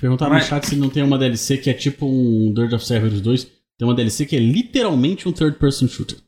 Perguntaram 0.00 0.32
Mas- 0.32 0.42
no 0.44 0.48
chat 0.48 0.66
se 0.66 0.74
não 0.76 0.90
tem 0.90 1.02
uma 1.04 1.16
DLC 1.16 1.56
que 1.58 1.70
é 1.70 1.74
tipo 1.74 2.04
um 2.04 2.52
Dirt 2.52 2.72
of 2.72 2.84
Cerberus 2.84 3.20
2. 3.20 3.44
Tem 3.78 3.86
uma 3.88 3.94
DLC 3.94 4.26
que 4.26 4.36
é 4.36 4.40
literalmente 4.40 5.28
um 5.28 5.32
third 5.32 5.56
person 5.58 5.86
shooter. 5.88 6.18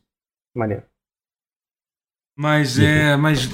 Maneiro. 0.55 0.83
Mas 2.37 2.79
é. 2.79 3.15
Mas. 3.15 3.49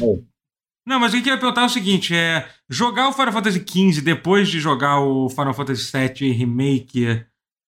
Não, 0.86 1.00
mas 1.00 1.14
o 1.14 1.22
que 1.22 1.30
eu 1.30 1.34
ia 1.34 1.40
perguntar 1.40 1.62
é 1.62 1.66
o 1.66 1.70
seguinte: 1.70 2.16
é. 2.16 2.48
Jogar 2.70 3.10
o 3.10 3.14
Final 3.14 3.34
Fantasy 3.34 3.64
XV 3.68 4.02
depois 4.02 4.48
de 4.48 4.60
jogar 4.60 5.00
o 5.02 5.30
Final 5.30 5.54
Fantasy 5.54 5.92
VII 5.92 6.32
Remake. 6.32 7.26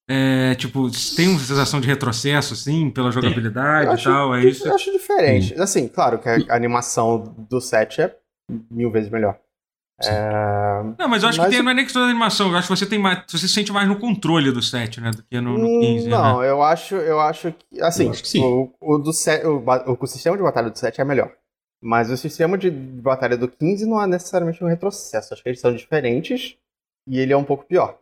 É, 0.09 0.55
tipo, 0.55 0.89
tem 1.15 1.29
uma 1.29 1.39
sensação 1.39 1.79
de 1.79 1.87
retrocesso, 1.87 2.53
assim, 2.53 2.89
pela 2.89 3.11
jogabilidade 3.11 3.85
Eu 3.85 3.91
e 3.91 3.93
acho, 3.93 4.03
tal, 4.03 4.35
é 4.35 4.43
isso? 4.43 4.67
eu 4.67 4.75
acho 4.75 4.91
diferente. 4.91 5.53
Assim, 5.53 5.87
claro 5.87 6.19
que 6.19 6.27
a 6.27 6.53
animação 6.55 7.33
do 7.49 7.61
set 7.61 8.01
é 8.01 8.13
mil 8.69 8.91
vezes 8.91 9.09
melhor. 9.09 9.39
É, 10.09 10.83
Não, 10.97 11.07
mas 11.07 11.23
eu 11.23 11.29
acho 11.29 11.37
Mas 11.37 11.49
que 11.49 11.55
tem, 11.55 11.63
não 11.63 11.71
é 11.71 11.73
nem 11.75 11.83
questão 11.83 12.01
da 12.01 12.09
animação, 12.09 12.49
eu 12.51 12.57
acho 12.57 12.67
que 12.67 12.75
você 12.75 12.85
tem 12.85 12.99
mais. 12.99 13.23
Você 13.27 13.37
se 13.37 13.49
sente 13.49 13.71
mais 13.71 13.87
no 13.87 13.97
controle 13.99 14.51
do 14.51 14.61
set, 14.61 14.99
né? 15.01 15.11
Do 15.11 15.23
que 15.23 15.39
no, 15.39 15.57
no 15.57 15.79
15, 15.81 16.05
né? 16.05 16.09
Não, 16.17 16.43
eu 16.43 16.61
acho, 16.63 16.95
eu 16.95 17.19
acho 17.19 17.51
que. 17.51 17.81
Assim, 17.81 18.05
Eu 18.05 18.11
acho 18.11 18.23
que 18.23 18.29
sim. 18.29 18.43
O, 18.43 18.73
o 18.79 18.97
do 18.97 19.11
set, 19.13 19.45
o, 19.45 19.59
ba- 19.59 19.83
o, 19.87 19.97
o 19.99 20.07
sistema 20.07 20.35
de 20.37 20.43
batalha 20.43 20.69
do 20.69 20.77
7 20.77 21.01
é 21.01 21.03
melhor. 21.05 21.31
Mas 21.83 22.11
o 22.11 22.17
sistema 22.17 22.57
de 22.57 22.69
batalha 22.69 23.35
do 23.35 23.47
15 23.47 23.85
não 23.87 24.01
é 24.01 24.05
necessariamente 24.07 24.63
um 24.63 24.67
retrocesso. 24.67 25.33
Acho 25.33 25.41
que 25.41 25.49
eles 25.49 25.59
são 25.59 25.73
diferentes 25.75 26.55
e 27.07 27.17
ele 27.19 27.33
é 27.33 27.37
um 27.37 27.43
pouco 27.43 27.65
pior. 27.65 27.97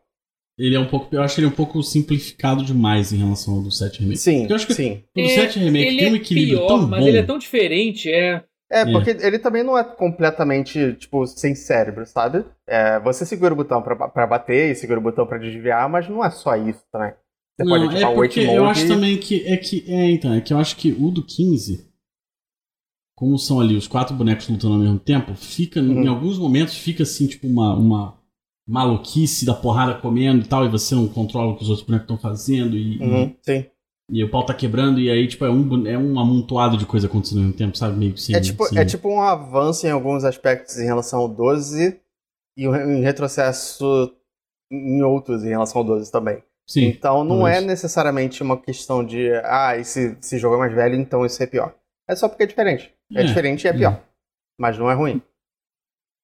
Ele 0.57 0.75
é 0.75 0.79
um 0.79 0.85
pouco. 0.87 1.07
Eu 1.15 1.21
acho 1.21 1.39
ele 1.39 1.47
um 1.47 1.51
pouco 1.51 1.81
simplificado 1.81 2.61
demais 2.65 3.13
em 3.13 3.17
relação 3.17 3.53
ao 3.55 3.61
do 3.61 3.71
7 3.71 4.01
Remake. 4.01 4.17
Sim, 4.19 4.47
eu 4.49 4.55
acho 4.57 4.67
que 4.67 4.73
sim. 4.73 5.03
o 5.15 5.21
do 5.21 5.29
7 5.29 5.59
Remake 5.59 5.85
ele 5.87 5.97
tem 5.99 6.11
um 6.11 6.15
é 6.15 6.17
equilíbrio 6.17 6.57
pior, 6.57 6.67
tão 6.67 6.87
mas 6.89 6.99
bom. 6.99 7.07
ele 7.07 7.17
é 7.17 7.23
tão 7.23 7.37
diferente, 7.37 8.11
é. 8.11 8.43
É, 8.71 8.85
porque 8.85 9.09
ele 9.09 9.39
também 9.39 9.63
não 9.63 9.77
é 9.77 9.83
completamente, 9.83 10.93
tipo, 10.95 11.25
sem 11.25 11.55
cérebro, 11.55 12.05
sabe? 12.05 12.45
É, 12.67 12.99
você 12.99 13.25
segura 13.25 13.53
o 13.53 13.57
botão 13.57 13.81
pra, 13.81 13.95
pra 14.07 14.27
bater 14.27 14.71
e 14.71 14.75
segura 14.75 14.99
o 14.99 15.03
botão 15.03 15.25
pra 15.25 15.39
desviar, 15.39 15.89
mas 15.89 16.07
não 16.07 16.23
é 16.23 16.29
só 16.29 16.55
isso 16.55 16.83
também. 16.91 17.11
Você 17.57 17.65
Não, 17.65 17.75
pode 17.75 17.83
é 17.85 18.05
ativar 18.05 18.11
o 18.11 18.15
porque 18.15 18.39
wait 18.39 18.55
eu 18.55 18.65
acho 18.65 18.85
e- 18.85 18.87
também 18.87 19.17
que 19.17 19.45
é 19.45 19.57
que 19.57 19.83
é 19.91 20.11
então 20.11 20.33
é 20.33 20.39
que 20.39 20.53
eu 20.53 20.57
acho 20.59 20.75
que 20.77 20.91
o 20.93 21.11
do 21.11 21.25
15 21.25 21.89
como 23.15 23.37
são 23.37 23.59
ali 23.59 23.75
os 23.75 23.87
quatro 23.87 24.15
bonecos 24.15 24.47
lutando 24.47 24.75
ao 24.75 24.79
mesmo 24.79 24.99
tempo 24.99 25.35
fica 25.35 25.79
em 25.79 26.07
Uhum. 26.07 26.09
alguns 26.09 26.37
momentos 26.37 26.77
fica 26.77 27.03
assim 27.03 27.27
tipo 27.27 27.47
uma, 27.47 27.75
uma 27.75 28.17
maluquice 28.67 29.45
da 29.45 29.53
porrada 29.53 29.99
comendo 29.99 30.45
e 30.45 30.47
tal 30.47 30.65
e 30.65 30.69
você 30.69 30.95
não 30.95 31.07
controla 31.07 31.51
o 31.51 31.57
que 31.57 31.63
os 31.63 31.69
outros 31.69 31.85
bonecos 31.85 32.05
estão 32.05 32.17
fazendo 32.17 32.77
e, 32.77 32.97
Uhum, 33.01 33.35
sim. 33.41 33.65
E, 34.09 34.23
o 34.23 34.29
pau 34.29 34.45
tá 34.45 34.53
quebrando 34.53 34.99
e 34.99 35.09
aí 35.09 35.27
tipo 35.27 35.45
é 35.45 35.49
um 35.49 35.87
é 35.87 35.97
um 35.97 36.19
amontoado 36.19 36.77
de 36.77 36.85
coisa 36.85 37.07
acontecendo 37.07 37.37
ao 37.39 37.43
mesmo 37.45 37.57
tempo 37.57 37.77
sabe 37.77 37.97
meio 37.97 38.13
que 38.13 38.21
sem, 38.21 38.35
É 38.35 38.39
tipo, 38.41 38.65
sem- 38.65 38.77
é 38.79 38.85
tipo 38.85 39.07
um 39.09 39.21
avanço 39.21 39.85
em 39.85 39.91
alguns 39.91 40.23
aspectos 40.23 40.77
em 40.77 40.85
relação 40.85 41.19
ao 41.19 41.27
12 41.29 41.99
e 42.57 42.67
um 42.67 42.71
re- 42.71 43.01
retrocesso 43.01 44.13
em 44.71 45.01
outros 45.03 45.43
em 45.43 45.49
relação 45.49 45.79
ao 45.81 45.85
12 45.85 46.11
também. 46.11 46.43
sim 46.67 46.85
então 46.85 47.23
não 47.23 47.47
é 47.47 47.59
necessariamente 47.61 48.41
uma 48.43 48.59
questão 48.59 49.03
de, 49.05 49.31
ah, 49.43 49.77
esse, 49.77 50.17
esse 50.21 50.37
jogo 50.37 50.55
é 50.55 50.59
mais 50.59 50.73
velho, 50.73 50.95
então 50.95 51.25
isso 51.25 51.41
é 51.41 51.47
pior. 51.47 51.75
É 52.07 52.15
só 52.15 52.27
porque 52.29 52.43
é 52.43 52.47
diferente. 52.47 52.93
É, 53.13 53.21
É, 53.21 53.23
diferente 53.23 53.63
e 53.65 53.67
é 53.67 53.73
pior. 53.73 54.03
Mas 54.59 54.77
não 54.77 54.89
é 54.89 54.93
ruim. 54.93 55.21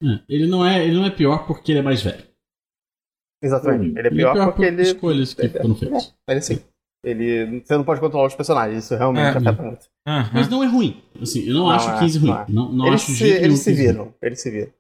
É, 0.04 0.20
ele 0.28 0.46
não 0.48 0.66
é 0.66 0.84
ele 0.86 0.96
não 0.96 1.06
é 1.06 1.10
pior 1.10 1.48
porque 1.48 1.72
ele 1.72 1.80
é 1.80 1.82
mais 1.84 2.02
velho 2.02 2.24
Exatamente. 3.42 3.98
Ele 3.98 4.00
é 4.00 4.02
ele 4.12 4.16
pior, 4.18 4.30
é 4.32 4.34
pior 4.34 4.46
porque 4.48 4.58
por 4.62 4.68
ele. 4.74 4.82
escolhas 4.82 5.34
que 5.34 5.42
ele- 5.42 5.50
foram 5.60 5.76
feitas 5.76 6.16
Ele 6.28 6.40
assim. 6.40 6.60
Ele. 7.06 7.62
Você 7.64 7.78
não 7.78 7.84
pode 7.84 8.00
controlar 8.02 8.26
os 8.28 8.36
personagens, 8.36 8.84
isso 8.84 8.96
realmente 8.96 9.26
É. 9.26 9.30
afeta 9.38 9.62
muito. 9.62 9.86
Aham. 10.08 10.30
mas 10.34 10.50
não 10.50 10.64
é 10.64 10.68
ruim 10.68 11.02
assim 11.22 11.48
eu 11.48 11.54
não, 11.54 11.62
Não 11.64 11.70
acho 11.72 11.90
é, 11.90 12.00
15 12.00 12.20
ruim 12.20 12.30
não 12.32 12.38
é. 12.40 12.46
não, 12.50 12.72
não 12.72 12.88
eles 12.88 13.02
se, 13.02 13.24
eles 13.24 13.60
se 13.60 13.70
15 13.72 13.84
ruim. 13.84 13.92
viram. 13.94 14.14
Eles 14.22 14.42
se 14.42 14.52
viram. 14.52 14.72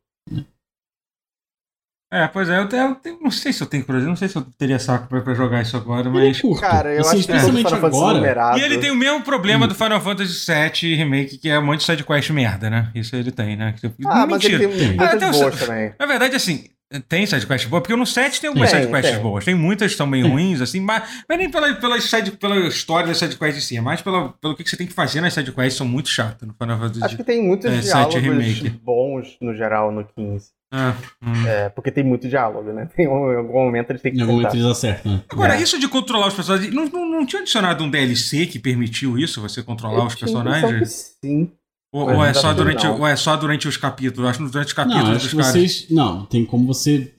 É, 2.13 2.27
pois 2.27 2.47
é, 2.47 2.59
eu, 2.59 2.69
te- 2.69 2.75
eu 2.75 2.95
te- 2.95 3.17
não 3.21 3.31
sei 3.31 3.51
se 3.51 3.61
eu 3.61 3.67
tenho 3.67 3.83
curiosidade, 3.83 4.09
não 4.09 4.15
sei 4.15 4.27
se 4.29 4.35
eu 4.37 4.43
teria 4.57 4.77
saco 4.79 5.07
pra, 5.07 5.21
pra 5.21 5.33
jogar 5.33 5.61
isso 5.63 5.75
agora, 5.75 6.07
Ele 6.07 6.17
é 6.19 6.27
mas. 6.27 6.39
curto. 6.39 6.61
Cara, 6.61 6.93
eu 6.93 7.01
assim, 7.01 7.17
acho 7.17 7.27
que 7.27 7.31
especialmente 7.33 7.65
Final 7.65 7.81
Fantasy 7.81 7.97
agora 8.01 8.17
numerado. 8.19 8.59
E 8.59 8.61
ele 8.61 8.77
tem 8.77 8.91
o 8.91 8.95
mesmo 8.95 9.21
problema 9.23 9.67
do 9.67 9.75
Final 9.75 9.99
Fantasy 9.99 10.45
VII 10.51 10.95
Remake, 10.95 11.37
que 11.39 11.49
é 11.49 11.59
um 11.59 11.65
monte 11.65 11.79
de 11.79 11.85
sidequest 11.85 12.29
merda, 12.29 12.69
né? 12.69 12.91
Isso 12.95 13.15
ele 13.15 13.31
tem, 13.31 13.57
né? 13.57 13.73
Que- 13.73 13.87
Ah, 14.05 14.25
mas 14.27 14.43
ele 14.45 14.57
Mentira. 14.57 14.59
tem 14.59 14.77
Tem. 14.77 14.97
muitas 14.97 15.23
Ah, 15.23 15.31
boas 15.31 15.59
também. 15.59 15.93
Na 15.99 16.05
verdade, 16.05 16.35
assim, 16.35 16.65
tem 17.09 17.25
sidequest 17.25 17.67
boa, 17.67 17.81
porque 17.81 17.95
no 17.95 18.05
7 18.05 18.39
tem 18.39 18.47
algumas 18.47 18.69
Tem, 18.71 18.79
sidequests 18.81 19.13
tem. 19.13 19.21
boas. 19.21 19.43
Tem 19.45 19.55
muitas 19.55 19.91
que 19.91 19.97
são 19.97 20.05
meio 20.07 20.27
ruins, 20.27 20.61
assim, 20.61 20.79
mas, 20.79 21.03
mas 21.27 21.37
nem 21.37 21.49
pela, 21.49 21.73
pela, 21.75 21.99
side, 21.99 22.31
pela 22.31 22.57
história 22.67 23.07
das 23.07 23.17
sidequests 23.17 23.63
em 23.63 23.67
si, 23.67 23.77
é 23.77 23.81
mais 23.81 24.01
pela, 24.01 24.29
pelo 24.41 24.55
que 24.55 24.67
você 24.69 24.77
tem 24.77 24.85
que 24.87 24.93
fazer 24.93 25.19
nas 25.21 25.33
sidequests, 25.33 25.77
são 25.77 25.87
muito 25.87 26.09
chatas 26.09 26.47
no 26.47 26.53
Final 26.53 26.77
Fantasy. 26.79 27.03
Acho 27.03 27.17
que 27.17 27.23
tem 27.23 27.43
muitos 27.43 27.71
É, 27.71 27.79
diálogos 27.79 28.15
remake. 28.15 28.69
bons 28.69 29.35
no 29.41 29.53
geral 29.55 29.91
no 29.91 30.05
15. 30.05 30.49
Ah, 30.71 30.93
hum. 31.23 31.47
É, 31.47 31.69
porque 31.69 31.89
tem 31.91 32.03
muito 32.03 32.27
diálogo, 32.27 32.73
né? 32.73 32.89
Tem, 32.95 33.07
um- 33.07 33.31
em 33.31 33.37
algum 33.37 33.63
momento 33.63 33.91
eles 33.91 34.01
têm 34.01 34.11
que 34.11 34.17
Em 34.17 34.21
algum 34.21 34.33
momento 34.33 34.53
eles 34.55 34.65
acertam, 34.65 35.13
né? 35.13 35.21
Agora, 35.29 35.55
É. 35.55 35.61
isso 35.61 35.79
de 35.79 35.87
controlar 35.87 36.27
os 36.27 36.33
personagens, 36.33 36.73
não, 36.73 36.85
não, 36.89 37.05
não 37.09 37.25
tinha 37.25 37.41
adicionado 37.41 37.83
um 37.83 37.89
DLC 37.89 38.45
que 38.45 38.59
permitiu 38.59 39.17
isso, 39.17 39.41
você 39.41 39.63
controlar 39.63 39.99
Eu 39.99 40.05
os 40.05 40.15
personagens? 40.15 41.15
que 41.21 41.27
Sim. 41.27 41.51
Ou, 41.95 42.01
ou 42.15 42.25
é 42.25 42.33
não 42.33 42.41
só 42.41 42.53
durante, 42.53 42.83
não. 42.83 42.99
ou 42.99 43.07
é 43.07 43.15
só 43.15 43.35
durante 43.37 43.67
os 43.69 43.77
capítulos? 43.77 44.29
Acho 44.29 44.39
que 44.39 44.51
durante 44.51 44.67
os 44.67 44.75
Não, 44.75 44.83
capítulos 44.83 45.09
acho 45.15 45.25
dos 45.25 45.33
caras. 45.33 45.47
vocês. 45.53 45.89
Não, 45.89 46.25
tem 46.25 46.45
como 46.45 46.67
você. 46.67 47.15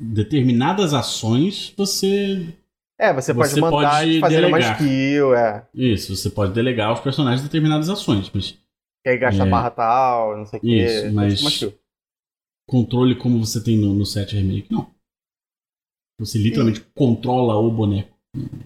Determinadas 0.00 0.94
ações 0.94 1.72
você. 1.76 2.56
É, 2.98 3.12
você, 3.12 3.34
pode 3.34 3.50
Você 3.50 3.60
mandar 3.60 3.90
pode 3.98 4.08
eles 4.08 4.20
fazerem 4.20 4.48
uma 4.48 4.58
delegar. 4.58 4.80
skill, 4.82 5.34
é. 5.34 5.68
Isso, 5.74 6.16
você 6.16 6.30
pode 6.30 6.52
delegar 6.54 6.88
aos 6.90 7.00
personagens 7.00 7.42
determinadas 7.42 7.88
ações, 7.90 8.30
mas 8.32 8.52
Que 9.04 9.10
aí 9.10 9.18
gasta 9.18 9.42
É. 9.44 9.48
barra 9.50 9.70
tal, 9.70 10.36
não 10.38 10.46
sei 10.46 10.58
o 10.58 10.62
quê. 10.62 10.84
Isso, 10.84 11.12
mas- 11.12 11.32
skill. 11.40 11.74
controle 12.68 13.16
como 13.16 13.38
você 13.44 13.62
tem 13.62 13.76
no, 13.76 13.92
no 13.92 14.06
7 14.06 14.36
Remake, 14.36 14.72
não. 14.72 14.88
Você 16.20 16.38
literalmente 16.38 16.80
controla 16.94 17.56
o 17.56 17.70
boneco. 17.70 18.11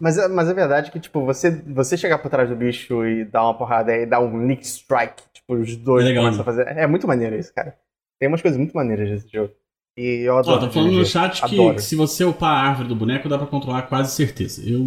Mas, 0.00 0.16
é- 0.16 0.28
mas 0.28 0.48
é 0.48 0.54
verdade 0.54 0.90
que, 0.90 1.00
tipo, 1.00 1.24
você, 1.24 1.50
você 1.50 1.96
chegar 1.96 2.18
por 2.18 2.30
trás 2.30 2.48
do 2.48 2.54
bicho 2.54 3.04
e 3.04 3.24
dar 3.24 3.42
uma 3.44 3.54
porrada 3.58 3.96
e 3.96 4.06
dar 4.06 4.20
um 4.20 4.38
Nick 4.38 4.64
Strike, 4.64 5.22
tipo, 5.32 5.54
os 5.54 5.76
dois 5.76 6.04
É 6.04 6.08
legal, 6.08 6.24
começam 6.24 6.38
né? 6.38 6.42
a 6.42 6.44
fazer. 6.44 6.78
É 6.78 6.86
muito 6.86 7.06
maneiro 7.06 7.36
isso, 7.36 7.52
cara. 7.52 7.76
Tem 8.20 8.28
umas 8.28 8.40
coisas 8.40 8.56
muito 8.58 8.74
maneiras 8.74 9.10
nesse 9.10 9.28
jogo. 9.28 9.52
E 9.98 10.20
eu 10.26 10.34
Ó, 10.34 10.38
adoro. 10.38 10.60
tá 10.60 10.70
falando 10.70 10.92
no 10.92 11.04
chat 11.04 11.42
que, 11.42 11.74
que 11.74 11.82
se 11.82 11.96
você 11.96 12.24
upar 12.24 12.50
a 12.50 12.68
árvore 12.68 12.88
do 12.88 12.94
boneco 12.96 13.28
dá 13.28 13.38
pra 13.38 13.46
controlar 13.46 13.82
quase 13.82 14.14
certeza. 14.14 14.62
Eu 14.68 14.80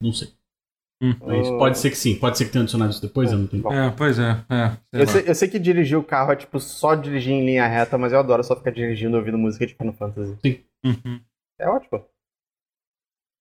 não 0.00 0.12
sei. 0.12 0.28
Hum. 1.02 1.14
Mas 1.26 1.48
pode 1.48 1.78
ser 1.78 1.90
que 1.90 1.96
sim. 1.96 2.14
Pode 2.14 2.38
ser 2.38 2.44
que 2.44 2.52
tenha 2.52 2.62
adicionado 2.62 2.92
isso 2.92 3.02
depois, 3.02 3.32
eu 3.32 3.38
não 3.38 3.46
tenho. 3.46 3.72
É, 3.72 3.90
pois 3.90 4.18
é. 4.18 4.44
é 4.48 4.68
sei 4.92 5.02
Eu 5.02 5.06
sei, 5.06 5.24
eu 5.28 5.34
sei 5.34 5.48
que 5.48 5.58
dirigir 5.58 5.98
o 5.98 6.02
carro 6.04 6.30
é, 6.32 6.36
tipo, 6.36 6.60
só 6.60 6.94
dirigir 6.94 7.32
em 7.32 7.44
linha 7.44 7.66
reta, 7.66 7.96
mas 7.98 8.12
eu 8.12 8.18
adoro 8.18 8.44
só 8.44 8.54
ficar 8.54 8.70
dirigindo 8.70 9.16
ouvindo 9.16 9.38
música 9.38 9.66
de 9.66 9.74
Final 9.74 9.94
Fantasy. 9.94 10.36
Uhum. 10.84 11.20
É 11.58 11.68
ótimo. 11.68 12.04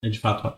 É 0.04 0.10
de 0.10 0.20
fato. 0.20 0.58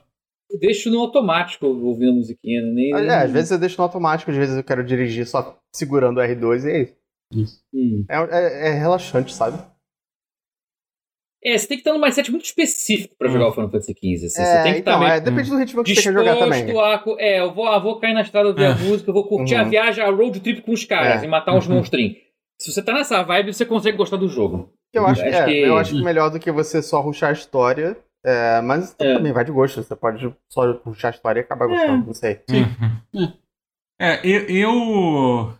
Eu 0.49 0.59
deixo 0.59 0.89
no 0.91 0.99
automático 0.99 1.65
ouvindo 1.65 2.11
a 2.11 2.15
musiquinha. 2.15 2.61
Nem, 2.73 2.93
É, 2.93 3.23
às 3.23 3.31
vezes 3.31 3.51
eu 3.51 3.57
deixo 3.57 3.77
no 3.77 3.83
automático, 3.83 4.29
às 4.31 4.37
vezes 4.37 4.55
eu 4.57 4.63
quero 4.63 4.83
dirigir 4.83 5.25
só 5.25 5.57
segurando 5.73 6.17
o 6.19 6.21
R2 6.21 6.65
e 6.65 6.69
é 6.69 6.81
isso. 6.83 6.95
Isso. 7.33 7.63
Hum. 7.73 8.05
É, 8.09 8.15
é- 8.17 8.67
é 8.69 8.73
relaxante, 8.73 9.33
sabe? 9.33 9.57
É, 11.43 11.57
você 11.57 11.67
tem 11.67 11.77
que 11.77 11.81
estar 11.81 11.93
num 11.93 11.99
mindset 12.03 12.29
muito 12.29 12.45
específico 12.45 13.15
pra 13.17 13.27
Hum. 13.29 13.31
jogar 13.31 13.47
o 13.47 13.51
Final 13.53 13.71
Fantasy 13.71 13.93
XV. 13.93 14.25
Assim. 14.27 14.41
É, 14.41 14.45
você 14.45 14.63
tem 14.63 14.73
que 14.73 14.79
estar 14.79 14.91
então, 14.91 14.99
meio 14.99 15.11
é, 15.13 15.19
depende 15.21 15.49
do 15.49 15.57
ritmo 15.57 15.83
que 15.83 15.95
você 15.95 16.03
quer 16.03 16.13
jogar 16.13 16.37
também. 16.37 16.63
a... 16.79 17.03
É, 17.17 17.39
eu 17.39 17.51
vou, 17.53 17.65
ah, 17.67 17.79
vou 17.79 17.99
cair 17.99 18.13
na 18.13 18.21
estrada 18.21 18.49
É. 18.61 18.67
a 18.67 18.75
música, 18.75 19.09
eu 19.09 19.13
vou 19.13 19.27
curtir 19.27 19.55
a 19.55 19.63
Uhum. 19.63 19.69
viagem, 19.69 20.03
a 20.03 20.09
road 20.11 20.39
trip 20.39 20.61
com 20.61 20.71
os 20.73 20.85
caras 20.85 21.23
É. 21.23 21.25
e 21.25 21.27
matar 21.29 21.55
uns 21.55 21.67
Uhum. 21.67 21.75
monstrinhos. 21.75 22.17
Se 22.59 22.71
você 22.71 22.83
tá 22.83 22.93
nessa 22.93 23.23
vibe, 23.23 23.53
você 23.53 23.65
consegue 23.65 23.97
gostar 23.97 24.17
do 24.17 24.27
jogo. 24.29 24.71
Eu 24.93 25.07
acho, 25.07 25.21
Acho 25.21 25.35
é, 25.35 25.45
que- 25.45 25.61
eu 25.61 25.77
acho 25.77 25.95
que 25.95 26.03
melhor 26.03 26.29
do 26.29 26.39
que 26.39 26.51
você 26.51 26.79
só 26.81 27.01
ruxar 27.01 27.29
a 27.29 27.33
história. 27.33 27.97
É, 28.23 28.61
mas 28.61 28.95
É. 28.99 29.13
também 29.15 29.31
vai 29.33 29.43
de 29.45 29.51
gosto. 29.51 29.81
Você 29.83 29.95
pode 29.95 30.33
só 30.49 30.71
ruxar 30.83 31.11
a 31.11 31.15
história 31.15 31.39
e 31.39 31.43
acabar 31.43 31.67
gostando, 31.67 32.05
não 32.07 32.13
sei. 32.13 32.41
Sim. 32.49 32.65
Uhum. 33.13 33.33
É, 33.99 34.19
eu. 34.25 35.53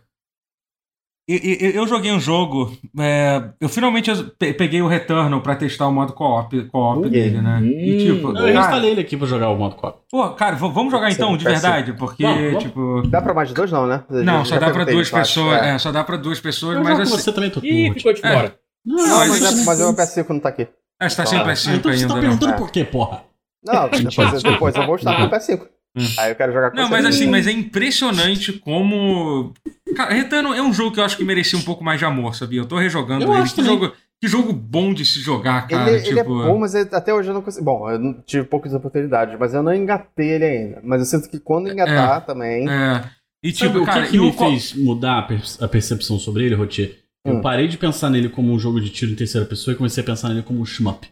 Eu, 1.28 1.38
eu, 1.70 1.86
joguei 1.86 2.10
um 2.10 2.18
jogo. 2.18 2.76
é, 2.98 3.52
eu 3.60 3.68
finalmente 3.68 4.10
pe- 4.38 4.52
peguei 4.52 4.82
o 4.82 4.88
Returnal 4.88 5.40
pra 5.40 5.54
testar 5.54 5.86
o 5.86 5.92
modo 5.92 6.12
co-op 6.12 6.64
co 6.68 6.96
dele, 7.08 7.40
né? 7.40 7.62
E 7.62 7.98
tipo. 7.98 8.28
Eu 8.30 8.34
cara, 8.34 8.50
instalei 8.50 8.90
ele 8.90 9.00
aqui 9.02 9.16
pra 9.16 9.26
jogar 9.28 9.48
o 9.50 9.56
modo 9.56 9.76
co 9.76 9.92
pô, 10.10 10.28
cara, 10.30 10.56
vamos 10.56 10.90
jogar 10.90 11.10
então, 11.10 11.36
de 11.36 11.44
verdade? 11.44 11.92
Porque, 11.92 12.24
vamos. 12.24 12.62
tipo. 12.64 13.02
Dá 13.06 13.22
pra 13.22 13.32
mais 13.32 13.48
de 13.48 13.54
dois, 13.54 13.70
não, 13.70 13.86
né? 13.86 14.02
Eu 14.10 14.24
Não, 14.24 14.44
só 14.44 14.58
dá 14.58 14.70
pra 14.72 14.84
duas 14.84 15.08
pessoas. 15.10 15.62
É. 15.62 15.70
É, 15.74 15.78
só 15.78 15.92
dá 15.92 16.02
pra 16.02 16.16
duas 16.16 16.40
pessoas, 16.40 16.76
Eu 16.76 16.82
mas 16.82 16.98
assim. 16.98 17.12
você 17.12 17.32
também, 17.32 17.50
Tutu. 17.50 17.64
Ih, 17.66 17.94
ficou 17.94 18.12
de 18.12 18.26
É. 18.26 18.32
fora. 18.34 18.58
Não, 18.84 18.96
Não, 18.96 19.18
mas 19.18 19.28
mas, 19.40 19.60
é, 19.60 19.64
mas 19.64 19.80
o 19.80 19.94
PS5 19.94 20.28
não 20.30 20.40
tá 20.40 20.48
aqui. 20.48 20.66
Ah, 21.04 21.08
você 21.10 21.16
tá 21.16 21.22
Ah, 21.22 21.26
sem 21.26 21.38
Ah, 21.38 21.44
PS5 21.44 21.74
então 21.78 21.92
você 21.92 22.02
ainda, 22.02 22.14
tá 22.14 22.20
perguntando 22.20 22.52
É. 22.52 22.56
por 22.56 22.70
quê, 22.70 22.84
porra? 22.84 23.24
Não, 23.64 23.88
depois, 23.90 24.42
depois 24.42 24.74
eu 24.74 24.86
vou 24.86 24.96
estar 24.96 25.16
com 25.16 25.22
o 25.24 25.30
PS5. 25.30 25.60
Hum. 25.96 26.06
Aí 26.18 26.30
eu 26.30 26.34
quero 26.36 26.52
jogar 26.52 26.70
com 26.70 26.76
Não, 26.78 26.88
mas 26.88 27.04
assim, 27.04 27.26
mas 27.28 27.46
é 27.46 27.52
impressionante 27.52 28.52
como. 28.54 29.52
Cara, 29.94 30.14
Retano 30.14 30.54
é 30.54 30.62
um 30.62 30.72
jogo 30.72 30.92
que 30.92 31.00
eu 31.00 31.04
acho 31.04 31.16
que 31.18 31.24
merecia 31.24 31.58
um 31.58 31.62
pouco 31.62 31.84
mais 31.84 31.98
de 31.98 32.04
amor, 32.06 32.34
sabia? 32.34 32.60
Eu 32.60 32.66
tô 32.66 32.78
rejogando 32.78 33.24
Eu 33.24 33.32
ele. 33.34 33.42
acho 33.42 33.54
Que 33.54 33.62
também. 33.62 33.78
jogo, 33.78 33.92
que 34.22 34.26
jogo 34.28 34.52
bom 34.54 34.94
de 34.94 35.04
se 35.04 35.20
jogar, 35.20 35.66
cara. 35.68 35.90
Ele, 35.90 35.98
tipo... 36.00 36.12
ele 36.12 36.20
é 36.20 36.24
bom, 36.24 36.58
mas 36.58 36.74
ele- 36.74 36.88
até 36.92 37.12
hoje 37.12 37.28
eu 37.28 37.34
não 37.34 37.42
consigo. 37.42 37.64
Bom, 37.64 37.90
eu 37.90 37.98
não 37.98 38.14
tive 38.24 38.44
poucas 38.46 38.72
oportunidades, 38.72 39.36
mas 39.38 39.52
eu 39.52 39.62
não 39.62 39.74
engatei 39.74 40.30
ele 40.30 40.44
ainda. 40.46 40.80
Mas 40.82 41.00
eu 41.00 41.06
sinto 41.06 41.28
que 41.28 41.38
quando 41.38 41.68
engatar 41.70 42.24
também. 42.24 42.66
É. 42.70 43.04
E 43.44 43.52
Sabe 43.52 43.72
tipo, 43.72 43.82
o 43.82 43.84
cara, 43.84 44.04
que, 44.04 44.10
que 44.12 44.16
e 44.16 44.20
me 44.20 44.28
o 44.28 44.32
fez 44.32 44.72
mudar 44.74 45.28
a 45.60 45.68
percepção 45.68 46.18
sobre 46.18 46.44
ele, 46.44 46.54
Rotier? 46.54 47.00
Eu 47.24 47.34
Hum. 47.36 47.40
parei 47.40 47.68
de 47.68 47.78
pensar 47.78 48.10
nele 48.10 48.28
como 48.28 48.52
um 48.52 48.58
jogo 48.58 48.80
de 48.80 48.90
tiro 48.90 49.12
em 49.12 49.14
terceira 49.14 49.46
pessoa 49.46 49.72
e 49.74 49.76
comecei 49.76 50.02
a 50.02 50.06
pensar 50.06 50.28
nele 50.28 50.42
como 50.42 50.60
um 50.60 50.66
shmup. 50.66 51.08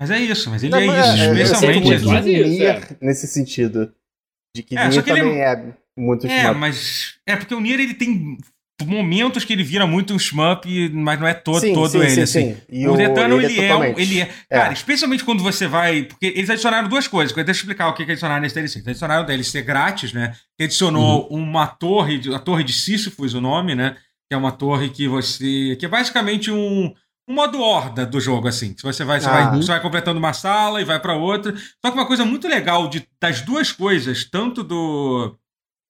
Mas 0.00 0.10
é 0.10 0.18
isso, 0.18 0.50
mas 0.50 0.62
ele 0.62 0.70
Não, 0.72 0.78
é 0.78 0.86
mas 0.86 1.14
isso, 1.14 1.24
eu 1.24 1.32
especialmente. 1.34 1.74
sinto 1.98 2.08
muito 2.10 2.28
isso, 2.28 2.48
Nier 2.48 2.76
é. 2.92 2.96
nesse 3.06 3.26
sentido. 3.26 3.92
De 4.54 4.62
que 4.62 4.76
É, 4.76 4.80
Nier 4.80 4.92
só 4.92 5.02
que 5.02 5.10
ele 5.10 5.20
também 5.20 5.40
é 5.40 5.74
muito 5.98 6.26
É, 6.26 6.42
shmup. 6.42 6.58
mas. 6.60 7.14
É 7.26 7.34
porque 7.36 7.54
o 7.54 7.60
Nier 7.60 7.80
ele 7.80 7.94
tem 7.94 8.36
momentos 8.86 9.44
que 9.44 9.52
ele 9.52 9.64
vira 9.64 9.86
muito 9.88 10.14
um 10.14 10.18
shmup, 10.18 10.68
mas 10.90 11.18
não 11.18 11.26
é 11.26 11.34
todo, 11.34 11.60
sim, 11.60 11.74
todo 11.74 11.90
sim, 11.90 11.98
ele, 11.98 12.10
sim, 12.10 12.20
assim. 12.20 12.54
sim. 12.54 12.56
E 12.70 12.86
o 12.86 12.94
Retano, 12.94 13.40
ele 13.42 13.46
ele 13.58 13.60
é, 13.60 13.74
um- 13.74 13.98
ele 13.98 14.20
é. 14.20 14.28
Cara, 14.48 14.72
especialmente 14.72 15.24
quando 15.24 15.42
você 15.42 15.66
vai. 15.66 16.04
Porque 16.04 16.26
eles 16.26 16.48
adicionaram 16.48 16.88
duas 16.88 17.08
coisas. 17.08 17.34
Deixa 17.34 17.50
eu 17.50 17.54
explicar 17.54 17.88
o 17.88 17.94
que 17.94 18.04
que 18.04 18.12
adicionaram 18.12 18.40
nesse 18.42 18.54
DLC. 18.54 18.78
Eles 18.78 18.86
adicionaram 18.88 19.24
o 19.24 19.26
DLC 19.26 19.62
grátis, 19.62 20.12
né? 20.12 20.32
Que 20.56 20.64
adicionou 20.64 21.26
Uhum. 21.32 21.40
uma 21.42 21.66
torre, 21.66 22.20
a 22.32 22.38
Torre 22.38 22.62
de 22.62 22.72
Sísifos, 22.72 23.34
o 23.34 23.40
nome, 23.40 23.74
né? 23.74 23.96
Que 24.28 24.34
é 24.34 24.36
uma 24.36 24.52
torre 24.52 24.90
que 24.90 25.08
você. 25.08 25.76
Que 25.78 25.86
é 25.86 25.88
basicamente 25.88 26.50
um. 26.50 26.92
Um 27.30 27.34
modo 27.34 27.60
horda 27.60 28.06
do 28.06 28.18
jogo, 28.18 28.48
assim. 28.48 28.74
Se 28.74 28.82
você 28.82 29.04
vai, 29.04 29.20
você, 29.20 29.28
Ah. 29.28 29.50
vai, 29.50 29.58
você 29.58 29.68
vai 29.72 29.82
completando 29.82 30.18
uma 30.18 30.32
sala 30.32 30.80
e 30.80 30.84
vai 30.84 30.98
pra 30.98 31.12
outra. 31.14 31.54
Só 31.84 31.90
que 31.90 31.98
uma 31.98 32.06
coisa 32.06 32.24
muito 32.24 32.48
legal 32.48 32.88
de, 32.88 33.06
das 33.20 33.42
duas 33.42 33.70
coisas, 33.70 34.24
tanto 34.24 34.62
do 34.64 35.36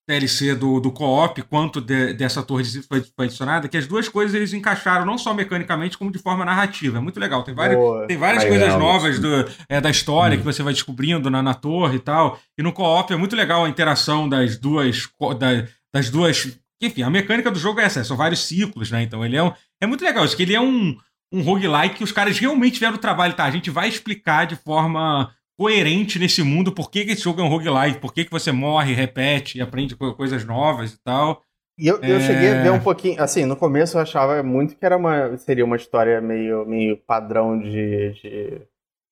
DLC 0.09 0.57
do, 0.57 0.81
do 0.81 0.91
co-op 0.91 1.41
quanto 1.43 1.81
de- 1.81 2.13
dessa 2.15 2.43
torre 2.43 2.65
de 2.65 2.83
foi, 2.83 3.03
foi 3.15 3.27
adicionada, 3.27 3.69
que 3.69 3.77
as 3.77 3.87
duas 3.87 4.09
coisas 4.09 4.35
eles 4.35 4.53
encaixaram 4.53 5.05
não 5.07 5.17
só 5.17 5.33
mecanicamente, 5.33 5.97
como 5.97 6.11
de 6.11 6.19
forma 6.19 6.45
narrativa. 6.45 6.99
É 6.99 7.01
muito 7.01 7.21
legal. 7.21 7.45
Tem 7.45 7.55
várias, 7.55 7.79
Boa. 7.79 8.07
tem 8.09 8.17
várias 8.17 8.43
Legal, 8.43 8.59
coisas 8.59 8.79
novas 8.81 9.19
do, 9.21 9.29
é, 9.69 9.81
da 9.81 9.91
história 9.91 10.35
Hum. 10.35 10.41
que 10.41 10.45
você 10.45 10.63
vai 10.65 10.73
descobrindo 10.73 11.31
na, 11.31 11.41
na 11.41 11.55
torre 11.55 11.99
e 11.99 12.01
tal. 12.01 12.41
E 12.59 12.63
no 12.65 12.73
co-op 12.73 13.13
é 13.13 13.17
muito 13.17 13.37
legal 13.37 13.65
a 13.65 13.69
interação 13.69 14.29
das 14.29 14.57
duas. 14.57 15.09
da- 15.39 15.69
das 15.95 16.11
duas. 16.11 16.59
Enfim, 16.81 17.03
a 17.03 17.11
mecânica 17.11 17.51
do 17.51 17.59
jogo 17.59 17.81
é 17.81 17.85
essa, 17.85 18.05
são 18.05 18.17
vários 18.17 18.45
ciclos, 18.47 18.91
né? 18.91 19.03
Então 19.03 19.25
ele 19.25 19.37
é 19.37 19.43
um. 19.43 19.53
É 19.81 19.87
muito 19.87 20.05
legal 20.05 20.25
isso, 20.25 20.37
que 20.37 20.43
ele 20.45 20.55
é 20.55 20.61
um, 20.61 20.97
um 21.33 21.43
roguelike 21.43 21.97
que 21.97 22.05
os 22.05 22.13
caras 22.13 22.39
realmente 22.39 22.75
tiveram 22.75 22.95
o 22.95 22.99
trabalho, 23.01 23.35
tá? 23.35 23.45
A 23.45 23.51
gente 23.51 23.71
vai 23.71 23.89
explicar 23.89 24.47
de 24.47 24.57
forma 24.57 25.33
coerente 25.59 26.19
nesse 26.21 26.41
mundo 26.43 26.71
por 26.71 26.89
que, 26.89 27.05
que 27.05 27.13
esse 27.13 27.23
jogo 27.23 27.41
é 27.41 27.45
um 27.45 27.49
roguelike, 27.49 27.99
por 27.99 28.15
que, 28.15 28.25
que 28.25 28.31
você 28.31 28.53
morre, 28.53 28.95
repete 28.95 29.59
e 29.59 29.61
aprende 29.61 29.97
co- 29.97 30.15
coisas 30.15 30.45
novas 30.45 30.93
e 30.93 31.03
tal. 31.03 31.43
E 31.77 31.87
eu, 31.89 32.01
eu 32.01 32.17
É. 32.19 32.21
cheguei 32.21 32.51
a 32.53 32.63
ver 32.63 32.71
um 32.71 32.79
pouquinho. 32.81 33.21
Assim, 33.21 33.45
no 33.45 33.57
começo 33.57 33.97
eu 33.97 34.01
achava 34.03 34.41
muito 34.43 34.77
que 34.77 34.85
era 34.85 34.97
uma, 34.97 35.37
seria 35.39 35.65
uma 35.65 35.77
história 35.77 36.21
meio, 36.21 36.65
meio 36.65 36.97
padrão 36.97 37.59
de, 37.59 38.13
de 38.23 38.63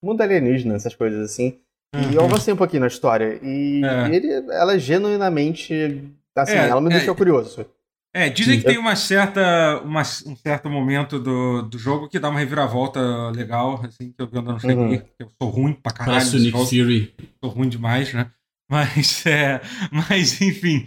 mundo 0.03 0.21
alienígena, 0.21 0.75
essas 0.77 0.95
coisas 0.95 1.31
assim. 1.33 1.59
E 1.97 2.15
eu 2.15 2.21
Uhum. 2.23 2.27
avancei 2.27 2.53
um 2.55 2.57
pouquinho 2.57 2.81
na 2.83 2.87
história. 2.89 3.41
E 3.43 3.83
É. 3.85 4.15
ele, 4.15 4.29
ela 4.53 4.75
é 4.75 4.79
genuinamente. 4.79 6.03
Assim, 6.37 6.53
É, 6.53 6.69
ela 6.69 6.81
me 6.81 6.91
é. 6.91 6.97
deixou 6.97 7.15
curioso. 7.15 7.67
É, 8.15 8.31
dizem 8.31 8.55
Sim. 8.55 8.61
que 8.61 8.67
tem 8.67 8.79
uma 8.79 8.97
certa, 8.97 9.81
uma- 9.85 10.01
um 10.27 10.37
certo 10.37 10.71
momento 10.71 11.19
do, 11.19 11.63
do 11.63 11.79
jogo 11.79 12.09
que 12.09 12.19
dá 12.19 12.31
uma 12.31 12.39
reviravolta 12.39 13.31
legal, 13.31 13.83
assim, 13.85 14.11
que 14.13 14.23
eu 14.23 14.27
ainda 14.27 14.43
não 14.53 14.59
cheguei, 14.59 14.77
Uhum. 14.77 14.99
porque 14.99 15.23
eu 15.23 15.31
sou 15.41 15.51
ruim 15.51 15.73
pra 15.75 15.93
caralho 15.93 16.19
Parece 16.19 16.37
Nick 16.39 16.51
jogo. 16.51 16.65
Fury. 16.67 17.15
Sou 17.45 17.51
ruim 17.53 17.69
demais, 17.69 18.13
né? 18.15 18.31
Mas, 18.71 19.25
é, 19.27 19.61
mas 19.93 20.41
enfim. 20.41 20.87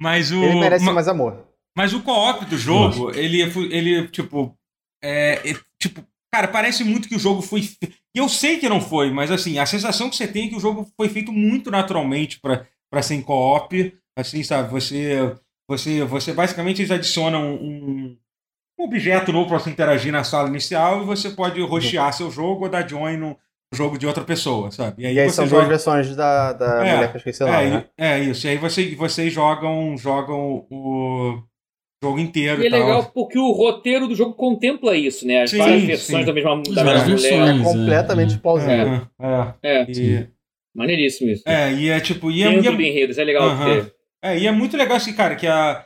Mas 0.00 0.30
o, 0.30 0.42
Ele 0.42 0.60
merece 0.60 0.84
ma- 0.84 0.92
mais 0.92 1.08
amor. 1.08 1.44
mas 1.76 1.92
o 1.92 2.00
co-op 2.00 2.44
do 2.44 2.56
jogo, 2.56 3.10
ele, 3.10 3.42
é 3.42 3.46
ele, 3.76 4.06
tipo, 4.08 4.56
é, 5.02 5.50
é, 5.50 5.54
tipo, 5.82 6.04
cara, 6.32 6.46
parece 6.46 6.84
muito 6.84 7.08
que 7.08 7.16
o 7.16 7.20
jogo 7.20 7.42
foi. 7.42 7.62
fe- 7.62 7.92
E 8.14 8.18
eu 8.20 8.28
sei 8.28 8.58
que 8.58 8.68
não 8.68 8.80
foi, 8.80 9.10
mas 9.10 9.32
assim, 9.32 9.58
a 9.58 9.66
sensação 9.66 10.08
que 10.08 10.14
você 10.16 10.28
tem 10.28 10.46
é 10.46 10.48
que 10.50 10.56
o 10.56 10.60
jogo 10.60 10.88
foi 10.96 11.08
feito 11.08 11.32
muito 11.32 11.70
naturalmente 11.72 12.38
pra 12.40 12.64
pra 12.90 13.02
ser 13.02 13.16
em 13.16 13.22
co-op. 13.22 13.92
Assim, 14.18 14.42
sabe? 14.42 14.68
Você, 14.70 15.32
você, 15.68 16.02
você 16.04 16.32
basicamente 16.32 16.80
eles 16.82 16.90
adicionam 16.90 17.54
um, 17.54 18.16
um 18.78 18.84
objeto 18.84 19.32
novo 19.32 19.48
pra 19.48 19.58
você 19.60 19.70
interagir 19.70 20.10
na 20.12 20.24
sala 20.24 20.48
inicial 20.48 21.02
e 21.02 21.06
você 21.06 21.30
pode 21.30 21.60
rostear 21.62 22.12
seu 22.12 22.30
jogo 22.30 22.64
ou 22.64 22.68
dar 22.70 22.88
join 22.88 23.16
no 23.16 23.36
jogo 23.72 23.96
de 23.96 24.06
outra 24.06 24.24
pessoa, 24.24 24.70
sabe? 24.72 25.02
E 25.04 25.06
aí 25.06 25.28
você 25.28 25.36
são 25.36 25.46
joga- 25.46 25.58
duas 25.60 25.68
versões 25.68 26.16
da, 26.16 26.52
da 26.52 26.84
É, 26.86 26.94
mulher 26.94 27.08
que 27.10 27.16
eu 27.16 27.18
esqueci 27.18 27.42
o 27.44 27.46
nome, 27.46 27.58
é, 27.58 27.70
né? 27.70 27.84
e- 27.98 28.02
é 28.02 28.18
isso. 28.24 28.46
E 28.46 28.50
aí 28.50 28.56
você, 28.56 28.94
vocês 28.96 29.32
jogam, 29.32 29.96
jogam 29.96 30.66
o 30.70 31.40
jogo 32.02 32.18
inteiro 32.18 32.62
E 32.62 32.64
é 32.64 32.68
e 32.68 32.70
tal. 32.70 32.80
legal 32.80 33.04
porque 33.14 33.38
o 33.38 33.52
roteiro 33.52 34.08
do 34.08 34.16
jogo 34.16 34.32
contempla 34.34 34.96
isso, 34.96 35.24
né? 35.26 35.42
As 35.42 35.50
Sim, 35.50 35.58
várias 35.58 35.80
sim. 35.80 35.86
versões 35.86 36.26
da 36.26 36.32
mesma, 36.32 36.50
da 36.62 36.84
mesma 36.84 37.04
mulher. 37.04 37.06
versões. 37.06 37.60
É 37.60 37.62
completamente 37.62 38.34
é. 38.34 38.38
plausível. 38.38 39.08
É, 39.20 39.54
é, 39.62 39.80
É, 39.80 39.86
e, 39.90 40.26
maneiríssimo 40.74 41.30
isso. 41.30 41.42
é, 41.46 41.72
e 41.74 41.88
é 41.90 42.00
tipo. 42.00 42.30
E 42.32 42.42
é, 42.42 42.50
Dentro 42.50 42.72
e 42.72 42.76
do 42.76 42.82
é, 42.82 42.86
enredo, 42.86 43.10
isso 43.12 43.20
é 43.20 43.24
legal 43.24 43.48
Aham. 43.48 43.64
ter. 43.84 43.97
É, 44.22 44.38
e 44.38 44.46
é 44.46 44.52
muito 44.52 44.76
legal 44.76 44.96
assim, 44.96 45.14
cara, 45.14 45.36
que 45.36 45.46
a. 45.46 45.84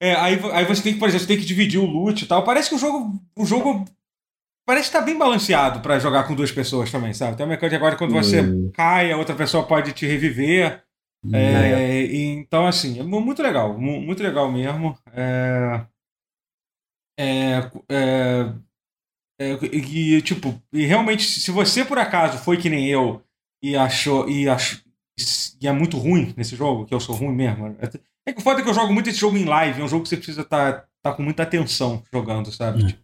É, 0.00 0.14
aí, 0.16 0.38
aí 0.52 0.64
você 0.64 0.82
tem 0.82 0.94
que, 0.94 0.98
por 0.98 1.08
exemplo, 1.08 1.24
você 1.26 1.28
tem 1.34 1.38
que 1.38 1.46
dividir 1.46 1.80
o 1.80 1.86
loot 1.86 2.22
e 2.24 2.26
tal. 2.28 2.44
Parece 2.44 2.68
que 2.68 2.74
o 2.74 2.78
jogo. 2.78 3.14
O 3.36 3.44
jogo. 3.46 3.84
Parece 4.66 4.88
que 4.90 4.96
tá 4.96 5.02
bem 5.02 5.18
balanceado 5.18 5.80
pra 5.80 5.98
jogar 5.98 6.24
com 6.24 6.34
duas 6.36 6.52
pessoas 6.52 6.90
também, 6.90 7.12
sabe? 7.14 7.36
Tem 7.36 7.44
uma 7.46 7.50
mecânica 7.52 7.76
agora 7.76 7.96
quando 7.96 8.12
você 8.12 8.42
Hum. 8.42 8.70
cai, 8.74 9.12
a 9.12 9.16
outra 9.16 9.34
pessoa 9.34 9.66
pode 9.66 9.92
te 9.92 10.06
reviver. 10.06 10.82
Hum. 11.24 11.32
É, 11.34 12.04
então, 12.14 12.66
assim, 12.66 13.00
é 13.00 13.02
mu- 13.02 13.20
muito 13.20 13.42
legal, 13.42 13.78
mu- 13.78 14.00
muito 14.00 14.22
legal 14.22 14.50
mesmo. 14.52 14.96
É, 15.12 15.86
é, 17.18 17.70
é, 17.88 18.54
é, 19.40 19.52
e, 19.64 20.22
tipo, 20.22 20.60
e 20.72 20.84
realmente, 20.86 21.24
se 21.24 21.50
você 21.50 21.84
por 21.84 21.98
acaso 21.98 22.38
foi 22.38 22.56
que 22.58 22.70
nem 22.70 22.88
eu 22.88 23.22
e 23.62 23.76
achou 23.76 24.28
e, 24.28 24.48
achou, 24.48 24.80
e 25.60 25.66
é 25.68 25.72
muito 25.72 25.98
ruim 25.98 26.32
nesse 26.36 26.56
jogo, 26.56 26.84
que 26.86 26.94
eu 26.94 27.00
sou 27.00 27.14
ruim 27.14 27.32
mesmo. 27.34 27.76
É, 27.80 27.88
é 28.26 28.32
que 28.32 28.40
o 28.40 28.42
foda 28.42 28.60
é 28.60 28.62
que 28.64 28.68
eu 28.70 28.74
jogo 28.74 28.92
muito 28.92 29.08
esse 29.10 29.18
jogo 29.18 29.36
em 29.36 29.44
live, 29.44 29.80
é 29.80 29.84
um 29.84 29.88
jogo 29.88 30.02
que 30.02 30.08
você 30.08 30.16
precisa 30.16 30.42
estar 30.42 30.84
tá, 31.02 31.12
com 31.12 31.22
muita 31.22 31.42
atenção 31.42 32.02
jogando, 32.12 32.50
sabe? 32.52 32.82
Hum. 32.84 32.86
Tipo. 32.86 33.02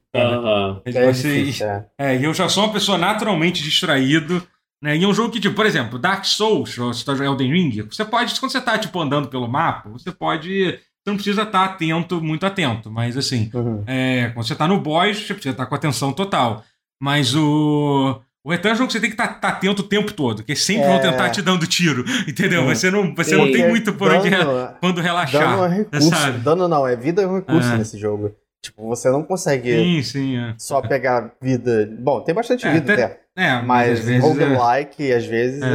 E 0.87 0.91
É 0.97 1.13
você- 1.13 1.41
difícil, 1.41 1.67
é. 1.67 1.87
é, 1.99 2.17
e 2.17 2.25
eu 2.25 2.33
já 2.35 2.49
sou 2.49 2.65
uma 2.65 2.73
pessoa 2.73 2.97
naturalmente 2.99 3.63
distraído, 3.63 4.43
né? 4.83 4.97
E 4.97 5.05
é 5.05 5.07
um 5.07 5.13
jogo 5.15 5.31
que, 5.31 5.39
tipo, 5.41 5.55
por 5.55 5.67
exemplo, 5.67 5.99
Dark 5.99 6.25
Souls, 6.25 6.77
ou 6.79 6.93
se 6.95 7.05
tá 7.05 7.13
jogando 7.15 7.41
Elden 7.43 7.53
Ring, 7.53 7.83
você 7.83 8.05
pode, 8.05 8.39
quando 8.41 8.53
você 8.53 8.61
tá, 8.61 8.79
tipo, 8.79 8.99
andando 9.01 9.29
pelo 9.29 9.47
mapa, 9.49 9.89
você 9.91 10.11
pode. 10.11 10.79
Você 11.05 11.11
não 11.11 11.15
precisa 11.15 11.43
estar 11.43 11.65
atento, 11.65 12.21
muito 12.21 12.45
atento, 12.45 12.91
mas 12.91 13.17
assim, 13.17 13.51
Uhum. 13.55 13.83
é, 13.87 14.31
quando 14.35 14.47
você 14.47 14.55
tá 14.55 14.67
no 14.69 14.79
boss, 14.81 15.17
você 15.19 15.33
precisa 15.35 15.53
estar 15.53 15.67
com 15.67 15.75
atenção 15.75 16.13
total. 16.13 16.65
Mas 17.01 17.35
o. 17.35 18.21
O 18.45 18.51
Return 18.51 18.71
é 18.71 18.75
um 18.75 18.77
jogo 18.79 18.87
que 18.87 18.93
você 18.93 19.01
tem 19.01 19.11
que 19.11 19.15
estar 19.21 19.39
atento 19.43 19.83
o 19.83 19.85
tempo 19.89 20.13
todo, 20.13 20.37
porque 20.37 20.55
sempre 20.57 20.87
vão 20.87 20.95
É. 20.97 21.01
tentar 21.01 21.29
te 21.31 21.43
dando 21.43 21.67
tiro, 21.67 22.05
entendeu? 22.27 22.63
Uhum. 22.63 22.69
Você 22.75 22.91
não, 22.91 23.15
você 23.15 23.31
Sim. 23.31 23.37
não 23.37 23.45
tem 23.47 23.53
Porque 23.57 23.69
muito 23.69 23.93
por 23.95 24.11
onde 24.13 24.31
dano- 24.31 24.75
quando 24.81 25.01
relaxar. 25.01 25.43
Dano 25.57 25.65
é 25.73 25.77
recurso. 25.79 26.09
sabe? 26.09 26.39
Dano 26.39 26.69
não, 26.69 26.87
é 26.87 26.97
vida 26.97 27.23
é 27.23 27.27
um 27.27 27.37
recurso 27.37 27.69
É. 27.73 27.77
nesse 27.79 27.99
jogo. 27.99 28.35
Tipo, 28.65 28.89
você 28.89 29.09
não 29.11 29.23
consegue 29.23 29.73
Sim, 29.73 30.03
sim. 30.03 30.37
É, 30.37 30.55
só 30.59 30.81
pegar 30.81 31.33
vida. 31.41 31.89
Bom, 32.01 32.21
tem 32.21 32.35
bastante 32.35 32.67
É, 32.67 32.73
vida 32.73 32.93
até- 32.93 33.05
até. 33.05 33.21
é 33.37 33.63
Mas 33.63 34.01
às 34.01 34.05
vezes 34.05 34.25
é- 34.25 34.27
roguelike, 34.27 35.13
às 35.13 35.25
vezes, 35.27 35.63
É. 35.63 35.67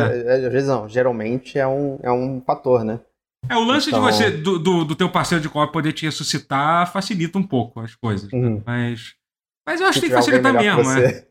é- 0.41 0.45
às 0.47 0.51
vezes 0.53 0.67
não, 0.67 0.87
geralmente 0.89 1.57
é 1.57 1.65
um, 1.67 1.97
é 2.03 2.11
um 2.11 2.41
fator, 2.45 2.83
né? 2.83 2.99
É, 3.49 3.55
o 3.55 3.63
lance 3.63 3.89
Então- 3.89 3.99
de 4.05 4.05
você, 4.11 4.31
do, 4.31 4.57
do, 4.59 4.83
do 4.85 4.95
teu 4.95 5.09
parceiro 5.09 5.41
de 5.41 5.49
copo 5.49 5.71
poder 5.73 5.91
te 5.93 6.05
ressuscitar, 6.05 6.91
facilita 6.91 7.37
um 7.37 7.43
pouco 7.43 7.79
as 7.81 7.93
coisas. 7.95 8.31
né? 8.31 8.37
Uhum. 8.39 8.61
Mas. 8.65 9.13
Mas 9.67 9.79
eu 9.79 9.87
acho 9.87 9.95
que 9.95 10.01
tem 10.01 10.09
que 10.09 10.15
facilitar 10.15 10.53
mesmo, 10.53 10.81
que 10.83 11.23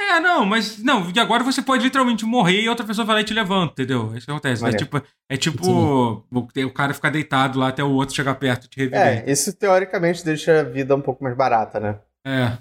é. 0.00 0.10
É, 0.10 0.20
não, 0.20 0.44
mas. 0.44 0.82
Não, 0.82 1.06
agora 1.18 1.44
você 1.44 1.62
pode 1.62 1.84
literalmente 1.84 2.24
morrer 2.24 2.62
e 2.62 2.68
outra 2.68 2.84
pessoa 2.84 3.04
vai 3.04 3.16
lá 3.16 3.20
e 3.20 3.24
te 3.24 3.34
levanta, 3.34 3.72
entendeu? 3.72 4.14
Isso 4.16 4.26
que 4.26 4.32
acontece. 4.32 4.62
É 4.62 4.64
Maneiro. 4.64 4.84
tipo, 4.84 5.02
é 5.28 5.36
tipo 5.36 5.64
Sim. 5.64 6.64
o, 6.64 6.70
cara 6.70 6.92
ficar 6.92 7.10
deitado 7.10 7.58
lá 7.58 7.68
até 7.68 7.84
o 7.84 7.90
outro 7.90 8.14
chegar 8.14 8.34
perto 8.34 8.64
e 8.64 8.68
te 8.68 8.78
reviver. 8.78 9.00
É, 9.00 9.30
isso 9.30 9.52
teoricamente 9.52 10.24
deixa 10.24 10.60
a 10.60 10.64
vida 10.64 10.96
um 10.96 11.00
pouco 11.00 11.22
mais 11.22 11.36
barata, 11.36 11.78
né? 11.78 11.98
É. 12.26 12.58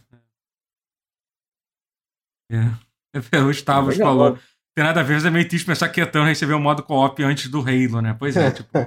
É. 2.52 3.40
O 3.40 3.45
Gustavo 3.45 3.90
Legal. 3.90 4.07
falou. 4.07 4.40
Tem 4.76 4.86
nada 4.86 5.02
a 5.02 5.03
ver, 5.03 5.26
é 5.26 5.30
meio 5.30 5.48
triste 5.48 5.66
pensar 5.66 5.90
que 5.90 5.99
Etano 5.99 6.26
recebeu 6.26 6.56
o 6.56 6.60
modo 6.60 6.84
co-op 6.84 7.22
antes 7.24 7.49
do 7.49 7.60
Halo, 7.60 8.02
né? 8.02 8.16
Pois 8.18 8.38
é, 8.38 8.52
tipo. 8.52 8.70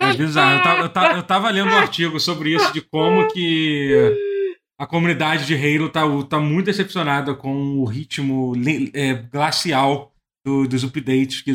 É 0.00 0.12
bizarro. 0.12 0.56
Eu 0.56 0.62
tava, 0.62 0.80
eu, 0.80 0.88
tava, 0.88 1.16
eu 1.18 1.22
tava 1.22 1.50
lendo 1.50 1.70
um 1.70 1.76
artigo 1.76 2.18
sobre 2.18 2.54
isso, 2.54 2.72
de 2.72 2.80
como 2.80 3.28
que 3.28 4.33
a 4.78 4.86
comunidade 4.86 5.46
de 5.46 5.54
Halo 5.54 5.88
tá, 5.88 6.02
tá 6.28 6.38
muito 6.40 6.66
decepcionada 6.66 7.34
com 7.34 7.78
o 7.78 7.84
ritmo 7.84 8.52
é, 8.92 9.14
glacial 9.14 10.12
do- 10.44 10.66
dos 10.68 10.84
updates 10.84 11.40
que 11.40 11.52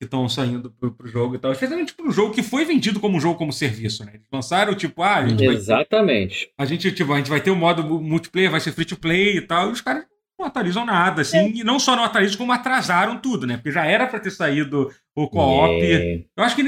estão 0.00 0.28
saindo 0.28 0.70
pro, 0.72 0.92
pro 0.92 1.06
jogo 1.06 1.34
e 1.34 1.38
tal. 1.38 1.52
Especialmente 1.52 1.94
pro 1.94 2.10
jogo 2.10 2.34
que 2.34 2.42
foi 2.42 2.64
vendido 2.64 2.98
como 2.98 3.16
um 3.16 3.20
jogo 3.20 3.38
como 3.38 3.52
serviço, 3.52 4.04
né? 4.04 4.12
Eles 4.14 4.26
lançaram, 4.32 4.74
tipo, 4.74 5.02
ah, 5.02 5.16
a 5.18 5.28
gente, 5.28 5.46
vai, 5.46 5.54
Exatamente. 5.54 6.48
a 6.58 6.64
gente, 6.64 6.90
tipo, 6.90 7.12
a 7.12 7.18
gente 7.18 7.30
vai 7.30 7.40
ter 7.40 7.50
o 7.50 7.56
modo 7.56 7.84
mu- 7.84 8.00
multiplayer, 8.02 8.50
vai 8.50 8.60
ser 8.60 8.72
free 8.72 8.84
to 8.84 8.96
play 8.96 9.36
e 9.36 9.42
tal, 9.42 9.68
e 9.68 9.72
os 9.72 9.80
caras 9.80 10.04
não 10.38 10.46
atualizam 10.46 10.84
nada, 10.84 11.22
assim, 11.22 11.52
e 11.54 11.62
não 11.62 11.78
só 11.78 11.94
não 11.94 12.02
atualizam, 12.02 12.38
como 12.38 12.50
atrasaram 12.50 13.18
tudo, 13.18 13.46
né? 13.46 13.56
Porque 13.56 13.70
já 13.70 13.84
era 13.86 14.08
pra 14.08 14.18
ter 14.18 14.30
saído 14.32 14.90
o 15.14 15.28
co-op. 15.28 15.80
É. 15.80 16.24
Eu 16.36 16.42
acho 16.42 16.56
que 16.56 16.62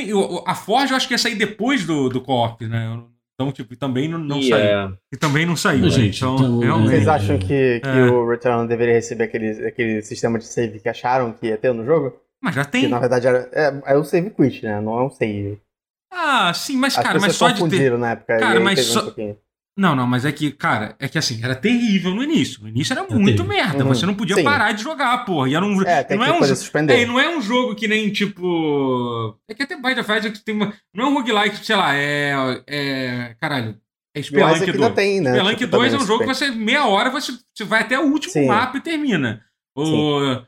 a 0.46 0.54
Forge 0.54 0.92
eu 0.92 0.96
acho 0.96 1.08
que 1.08 1.14
ia 1.14 1.18
sair 1.18 1.34
depois 1.34 1.84
do, 1.84 2.08
do 2.08 2.20
co-op, 2.20 2.64
né? 2.66 2.86
Então, 3.34 3.50
tipo, 3.50 3.74
e 3.74 3.76
também 3.76 4.08
não, 4.08 4.18
não 4.18 4.38
E, 4.38 4.48
saiu. 4.48 4.64
é, 4.64 4.92
E 5.12 5.16
também 5.16 5.44
não 5.44 5.56
saiu, 5.56 5.80
Mas, 5.82 5.96
né? 5.96 6.04
gente, 6.04 6.18
Então, 6.18 6.36
então, 6.36 6.58
realmente. 6.60 6.90
Vocês 6.90 7.06
É. 7.06 7.10
acham 7.10 7.38
que, 7.38 7.80
que 7.80 7.88
É. 7.88 8.06
o 8.10 8.28
Return 8.28 8.68
deveria 8.68 8.94
receber 8.94 9.24
aquele, 9.24 9.66
aquele 9.66 10.02
sistema 10.02 10.38
de 10.38 10.44
save 10.46 10.78
que 10.78 10.88
acharam 10.88 11.32
que 11.32 11.46
ia 11.48 11.56
ter 11.58 11.72
no 11.74 11.84
jogo? 11.84 12.16
Mas 12.40 12.54
já 12.54 12.64
Que 12.64 12.70
tem. 12.70 12.88
na 12.88 12.98
verdade 13.00 13.26
era, 13.26 13.48
é, 13.52 13.82
é 13.94 13.98
um 13.98 14.04
save 14.04 14.30
quit, 14.30 14.64
né? 14.64 14.80
Não 14.80 14.98
é 14.98 15.02
um 15.04 15.10
save. 15.10 15.58
Ah, 16.12 16.52
sim, 16.54 16.76
mas, 16.76 16.96
As 16.96 17.02
cara, 17.02 17.18
mas 17.18 17.34
só 17.34 17.48
de 17.48 17.54
ter. 17.54 17.60
confundiram 17.60 17.98
na 17.98 18.12
época. 18.12 18.38
Cara, 18.38 18.60
mas 18.60 18.78
um 18.78 18.92
só- 18.92 19.02
pouquinho. 19.02 19.36
Não, 19.76 19.96
não, 19.96 20.06
mas 20.06 20.24
é 20.24 20.30
que, 20.30 20.52
cara, 20.52 20.94
é 21.00 21.08
que 21.08 21.18
assim, 21.18 21.42
era 21.42 21.56
terrível 21.56 22.14
no 22.14 22.22
início. 22.22 22.62
No 22.62 22.68
início 22.68 22.92
era 22.92 23.02
muito 23.02 23.24
terrível. 23.24 23.44
merda. 23.44 23.84
Uhum. 23.84 23.88
Você 23.88 24.06
não 24.06 24.14
podia 24.14 24.36
Sim. 24.36 24.44
parar 24.44 24.70
de 24.70 24.82
jogar, 24.82 25.24
porra. 25.24 25.48
E 25.48 25.54
era 25.54 25.64
um. 25.64 25.82
É, 25.82 26.04
tem 26.04 26.16
não 26.16 26.24
que 26.24 26.30
é 26.30 26.34
um 26.34 26.44
suspender. 26.44 27.00
É, 27.00 27.06
não 27.06 27.18
é 27.18 27.36
um 27.36 27.42
jogo 27.42 27.74
que 27.74 27.88
nem, 27.88 28.10
tipo. 28.12 29.36
É 29.48 29.54
que 29.54 29.64
até 29.64 29.74
Bind 29.74 29.98
of 29.98 30.12
Isaac 30.12 30.44
tem 30.44 30.54
uma. 30.54 30.72
Não 30.94 31.06
é 31.06 31.08
um 31.08 31.14
roguelike, 31.14 31.64
sei 31.66 31.74
lá, 31.74 31.94
é. 31.94 32.62
é 32.68 33.36
caralho. 33.40 33.76
É 34.16 34.20
o 34.20 34.24
Spelunk 34.24 34.54
Isaac 34.54 34.72
2. 34.72 34.82
ainda 34.82 34.94
tem, 34.94 35.20
né? 35.20 35.30
Spelunk 35.32 35.56
Tipo, 35.56 35.76
2 35.76 35.92
é 35.92 35.96
um 35.96 36.06
jogo 36.06 36.20
que 36.20 36.26
você, 36.26 36.50
meia 36.52 36.86
hora, 36.86 37.10
você, 37.10 37.32
você 37.52 37.64
vai 37.64 37.80
até 37.80 37.98
o 37.98 38.04
último 38.04 38.32
Sim. 38.32 38.46
mapa 38.46 38.78
e 38.78 38.80
termina. 38.80 39.42
O, 39.76 40.40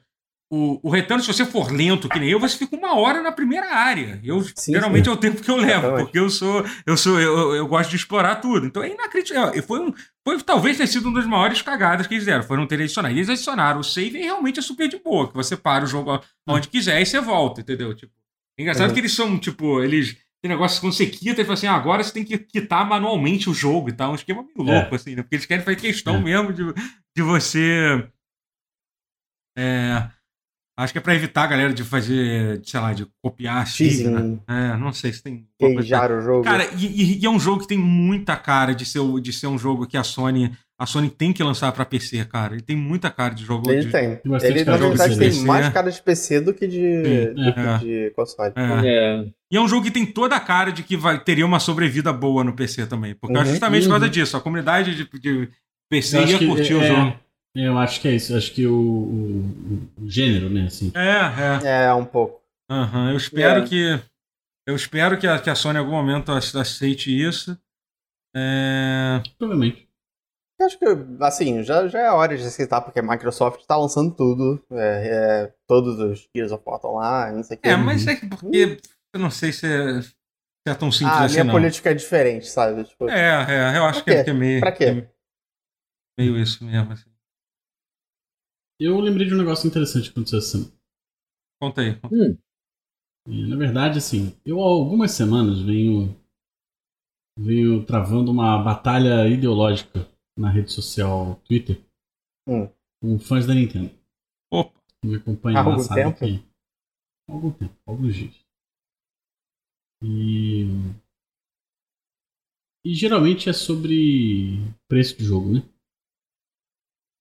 o, 0.49 0.79
o 0.83 0.91
Return, 0.91 1.21
se 1.23 1.27
você 1.33 1.45
for 1.45 1.73
lento, 1.73 2.09
que 2.09 2.19
nem 2.21 2.29
eu, 2.31 2.39
você 2.39 2.57
fica 2.57 2.77
uma 2.77 2.95
hora 2.97 3.21
na 3.21 3.33
primeira 3.33 3.67
área. 3.75 4.21
Eu, 4.23 4.43
Sim, 4.55 4.73
geralmente 4.73 5.09
é 5.09 5.13
o 5.13 5.17
tempo 5.17 5.43
que 5.43 5.51
eu 5.51 5.57
levo, 5.57 5.79
Exatamente. 5.87 6.05
porque 6.05 6.19
eu 6.19 6.31
sou. 6.31 6.65
Eu 6.87 6.97
sou. 6.97 7.21
Eu, 7.21 7.55
eu 7.57 7.67
gosto 7.67 7.91
de 7.91 7.97
explorar 7.97 8.37
tudo. 8.37 8.65
Então 8.67 8.83
é 8.83 8.91
inacreditável. 8.91 9.61
Foi 9.63 9.81
um. 9.81 9.93
Foi 10.27 10.41
talvez 10.43 10.77
ter 10.77 10.87
sido 10.87 11.09
uma 11.09 11.19
das 11.21 11.29
maiores 11.29 11.63
cagadas 11.63 12.07
que 12.07 12.15
eles 12.15 12.25
deram. 12.27 12.43
Foi 12.45 12.57
não 12.57 12.67
ter 12.67 12.77
adicionado. 12.81 13.13
Eles 13.15 13.29
adicionaram 13.29 13.81
o 13.81 13.85
save 13.85 14.19
e 14.19 14.23
realmente 14.23 14.59
é 14.61 14.63
super 14.63 14.89
de 14.89 14.99
boa. 14.99 15.27
Que 15.29 15.35
você 15.35 15.57
para 15.57 15.85
o 15.85 15.87
jogo 15.89 16.21
onde 16.49 16.69
quiser 16.69 17.01
e 17.03 17.07
você 17.07 17.21
volta, 17.21 17.61
entendeu? 17.61 17.93
Tipo, 17.95 18.13
é 18.59 18.63
engraçado 18.63 18.89
Uhum. 18.89 18.95
que 18.95 19.01
eles 19.01 19.13
são, 19.15 19.39
tipo, 19.39 19.83
eles. 19.83 20.17
Tem 20.43 20.49
negócio 20.51 20.81
quando 20.81 20.93
você 20.93 21.07
quita, 21.07 21.31
eles 21.41 21.47
falam 21.47 21.55
assim, 21.55 21.67
ah, 21.67 21.75
agora 21.75 22.05
você 22.05 22.13
tem 22.13 22.23
que 22.25 22.39
quitar 22.39 22.87
manualmente 22.89 23.51
o 23.51 23.55
jogo 23.55 23.89
e 23.89 23.93
tal. 23.93 24.13
Um 24.13 24.15
esquema 24.15 24.45
meio 24.57 24.71
É. 24.71 24.81
louco, 24.81 24.95
assim, 24.95 25.17
né? 25.17 25.23
Porque 25.23 25.35
eles 25.37 25.47
querem 25.47 25.65
fazer 25.65 25.77
questão 25.77 26.17
É. 26.17 26.21
mesmo 26.21 26.53
de, 26.53 26.63
de 27.17 27.23
você. 27.23 28.07
É. 29.57 30.09
Acho 30.79 30.93
que 30.93 30.99
é 30.99 31.01
pra 31.01 31.15
evitar 31.15 31.45
a 31.45 31.47
galera 31.47 31.73
de 31.73 31.83
fazer, 31.83 32.59
de, 32.59 32.71
sei 32.71 32.79
lá, 32.81 32.93
de 32.93 33.07
copiar 33.23 33.67
save, 33.67 34.05
né? 34.09 34.39
É, 34.47 34.77
não 34.77 34.93
sei 34.93 35.11
se 35.13 35.23
tem. 35.23 35.47
queijar 35.59 36.13
o 36.13 36.21
jogo. 36.21 36.45
Cara, 36.45 36.69
e, 36.77 36.85
e- 36.87 37.19
e 37.23 37.25
é 37.27 37.31
um 37.31 37.41
jogo 37.41 37.63
que 37.63 37.67
tem 37.69 37.79
muita 37.79 38.37
cara 38.37 38.75
de 38.75 38.85
ser, 38.85 38.99
o- 38.99 39.19
de 39.19 39.33
ser 39.33 39.47
um 39.47 39.57
jogo 39.59 39.87
que 39.87 39.97
a 39.97 40.05
Sony. 40.05 40.53
A 40.79 40.85
Sony 40.85 41.09
tem 41.09 41.33
que 41.33 41.43
lançar 41.43 41.73
pra 41.73 41.87
PC, 41.87 42.23
cara. 42.27 42.53
Ele 42.53 42.61
tem 42.63 42.77
muita 42.77 43.11
cara 43.11 43.33
de 43.35 43.43
jogo. 43.43 43.71
ele 43.71 43.87
de, 43.87 43.91
tem. 43.91 44.21
Bastante 44.27 44.53
Ele, 44.53 44.65
na 44.65 44.77
de 44.77 44.83
verdade, 44.83 45.19
tem 45.19 45.31
né? 45.33 45.47
mais 45.47 45.69
cara 45.71 45.91
de 45.91 46.03
PC 46.03 46.41
do 46.43 46.53
que 46.53 46.67
de, 46.67 46.77
Sim, 46.79 47.35
do 47.35 47.55
que 47.55 47.61
é. 47.61 47.79
de 47.79 48.11
console. 48.15 48.53
É. 48.55 48.87
é. 48.87 49.27
E 49.51 49.57
é 49.57 49.61
um 49.63 49.67
jogo 49.69 49.85
que 49.87 49.91
tem 49.91 50.05
toda 50.05 50.37
a 50.37 50.41
cara 50.41 50.71
de 50.71 50.83
que 50.83 50.95
vai, 50.95 51.19
teria 51.19 51.47
uma 51.47 51.59
sobrevida 51.59 52.13
boa 52.13 52.45
no 52.45 52.53
PC 52.53 52.87
também. 52.87 53.15
Porque 53.15 53.35
Uhum, 53.39 53.47
justamente 53.47 53.85
por 53.85 53.91
causa 53.93 54.05
uhum. 54.05 54.11
disso. 54.11 54.37
A 54.37 54.41
comunidade 54.43 54.95
de, 54.95 55.09
de 55.19 55.49
PC 55.91 56.23
ia 56.27 56.39
que- 56.39 56.47
curtir 56.47 56.75
o 56.75 56.83
é, 56.83 56.87
jogo. 56.89 57.17
Eu 57.57 57.79
acho 57.79 58.01
que 58.01 58.09
é 58.09 58.13
isso. 58.15 58.37
Acho 58.37 58.53
que 58.53 58.67
o, 58.67 58.75
o- 58.77 60.03
o 60.05 60.09
gênero, 60.11 60.51
né? 60.51 60.67
Assim. 60.67 60.93
É, 60.95 61.67
é. 61.69 61.85
É, 61.87 61.95
um 61.95 62.05
pouco. 62.05 62.43
Aham, 62.71 63.11
Eu 63.13 63.17
espero 63.17 63.63
É. 63.63 63.67
que. 63.67 64.01
Eu 64.69 64.75
espero 64.75 65.19
que 65.19 65.27
a, 65.27 65.39
que 65.39 65.49
a 65.49 65.55
Sony 65.55 65.77
em 65.77 65.81
algum 65.81 65.93
momento 65.93 66.33
ace- 66.33 66.59
aceite 66.59 67.11
isso. 67.11 67.57
É... 68.35 69.23
Provavelmente. 69.39 69.89
Eu 70.59 70.67
acho 70.67 70.79
que, 70.79 70.85
assim, 71.21 71.63
já, 71.63 71.87
já 71.87 71.99
é 72.01 72.11
hora 72.11 72.37
de 72.37 72.43
aceitar, 72.43 72.81
porque 72.81 72.99
a 72.99 73.03
Microsoft 73.03 73.65
tá 73.67 73.77
lançando 73.77 74.15
tudo. 74.15 74.63
É, 74.73 75.45
é, 75.47 75.55
todos 75.67 75.99
os 76.01 76.29
Gears 76.35 76.51
of 76.51 76.63
War 76.67 76.77
estão 76.77 76.95
lá, 76.95 77.31
não 77.31 77.43
sei 77.43 77.57
o 77.57 77.61
que. 77.61 77.69
é, 77.69 77.77
mas 77.77 78.07
é 78.07 78.17
que 78.17 78.27
porque. 78.27 78.79
Eu 79.15 79.21
não 79.21 79.31
sei 79.31 79.53
se 79.53 79.67
é, 79.67 80.03
se 80.03 80.15
é 80.67 80.75
tão 80.75 80.91
simples 80.91 81.17
ah, 81.17 81.21
a 81.21 81.25
assim, 81.25 81.35
minha 81.35 81.45
não. 81.45 81.53
política 81.55 81.91
é 81.91 81.95
diferente, 81.95 82.47
sabe? 82.49 82.85
Tipo, 82.85 83.09
É, 83.09 83.75
é, 83.75 83.79
eu 83.79 83.85
acho 83.85 84.03
que 84.03 84.11
é, 84.11 84.25
que 84.25 84.31
é 84.31 84.33
meio. 84.35 84.61
Pra 84.61 84.73
quê? 84.73 85.07
Meio 86.19 86.39
isso 86.39 86.65
mesmo. 86.65 86.93
Assim. 86.93 87.11
Eu 88.79 89.01
lembrei 89.01 89.27
de 89.27 89.35
um 89.35 89.39
negócio 89.39 89.67
interessante 89.67 90.05
que 90.05 90.11
aconteceu 90.11 90.39
essa 90.39 90.49
semana. 90.59 90.73
Conta 91.61 91.81
aí. 91.81 91.99
conta. 92.01 92.15
Hum. 92.15 92.39
E, 93.29 93.47
na 93.49 93.57
verdade, 93.57 93.99
assim, 93.99 94.37
eu 94.45 94.61
há 94.61 94.65
algumas 94.65 95.11
semanas 95.13 95.61
venho, 95.61 96.15
venho 97.39 97.85
travando 97.85 98.31
uma 98.31 98.63
batalha 98.63 99.27
ideológica 99.29 100.09
na 100.39 100.51
rede 100.51 100.71
social 100.73 101.37
Twitter 101.45 101.81
Hum. 102.49 102.69
com 103.03 103.19
fãs 103.19 103.47
da 103.47 103.55
Nintendo. 103.55 103.91
Opa. 104.53 104.79
que 105.03 105.09
Me 105.09 105.17
acompanham 105.17 105.59
Há 105.59 105.61
algum 105.65 105.77
na 105.77 105.83
sala 105.83 106.13
tempo? 106.13 106.25
aqui. 106.25 106.45
Há 107.29 107.33
algum 107.33 107.51
tempo, 107.51 107.75
há 107.87 107.91
alguns 107.91 108.15
dias. 108.15 108.35
E. 110.03 110.67
E 112.85 112.95
geralmente 112.95 113.49
é 113.49 113.53
sobre 113.53 114.59
preço 114.89 115.17
de 115.19 115.25
jogo, 115.25 115.53
né? 115.53 115.63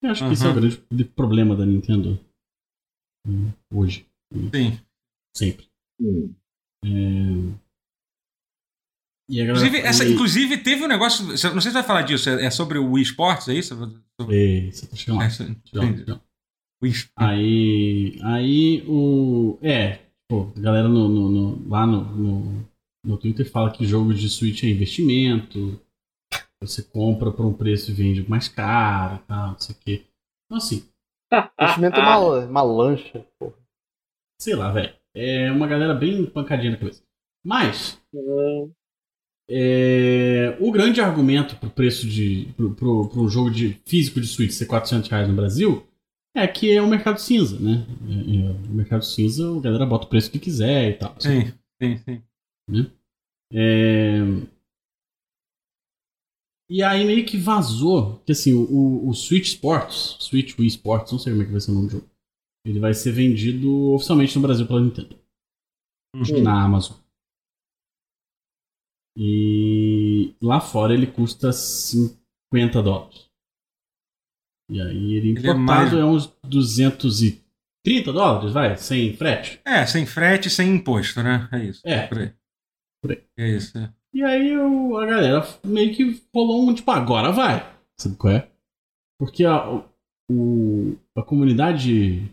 Eu 0.03 0.11
acho 0.11 0.25
que 0.27 0.33
esse 0.33 0.45
é 0.45 0.49
o 0.49 0.53
grande 0.53 0.77
problema 1.15 1.55
da 1.55 1.65
Nintendo 1.65 2.19
hoje, 3.73 4.05
Sim. 4.53 4.79
sempre. 5.35 5.67
Hum. 5.99 6.33
É, 6.83 6.89
E 9.27 9.41
a 9.41 9.45
galera 9.45 9.65
Inclusive, 9.67 9.77
essa, 9.87 10.05
e- 10.05 10.13
inclusive, 10.13 10.57
teve 10.59 10.83
um 10.83 10.87
negócio. 10.87 11.25
Não 11.25 11.35
sei 11.37 11.49
se 11.49 11.61
você 11.61 11.71
vai 11.71 11.83
falar 11.83 12.03
disso. 12.03 12.29
É, 12.29 12.45
é 12.45 12.51
sobre 12.51 12.77
o 12.77 12.91
Wii 12.91 13.03
Sports, 13.03 13.47
é 13.47 13.55
isso? 13.55 13.73
É, 14.29 14.69
você 14.71 14.85
tá 14.85 14.95
chegando 14.95 15.17
lá. 15.17 15.25
é, 15.25 15.29
Sports. 15.29 17.11
Aí, 17.17 18.19
aí 18.21 18.83
o. 18.87 19.57
É, 19.63 19.99
pô, 20.29 20.51
a 20.55 20.59
galera 20.59 20.87
no, 20.87 21.07
no- 21.09 21.29
no- 21.29 21.67
lá 21.69 21.87
no, 21.87 22.03
no, 22.15 22.69
no 23.03 23.17
Twitter 23.17 23.49
fala 23.49 23.71
que 23.71 23.87
jogo 23.87 24.13
de 24.13 24.29
Switch 24.29 24.63
é 24.63 24.69
investimento. 24.69 25.81
Você 26.61 26.83
compra 26.83 27.31
por 27.31 27.45
um 27.45 27.53
preço 27.53 27.91
e 27.91 27.93
vende 27.93 28.27
mais 28.29 28.47
caro 28.47 29.15
e 29.15 29.27
tal, 29.27 29.51
não 29.51 29.59
sei 29.59 29.75
o 29.75 29.79
quê. 29.79 30.05
Então, 30.45 30.57
assim, 30.57 30.87
investimento 31.61 31.99
é 31.99 32.01
uma, 32.01 32.39
uma 32.45 32.61
lancha. 32.63 33.25
Pô. 33.39 33.53
sei 34.41 34.55
lá, 34.55 34.71
velho. 34.71 34.93
É 35.13 35.51
uma 35.51 35.67
galera 35.67 35.93
bem 35.93 36.25
pancadinha 36.25 36.71
na 36.71 36.77
cabeça. 36.77 37.03
Mas, 37.45 38.01
Hum. 38.13 38.71
é, 39.49 40.57
o 40.59 40.71
grande 40.71 40.99
argumento 41.01 41.55
pro 41.57 41.69
preço 41.69 42.07
de. 42.07 42.47
pro, 42.57 42.73
pro, 42.73 43.07
pro 43.09 43.29
jogo 43.29 43.51
de 43.51 43.79
físico 43.85 44.19
de 44.19 44.27
Switch 44.27 44.51
ser 44.51 44.65
400 44.65 45.09
reais 45.09 45.27
no 45.27 45.35
Brasil 45.35 45.85
é 46.35 46.45
que 46.47 46.71
é 46.71 46.81
o 46.81 46.87
mercado 46.87 47.17
cinza, 47.19 47.57
né? 47.59 47.85
É, 48.09 48.35
é, 48.37 48.51
o 48.51 48.73
mercado 48.75 49.05
cinza, 49.05 49.57
a 49.57 49.61
galera 49.61 49.85
bota 49.85 50.05
o 50.05 50.09
preço 50.09 50.31
que 50.31 50.39
quiser 50.39 50.89
e 50.89 50.93
tal. 50.95 51.15
Sim, 51.19 51.53
sim, 51.81 51.97
sim. 51.97 52.23
É, 53.53 54.19
E 56.69 56.81
aí 56.81 57.05
meio 57.05 57.25
que 57.25 57.37
vazou 57.37 58.19
que 58.25 58.31
assim, 58.31 58.53
o, 58.53 59.07
o 59.07 59.13
Switch 59.13 59.47
Sports, 59.49 60.17
Switch 60.19 60.57
Wii 60.57 60.67
Sports, 60.67 61.11
não 61.11 61.19
sei 61.19 61.31
como 61.33 61.43
é 61.43 61.45
que 61.45 61.51
vai 61.51 61.61
ser 61.61 61.71
o 61.71 61.73
nome 61.75 61.87
do 61.87 61.91
jogo. 61.93 62.09
Ele 62.65 62.79
vai 62.79 62.93
ser 62.93 63.11
vendido 63.11 63.91
oficialmente 63.93 64.35
no 64.35 64.41
Brasil 64.41 64.65
pela 64.65 64.81
Nintendo, 64.81 65.15
Uhum. 66.15 66.41
na 66.41 66.63
Amazon. 66.63 66.97
E 69.17 70.35
lá 70.41 70.59
fora 70.59 70.93
ele 70.93 71.07
custa 71.07 71.51
50 71.53 72.81
dólares. 72.81 73.29
E 74.69 74.81
aí 74.81 75.13
ele 75.13 75.29
Ele 75.29 75.37
é 75.47 75.51
importado 75.51 75.57
mais- 75.57 75.93
é, 75.93 76.03
uns 76.03 76.27
230 76.43 78.11
dólares, 78.11 78.51
vai, 78.51 78.75
sem 78.77 79.15
frete. 79.15 79.61
É, 79.63 79.85
sem 79.85 80.05
frete, 80.05 80.49
sem 80.49 80.73
imposto, 80.75 81.21
né? 81.21 81.47
É 81.51 81.63
isso. 81.65 81.81
É. 81.85 82.07
Por 82.07 82.17
aí. 82.17 82.33
Por 83.01 83.11
aí. 83.11 83.23
É 83.37 83.55
isso. 83.55 83.77
É. 83.77 83.93
E 84.15 84.23
aí 84.23 84.57
o- 84.57 84.97
a 84.97 85.05
galera 85.05 85.45
meio 85.65 85.93
que 85.93 86.21
rolou 86.33 86.69
um 86.69 86.73
tipo, 86.73 86.89
agora 86.89 87.31
vai. 87.31 87.69
Sabe 87.99 88.15
qual 88.15 88.33
é? 88.33 88.49
Porque 89.19 89.43
a, 89.45 89.83
o, 90.31 90.95
a 91.17 91.21
comunidade 91.21 92.31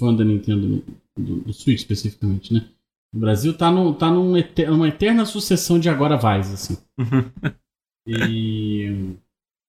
fã 0.00 0.14
da 0.14 0.24
Nintendo, 0.24 0.84
do, 1.18 1.36
do 1.40 1.52
Switch 1.52 1.78
especificamente, 1.80 2.52
né? 2.54 2.68
No 3.12 3.20
Brasil 3.20 3.56
tá, 3.56 3.70
no, 3.70 3.94
tá 3.94 4.10
num 4.10 4.36
eter- 4.36 4.70
numa 4.70 4.88
eterna 4.88 5.24
sucessão 5.26 5.78
de 5.78 5.88
agora 5.88 6.16
vais, 6.16 6.50
assim. 6.52 6.76
E. 8.06 9.16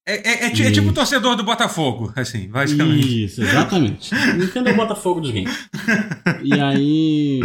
É, 0.08 0.14
é- 0.16 0.46
é 0.48 0.50
ti- 0.52 0.64
é 0.64 0.72
tipo 0.72 0.90
o 0.90 0.94
torcedor 0.94 1.36
do 1.38 1.44
Botafogo, 1.44 2.12
assim, 2.18 2.48
basicamente. 2.50 3.26
Isso, 3.26 3.42
exatamente. 3.42 4.14
Nintendo 4.38 4.70
é 4.70 4.74
o 4.74 4.76
Botafogo 4.76 5.22
dos 5.22 5.32
games. 5.32 5.70
E 6.44 6.60
aí. 6.60 7.40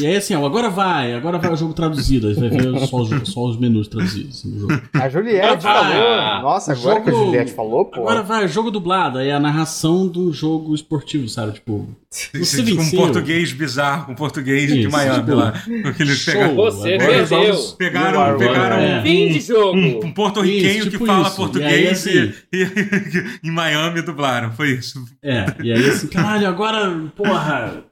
E 0.00 0.06
aí 0.06 0.16
assim, 0.16 0.34
ó, 0.34 0.44
agora 0.44 0.68
vai, 0.70 1.14
agora 1.14 1.38
vai 1.38 1.52
o 1.52 1.56
jogo 1.56 1.72
traduzido. 1.74 2.28
Aí 2.28 2.34
vai 2.34 2.48
ver 2.48 2.86
só 2.86 2.96
os, 2.96 3.28
só 3.28 3.44
os 3.48 3.58
menus 3.58 3.88
traduzidos 3.88 4.38
assim, 4.38 4.50
do 4.50 4.60
jogo. 4.60 4.82
A 4.94 5.08
Juliette 5.08 5.66
Ah, 5.66 5.82
falou. 5.82 6.42
Nossa, 6.42 6.72
agora 6.72 7.00
que 7.00 7.10
a 7.10 7.12
jogo- 7.12 7.24
Juliette 7.26 7.52
falou, 7.52 7.84
pô. 7.86 8.00
Agora 8.00 8.22
vai, 8.22 8.46
jogo 8.48 8.70
dublado, 8.70 9.18
aí 9.18 9.28
é 9.28 9.34
a 9.34 9.40
narração 9.40 10.08
de 10.08 10.18
um 10.18 10.32
jogo 10.32 10.74
esportivo, 10.74 11.28
sabe? 11.28 11.52
Tipo, 11.52 11.86
com 12.32 12.38
um 12.38 12.40
venceu. 12.76 12.98
português 13.00 13.52
bizarro, 13.52 14.06
com 14.06 14.14
português 14.14 14.70
de 14.70 14.80
Isso, 14.80 14.90
Miami 14.90 15.20
tipo, 15.20 15.34
lá. 15.34 15.52
Porque 15.82 16.02
eles 16.02 16.18
show. 16.18 16.32
pegaram, 16.34 16.54
Você 16.56 16.94
Agora 16.94 17.22
os 17.22 17.28
perdeu. 17.28 17.46
jogos- 17.46 17.72
pegaram, 17.72 18.20
Agora, 18.22 18.38
pegaram 18.38 18.76
é. 18.76 19.02
Fim 19.02 19.28
de 19.28 19.38
um, 19.38 19.40
jogo. 19.40 19.78
um, 19.78 20.06
um 20.06 20.12
porto-riquenho 20.12 20.84
tipo 20.84 20.98
que 20.98 21.06
fala 21.06 21.26
isso. 21.28 21.36
português 21.36 21.72
E 22.06 22.10
e, 22.10 22.18
aí, 22.18 22.28
assim- 22.28 22.32
e- 22.52 23.48
em 23.48 23.50
Miami 23.50 24.02
dublaram. 24.02 24.52
Foi 24.52 24.70
isso. 24.72 25.02
É, 25.22 25.46
e 25.62 25.72
aí 25.72 25.88
assim, 25.88 26.06
caralho, 26.08 26.46
agora, 26.46 26.90
porra, 27.16 27.82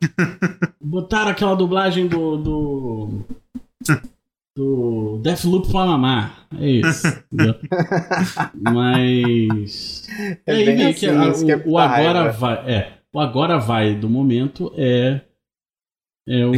botaram 0.81 1.31
aquela 1.31 1.55
dublagem 1.55 1.80
do. 1.89 2.36
do. 2.36 3.24
do 4.57 5.20
Deathloop 5.23 5.70
pra 5.70 5.86
mamar. 5.86 6.47
É 6.59 6.69
isso. 6.69 7.07
Mas. 8.55 10.09
É 10.47 10.52
aí 10.52 10.65
bem 10.66 10.86
assim, 10.86 10.98
que 11.01 11.07
a- 11.07 11.28
isso 11.28 11.44
que 11.47 11.52
é 11.52 11.57
o, 11.57 11.70
o 11.70 11.78
agora 11.78 12.31
vai. 12.32 12.70
É. 12.70 12.93
O 13.12 13.20
agora 13.20 13.59
vai 13.59 13.94
do 13.94 14.09
momento 14.09 14.73
é. 14.77 15.20
É 16.28 16.47
o. 16.47 16.52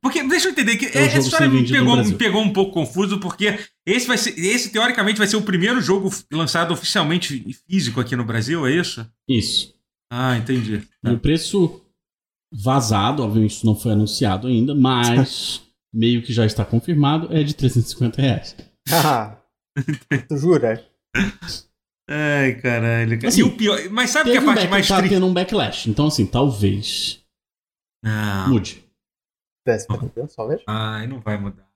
Porque, 0.00 0.20
deixa 0.24 0.48
eu 0.48 0.52
entender, 0.52 0.76
que 0.76 0.86
É 0.86 1.02
um 1.02 1.04
essa 1.04 1.18
história 1.18 1.48
me 1.48 1.68
pegou, 1.68 1.96
me 1.96 2.14
pegou 2.14 2.42
um 2.42 2.52
pouco 2.52 2.72
confuso, 2.72 3.20
porque 3.20 3.56
esse 3.86 4.06
vai 4.06 4.18
ser. 4.18 4.36
Esse, 4.38 4.70
teoricamente, 4.72 5.18
vai 5.18 5.28
ser 5.28 5.36
o 5.36 5.42
primeiro 5.42 5.80
jogo 5.80 6.10
lançado 6.32 6.72
oficialmente 6.72 7.44
físico 7.68 8.00
aqui 8.00 8.16
no 8.16 8.24
Brasil, 8.24 8.66
é 8.66 8.72
isso? 8.72 9.06
Isso. 9.28 9.72
Ah, 10.10 10.36
entendi. 10.36 10.82
E 11.04 11.10
o 11.10 11.18
preço 11.18 11.80
vazado, 12.52 13.22
obviamente 13.22 13.52
isso 13.52 13.66
não 13.66 13.74
foi 13.74 13.92
anunciado 13.92 14.46
ainda, 14.48 14.74
mas 14.74 15.62
meio 15.92 16.22
que 16.22 16.32
já 16.32 16.44
está 16.44 16.64
confirmado, 16.64 17.28
é 17.34 17.42
de 17.42 17.54
350 17.54 18.20
reais. 18.22 18.56
Ah, 18.90 19.36
tu 20.28 20.36
jura? 20.36 20.84
Ai, 22.10 22.54
caralho. 22.60 23.16
cara. 23.16 23.28
Assim, 23.28 23.40
e 23.40 23.44
o 23.44 23.56
pior. 23.56 23.78
Mas 23.90 24.10
sabe 24.10 24.30
que 24.30 24.36
Teve 24.36 24.38
a 24.38 24.42
um 24.42 24.46
parte 24.46 24.58
back- 24.60 24.70
mais 24.70 24.88
tá 24.88 24.96
triste. 24.98 25.14
tendo 25.14 25.26
um 25.26 25.32
backlash, 25.32 25.88
então 25.88 26.06
assim, 26.08 26.26
talvez 26.26 27.20
Não. 28.04 28.48
mude. 28.50 28.82
Ai, 30.66 31.06
não 31.06 31.20
vai 31.20 31.38
mudar. 31.38 31.66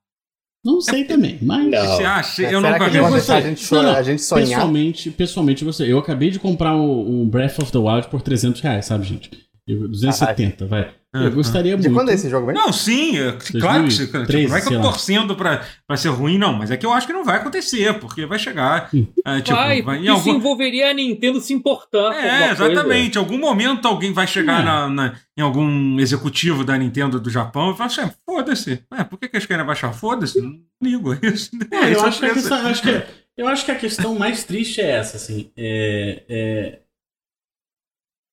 Não 0.65 0.81
sei 0.81 1.05
também, 1.05 1.39
mas... 1.43 1.65
Não. 1.71 1.87
Você 1.97 2.03
acha? 2.05 2.43
Eu 2.43 2.61
Será 2.61 2.73
nunca 2.73 2.91
que 2.91 3.01
vão 3.01 3.13
deixar 3.13 3.37
a 3.37 3.41
gente, 3.41 3.65
chorar, 3.65 3.83
Não, 3.85 3.93
não. 3.93 3.99
a 3.99 4.03
gente 4.03 4.23
sonhar? 4.23 4.49
Pessoalmente, 4.49 5.11
pessoalmente 5.13 5.65
você, 5.65 5.93
eu 5.93 5.97
acabei 5.99 6.29
de 6.29 6.41
comprar 6.41 6.75
o, 6.75 7.23
o 7.23 7.25
Breath 7.25 7.61
of 7.61 7.71
the 7.71 7.79
Wild 7.79 8.09
por 8.09 8.21
300 8.21 8.61
reais, 8.61 8.85
sabe, 8.87 9.05
gente? 9.05 9.46
Eu- 9.69 9.89
270, 9.89 10.67
vai. 10.67 10.95
Eu 11.13 11.33
gostaria 11.33 11.75
De 11.79 11.85
muito... 11.89 11.95
quando 11.95 12.11
é 12.11 12.15
esse 12.15 12.29
jogo 12.29 12.47
mesmo? 12.47 12.61
Não, 12.61 12.71
sim, 12.71 13.19
é, 13.19 13.33
claro 13.59 13.85
que 13.85 13.89
tipo, 13.89 14.13
2013, 14.13 14.49
não 14.49 14.57
é 14.57 14.61
que 14.61 14.67
eu 14.75 14.81
tô 14.83 14.89
torcendo 14.91 15.35
pra, 15.35 15.65
pra 15.87 15.97
ser 15.97 16.11
ruim, 16.11 16.37
não, 16.37 16.53
mas 16.53 16.71
é 16.71 16.77
que 16.77 16.85
eu 16.85 16.93
acho 16.93 17.07
que 17.07 17.13
não 17.15 17.25
vai 17.25 17.37
acontecer, 17.39 17.99
porque 17.99 18.27
vai 18.27 18.39
chegar. 18.39 18.91
Hum. 18.95 19.07
é, 19.25 19.41
tipo, 19.41 19.57
vai, 19.57 19.81
vai- 19.81 19.97
em 19.99 20.03
isso 20.03 20.11
algum, 20.13 20.35
envolveria 20.35 20.91
a 20.91 20.95
Nintendo 20.95 21.41
se 21.41 21.55
importar 21.55 22.13
É, 22.13 22.21
alguma 22.43 22.57
coisa. 22.57 22.73
exatamente. 22.75 23.15
Em 23.17 23.19
algum 23.19 23.39
momento 23.39 23.89
alguém 23.89 24.13
vai 24.13 24.27
chegar 24.27 24.61
É. 24.61 24.65
na, 24.65 24.89
na- 24.89 25.15
em 25.37 25.41
algum 25.41 25.99
executivo 25.99 26.63
da 26.63 26.77
Nintendo 26.77 27.19
do 27.19 27.31
Japão 27.31 27.71
e 27.73 27.77
falar 27.77 27.87
assim: 27.87 28.03
"Ah, 28.03 28.15
foda-se. 28.27 28.83
É, 28.95 29.03
por 29.03 29.19
que, 29.19 29.27
que 29.29 29.37
eles 29.37 29.47
querem 29.47 29.65
baixar? 29.65 29.93
Foda-se, 29.95 30.39
não 30.41 30.61
ligo. 30.83 31.15
É 31.15 31.19
isso. 31.29 31.51
É, 31.73 31.77
É, 31.77 31.95
eu, 31.95 32.05
acho 32.05 32.19
que 32.21 32.27
a 32.27 32.29
penso. 32.29 32.41
questão, 32.43 32.59
eu, 32.61 32.67
acho 32.69 32.83
que, 32.83 33.03
eu 33.39 33.49
acho 33.49 33.65
que 33.65 33.71
a 33.71 33.79
questão 33.79 34.15
mais 34.19 34.45
triste 34.45 34.83
é 34.83 34.91
essa, 34.91 35.17
assim. 35.17 35.51
É, 35.57 36.25
é, 36.29 36.79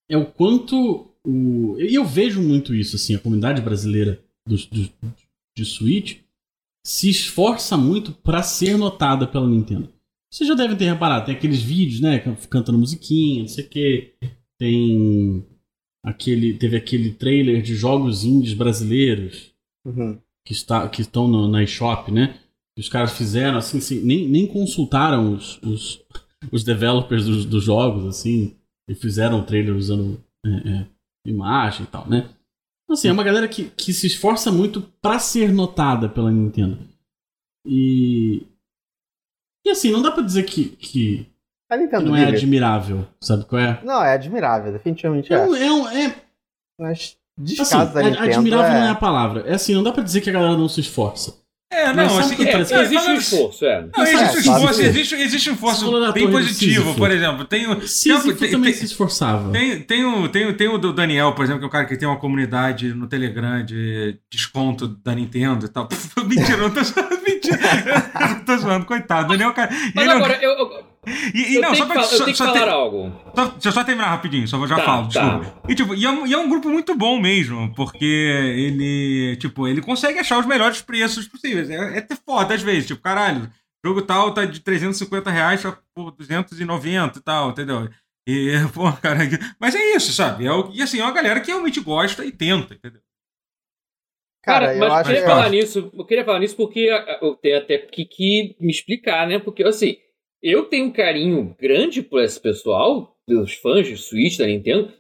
é 0.10 0.18
o 0.18 0.26
quanto. 0.26 1.10
O, 1.26 1.78
e 1.80 1.94
eu 1.96 2.06
vejo 2.06 2.42
muito 2.42 2.74
isso, 2.76 2.96
assim, 2.96 3.16
a 3.16 3.20
comunidade 3.20 3.62
brasileira 3.62 4.22
do, 4.48 4.56
do- 4.58 4.94
de 5.58 5.64
Switch 5.66 6.18
se 6.86 7.10
esforça 7.10 7.78
muito 7.78 8.12
pra 8.12 8.44
ser 8.44 8.78
notada 8.78 9.26
pela 9.26 9.48
Nintendo. 9.48 9.88
Vocês 10.32 10.48
já 10.48 10.56
devem 10.56 10.76
ter 10.76 10.86
reparado, 10.86 11.26
tem 11.28 11.36
aqueles 11.36 11.62
vídeos, 11.62 12.02
né? 12.02 12.20
can- 12.20 12.36
Cantando 12.50 12.78
musiquinha, 12.80 13.42
não 13.42 13.48
sei 13.48 13.64
o 13.66 13.70
quê. 13.70 14.14
Tem 14.60 15.46
aquele. 16.04 16.56
Teve 16.56 16.76
aquele 16.78 17.12
trailer 17.14 17.62
de 17.62 17.76
jogos 17.76 18.24
indies 18.24 18.54
brasileiros 18.54 19.52
Uhum. 19.86 20.18
que, 20.46 20.54
está, 20.54 20.88
que 20.90 21.02
estão 21.02 21.28
no, 21.28 21.48
na 21.48 21.62
eShop, 21.64 22.10
né? 22.12 22.40
Que 22.76 22.82
os 22.82 22.90
caras 22.90 23.12
fizeram, 23.18 23.58
assim, 23.58 23.78
assim, 23.78 24.02
nem, 24.02 24.28
nem 24.28 24.48
consultaram 24.48 25.34
os, 25.34 25.62
os, 25.62 26.02
os 26.52 26.64
developers 26.64 27.26
dos, 27.26 27.46
dos 27.46 27.64
jogos, 27.64 28.06
assim, 28.08 28.56
e 28.90 28.96
fizeram 28.96 29.40
o 29.42 29.44
trailer 29.46 29.76
usando 29.76 30.24
é, 30.46 30.50
é, 30.50 30.88
imagem 31.26 31.84
e 31.84 31.88
tal, 31.88 32.08
né? 32.08 32.30
Assim, 32.90 33.08
é 33.08 33.12
uma 33.12 33.24
galera 33.24 33.48
que, 33.48 33.70
que 33.72 33.94
se 33.94 34.06
esforça 34.08 34.52
muito 34.52 34.82
pra 35.02 35.18
ser 35.18 35.52
notada 35.52 36.08
pela 36.10 36.32
Nintendo. 36.32 36.78
E. 37.66 38.46
E 39.66 39.70
assim, 39.70 39.92
não 39.92 40.02
dá 40.02 40.12
pra 40.12 40.22
dizer 40.22 40.44
que, 40.44 40.66
que, 40.76 41.26
A 41.72 41.76
que 41.78 41.84
Nintendo 41.84 42.06
não 42.08 42.16
é 42.16 42.26
admirável, 42.26 43.08
sabe 43.22 43.46
qual 43.46 43.62
é? 43.62 43.82
Não, 43.84 44.04
é 44.04 44.14
admirável, 44.14 44.72
definitivamente 44.74 45.32
É, 45.34 45.38
é. 45.38 45.48
um- 45.48 45.56
é, 45.56 45.72
um- 45.72 45.88
é 45.90 46.16
Mas 46.80 47.00
assim, 47.00 47.46
descaso 47.46 47.94
da 47.94 48.02
ad- 48.02 48.10
Nintendo 48.12 48.32
admirável 48.32 48.66
é... 48.72 48.80
não 48.80 48.88
é 48.88 48.90
a 48.90 48.96
palavra. 48.96 49.42
É 49.48 49.54
assim, 49.54 49.74
não 49.74 49.82
dá 49.84 49.92
pra 49.94 50.04
dizer 50.04 50.20
que 50.22 50.30
a 50.30 50.34
galera 50.34 50.58
não 50.58 50.68
se 50.68 50.82
esforça. 50.82 51.42
É, 51.74 51.94
Mas 51.94 51.96
não, 51.96 52.22
sabe 52.22 52.34
assim. 52.34 52.44
É, 52.76 52.82
existe 52.82 52.96
um 52.96 53.00
falando- 53.02 53.18
esforço, 53.20 53.66
é. 53.66 53.86
Não, 53.98 54.04
existe 54.04 54.24
É, 54.24 54.28
um 54.28 54.40
esforço, 54.56 54.80
que- 54.80 54.86
existe, 54.86 55.16
existe 55.16 55.50
um 55.50 55.54
esforço 55.54 56.12
bem 56.14 56.32
positivo, 56.32 56.94
por 56.96 57.12
exemplo. 57.12 57.46
Tem, 57.46 57.68
o- 57.68 57.88
Sísifo 57.88 58.34
tem, 58.36 58.52
também 58.52 58.72
tem, 58.72 58.80
se 58.80 58.86
esforçava. 58.86 59.52
tem, 59.52 59.80
tem, 59.82 60.06
o, 60.06 60.30
tem, 60.30 60.46
o- 60.48 60.54
tem 60.54 60.68
o 60.68 60.78
do 60.78 60.94
Daniel, 60.94 61.34
por 61.34 61.44
exemplo, 61.44 61.60
que 61.60 61.66
é 61.66 61.68
um 61.68 61.72
cara 61.72 61.86
que 61.86 61.98
tem 61.98 62.08
uma 62.08 62.18
comunidade 62.20 62.94
no 62.94 63.08
Telegram 63.08 63.64
de 63.66 64.18
desconto 64.32 64.88
da 64.88 65.16
Nintendo 65.16 65.66
e 65.66 65.70
tal. 65.70 65.88
Mentira, 66.28 66.54
eu 66.58 66.58
não 66.58 66.70
tô 66.72 66.84
zoando, 66.84 67.20
mentira. 67.28 67.60
Eu 68.24 68.28
não 68.30 68.40
tô 68.46 68.58
zoando, 68.58 68.86
coitado. 68.86 69.28
Daniel, 69.30 69.54
cara. 69.54 69.70
Mas 69.96 70.08
é 70.08 70.14
um- 70.14 70.18
agora, 70.18 70.40
eu, 70.42 70.52
eu, 70.52 70.84
e, 71.06 71.52
e 71.52 71.56
eu 71.56 71.62
não, 71.62 71.72
tenho, 71.72 71.76
só 71.78 71.86
que, 71.86 71.94
pra, 71.94 72.04
fa- 72.04 72.14
eu 72.14 72.18
só, 72.18 72.24
tenho 72.26 72.32
que 72.32 72.38
só 72.38 72.46
falar 72.46 72.60
ter- 72.60 72.70
algo. 72.70 73.12
Só, 73.36 73.46
deixa 73.48 73.68
eu 73.70 73.72
só 73.72 73.84
terminar 73.84 74.08
rapidinho, 74.10 74.48
só, 74.48 74.66
já 74.68 74.76
Tá, 74.78 74.84
falo, 74.84 75.10
tá. 75.10 75.38
desculpa. 75.40 75.62
E, 75.70 75.76
tipo, 75.76 75.96
e, 75.96 76.06
é, 76.06 76.10
um- 76.10 76.26
e 76.28 76.34
é 76.34 76.38
um 76.38 76.50
grupo 76.50 76.70
muito 76.70 76.96
bom 76.96 77.20
mesmo, 77.20 77.74
porque 77.76 78.06
ele, 78.06 79.36
tipo, 79.38 79.68
ele 79.68 79.82
consegue 79.82 80.20
achar 80.20 80.40
os 80.40 80.46
melhores 80.46 80.82
preços 80.82 81.28
possíveis. 81.28 81.70
É, 81.70 81.76
é 81.96 81.98
até 82.00 82.16
foda 82.16 82.54
às 82.54 82.62
vezes, 82.62 82.88
tipo, 82.88 83.02
caralho, 83.02 83.50
jogo 83.86 84.02
tal 84.02 84.34
tá 84.34 84.46
de 84.46 84.60
350 84.62 85.30
reais 85.30 85.60
só 85.62 85.78
por 85.94 86.12
290 86.12 87.20
e 87.20 87.22
tal, 87.22 87.50
entendeu? 87.50 87.90
E, 88.28 88.52
pô, 88.74 88.92
cara, 88.94 89.20
mas 89.60 89.76
é 89.76 89.96
isso, 89.96 90.14
sabe? 90.14 90.46
É 90.46 90.52
o, 90.54 90.72
e 90.74 90.82
assim, 90.82 91.00
é 91.00 91.04
uma 91.04 91.12
galera 91.12 91.42
que 91.42 91.48
realmente 91.52 91.82
gosta 91.82 92.24
e 92.26 92.32
tenta, 92.32 92.74
entendeu? 92.74 93.02
Cara, 94.42 94.66
Cara, 94.68 94.76
eu 94.76 94.80
mas 94.90 94.98
eu 95.00 95.04
queria 95.06 95.22
que... 95.22 95.28
falar 95.28 95.50
nisso, 95.50 95.92
eu 95.94 96.06
queria 96.06 96.26
falar 96.26 96.40
nisso 96.40 96.56
porque 96.58 96.90
ah, 96.92 97.20
eu 97.22 97.36
tenho 97.36 97.58
até 97.58 97.78
que, 97.78 98.04
que 98.06 98.56
me 98.60 98.72
explicar, 98.72 99.26
né? 99.28 99.40
Porque, 99.40 99.64
assim, 99.64 99.98
eu 100.44 100.66
tenho 100.66 100.88
um 100.88 100.92
carinho 100.92 101.56
grande 101.60 102.02
por 102.02 102.22
esse 102.22 102.40
pessoal, 102.40 103.16
pelos 103.26 103.54
fãs 103.54 103.88
de 103.88 103.96
Switch 103.96 104.38
da 104.38 104.46
Nintendo. 104.46 104.92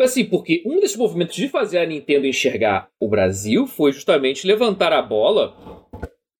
Assim, 0.00 0.24
porque 0.24 0.62
um 0.66 0.80
desses 0.80 0.96
movimentos 0.96 1.36
de 1.36 1.48
fazer 1.48 1.78
a 1.78 1.86
Nintendo 1.86 2.26
enxergar 2.26 2.88
o 2.98 3.06
Brasil 3.08 3.66
foi 3.66 3.92
justamente 3.92 4.46
levantar 4.46 4.92
a 4.92 5.02
bola 5.02 5.54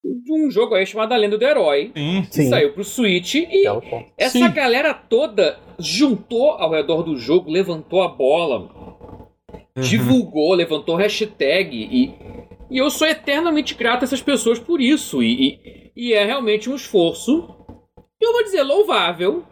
de 0.03 0.33
um 0.33 0.51
jogo 0.51 0.75
aí 0.75 0.87
chamado 0.87 1.13
A 1.13 1.17
Lenda 1.17 1.37
do 1.37 1.45
Herói, 1.45 1.93
Sim. 1.95 2.23
que 2.23 2.35
Sim, 2.35 2.49
saiu 2.49 2.73
pro 2.73 2.83
Switch 2.83 3.35
e 3.35 3.67
é 3.67 4.07
essa 4.17 4.39
Sim. 4.39 4.51
galera 4.53 4.93
toda 4.95 5.61
juntou 5.79 6.51
ao 6.53 6.71
redor 6.71 7.03
do 7.03 7.17
jogo, 7.17 7.51
levantou 7.51 8.03
a 8.03 8.09
bola, 8.09 8.71
Uhum. 9.77 9.83
divulgou, 9.83 10.55
levantou 10.55 10.97
hashtag 10.97 11.75
e, 11.77 12.15
e 12.71 12.79
eu 12.79 12.91
sou 12.91 13.07
eternamente 13.07 13.75
grato 13.75 14.03
a 14.03 14.05
essas 14.05 14.21
pessoas 14.21 14.59
por 14.59 14.81
isso 14.83 15.23
e, 15.23 15.59
e, 15.65 15.93
e 15.97 16.13
é 16.13 16.25
realmente 16.25 16.69
um 16.69 16.75
esforço 16.75 17.62
eu 18.25 18.33
vou 18.33 18.45
dizer 18.45 18.63
louvável 18.63 19.45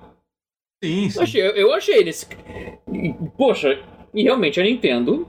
Sim, 0.83 1.05
eu 1.05 1.11
sim. 1.11 1.23
achei, 1.23 1.43
eu, 1.43 1.51
eu 1.57 1.75
achei 1.75 2.03
nesse 2.05 2.27
poxa 3.37 3.79
e 4.15 4.23
realmente 4.23 4.59
a 4.61 4.63
Nintendo 4.65 5.29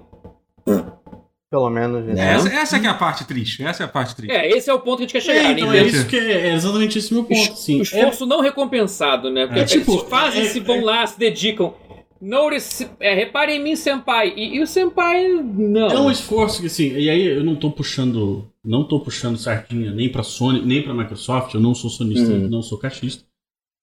Pelo 1.50 1.70
menos, 1.70 2.06
gente. 2.06 2.18
É. 2.20 2.34
Essa, 2.34 2.48
essa 2.50 2.80
que 2.80 2.88
é 2.88 2.90
a 2.90 2.94
parte 2.94 3.26
triste, 3.28 3.62
essa 3.62 3.84
é 3.84 3.86
a 3.86 3.90
parte 3.90 4.16
triste. 4.16 4.32
é 4.34 4.50
esse 4.50 4.70
é 4.70 4.74
o 4.74 4.80
ponto 4.80 5.00
que 5.00 5.04
a 5.04 5.08
gente 5.08 5.14
quer 5.14 5.22
chegar 5.22 5.50
É, 5.50 5.52
então 5.52 5.74
é 5.74 5.84
isso 5.84 6.08
que 6.08 6.16
é, 6.18 6.48
é 6.50 6.54
exatamente 6.54 6.98
esse 6.98 7.14
meu 7.14 7.26
ponto. 7.26 7.56
Sim. 7.58 7.80
o 7.80 7.84
esforço 7.84 8.26
não 8.26 8.40
recompensado, 8.40 9.30
né? 9.30 9.46
Porque 9.48 9.60
É, 9.60 9.66
tipo, 9.66 9.92
eles 9.92 10.04
fazem, 10.04 10.42
é- 10.44 10.46
se 10.46 10.60
vão 10.62 10.80
lá, 10.82 11.06
se 11.06 11.20
dedicam. 11.20 11.74
Notice, 12.22 12.88
é, 13.00 13.16
reparem 13.16 13.58
em 13.58 13.64
mim, 13.64 13.76
Senpai. 13.76 14.32
E, 14.38 14.56
e 14.58 14.62
o 14.62 14.68
Senpai, 14.68 15.28
não. 15.28 15.88
É, 15.90 15.96
é 15.96 16.00
um 16.00 16.12
esforço 16.12 16.62
que 16.62 16.68
assim, 16.68 16.94
e 16.96 17.10
aí 17.10 17.26
eu 17.26 17.44
não 17.44 17.56
tô 17.56 17.70
puxando, 17.72 18.48
não 18.64 18.84
tô 18.88 19.00
puxando 19.02 19.38
sardinha 19.38 19.92
nem 19.92 20.08
pra 20.08 20.22
Sony, 20.24 20.62
nem 20.64 20.82
pra 20.84 20.94
Microsoft, 20.94 21.54
eu 21.56 21.60
não 21.60 21.74
sou 21.76 21.90
sonista, 21.90 22.32
Uhum. 22.32 22.48
não 22.48 22.62
sou 22.62 22.78
caixista. 22.78 23.24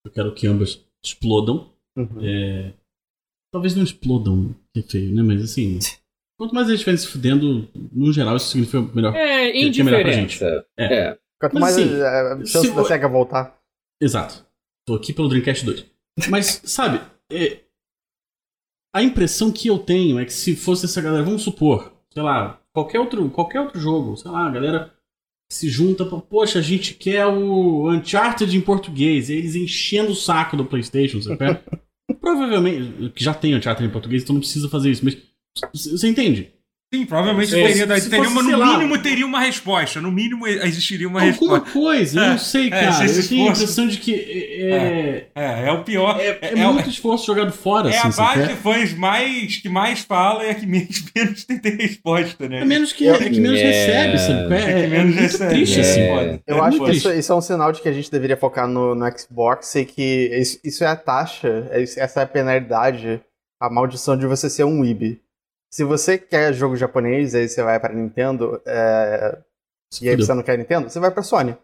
Eu 0.09 0.13
quero 0.13 0.35
que 0.35 0.47
ambas 0.47 0.83
explodam. 1.05 1.71
Uhum. 1.97 2.19
É, 2.23 2.73
talvez 3.53 3.77
não 3.77 3.85
explodam, 3.85 4.55
que 4.73 4.81
é 4.81 4.83
feio, 4.83 5.15
né? 5.15 5.23
Mas 5.23 5.43
assim, 5.43 5.79
quanto 6.39 6.55
mais 6.55 6.69
eles 6.69 6.81
estiverem 6.81 6.99
se 6.99 7.09
fudendo, 7.09 7.69
no 7.93 8.13
geral 8.13 8.37
isso 8.37 8.49
significa 8.49 8.81
melhor. 8.95 9.15
É, 9.15 9.51
que 9.53 9.81
é 9.81 9.85
melhor 9.85 10.03
pra 10.03 10.13
gente. 10.13 10.37
indiferença. 10.37 10.67
É. 10.77 10.95
É. 10.95 11.19
Quanto 11.41 11.55
Mas, 11.55 11.63
mais 11.63 11.77
assim, 11.77 12.03
a 12.03 12.47
chance 12.47 12.69
se 12.69 12.75
da 12.75 12.85
SEGA 12.85 13.09
voltar. 13.09 13.57
Exato. 14.01 14.45
Tô 14.87 14.95
aqui 14.95 15.13
pelo 15.13 15.29
Dreamcast 15.29 15.65
2. 15.65 15.87
Mas, 16.29 16.63
sabe, 16.65 17.01
é, 17.31 17.61
a 18.95 19.03
impressão 19.03 19.53
que 19.53 19.69
eu 19.69 19.79
tenho 19.79 20.19
é 20.19 20.25
que 20.25 20.33
se 20.33 20.57
fosse 20.57 20.87
essa 20.87 21.01
galera, 21.01 21.23
vamos 21.23 21.43
supor, 21.43 21.93
sei 22.13 22.23
lá, 22.23 22.61
qualquer 22.73 22.99
outro, 22.99 23.31
qualquer 23.31 23.61
outro 23.61 23.79
jogo, 23.79 24.17
sei 24.17 24.31
lá, 24.31 24.49
a 24.49 24.51
galera 24.51 24.98
se 25.51 25.69
junta 25.69 26.05
pra, 26.05 26.19
poxa, 26.19 26.59
a 26.59 26.63
gente 26.63 26.95
quer 26.95 27.27
o 27.27 27.91
Uncharted 27.91 28.55
em 28.57 28.61
português, 28.61 29.31
e 29.31 29.35
eles 29.35 29.55
enchendo 29.55 30.13
o 30.13 30.17
saco 30.17 30.57
do 30.57 30.65
PlayStation, 30.65 31.21
sabe? 31.23 31.39
Provavelmente, 32.21 33.11
que 33.11 33.25
já 33.25 33.33
tem 33.33 33.55
Uncharted 33.55 33.89
em 33.89 33.93
português, 33.93 34.23
então 34.23 34.35
não 34.35 34.41
precisa 34.41 34.69
fazer 34.69 34.91
isso, 34.91 35.05
mas 35.05 35.17
você 35.73 36.09
entende? 36.09 36.53
Sim, 36.95 37.05
provavelmente 37.05 37.55
É, 37.55 37.67
teria, 37.67 38.01
se 38.01 38.09
teria 38.09 38.25
fosse, 38.25 38.33
uma- 38.33 38.43
sei 38.45 38.53
no 38.53 38.59
lá, 38.59 38.79
mínimo 38.79 38.99
teria 39.03 39.27
uma 39.27 39.41
resposta. 39.41 40.01
No 40.01 40.11
mínimo 40.11 40.47
existiria 40.47 41.07
uma 41.07 41.21
Alguma 41.23 41.59
resposta. 41.59 41.71
coisa, 41.79 42.19
eu 42.19 42.25
É, 42.25 42.29
não 42.31 42.39
sei, 42.39 42.67
é, 42.69 42.71
cara. 42.71 42.93
se 42.93 43.05
esse 43.05 43.19
eu 43.21 43.29
tenho 43.29 43.49
a 43.49 43.53
impressão 43.53 43.87
de 43.89 43.99
que 43.99 44.15
é, 44.15 45.27
É, 45.35 45.69
é 45.69 45.73
o 45.73 45.85
pior. 45.85 46.19
é, 46.19 46.39
é 46.41 46.53
é 46.53 46.67
muito 46.67 46.89
esforço 46.89 47.27
jogado 47.27 47.53
fora, 47.53 47.91
É 47.91 47.99
assim, 47.99 48.23
a 48.23 48.25
base 48.25 48.47
de 48.49 48.55
fãs 48.55 48.95
mais, 48.95 49.57
que 49.59 49.69
mais 49.69 50.01
fala 50.01 50.45
e 50.45 50.51
a 50.51 50.55
que 50.55 50.67
menos, 50.67 51.05
menos 51.15 51.45
tem 51.45 51.59
ter 51.59 51.77
resposta, 51.77 52.49
né? 52.49 52.61
É 52.61 52.65
menos 52.65 52.93
que, 52.95 53.05
Eu- 53.05 53.17
é 53.17 53.29
que 53.29 53.39
menos 53.39 53.59
É. 53.61 53.65
recebe, 53.65 54.19
sabe? 54.19 54.55
É, 54.55 54.59
É 54.59 54.65
que 54.65 54.71
é 54.71 54.87
menos 54.87 55.15
muito 55.15 55.21
recebe. 55.21 55.51
triste, 55.55 55.79
É. 55.79 55.81
assim. 55.83 56.09
Foda. 56.09 56.41
Eu 56.47 56.57
É 56.57 56.61
acho 56.61 56.85
que 56.85 56.91
isso, 56.93 57.13
isso 57.13 57.33
é 57.33 57.37
um 57.37 57.41
sinal 57.43 57.71
de 57.71 57.83
que 57.83 57.89
a 57.91 57.93
gente 57.93 58.11
deveria 58.11 58.37
focar 58.39 58.67
no, 58.67 58.95
no 58.95 59.19
Xbox 59.19 59.75
e 59.75 59.85
que 59.85 60.31
isso, 60.41 60.59
isso 60.65 60.85
é 60.85 60.87
a 60.87 60.97
taxa, 60.97 61.69
é 61.71 61.83
essa 61.83 62.21
é 62.21 62.23
a 62.23 62.27
penalidade, 62.27 63.21
a 63.61 63.69
maldição 63.69 64.17
de 64.17 64.27
você 64.27 64.49
ser 64.49 64.65
um 64.65 64.81
weeb. 64.81 65.21
Se 65.71 65.85
você 65.85 66.17
quer 66.19 66.53
jogo 66.55 66.77
japonês, 66.77 67.35
aí 67.35 67.49
você 67.49 67.63
vai 67.63 67.79
pra 67.79 67.93
Nintendo, 67.93 68.61
é, 68.67 69.39
Se 69.93 70.05
e 70.05 70.09
aí 70.09 70.17
você 70.17 70.33
não 70.35 70.43
quer 70.43 70.57
Nintendo, 70.59 70.89
você 70.89 70.99
vai 70.99 71.11
pra 71.11 71.23
Sony. 71.23 71.57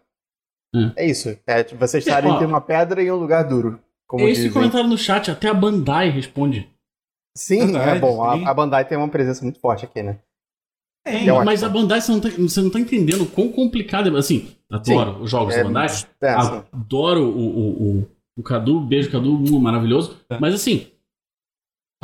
Hum. 0.74 0.92
É 0.96 1.06
isso. 1.06 1.38
É, 1.46 1.62
tipo, 1.64 1.78
você 1.80 1.98
estar 1.98 2.24
É, 2.24 2.28
entre 2.28 2.44
uma 2.44 2.60
pedra 2.60 3.02
e 3.02 3.10
um 3.10 3.16
lugar 3.16 3.44
duro. 3.44 3.78
Como 4.06 4.24
É 4.24 4.30
esse 4.30 4.42
dizem. 4.42 4.52
comentário 4.52 4.88
no 4.88 4.98
chat, 4.98 5.30
até 5.30 5.48
a 5.48 5.54
Bandai 5.54 6.10
responde. 6.10 6.68
Sim, 7.36 7.66
Verdade, 7.66 7.96
é 7.96 8.00
bom. 8.00 8.32
sim. 8.36 8.44
A, 8.44 8.50
a 8.50 8.54
Bandai 8.54 8.84
tem 8.84 8.98
uma 8.98 9.08
presença 9.08 9.42
muito 9.42 9.58
forte 9.60 9.84
aqui, 9.84 10.02
né? 10.02 10.18
Tem. 11.04 11.26
Eu 11.26 11.42
Mas 11.44 11.62
a 11.64 11.68
Bandai, 11.68 12.00
você 12.00 12.12
não, 12.12 12.20
tá, 12.20 12.28
você 12.30 12.60
não 12.62 12.70
tá 12.70 12.80
entendendo 12.80 13.22
o 13.22 13.26
quão 13.30 13.50
complicado 13.50 14.14
é. 14.14 14.18
Assim, 14.18 14.54
adoro 14.70 15.22
os 15.22 15.30
jogos 15.30 15.54
É, 15.54 15.58
da 15.58 15.64
Bandai. 15.64 15.86
é, 16.22 16.28
Adoro 16.30 17.24
o, 17.24 17.38
o, 17.38 17.98
o, 18.00 18.10
o 18.38 18.42
Cadu, 18.42 18.80
beijo 18.80 19.10
Cadu, 19.10 19.32
um 19.34 19.58
maravilhoso. 19.60 20.18
É. 20.30 20.38
Mas 20.38 20.54
assim, 20.54 20.86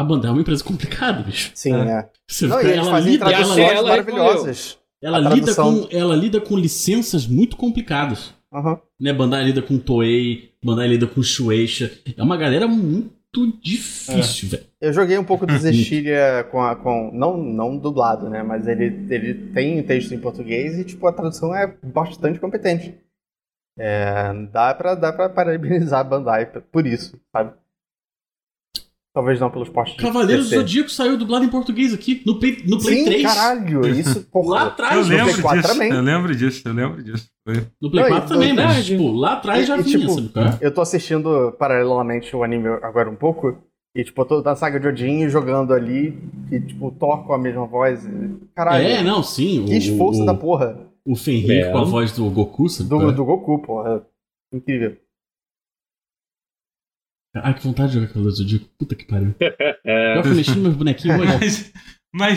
a 0.01 0.05
Bandai 0.05 0.31
é 0.31 0.33
uma 0.33 0.41
empresa 0.41 0.65
complicada, 0.65 1.23
bicho. 1.23 1.51
sim, 1.55 1.75
É. 1.75 1.91
é. 1.91 2.09
Você, 2.29 2.47
Não, 2.47 2.59
ela 2.61 3.01
lida, 3.01 3.31
ela, 3.31 3.61
ela 3.61 3.89
maravilhosas. 3.89 4.79
ela 5.03 5.19
lida 5.19 5.55
com, 5.55 5.89
ela 5.91 6.15
lida 6.17 6.41
com 6.41 6.57
licenças 6.57 7.27
muito 7.27 7.57
complicadas. 7.57 8.33
Aham. 8.53 8.81
Né? 9.01 9.13
Bandai 9.13 9.45
lida 9.45 9.63
com 9.63 9.79
Toei, 9.79 10.53
Bandai 10.65 10.89
lida 10.89 11.07
com 11.07 11.23
Shueisha. 11.23 11.91
É 12.17 12.23
uma 12.23 12.37
galera 12.37 12.67
muito 12.67 13.11
difícil, 13.63 14.49
velho. 14.49 14.65
Eu 14.81 14.93
joguei 14.93 15.17
um 15.19 15.25
pouco 15.25 15.47
do 15.47 15.53
Uhum. 15.53 15.59
Zestiria 15.61 16.47
com 16.51 16.61
a. 16.61 16.75
Com, 16.75 17.11
não, 17.13 17.37
não 17.37 17.77
dublado, 17.79 18.29
né? 18.29 18.43
Mas 18.43 18.67
ele, 18.67 19.07
ele 19.09 19.35
tem 19.53 19.81
texto 19.83 20.13
em 20.13 20.19
português 20.21 20.79
e, 20.79 20.85
tipo, 20.85 21.07
a 21.07 21.13
tradução 21.13 21.55
é 21.55 21.73
bastante 21.83 22.41
competente. 22.41 22.95
É, 23.79 24.33
dá, 24.53 24.75
pra, 24.75 24.95
dá 24.95 25.13
pra 25.13 25.29
parabenizar 25.29 26.01
a 26.01 26.05
Bandai 26.05 26.47
por 26.73 26.87
isso, 26.87 27.19
sabe? 27.33 27.53
Talvez 29.13 29.41
não 29.41 29.51
pelos 29.51 29.69
postos 29.69 29.97
de 29.97 30.03
Cavaleiros 30.05 30.49
do. 30.51 30.55
Zodíaco 30.57 30.89
saiu 30.89 31.17
dublado 31.17 31.45
em 31.45 31.49
português 31.49 31.93
aqui, 31.93 32.23
no 32.25 32.39
Play, 32.39 32.63
no 32.65 32.79
Play 32.81 32.99
Sim, 32.99 33.05
3. 33.07 33.23
caralho, 33.25 33.87
isso, 33.91 34.21
porra. 34.31 34.51
Lá 34.51 34.67
atrás, 34.69 34.95
Eu 34.97 35.03
no 35.03 35.09
lembro 35.09 35.25
Play 35.33 35.43
4 35.43 35.61
disso. 35.63 35.73
também. 35.75 35.91
Eu 35.91 36.01
lembro 36.03 36.37
disso, 36.37 36.63
eu 36.69 36.73
lembro 36.73 37.03
disso. 37.03 37.29
Foi. 37.45 37.67
No 37.83 37.91
Play 37.91 38.03
Não, 38.05 38.11
4 38.11 38.27
e- 38.27 38.29
também, 38.35 38.53
mas 38.53 38.67
verdade. 38.67 38.87
tipo, 38.87 39.11
lá 39.13 39.33
atrás 39.33 39.67
já 39.67 39.77
E- 39.77 39.81
e, 39.81 39.83
vinha, 39.83 39.99
tipo, 39.99 40.13
sabe? 40.15 40.31
é? 40.63 40.67
Eu 40.67 40.73
tô 40.73 40.81
assistindo 40.81 41.53
paralelamente 41.59 42.35
o 42.37 42.45
anime 42.45 42.69
agora 42.83 43.11
um 43.11 43.17
pouco. 43.17 43.59
E, 43.97 44.05
tipo, 44.05 44.23
eu 44.23 44.25
tô 44.27 44.43
na 44.43 44.55
saga 44.55 44.79
de 44.79 44.87
Odin 44.87 45.29
jogando 45.29 45.75
ali. 45.75 46.17
E, 46.53 46.61
tipo, 46.61 46.93
toco 46.93 47.33
a 47.33 47.39
mesma 47.39 47.67
voz. 47.67 48.09
Caralho. 48.55 48.87
É, 48.87 49.03
não, 49.03 49.25
sim. 49.25 49.65
que 49.65 49.73
o- 49.73 49.77
esforço 49.77 50.23
o, 50.23 50.27
da 50.27 50.35
porra. 50.35 50.87
O 51.05 51.17
Fenrir 51.17 51.65
É. 51.65 51.73
com 51.73 51.79
a 51.79 51.85
voz 51.85 52.13
do 52.13 52.31
Goku, 52.31 52.69
sabe? 52.69 52.89
Do, 52.89 53.09
é? 53.11 53.13
do 53.13 53.25
Goku, 53.25 53.59
porra. 53.61 54.07
Incrível. 54.55 54.97
Ai, 57.35 57.55
que 57.55 57.63
vontade 57.63 57.89
de 57.89 57.95
jogar 57.95 58.09
Cavaleiros 58.09 58.39
do 58.39 58.43
Zodíaco. 58.43 58.67
Puta 58.79 58.95
que 58.95 59.05
pariu. 59.07 59.35
É. 59.85 60.19
Eu 60.19 60.23
fui 60.23 60.35
mexendo 60.35 60.61
meus 60.61 60.75
bonequinhos 60.77 61.19
hoje. 61.21 61.33
Mas, 61.41 61.73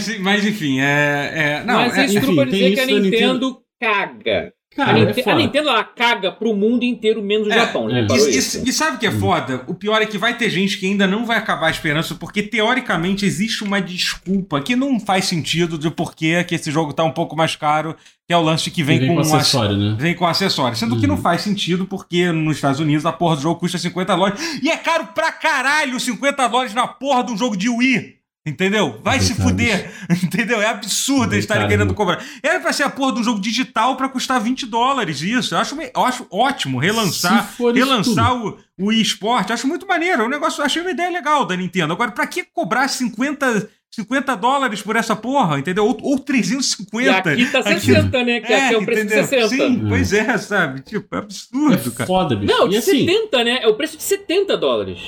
mas, 0.07 0.19
mas 0.19 0.45
enfim, 0.45 0.79
é. 0.79 1.31
é- 1.33 1.63
não, 1.65 1.73
Mas 1.75 1.97
é, 1.97 2.05
isso 2.05 2.17
enfim, 2.17 2.25
tudo 2.27 2.35
pra 2.41 2.51
tem 2.51 2.53
dizer 2.53 2.73
que 2.73 2.79
a 2.79 2.83
isso 2.85 2.95
da 2.95 3.01
Nintendo, 3.01 3.61
caga. 3.81 4.53
A, 4.81 4.85
Cara, 4.85 5.05
Ninte- 5.05 5.21
é 5.27 5.31
a. 5.31 5.35
Nintendo 5.35 5.69
ela 5.69 5.83
caga 5.83 6.31
pro 6.31 6.53
mundo 6.55 6.83
inteiro, 6.83 7.21
menos 7.21 7.47
o 7.47 7.51
É, 7.51 7.55
Japão. 7.55 7.89
é. 7.89 8.01
Né? 8.01 8.07
E, 8.09 8.13
e- 8.13 8.37
isso. 8.37 8.61
e 8.67 8.73
sabe 8.73 8.97
o 8.97 8.99
que 8.99 9.05
é 9.07 9.11
foda? 9.11 9.63
O 9.67 9.73
pior 9.73 10.01
é 10.01 10.05
que 10.05 10.17
vai 10.17 10.37
ter 10.37 10.49
gente 10.49 10.77
que 10.77 10.85
ainda 10.85 11.05
não 11.05 11.25
vai 11.25 11.37
acabar 11.37 11.67
a 11.67 11.71
esperança, 11.71 12.15
porque 12.15 12.41
teoricamente 12.41 13.25
existe 13.25 13.63
uma 13.63 13.79
desculpa 13.81 14.59
que 14.61 14.75
não 14.75 14.99
faz 14.99 15.25
sentido 15.25 15.77
de 15.77 15.89
por 15.91 16.15
que 16.15 16.43
que 16.43 16.55
esse 16.55 16.71
jogo 16.71 16.93
tá 16.93 17.03
um 17.03 17.11
pouco 17.11 17.35
mais 17.35 17.55
caro, 17.55 17.95
que 18.27 18.33
é 18.33 18.37
o 18.37 18.41
lance 18.41 18.71
que 18.71 18.81
vem, 18.83 18.99
Vem 18.99 19.07
com, 19.09 19.15
com 19.15 19.21
um 19.21 19.25
ac- 19.25 19.35
acessório, 19.35 19.77
né? 19.77 19.95
Vem 19.99 20.15
com 20.15 20.25
acessório. 20.25 20.77
Sendo 20.77 20.95
que 20.97 21.01
Uhum. 21.05 21.15
não 21.15 21.17
faz 21.21 21.41
sentido, 21.41 21.85
porque 21.85 22.31
nos 22.31 22.55
Estados 22.55 22.79
Unidos 22.79 23.05
a 23.05 23.11
porra 23.11 23.35
do 23.35 23.41
jogo 23.41 23.59
custa 23.59 23.77
50 23.77 24.15
dólares. 24.15 24.59
E 24.63 24.69
é 24.69 24.77
caro 24.77 25.07
pra 25.13 25.31
caralho 25.31 25.99
50 25.99 26.47
dólares 26.47 26.73
na 26.73 26.87
porra 26.87 27.23
de 27.23 27.31
um 27.31 27.37
jogo 27.37 27.55
de 27.57 27.69
Wii. 27.69 28.22
Entendeu? 28.45 28.99
Vai 29.01 29.21
se 29.21 29.33
fuder. 29.35 29.89
Entendeu? 30.21 30.61
É 30.61 30.67
absurdo 30.67 31.33
eles 31.33 31.45
estarem 31.45 31.65
querendo 31.67 31.93
cobrar. 31.93 32.21
Era 32.43 32.59
pra 32.59 32.73
ser 32.73 32.83
a 32.83 32.89
porra 32.89 33.13
de 33.13 33.19
um 33.21 33.23
jogo 33.23 33.39
digital 33.39 33.95
pra 33.95 34.09
custar 34.09 34.41
20 34.41 34.65
dólares. 34.65 35.21
Isso. 35.21 35.55
Eu 35.55 35.59
acho, 35.59 35.75
me- 35.77 35.89
eu 35.95 36.03
acho 36.05 36.27
ótimo 36.29 36.77
relançar. 36.77 37.49
Relançar 37.73 38.35
o, 38.35 38.57
o 38.77 38.91
eSport, 38.91 39.49
acho 39.51 39.65
muito 39.65 39.87
maneiro. 39.87 40.23
É 40.23 40.25
um 40.25 40.29
negócio, 40.29 40.61
achei 40.61 40.81
uma 40.81 40.91
ideia 40.91 41.09
legal 41.09 41.45
da 41.45 41.55
Nintendo. 41.55 41.93
Agora, 41.93 42.11
pra 42.11 42.27
que 42.27 42.43
cobrar 42.43 42.89
50, 42.89 43.69
50 43.89 44.35
dólares 44.35 44.81
por 44.81 44.97
essa 44.97 45.15
porra? 45.15 45.57
Entendeu? 45.57 45.85
Ou, 45.85 45.97
ou 46.01 46.15
E 46.17 46.19
350. 46.19 47.29
aqui 47.31 47.45
tá 47.45 47.63
60, 47.63 48.23
né? 48.25 48.41
Que 48.41 48.51
aqui 48.53 48.73
é 48.73 48.77
o 48.77 48.83
preço 48.85 49.03
entendeu? 49.05 49.23
de 49.23 49.29
60. 49.29 49.47
Sim, 49.47 49.77
Hum. 49.85 49.85
pois 49.87 50.11
é, 50.11 50.37
sabe? 50.37 50.81
Tipo, 50.81 51.15
é 51.15 51.19
absurdo, 51.19 51.75
É 51.75 51.91
cara. 51.91 52.07
foda, 52.07 52.35
bicho. 52.35 52.51
Não, 52.51 52.67
de 52.67 52.75
e 52.75 52.77
assim, 52.77 53.05
70, 53.05 53.43
né? 53.45 53.59
É 53.61 53.67
o 53.69 53.75
preço 53.75 53.95
de 53.95 54.03
70 54.03 54.57
dólares. 54.57 54.99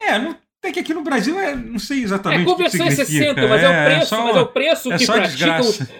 É, 0.00 0.16
não, 0.16 0.36
é 0.68 0.72
que 0.72 0.80
aqui 0.80 0.94
no 0.94 1.02
Brasil 1.02 1.38
é, 1.38 1.54
não 1.56 1.78
sei 1.78 2.02
exatamente 2.02 2.42
É, 2.42 2.44
conversão 2.44 2.86
é 2.86 2.90
significa. 2.90 3.24
60, 3.34 3.48
mas 3.48 3.62
é, 3.62 3.68
o 3.68 3.84
preço, 3.86 4.06
só- 4.08 4.24
mas 4.24 4.36
é 4.36 4.40
o 4.40 4.46
preço 4.46 4.92
é 4.92 4.98
que 4.98 5.06
praticam. 5.06 5.30
desgraça. 5.30 5.90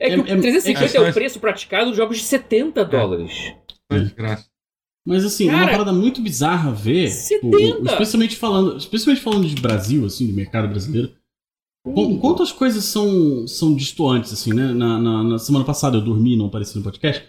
É 0.00 0.08
que 0.10 0.14
É- 0.14 0.18
o 0.18 0.20
é- 0.22 0.40
350 0.40 0.96
é, 0.96 1.00
é 1.06 1.10
o 1.10 1.12
preço 1.12 1.40
praticado 1.40 1.86
dos 1.88 1.96
jogos 1.96 2.18
de 2.18 2.22
70 2.24 2.84
dólares. 2.84 3.32
Desgraça. 3.90 4.46
Mas 5.06 5.24
assim, 5.24 5.48
é 5.48 5.50
uma 5.52 5.60
Cara, 5.60 5.72
parada 5.72 5.92
muito 5.92 6.20
bizarra 6.20 6.70
ver. 6.70 7.08
70! 7.10 7.46
o- 7.56 7.82
o- 7.82 7.86
especialmente 7.86 8.36
falando, 8.36 8.76
especialmente 8.76 9.22
falando 9.22 9.46
de 9.48 9.60
Brasil, 9.60 10.04
assim, 10.04 10.26
do 10.26 10.34
mercado 10.34 10.68
brasileiro. 10.68 11.12
Com, 11.84 12.18
quanto 12.18 12.42
as 12.42 12.52
coisas 12.52 12.84
são, 12.84 13.46
são 13.46 13.74
distoantes, 13.74 14.32
assim, 14.32 14.52
né? 14.52 14.66
Na, 14.74 14.98
na- 14.98 15.24
na 15.24 15.38
semana 15.38 15.64
passada 15.64 15.96
eu 15.96 16.02
dormi 16.02 16.34
e 16.34 16.36
não 16.36 16.46
apareci 16.46 16.76
no 16.76 16.82
podcast. 16.84 17.24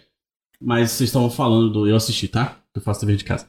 Mas 0.60 0.90
vocês 0.90 1.08
estavam 1.08 1.30
falando 1.30 1.70
do. 1.70 1.86
Eu 1.88 1.96
assisti, 1.96 2.28
tá? 2.28 2.58
Eu 2.74 2.82
faço 2.82 3.00
TV 3.00 3.16
de 3.16 3.24
casa. 3.24 3.48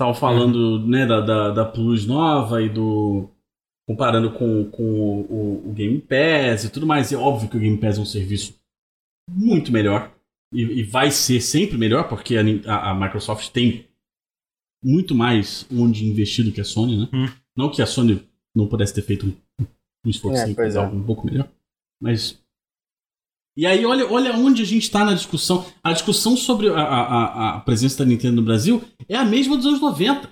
Estavam 0.00 0.14
falando, 0.14 0.78
né, 0.86 1.04
da, 1.04 1.20
da, 1.20 1.50
da 1.50 1.64
Plus 1.66 2.06
nova 2.06 2.62
e 2.62 2.70
do. 2.70 3.28
Comparando 3.86 4.30
com, 4.32 4.64
com 4.70 4.82
o, 4.82 5.68
o 5.68 5.72
Game 5.74 5.98
Pass 6.00 6.64
e 6.64 6.70
tudo 6.72 6.86
mais. 6.86 7.12
É 7.12 7.16
óbvio 7.16 7.50
que 7.50 7.56
o 7.56 7.60
Game 7.60 7.76
Pass 7.76 7.98
é 7.98 8.00
um 8.00 8.06
serviço 8.06 8.58
muito 9.30 9.70
melhor. 9.70 10.10
E, 10.54 10.62
e 10.62 10.82
vai 10.82 11.10
ser 11.10 11.40
sempre 11.42 11.76
melhor, 11.76 12.08
porque 12.08 12.36
a, 12.36 12.40
a- 12.66 12.90
a 12.90 12.94
Microsoft 12.94 13.50
tem 13.50 13.86
muito 14.82 15.14
mais 15.14 15.66
onde 15.70 16.06
investir 16.06 16.44
do 16.46 16.52
que 16.52 16.60
a 16.62 16.64
Sony, 16.64 16.96
né? 17.00 17.08
Hum. 17.12 17.28
Não 17.54 17.70
que 17.70 17.82
a 17.82 17.86
Sony 17.86 18.26
não 18.54 18.66
pudesse 18.66 18.94
ter 18.94 19.02
feito 19.02 19.26
um, 19.26 19.64
um 20.06 20.08
esforço 20.10 20.40
É, 20.42 20.46
é. 20.76 20.76
algo 20.78 20.96
um 20.96 21.04
pouco 21.04 21.26
melhor. 21.26 21.46
Mas. 22.00 22.40
E 23.56 23.66
aí, 23.66 23.84
olha, 23.84 24.10
olha 24.10 24.32
onde 24.32 24.62
a 24.62 24.64
gente 24.64 24.84
está 24.84 25.04
na 25.04 25.12
discussão. 25.12 25.66
A 25.82 25.92
discussão 25.92 26.36
sobre 26.36 26.68
a, 26.68 26.74
a, 26.80 27.56
a- 27.56 27.60
presença 27.60 27.98
da 28.04 28.08
Nintendo 28.08 28.36
no 28.36 28.42
Brasil 28.42 28.82
é 29.08 29.16
a 29.16 29.24
mesma 29.24 29.56
dos 29.56 29.66
anos 29.66 29.80
90. 29.80 30.30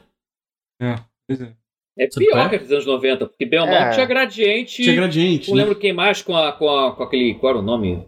É, 0.81 0.95
pois 1.29 1.41
é. 1.41 1.53
É 2.01 2.07
pior 2.07 2.47
é? 2.47 2.49
que 2.49 2.55
a 2.57 2.59
dos 2.59 2.71
anos 2.71 2.87
90, 2.87 3.27
porque 3.27 3.45
bem 3.45 3.59
ou 3.59 3.67
mal 3.67 3.75
É. 3.75 3.91
tinha 3.91 4.07
gradiente. 4.07 4.83
Tinha 4.85 4.95
gradiente. 4.95 5.51
Não 5.51 5.57
né? 5.57 5.65
lembro 5.65 5.79
quem 5.79 5.93
mais 5.93 6.23
com, 6.23 6.37
a, 6.37 6.53
com, 6.53 6.69
a, 6.71 6.95
com 6.95 7.03
aquele. 7.03 7.35
Qual 7.35 7.51
era 7.51 7.59
o 7.59 7.63
nome? 7.63 8.07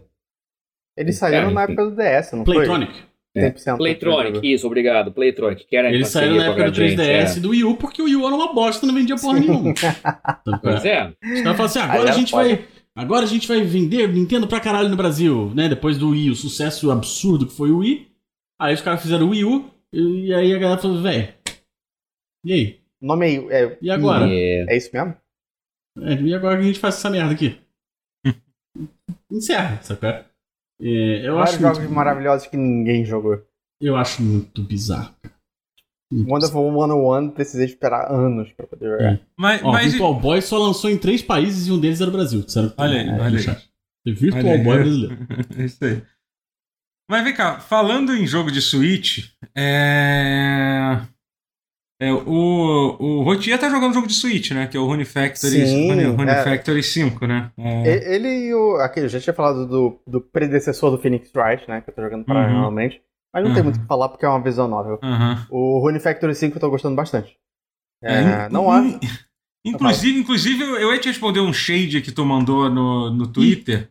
Eles 0.97 1.17
saíram 1.17 1.49
É, 1.49 1.53
na 1.53 1.63
época 1.63 1.89
do 1.89 1.95
DS, 1.95 2.31
não 2.31 2.43
Playtronic. 2.45 2.93
É. 3.35 3.51
foi? 3.51 3.73
100% 3.73 3.77
Playtronic, 3.77 4.53
isso, 4.53 4.67
obrigado. 4.67 5.11
Playtronic, 5.11 5.65
que 5.65 5.75
era 5.75 5.89
Eles 5.89 6.07
saíram 6.09 6.35
na 6.35 6.45
época 6.47 6.69
do 6.69 6.75
Gradiente, 6.75 7.01
3DS 7.01 7.35
é. 7.35 7.37
e 7.37 7.39
do 7.41 7.49
Wii 7.49 7.63
U, 7.65 7.75
porque 7.77 8.01
o 8.01 8.05
Wii 8.05 8.15
U 8.17 8.25
era 8.27 8.35
uma 8.35 8.53
bosta, 8.53 8.85
não 8.87 8.93
vendia 8.93 9.15
porra 9.17 9.39
nenhuma. 9.39 9.73
Qual 9.73 10.59
Pois 10.61 10.85
é. 10.85 11.07
Os 11.23 11.41
caras 11.41 11.57
falam 11.57 11.65
assim, 11.65 11.79
Aí 11.79 11.85
agora 11.91 12.09
a 12.09 12.13
gente 12.13 12.31
foda. 12.31 12.43
vai. 12.43 12.65
Agora 12.95 13.23
a 13.23 13.27
gente 13.27 13.47
vai 13.47 13.61
vender 13.61 14.11
Nintendo 14.11 14.47
pra 14.47 14.59
caralho 14.59 14.89
no 14.89 14.97
Brasil, 14.97 15.53
né? 15.55 15.69
Depois 15.69 15.97
do 15.97 16.09
Wii, 16.09 16.31
o 16.31 16.35
sucesso 16.35 16.91
absurdo 16.91 17.47
que 17.47 17.53
foi 17.53 17.71
o 17.71 17.77
Wii. 17.79 18.11
Aí 18.59 18.73
os 18.73 18.81
caras 18.81 19.01
fizeram 19.01 19.27
o 19.27 19.29
Wii 19.29 19.45
U, 19.45 19.71
e 19.93 20.33
aí 20.33 20.53
a 20.53 20.59
galera 20.59 20.81
falou, 20.81 21.01
velho. 21.01 21.33
E 22.43 22.53
aí? 22.53 22.81
O 23.01 23.07
nome 23.07 23.47
é. 23.49 23.63
é 23.63 23.77
E 23.81 23.89
agora? 23.89 24.27
É. 24.29 24.65
É 24.69 24.77
isso 24.77 24.89
mesmo? 24.93 25.15
É, 25.99 26.21
e 26.21 26.33
agora 26.33 26.55
que 26.57 26.63
a 26.63 26.65
gente 26.65 26.79
faz 26.79 26.95
essa 26.95 27.09
merda 27.09 27.33
aqui? 27.33 27.59
Encerra, 29.31 29.79
é? 30.03 30.25
É, 30.81 31.27
eu, 31.27 31.35
Vários 31.35 31.53
acho 31.53 31.61
jogos 31.61 31.79
muito, 31.79 31.93
maravilhosos 31.93 32.47
que 32.47 32.57
ninguém 32.57 33.05
jogou. 33.05 33.41
eu 33.79 33.95
acho 33.95 34.21
muito 34.21 34.63
bizarro. 34.63 35.13
Wonderful 36.11 36.71
101 36.71 37.29
precisei 37.29 37.65
esperar 37.65 38.11
anos 38.11 38.51
pra 38.51 38.67
poder 38.67 38.89
jogar. 38.89 39.13
É. 39.13 39.19
Mas, 39.37 39.63
Ó, 39.63 39.71
mas 39.71 39.91
Virtual 39.91 40.13
Boy 40.19 40.41
só 40.41 40.57
lançou 40.57 40.89
em 40.89 40.97
três 40.97 41.21
países 41.21 41.67
e 41.67 41.71
um 41.71 41.79
deles 41.79 42.01
era 42.01 42.09
o 42.09 42.13
Brasil. 42.13 42.43
Olha 42.77 42.99
aí, 42.99 43.05
no 43.05 43.21
olha 43.21 43.39
aí. 43.39 43.45
The 44.05 44.11
Virtual 44.11 44.43
Olha 44.43 44.51
aí. 44.53 44.63
Boy 44.63 44.77
brasileiro. 44.77 45.17
É 45.57 45.63
isso 45.65 45.85
aí. 45.85 46.01
Mas 47.09 47.23
vem 47.23 47.33
cá, 47.33 47.59
falando 47.59 48.15
em 48.15 48.25
jogo 48.25 48.49
de 48.51 48.61
Switch, 48.61 49.31
é. 49.53 51.01
é, 52.01 52.13
o, 52.13 52.97
o 52.99 53.23
Rotier 53.23 53.59
tá 53.59 53.69
jogando 53.69 53.93
jogo 53.93 54.07
de 54.07 54.13
Switch, 54.13 54.51
né? 54.51 54.65
Que 54.67 54.77
é 54.77 54.79
o 54.79 54.85
Rune 54.85 55.03
Factory, 55.03 55.67
Sim, 55.67 55.89
Rune, 55.89 56.03
Rune 56.05 56.31
é. 56.31 56.43
Factory 56.43 56.81
5, 56.81 57.27
né? 57.27 57.51
É. 57.57 57.83
E- 57.85 58.15
Ele 58.15 58.29
e 58.47 58.53
o. 58.53 58.75
Aqui, 58.77 59.01
eu 59.01 59.09
já 59.09 59.19
tinha 59.19 59.33
falado 59.33 59.67
do, 59.67 60.01
do 60.07 60.21
predecessor 60.21 60.89
do 60.89 60.97
Phoenix 61.01 61.29
Wright, 61.35 61.67
né? 61.69 61.81
Que 61.81 61.89
eu 61.89 61.93
tô 61.93 62.01
jogando 62.01 62.23
paralelamente. 62.25 63.01
Mas 63.33 63.43
não 63.43 63.51
tem 63.53 63.59
Uhum. 63.59 63.63
muito 63.65 63.77
o 63.77 63.81
que 63.81 63.87
falar 63.87 64.09
porque 64.09 64.25
é 64.25 64.29
uma 64.29 64.41
visão 64.41 64.67
novel. 64.67 64.99
Aham. 65.01 65.45
O 65.49 65.79
Rune 65.79 65.99
Factory 65.99 66.35
5 66.35 66.57
eu 66.57 66.59
tô 66.61 66.69
gostando 66.69 66.95
bastante. 66.95 67.35
É, 68.03 68.13
É, 68.15 68.49
não 68.49 68.69
há. 68.71 68.79
in- 68.79 68.99
Inclusive, 69.63 70.19
inclusive, 70.19 70.63
eu 70.63 70.91
ia 70.91 70.99
te 70.99 71.07
responder 71.07 71.39
um 71.39 71.53
shade 71.53 72.01
que 72.01 72.11
tu 72.11 72.25
mandou 72.25 72.67
no, 72.69 73.11
no 73.11 73.27
Twitter. 73.27 73.89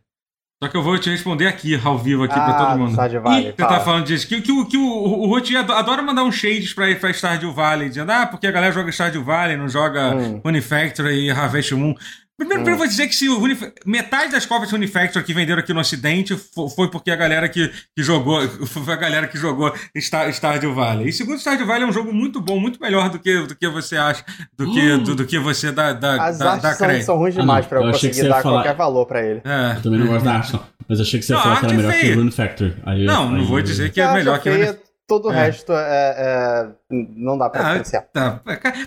Só 0.62 0.68
que 0.68 0.76
eu 0.76 0.82
vou 0.82 0.98
te 0.98 1.08
responder 1.08 1.46
aqui, 1.46 1.80
ao 1.82 1.96
vivo, 1.96 2.24
aqui 2.24 2.34
pra 2.34 2.48
ah, 2.48 2.52
todo 2.54 2.72
do 2.72 2.78
mundo. 2.80 2.90
Stardew 2.90 3.22
Valley. 3.22 3.44
Você 3.52 3.52
tá 3.56 3.80
falando 3.80 4.04
disso. 4.04 4.26
Que, 4.28 4.42
que, 4.42 4.52
o- 4.52 4.66
que 4.66 4.76
o, 4.76 5.28
o 5.28 5.36
ado- 5.36 5.72
adora 5.72 6.02
mandar 6.02 6.24
um 6.24 6.32
shades 6.32 6.74
pra, 6.74 6.92
pra 6.96 7.12
Stardew 7.12 7.52
Valley, 7.52 7.88
dizendo, 7.88 8.10
ah, 8.10 8.26
porque 8.26 8.46
a 8.46 8.50
galera 8.50 8.72
joga 8.72 8.90
Stardew 8.92 9.22
Valley, 9.24 9.56
não 9.56 9.68
joga 9.68 10.14
Hum. 10.14 10.40
Rune 10.44 10.60
Factory 10.60 11.26
e 11.26 11.30
Harvest 11.30 11.72
Moon. 11.74 11.94
Primeiro, 12.40 12.62
primeiro 12.62 12.70
eu 12.70 12.78
vou 12.78 12.86
dizer 12.86 13.06
que 13.06 13.14
se 13.14 13.28
o 13.28 13.38
Rune, 13.38 13.54
metade 13.84 14.32
das 14.32 14.46
cópias 14.46 14.70
Factory 14.90 15.22
que 15.24 15.34
venderam 15.34 15.60
aqui 15.60 15.74
no 15.74 15.80
Ocidente 15.80 16.34
fo- 16.36 16.70
foi 16.70 16.90
porque 16.90 17.10
a 17.10 17.16
galera 17.16 17.46
que, 17.50 17.68
que 17.94 18.02
jogou, 18.02 18.40
foi 18.66 18.94
a 18.94 18.96
galera 18.96 19.28
que 19.28 19.36
jogou 19.36 19.70
Star, 19.98 20.32
Stardew 20.32 20.74
Valley. 20.74 21.08
E 21.08 21.12
segundo, 21.12 21.38
Stardew 21.38 21.66
Valley 21.66 21.82
é 21.82 21.86
um 21.86 21.92
jogo 21.92 22.12
muito 22.14 22.40
bom, 22.40 22.58
muito 22.58 22.80
melhor 22.80 23.10
do 23.10 23.18
que, 23.18 23.42
do 23.46 23.54
que 23.54 23.68
você 23.68 23.96
acha, 23.98 24.24
do 24.56 24.72
que, 24.72 24.80
Hum. 24.92 25.02
do, 25.02 25.14
do 25.16 25.26
que 25.26 25.38
você 25.38 25.70
dá, 25.70 25.92
dá, 25.92 26.24
As 26.28 26.38
dá, 26.38 26.52
artes 26.52 26.62
dá 26.62 26.72
são, 26.74 26.86
crédito. 26.86 27.04
são 27.06 27.16
ruins 27.18 27.36
Ah, 27.36 27.40
demais 27.42 27.64
não. 27.64 27.68
pra 27.68 27.78
eu, 27.78 27.82
Eu 27.84 27.90
achei 27.90 28.00
que 28.08 28.16
conseguir 28.16 28.28
dar 28.30 28.42
falar- 28.42 28.54
qualquer 28.62 28.74
valor 28.76 29.04
pra 29.06 29.22
ele. 29.22 29.42
É. 29.44 29.76
Eu 29.76 29.82
também 29.82 29.98
não 30.00 30.06
gosto 30.06 30.24
da 30.24 30.32
arte, 30.34 30.52
não. 30.54 30.62
Mas 30.88 31.00
achei 31.00 31.20
que 31.20 31.26
você 31.26 31.32
ia 31.32 31.36
Não, 31.36 31.42
falar 31.42 31.56
que 31.60 31.64
era 31.66 31.74
é 31.74 31.76
melhor 31.76 31.92
que 31.92 31.98
feia. 32.00 32.14
o 32.14 32.18
Rune 32.18 32.30
Factor. 32.32 32.74
Aí, 32.86 33.04
Não, 33.04 33.30
não 33.30 33.40
aí- 33.40 33.44
vou 33.46 33.60
dizer 33.62 33.88
que 33.90 33.94
Que 33.96 34.00
é 34.00 34.12
melhor 34.14 34.38
que 34.40 34.48
o 34.48 34.52
feia, 34.54 34.80
todo 35.06 35.28
o 35.28 35.32
É. 35.32 35.44
resto 35.44 35.72
é, 35.72 35.76
é- 36.16 36.66
não 36.90 37.36
dá 37.36 37.50
pra 37.50 37.60
Ah, 37.60 37.64
diferenciar. 37.66 38.04
Tá. 38.12 38.40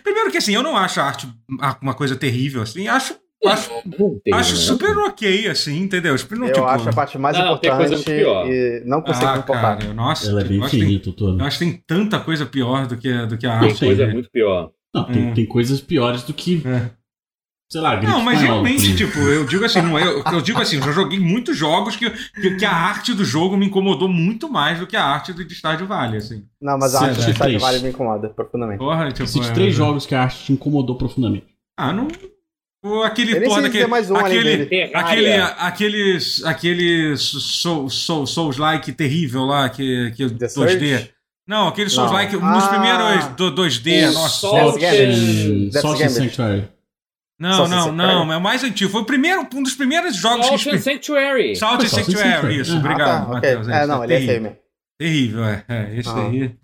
Primeiro 0.03 0.31
que 0.31 0.37
assim, 0.37 0.53
eu 0.55 0.63
não 0.63 0.75
acho 0.75 0.99
a 0.99 1.03
arte 1.03 1.27
uma 1.81 1.93
coisa 1.93 2.15
terrível, 2.15 2.61
assim. 2.63 2.87
Acho, 2.87 3.15
acho, 3.49 3.69
tem, 4.23 4.33
acho 4.33 4.51
né? 4.53 4.59
super 4.59 4.97
ok, 4.99 5.47
assim, 5.47 5.79
entendeu? 5.81 6.17
Super, 6.17 6.37
não, 6.37 6.47
Eu 6.47 6.53
tipo, 6.53 6.65
acho 6.65 6.89
a 6.89 6.93
parte 6.93 7.17
mais 7.17 7.37
Não, 7.37 7.57
tem 7.57 7.71
coisa 7.75 7.93
importante 7.95 8.19
pior. 8.19 8.47
e 8.49 8.83
não 8.85 9.01
consigo 9.01 9.25
ah, 9.27 9.33
me 9.33 9.39
importar. 9.39 9.77
cara, 9.77 9.93
nossa, 9.93 10.29
Ela 10.29 10.41
é 10.41 10.43
bem 10.43 10.61
que 10.61 10.69
tem, 10.69 11.01
eu 11.17 11.45
acho 11.45 11.59
que 11.59 11.65
tem 11.65 11.83
tanta 11.87 12.19
coisa 12.19 12.45
pior 12.45 12.87
do 12.87 12.97
que, 12.97 13.11
do 13.25 13.37
que 13.37 13.45
a 13.47 13.59
Tem 13.59 13.69
arte. 13.69 13.85
coisa 13.85 14.07
né? 14.07 14.13
muito 14.13 14.29
pior. 14.31 14.71
Não, 14.93 15.05
tem, 15.05 15.27
Hum. 15.29 15.33
tem 15.33 15.45
coisas 15.45 15.81
piores 15.81 16.21
do 16.23 16.33
que, 16.33 16.61
É. 16.65 16.91
sei 17.71 17.81
lá, 17.81 17.99
Não, 17.99 18.21
mas 18.21 18.39
realmente, 18.39 18.89
por 18.91 18.95
tipo, 18.97 19.17
eu 19.19 19.43
digo 19.47 19.65
assim, 19.65 19.81
não, 19.81 19.97
eu, 19.99 20.21
eu 20.31 20.41
digo 20.41 20.61
assim, 20.61 20.75
eu 20.77 20.83
já 20.83 20.91
joguei 20.91 21.19
muitos 21.19 21.57
jogos 21.57 21.95
que, 21.95 22.07
que, 22.09 22.55
que 22.57 22.63
a 22.65 22.71
arte 22.71 23.13
do 23.15 23.25
jogo 23.25 23.57
me 23.57 23.65
incomodou 23.65 24.07
muito 24.07 24.47
mais 24.47 24.79
do 24.79 24.85
que 24.85 24.95
a 24.95 25.03
arte 25.03 25.33
do 25.33 25.43
de 25.43 25.55
Stardew 25.55 25.87
Valley, 25.87 26.17
assim. 26.17 26.43
Não, 26.61 26.77
mas 26.77 26.93
a 26.93 26.99
Sim, 26.99 27.05
arte 27.05 27.21
é. 27.21 27.25
de 27.25 27.31
Stardew. 27.33 27.59
Valley 27.59 27.81
me 27.81 27.89
incomoda 27.89 28.29
profundamente. 28.29 28.77
Porra, 28.77 29.11
tipo. 29.11 29.27
Cite 29.27 29.49
é- 29.49 29.53
três 29.53 29.73
jogos 29.73 30.05
que 30.05 30.13
a 30.13 30.21
arte 30.21 30.45
te 30.45 30.53
incomodou 30.53 30.95
profundamente. 30.95 31.47
Ah, 31.75 31.91
não. 31.91 32.07
Aquele, 33.05 33.39
porra, 33.41 33.61
daquele. 33.61 33.85
um 33.85 33.93
aquele. 34.17 34.53
Aquele, 34.53 34.65
Terraria. 34.67 35.45
aqueles, 35.45 36.43
aquele 36.43 37.15
Soul, 37.17 37.89
Soul, 37.89 38.27
Souls-like 38.27 38.91
terrível 38.91 39.45
lá, 39.45 39.69
que, 39.69 40.11
que 40.17 40.29
The 40.29 40.47
2D. 40.47 40.49
Surge? 40.49 41.11
Não, 41.47 41.67
aquele. 41.69 41.89
Souls-like, 41.89 42.35
nos 42.35 42.63
Ah. 42.63 42.67
primeiros 42.67 43.27
do 43.35 43.51
2D, 43.51 44.09
O 44.09 44.13
nossa. 44.13 44.47
Salt 44.47 44.83
and. 44.83 46.09
Sanctuary. 46.09 46.67
Não, 47.39 47.53
Salt 47.67 47.69
não, 47.69 47.91
não, 47.91 48.33
é 48.33 48.37
o 48.37 48.41
mais 48.41 48.63
antigo. 48.63 48.91
Foi 48.91 49.01
o 49.01 49.05
primeiro, 49.05 49.47
um 49.53 49.63
dos 49.63 49.75
primeiros 49.75 50.15
jogos 50.15 50.49
que 50.49 50.57
Salt 50.57 50.75
and. 50.75 50.79
Sanctuary. 50.79 51.55
Salt 51.55 51.83
and 51.83 51.87
Salt 51.87 52.05
Sanctuary, 52.05 52.59
isso, 52.59 52.73
Ah, 52.75 52.79
obrigado, 52.79 53.09
ah, 53.21 53.25
tá. 53.25 53.33
Matheus. 53.33 53.67
É, 53.69 53.85
não, 53.87 54.03
ele 54.03 54.13
é 54.13 54.19
feio 54.21 54.41
mesmo. 54.41 54.57
Terrível, 54.99 55.43
é. 55.45 55.65
é 55.69 55.95
esse 55.99 56.09
Ah. 56.09 56.27
aí. 56.27 56.55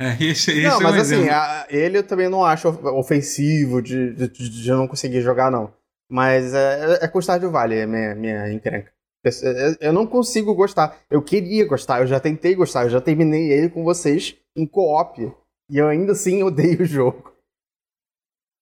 É, 0.00 0.10
esse, 0.24 0.50
esse 0.52 0.62
Não, 0.62 0.80
é 0.80 0.82
mas 0.82 0.96
um 0.96 1.00
assim, 1.00 1.28
a- 1.28 1.66
ele 1.70 1.98
eu 1.98 2.02
também 2.06 2.28
não 2.28 2.44
acho 2.44 2.68
of- 2.68 2.84
ofensivo 2.86 3.80
de, 3.82 4.12
de, 4.14 4.28
de- 4.28 4.68
eu 4.68 4.76
não 4.76 4.88
conseguir 4.88 5.20
jogar, 5.20 5.50
não. 5.50 5.72
Mas 6.10 6.52
é, 6.54 6.98
é 7.04 7.08
com 7.08 7.18
o 7.18 7.22
Stardew 7.22 7.50
Valley, 7.50 7.78
é 7.78 7.86
minha, 7.86 8.14
minha 8.14 8.52
encrenca. 8.52 8.92
Eu- 9.24 9.52
eu- 9.52 9.76
Eu 9.80 9.92
não 9.92 10.06
consigo 10.06 10.54
gostar. 10.54 10.98
Eu 11.10 11.22
queria 11.22 11.66
gostar, 11.66 12.00
eu 12.00 12.06
já 12.06 12.20
tentei 12.20 12.54
gostar, 12.54 12.84
eu 12.84 12.90
já 12.90 13.00
terminei 13.00 13.50
ele 13.52 13.70
com 13.70 13.82
vocês 13.84 14.36
em 14.56 14.66
co-op. 14.66 15.32
E 15.70 15.78
eu 15.78 15.88
ainda 15.88 16.12
assim 16.12 16.42
odeio 16.44 16.82
o 16.82 16.84
jogo. 16.84 17.32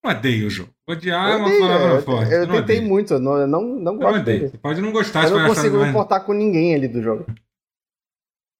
Odeio 0.04 0.46
o 0.48 0.50
jogo. 0.50 0.70
Odiar 0.88 1.30
é 1.30 1.34
eu 1.34 1.38
uma 1.38 1.46
odeio, 1.46 1.60
palavra 1.60 1.94
eu, 1.94 2.02
forte. 2.02 2.32
eu 2.32 2.38
não 2.46 2.56
tentei 2.56 2.76
odeio. 2.78 2.82
muito, 2.82 3.14
eu 3.14 3.20
não, 3.20 3.36
eu 3.38 3.46
não, 3.46 3.62
não 3.62 3.92
Eu 3.94 3.98
gosto 4.00 4.20
odeio. 4.20 4.38
dele. 4.40 4.50
Você 4.50 4.58
pode 4.58 4.80
não 4.80 4.92
gostar, 4.92 5.24
Eu 5.24 5.38
não 5.38 5.48
consigo 5.48 5.74
me 5.74 5.78
mais- 5.82 5.90
importar 5.90 6.20
com 6.20 6.32
ninguém 6.32 6.74
ali 6.74 6.88
do 6.88 7.00
jogo. 7.02 7.24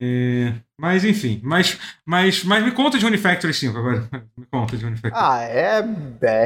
É, 0.05 0.53
mas 0.81 1.05
enfim, 1.05 1.41
mas, 1.45 1.79
mas, 2.05 2.43
mas 2.43 2.65
me 2.65 2.73
conta 2.73 2.99
de 2.99 3.07
Unifactory 3.07 3.55
5 3.55 3.79
agora. 3.79 4.09
Me 4.37 4.45
conta 4.47 4.77
de 4.77 4.85
Unifactory. 4.85 5.15
Ah, 5.15 5.43
é 5.43 5.81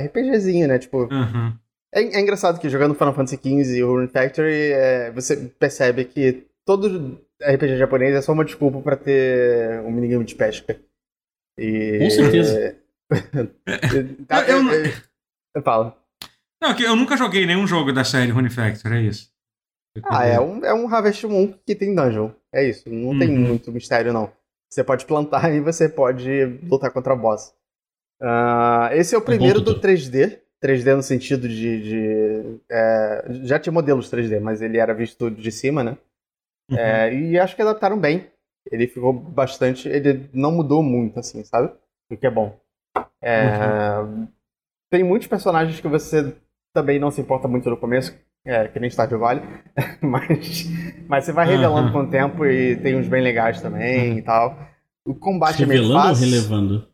RPGzinho, 0.06 0.68
né? 0.68 0.78
Tipo, 0.78 1.04
Uhum. 1.12 1.56
É, 1.94 2.02
é 2.02 2.20
engraçado 2.20 2.60
que 2.60 2.68
jogando 2.68 2.94
Final 2.94 3.14
Fantasy 3.14 3.36
XV 3.36 3.78
e 3.78 3.82
o 3.82 3.92
Rune 3.92 4.08
Factory, 4.08 4.72
é, 4.72 5.10
você 5.12 5.36
percebe 5.58 6.04
que 6.04 6.46
todo 6.66 7.18
RPG 7.42 7.78
japonês 7.78 8.14
é 8.14 8.20
só 8.20 8.32
uma 8.32 8.44
desculpa 8.44 8.80
pra 8.82 8.96
ter 8.96 9.80
um 9.80 9.90
minigame 9.90 10.24
de 10.24 10.34
pesca. 10.34 10.78
E... 11.58 11.98
Com 12.00 12.10
certeza. 12.10 12.76
Tá, 14.28 14.42
Eu- 14.48 14.62
eu- 14.62 14.70
é- 14.84 14.92
é- 15.56 15.62
Fala. 15.62 15.96
Não, 16.60 16.74
que 16.74 16.82
eu 16.82 16.94
nunca 16.96 17.16
joguei 17.16 17.46
nenhum 17.46 17.66
jogo 17.66 17.90
da 17.92 18.04
série 18.04 18.32
Unifactory, 18.32 18.96
é 18.96 19.02
isso. 19.02 19.30
Ah, 20.04 20.26
é 20.26 20.38
um, 20.38 20.62
é 20.62 20.74
um 20.74 20.86
Harvest 20.92 21.24
Moon 21.26 21.54
que 21.66 21.74
tem 21.74 21.94
dungeon. 21.94 22.30
É 22.56 22.64
isso. 22.68 22.88
Não 22.88 23.18
tem 23.18 23.28
Uhum. 23.28 23.48
muito 23.48 23.70
mistério, 23.70 24.12
não. 24.12 24.32
Você 24.70 24.82
pode 24.82 25.04
plantar 25.04 25.50
e 25.54 25.60
você 25.60 25.88
pode 25.88 26.44
lutar 26.68 26.90
contra 26.90 27.12
o 27.14 27.16
boss. 27.18 27.54
Ah, 28.20 28.88
esse 28.92 29.14
é 29.14 29.18
o 29.18 29.22
primeiro 29.22 29.60
do 29.60 29.74
tudo. 29.74 29.80
3D. 29.86 30.38
3D 30.62 30.96
no 30.96 31.02
sentido 31.02 31.46
de. 31.48 31.82
de, 31.82 32.60
é, 32.70 33.24
já 33.44 33.58
tinha 33.58 33.72
modelos 33.72 34.10
3D, 34.10 34.40
mas 34.40 34.62
ele 34.62 34.78
era 34.78 34.94
visto 34.94 35.30
de 35.30 35.52
cima, 35.52 35.84
né? 35.84 35.98
Uhum. 36.70 36.78
É, 36.78 37.14
e 37.14 37.38
acho 37.38 37.54
que 37.54 37.62
adaptaram 37.62 37.98
bem. 37.98 38.26
Ele 38.72 38.86
ficou 38.88 39.12
bastante. 39.12 39.86
Ele 39.88 40.28
não 40.32 40.50
mudou 40.50 40.82
muito, 40.82 41.20
assim, 41.20 41.44
sabe? 41.44 41.72
O 42.10 42.16
que 42.16 42.26
é 42.26 42.30
bom. 42.30 42.58
É, 43.22 44.00
Tem 44.90 45.04
muitos 45.04 45.28
personagens 45.28 45.78
que 45.80 45.88
você 45.88 46.34
também 46.74 46.98
não 46.98 47.10
se 47.10 47.20
importa 47.20 47.46
muito 47.48 47.68
no 47.68 47.76
começo, 47.76 48.16
é, 48.46 48.68
que 48.68 48.78
nem 48.80 48.88
Stardew 48.88 49.18
Valley, 49.18 49.42
mas, 50.00 50.64
mas 51.08 51.24
você 51.24 51.32
vai 51.32 51.46
revelando 51.46 51.92
com 51.92 52.00
o 52.00 52.10
tempo 52.10 52.46
e 52.46 52.76
tem 52.76 52.96
uns 52.96 53.08
bem 53.08 53.22
legais 53.22 53.60
também 53.60 54.18
e 54.18 54.22
tal. 54.22 54.56
O 55.04 55.14
combate 55.14 55.62
é 55.62 55.66
meio 55.66 55.82
Revelando 55.82 56.08
ou 56.08 56.14
fácil. 56.14 56.24
relevando? 56.24 56.88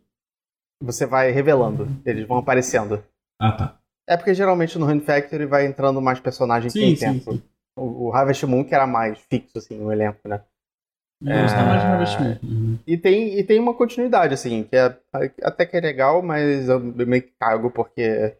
Você 0.83 1.07
vai 1.07 1.31
revelando, 1.31 1.89
eles 2.05 2.27
vão 2.27 2.39
aparecendo. 2.39 3.03
Ah, 3.41 3.53
tá. 3.53 3.79
É 4.09 4.16
porque 4.16 4.35
geralmente 4.35 4.79
no 4.79 4.87
Rune 4.87 5.01
Factory 5.01 5.47
vai 5.47 5.65
entrando 5.66 6.01
mais 6.03 6.19
personagens 6.19 6.73
que 6.73 6.81
Sim, 6.81 6.87
tem 6.87 6.97
sim, 6.97 7.19
tempo. 7.19 7.33
sim. 7.35 7.43
O, 7.77 8.09
o 8.09 8.12
Harvest 8.12 8.45
Moon 8.47 8.65
que 8.65 8.74
era 8.74 8.87
mais 8.87 9.19
fixo, 9.31 9.59
assim, 9.59 9.79
no 9.79 9.93
elenco, 9.93 10.19
né? 10.29 10.43
Eu 11.24 11.43
gostava 11.43 11.69
mais 11.69 11.81
de 11.81 11.87
Harvest 11.87 12.20
Moon. 12.20 12.39
Uhum. 12.43 12.79
E 12.87 12.97
tem, 12.99 13.39
e 13.39 13.45
tem 13.45 13.61
uma 13.61 13.74
continuidade, 13.74 14.35
assim, 14.35 14.65
que 14.65 14.77
é 14.77 14.97
até 15.43 15.65
que 15.65 15.77
é 15.77 15.81
legal, 15.81 16.20
mas 16.20 16.69
eu 16.69 16.81
meio 16.81 17.23
que 17.23 17.33
cago 17.39 17.70
porque 17.70 18.37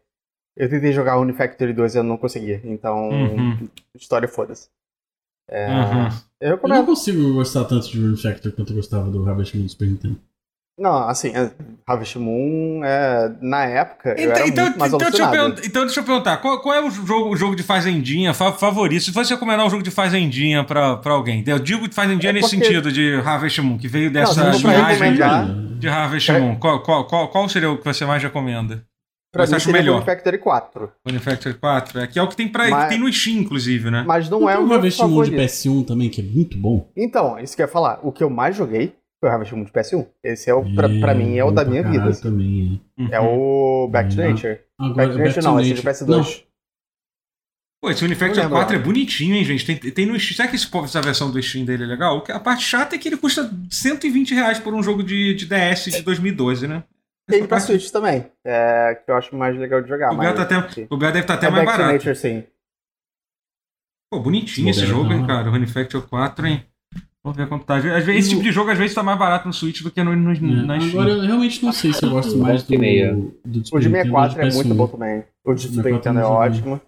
eu 0.56 0.68
tentei 0.68 0.92
jogar 0.92 1.14
Rune 1.14 1.32
Factory 1.32 1.72
2 1.72 1.94
e 1.94 1.98
eu 1.98 2.02
não 2.04 2.16
consegui. 2.16 2.60
Então, 2.64 3.08
Uhum. 3.10 3.68
história 3.94 4.28
foda-se. 4.28 4.68
É, 5.50 5.66
Uhum. 5.68 6.08
Eu 6.40 6.58
Eu 6.62 6.68
não 6.68 6.84
consigo 6.86 7.34
gostar 7.34 7.64
tanto 7.64 7.88
de 7.88 8.00
Rune 8.00 8.16
Factor 8.20 8.52
quanto 8.52 8.72
eu 8.72 8.76
gostava 8.76 9.10
do 9.10 9.28
Harvest 9.28 9.54
Moon 9.56 9.64
do 9.64 9.68
Super 9.70 9.88
Nintendo. 9.88 10.16
Não, 10.78 11.06
assim, 11.06 11.28
é, 11.36 11.52
Harvest 11.86 12.16
Moon, 12.18 12.82
é, 12.82 13.30
na 13.42 13.64
época, 13.66 14.08
eu 14.10 14.24
Então, 14.24 14.36
era 14.36 14.48
então, 14.48 14.64
muito 14.64 14.78
mais 14.78 14.92
então, 14.92 14.98
deixa 15.10 15.22
eu 15.22 15.26
alucinado. 15.26 15.32
perguntar, 15.52 15.68
então 15.68 15.84
deixa 15.84 16.00
eu 16.00 16.04
perguntar, 16.04 16.36
qual, 16.38 16.60
qual 16.62 16.74
é 16.74 16.80
o 16.80 16.90
jogo, 16.90 17.28
o 17.30 17.36
jogo 17.36 17.54
de 17.54 17.62
fazendinha 17.62 18.32
fa- 18.32 18.52
favorito? 18.52 19.04
Se 19.04 19.12
fosse 19.12 19.32
recomendar 19.34 19.66
um 19.66 19.70
jogo 19.70 19.82
de 19.82 19.90
fazendinha 19.90 20.64
pra, 20.64 20.96
pra 20.96 21.12
alguém. 21.12 21.44
Eu 21.46 21.58
digo 21.58 21.86
de 21.86 21.94
fazendinha 21.94 22.30
É 22.30 22.32
nesse 22.32 22.50
porque- 22.56 22.64
sentido 22.64 22.90
de 22.90 23.16
Harvest 23.16 23.60
Moon, 23.60 23.76
que 23.78 23.86
veio 23.86 24.10
dessa 24.10 24.42
linhagem 24.50 25.12
recomendar- 25.12 25.46
de, 25.46 25.74
de 25.78 25.88
Harvest 25.88 26.30
É. 26.30 26.40
Moon. 26.40 26.56
Qual, 26.58 26.82
qual, 26.82 27.06
qual, 27.06 27.28
qual 27.28 27.48
seria 27.48 27.70
o 27.70 27.76
que 27.78 27.84
você 27.84 28.06
mais 28.06 28.22
recomenda? 28.22 28.82
Pra 29.32 29.46
Você 29.46 29.52
mim 29.52 29.56
acha 29.56 29.64
seria 29.64 29.80
melhor? 29.80 29.94
Rune 29.94 30.04
Factory 30.04 30.38
4. 30.38 30.92
Manufacturer 31.06 31.59
4? 31.59 32.00
É, 32.00 32.06
que 32.06 32.18
é 32.18 32.22
o 32.22 32.28
que 32.28 32.36
tem, 32.36 32.48
pra, 32.48 32.68
Mas- 32.68 32.82
que 32.84 32.88
tem 32.90 32.98
no 33.00 33.10
Steam, 33.10 33.38
inclusive, 33.38 33.90
né? 33.90 34.04
Mas 34.06 34.28
não 34.28 34.40
Não 34.40 34.50
é 34.50 34.56
tem 34.56 34.62
o 34.62 34.66
meu 34.66 34.76
Harvest 34.76 34.98
Moon 35.00 35.09
de 35.09 35.30
favorito. 35.30 35.40
PS1 35.40 35.84
também, 35.86 36.10
que 36.10 36.20
é 36.20 36.24
muito 36.24 36.59
bom. 36.59 36.90
Então, 36.94 37.38
isso 37.38 37.56
que 37.56 37.62
eu 37.62 37.66
ia 37.66 37.72
falar. 37.72 37.98
O 38.02 38.12
que 38.12 38.22
eu 38.22 38.28
mais 38.28 38.54
joguei 38.54 38.94
foi 39.18 39.30
o 39.30 39.32
Harvest 39.32 39.54
Moon 39.54 39.64
de 39.64 39.72
PS1. 39.72 40.06
Esse 40.22 40.50
é 40.50 40.54
o, 40.54 40.62
pra, 40.74 40.86
É, 40.86 41.00
pra 41.00 41.14
mim, 41.14 41.38
é 41.38 41.44
o 41.44 41.50
da 41.50 41.64
minha 41.64 41.82
vida. 41.82 42.04
assim. 42.10 42.22
também. 42.22 42.80
É 43.10 43.18
o 43.20 43.88
Back 43.90 44.14
to 44.14 44.20
Uhum. 44.20 44.28
Nature. 44.30 44.48
é. 44.52 44.60
Agora, 44.78 44.94
Back 44.96 45.12
to 45.12 45.18
Nature 45.24 45.44
não, 45.46 45.60
esse 45.60 45.70
é 45.72 45.74
de 45.76 45.84
Não, 46.06 46.20
PS2. 46.22 46.44
Pô, 47.82 47.90
esse 47.90 48.02
Manufacturer 48.04 48.44
Não 48.44 48.50
lembro 48.59 48.59
4 48.66 48.76
é 48.76 48.78
bonitinho, 48.78 49.34
hein, 49.34 49.44
gente? 49.44 49.64
Tem, 49.66 49.76
tem 49.76 50.06
no 50.06 50.20
Steam. 50.20 50.36
Será 50.36 50.48
que 50.48 50.54
esse, 50.56 50.68
essa 50.84 51.00
versão 51.02 51.30
do 51.32 51.42
Steam 51.42 51.64
dele 51.64 51.82
é 51.82 51.86
legal? 51.86 52.18
O 52.18 52.20
que- 52.22 52.30
A 52.30 52.38
parte 52.38 52.64
chata 52.64 52.94
é 52.94 52.98
que 52.98 53.09
ele 53.09 53.16
custa 53.16 53.50
120 53.70 54.34
reais 54.34 54.59
por 54.60 54.72
um 54.72 54.82
jogo 54.82 55.02
de, 55.02 55.34
de 55.34 55.46
DS 55.46 55.86
de 55.90 56.02
2012, 56.02 56.68
né? 56.68 56.84
Tem 57.28 57.47
pra 57.47 57.61
Switch 57.61 57.90
também. 57.90 58.27
É, 58.44 58.94
que 59.05 59.11
eu 59.11 59.16
acho 59.16 59.35
mais 59.36 59.57
legal 59.57 59.81
de 59.81 59.89
jogar. 59.89 60.12
O 60.12 60.16
mas, 60.16 60.35
tá 60.35 60.43
até, 60.43 60.59
o 60.90 60.97
Bel 60.97 61.12
deve 61.12 61.20
estar 61.20 61.35
até 61.35 61.47
é 61.47 61.51
mais 61.51 61.65
Back 61.65 61.78
barato. 61.78 61.94
Nature, 61.94 62.16
sim. 62.16 62.44
Pô, 64.11 64.20
bonitinho 64.20 64.69
esse 64.69 64.85
jogo, 64.85 65.12
hein, 65.12 65.20
não. 65.20 65.27
cara. 65.27 65.49
O 65.49 65.53
Manufacture 65.53 66.07
4, 66.07 66.47
hein? 66.47 66.66
Vamos 67.24 67.36
ver 67.36 67.49
quanto 67.49 67.65
tá. 67.65 67.77
Às 67.77 67.85
vezes, 67.85 68.09
esse 68.09 68.31
tipo 68.31 68.43
de 68.43 68.51
jogo 68.51 68.70
às 68.70 68.77
vezes 68.77 68.94
tá 68.94 69.03
mais 69.03 69.16
barato 69.16 69.47
no 69.47 69.55
Switch 69.55 69.81
do 69.82 69.90
que 69.93 70.03
no, 70.03 70.15
no, 70.16 70.32
É, 70.32 70.40
na 70.40 70.81
Steam. 70.81 70.90
Agora 70.90 71.11
eu 71.11 71.20
realmente 71.20 71.65
não 71.65 71.73
sei 71.73 71.93
se 71.93 72.05
eu 72.05 72.11
gosto 72.11 72.36
mais 72.36 72.65
do, 72.65 72.77
meia. 72.78 73.15
do 73.15 73.28
O 73.44 73.61
de 73.61 73.69
Super 73.69 73.81
Nintendo 73.85 74.11
64 74.11 74.40
é 74.43 74.49
do 74.49 74.55
muito 74.55 74.69
PS1. 74.69 74.77
bom 74.77 74.86
também. 74.89 75.24
O 75.44 75.55
de 75.55 75.62
Super 75.62 75.74
64 75.82 75.94
Nintendo 75.94 76.20
é 76.20 76.24
ótimo. 76.24 76.81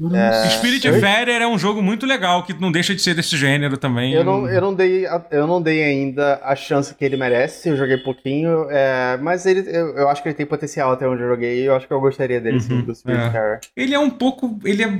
Eu 0.00 0.32
sei. 0.32 0.50
Spirit 0.50 0.88
Oi? 0.88 1.00
Fair 1.00 1.28
é 1.28 1.46
um 1.46 1.58
jogo 1.58 1.82
muito 1.82 2.04
legal, 2.06 2.42
que 2.44 2.52
não 2.52 2.70
deixa 2.70 2.94
de 2.94 3.00
ser 3.02 3.14
desse 3.14 3.36
gênero 3.36 3.76
também. 3.78 4.12
Eu 4.12 4.24
não, 4.24 4.46
eu, 4.48 4.60
não 4.60 4.74
dei, 4.74 5.06
eu 5.30 5.46
não 5.46 5.60
dei 5.62 5.82
ainda 5.82 6.40
a 6.42 6.54
chance 6.54 6.94
que 6.94 7.04
ele 7.04 7.16
merece, 7.16 7.68
eu 7.68 7.76
joguei 7.76 7.96
pouquinho, 7.96 8.66
é, 8.70 9.16
mas 9.18 9.46
ele, 9.46 9.60
eu, 9.68 9.96
eu 9.96 10.08
acho 10.08 10.22
que 10.22 10.28
ele 10.28 10.36
tem 10.36 10.46
potencial 10.46 10.92
até 10.92 11.08
onde 11.08 11.22
eu 11.22 11.28
joguei 11.28 11.62
e 11.62 11.64
eu 11.66 11.74
acho 11.74 11.86
que 11.86 11.92
eu 11.92 12.00
gostaria 12.00 12.40
dele 12.40 12.60
sim, 12.60 12.74
Uhum, 12.74 12.82
do 12.82 12.94
Spirit 12.94 13.20
é. 13.20 13.30
Terror. 13.30 13.58
Ele 13.76 13.94
é 13.94 13.98
um 13.98 14.10
pouco. 14.10 14.58
Ele 14.64 14.82
é 14.84 14.98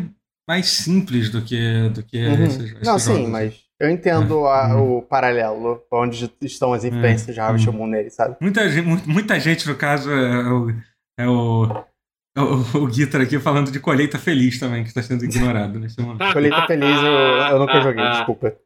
mais 0.48 0.66
simples 0.68 1.28
do 1.30 1.42
que, 1.42 1.88
do 1.90 2.02
que 2.02 2.24
Uhum. 2.24 2.44
esses, 2.44 2.72
esses 2.72 2.86
Não, 2.86 2.98
sim, 2.98 3.14
jogos. 3.16 3.28
mas 3.30 3.54
eu 3.80 3.90
entendo 3.90 4.46
a- 4.46 4.74
Uhum. 4.76 4.98
o 4.98 5.02
paralelo, 5.02 5.82
onde 5.92 6.30
estão 6.40 6.72
as 6.72 6.84
influências 6.84 7.34
de 7.34 7.40
Harvest 7.40 7.68
Uhum. 7.68 7.74
Moon 7.74 7.86
nele, 7.88 8.10
sabe? 8.10 8.36
Muita, 8.40 8.62
muita 9.06 9.38
gente, 9.40 9.68
no 9.68 9.74
caso, 9.74 10.10
é 10.10 10.48
o. 10.52 10.70
É 11.18 11.28
o 11.28 11.66
é 11.66 11.95
o, 12.40 12.78
o 12.84 12.86
Guitar 12.86 13.20
aqui 13.20 13.38
falando 13.38 13.70
de 13.70 13.80
colheita 13.80 14.18
feliz 14.18 14.58
também, 14.58 14.82
que 14.82 14.88
está 14.88 15.02
sendo 15.02 15.24
ignorado 15.24 15.78
nesse 15.78 16.00
momento. 16.00 16.18
Colheita 16.32 16.66
Feliz 16.66 16.96
eu, 16.96 17.04
eu 17.06 17.58
nunca 17.58 17.80
joguei, 17.80 18.04
desculpa. 18.10 18.56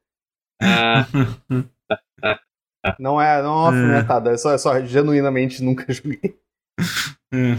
Ah, 0.62 1.06
Não 2.98 3.20
é, 3.20 3.42
não 3.42 3.66
é 3.66 3.70
uma 3.70 3.76
É. 3.76 3.80
alfinetada, 3.82 4.30
é 4.32 4.36
só, 4.36 4.52
é 4.52 4.58
só 4.58 4.80
genuinamente 4.84 5.62
nunca 5.62 5.92
joguei. 5.92 6.36
É. 7.32 7.56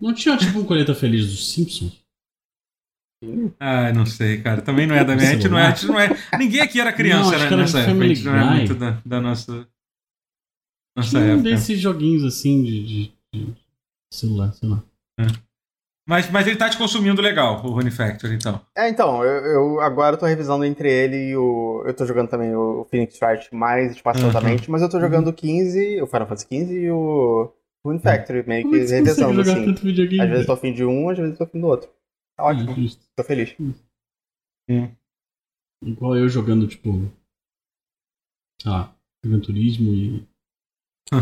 Não 0.00 0.14
tinha 0.14 0.36
tipo 0.36 0.58
um 0.58 0.64
colheita 0.64 0.94
feliz 0.94 1.26
dos 1.26 1.52
Simpsons? 1.52 2.00
Ah, 3.60 3.92
não 3.92 4.06
sei, 4.06 4.40
cara. 4.40 4.62
Também 4.62 4.86
não 4.86 4.94
é 4.96 5.04
da 5.04 5.14
minha. 5.14 5.28
A 5.28 5.32
gente 5.34 5.48
não 5.48 5.58
é, 5.58 5.66
a 5.66 5.70
gente 5.70 5.86
não 5.86 6.00
é. 6.00 6.08
Ninguém 6.38 6.62
aqui 6.62 6.80
era 6.80 6.90
criança 6.92 7.24
Não, 7.24 7.28
acho 7.34 7.38
né, 7.40 7.48
que 7.48 7.52
era 7.52 7.62
nessa 7.62 7.80
época. 7.80 8.04
A 8.04 8.08
gente 8.08 8.24
não 8.24 8.34
é 8.36 8.44
muito 8.56 8.74
da, 8.74 8.90
da 9.04 9.20
nossa. 9.20 9.68
Nossa 10.96 11.10
Tinha 11.10 11.22
um 11.22 11.26
época. 11.34 11.50
desses 11.50 11.78
joguinhos 11.78 12.24
assim 12.24 12.64
de, 12.64 12.82
de- 12.86 13.12
de 13.34 13.56
celular, 14.12 14.52
sei 14.52 14.68
lá. 14.68 14.82
Mas, 16.08 16.30
mas 16.30 16.46
ele 16.46 16.56
tá 16.56 16.68
te 16.68 16.76
consumindo 16.76 17.22
legal, 17.22 17.64
o 17.64 17.70
Rune 17.70 17.90
Factory, 17.90 18.34
então. 18.34 18.60
É, 18.76 18.88
então, 18.88 19.24
eu, 19.24 19.44
eu 19.44 19.80
agora 19.80 20.16
tô 20.16 20.26
revisando 20.26 20.64
entre 20.64 20.90
ele 20.90 21.30
e 21.30 21.36
o. 21.36 21.84
Eu 21.86 21.94
tô 21.94 22.04
jogando 22.04 22.28
também 22.28 22.54
o 22.54 22.84
Phoenix 22.90 23.16
Wright 23.22 23.54
mais 23.54 23.92
espaçosamente, 23.92 24.70
mas 24.70 24.82
eu 24.82 24.90
tô 24.90 24.98
jogando 24.98 25.28
o 25.28 25.32
15, 25.32 26.02
o 26.02 26.06
Final 26.06 26.26
Fantasy 26.26 26.48
15 26.48 26.74
e 26.74 26.90
o 26.90 27.52
Rune 27.84 28.00
Factory, 28.00 28.46
meio 28.46 28.62
Como 28.62 28.76
é 28.76 28.84
que 28.84 28.92
revezando, 28.92 29.44
jogar 29.44 29.52
assim. 29.52 29.64
tanto 29.66 29.82
videogame? 29.82 30.20
Às 30.22 30.28
vezes 30.30 30.46
tô 30.46 30.56
cara? 30.56 30.58
afim 30.58 30.74
de 30.74 30.84
um, 30.84 31.08
às 31.10 31.18
vezes 31.18 31.38
tô 31.38 31.44
afim 31.44 31.60
do 31.60 31.66
outro. 31.66 31.88
Tá 32.36 32.44
ótimo, 32.44 32.70
É, 32.72 32.74
tô 33.16 33.24
feliz. 33.24 33.56
Igual 35.84 36.16
eu 36.16 36.28
jogando, 36.28 36.66
tipo. 36.66 36.90
Sei 38.60 38.70
lá, 38.70 38.94
Gran 39.24 39.40
Turismo 39.40 39.94
e. 39.94 40.28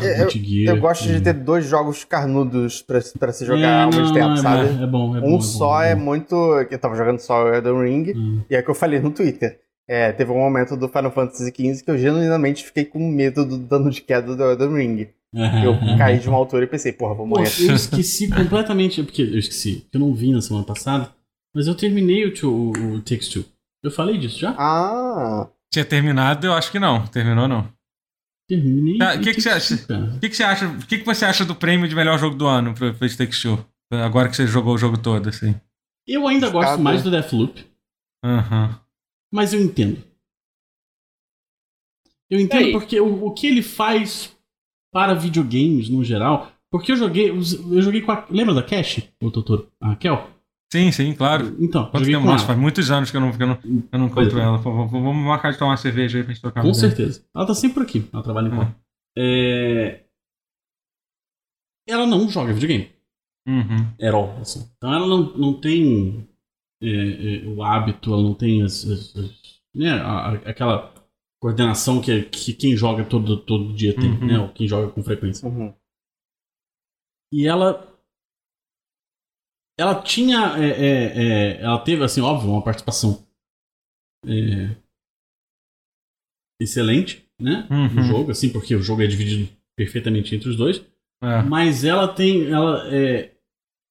É, 0.02 0.22
Eu, 0.68 0.74
eu 0.74 0.80
gosto 0.80 1.04
de 1.06 1.16
e- 1.16 1.20
ter 1.20 1.32
dois 1.32 1.66
jogos 1.66 2.04
carnudos 2.04 2.82
pra, 2.82 3.00
pra 3.18 3.32
se 3.32 3.44
jogar 3.46 3.60
É, 3.60 3.82
ao 3.84 3.90
mesmo 3.90 4.12
tempo, 4.12 4.32
é 4.32 4.36
sabe? 4.36 4.82
É 4.82 4.86
bom, 4.86 5.16
é 5.16 5.20
bom. 5.20 5.26
um 5.26 5.30
é 5.30 5.36
bom, 5.36 5.40
só 5.40 5.82
é 5.82 5.94
bom. 5.94 6.02
muito. 6.02 6.34
Eu 6.70 6.78
tava 6.78 6.94
jogando 6.96 7.18
só 7.20 7.44
o 7.44 7.54
Elden 7.54 7.82
Ring, 7.82 8.12
Hum. 8.14 8.42
e 8.50 8.54
é 8.54 8.60
o 8.60 8.64
que 8.64 8.70
eu 8.70 8.74
falei 8.74 9.00
no 9.00 9.10
Twitter. 9.10 9.58
É, 9.90 10.12
teve 10.12 10.30
um 10.30 10.36
momento 10.38 10.76
do 10.76 10.86
Final 10.88 11.10
Fantasy 11.10 11.46
XV 11.50 11.82
que 11.84 11.90
eu 11.90 11.96
genuinamente 11.96 12.62
fiquei 12.64 12.84
com 12.84 12.98
medo 13.10 13.46
do 13.46 13.56
dano 13.56 13.90
de 13.90 14.02
queda 14.02 14.36
do 14.36 14.42
Elden 14.42 14.74
Ring. 14.74 15.08
Eu 15.64 15.74
caí 15.98 16.18
de 16.18 16.28
uma 16.28 16.38
altura 16.38 16.64
e 16.64 16.66
pensei, 16.66 16.90
porra, 16.92 17.14
vou 17.14 17.26
morrer. 17.26 17.48
eu 17.68 17.74
esqueci 17.74 18.28
completamente, 18.34 19.02
porque 19.02 19.20
eu 19.22 19.38
esqueci, 19.38 19.80
porque 19.82 19.96
eu 19.98 20.00
não 20.00 20.14
vi 20.14 20.32
na 20.32 20.40
semana 20.40 20.64
passada, 20.64 21.10
mas 21.54 21.66
eu 21.66 21.74
terminei 21.74 22.24
o, 22.26 22.32
o, 22.46 22.70
o 22.94 23.00
Takes 23.02 23.28
Two. 23.28 23.44
Eu 23.82 23.90
falei 23.90 24.16
disso 24.16 24.38
já? 24.38 24.54
Ah, 24.58 25.46
Tinha 25.70 25.84
terminado, 25.84 26.46
eu 26.46 26.52
acho 26.54 26.72
que 26.72 26.78
não. 26.78 27.06
Terminou, 27.06 27.46
não. 27.46 27.68
Terminei. 28.48 28.98
Tá, 28.98 29.14
o 29.14 29.20
que 29.20 29.34
que 29.34 29.42
Takes 29.42 29.42
você 29.42 29.50
acha? 29.50 29.74
O 30.16 30.20
que, 30.20 30.28
que 30.30 30.36
você 30.36 30.42
acha? 30.42 30.78
Que, 30.88 30.98
que 30.98 31.04
você 31.04 31.24
acha 31.24 31.44
do 31.44 31.54
prêmio 31.54 31.86
de 31.88 31.94
melhor 31.94 32.18
jogo 32.18 32.34
do 32.34 32.46
ano 32.46 32.74
pra, 32.74 32.94
pra 32.94 33.06
esse 33.06 33.16
Take 33.16 33.38
Two? 33.40 33.64
Agora 33.92 34.28
que 34.28 34.36
você 34.36 34.46
jogou 34.46 34.74
o 34.74 34.78
jogo 34.78 34.96
todo, 34.98 35.28
assim. 35.28 35.54
Eu 36.06 36.26
ainda 36.26 36.48
gosto 36.48 36.70
Cada- 36.70 36.82
mais 36.82 37.02
do 37.02 37.10
Deathloop, 37.10 37.64
Aham. 38.24 38.80
mas 39.32 39.52
eu 39.52 39.60
entendo. 39.60 40.02
Eu 42.30 42.40
entendo 42.40 42.72
porque 42.72 42.98
o, 43.00 43.26
o 43.26 43.34
que 43.34 43.46
ele 43.46 43.62
faz 43.62 44.34
para 44.92 45.14
videogames 45.14 45.88
no 45.88 46.02
geral. 46.04 46.52
Porque 46.70 46.92
eu 46.92 46.96
joguei. 46.96 47.30
Eu 47.30 47.82
joguei 47.82 48.02
com 48.02 48.12
a. 48.12 48.26
Lembra 48.30 48.54
da 48.54 48.62
Cash, 48.62 49.00
o 49.22 49.30
Totoro? 49.30 49.70
A 49.80 49.88
Raquel? 49.88 50.28
Sim, 50.70 50.92
sim, 50.92 51.14
claro. 51.14 51.56
Então, 51.58 51.84
Quanto 51.86 52.00
joguei 52.00 52.14
tempo? 52.14 52.24
com 52.26 52.30
Nossa, 52.32 52.42
ela. 52.44 52.46
faz 52.48 52.58
muitos 52.58 52.90
anos 52.90 53.10
que 53.10 53.16
eu 53.16 53.20
não, 53.22 53.32
que 53.32 53.42
eu 53.42 53.46
não, 53.46 53.58
eu 53.90 53.98
não 53.98 54.06
encontro 54.06 54.38
é. 54.38 54.42
ela. 54.42 54.58
Vamos- 54.58 54.90
Vamos 54.92 55.24
marcar 55.26 55.50
de 55.52 55.58
tomar 55.58 55.70
uma 55.70 55.76
cerveja 55.78 56.18
aí 56.18 56.24
pra 56.24 56.32
gente 56.34 56.42
trocar 56.42 56.60
Com 56.60 56.68
uma 56.68 56.76
ideia. 56.76 56.88
certeza. 56.94 57.24
Ela 57.34 57.46
tá 57.46 57.54
sempre 57.54 57.74
por 57.74 57.82
aqui. 57.84 58.06
Ela 58.12 58.22
trabalha 58.22 58.48
em 58.48 58.52
Hum. 58.52 58.56
qual? 58.56 58.74
É... 59.16 60.04
Ela 61.88 62.06
não 62.06 62.28
joga 62.28 62.52
videogame. 62.52 62.90
Uhum. 63.46 63.94
At 64.06 64.12
all, 64.14 64.38
assim. 64.40 64.70
Então 64.76 64.92
ela 64.92 65.06
não, 65.06 65.22
não 65.38 65.54
tem 65.58 66.28
é, 66.82 66.86
é, 67.44 67.46
o 67.48 67.62
hábito, 67.62 68.12
ela 68.12 68.22
não 68.22 68.34
tem 68.34 68.62
as, 68.62 68.84
as- 68.84 69.16
as- 69.16 69.60
né, 69.74 69.90
a- 69.92 70.28
a- 70.28 70.50
aquela 70.50 70.92
coordenação 71.40 72.00
que, 72.00 72.24
que 72.24 72.52
quem 72.52 72.76
joga 72.76 73.04
todo, 73.06 73.38
todo 73.38 73.72
dia 73.72 73.96
tem, 73.96 74.10
Uhum. 74.10 74.26
né? 74.26 74.38
Ou 74.38 74.48
quem 74.50 74.68
joga 74.68 74.92
com 74.92 75.02
frequência. 75.02 75.48
uhum. 75.48 75.72
E 77.32 77.46
ela. 77.46 77.87
Ela 79.78 80.02
tinha. 80.02 80.56
é, 80.58 80.68
é, 80.68 81.04
é, 81.14 81.62
ela 81.62 81.78
teve, 81.78 82.02
assim, 82.02 82.20
óbvio, 82.20 82.50
uma 82.50 82.62
participação 82.62 83.24
é, 84.26 84.74
excelente, 86.60 87.24
né? 87.40 87.66
Uhum. 87.70 87.94
No 87.94 88.02
jogo, 88.02 88.30
assim, 88.32 88.50
porque 88.50 88.74
o 88.74 88.82
jogo 88.82 89.02
é 89.02 89.06
dividido 89.06 89.48
perfeitamente 89.76 90.34
entre 90.34 90.48
os 90.48 90.56
dois. 90.56 90.84
É. 91.22 91.42
Mas 91.42 91.84
ela 91.84 92.08
tem. 92.08 92.50
Ela, 92.50 92.92
é, 92.92 93.34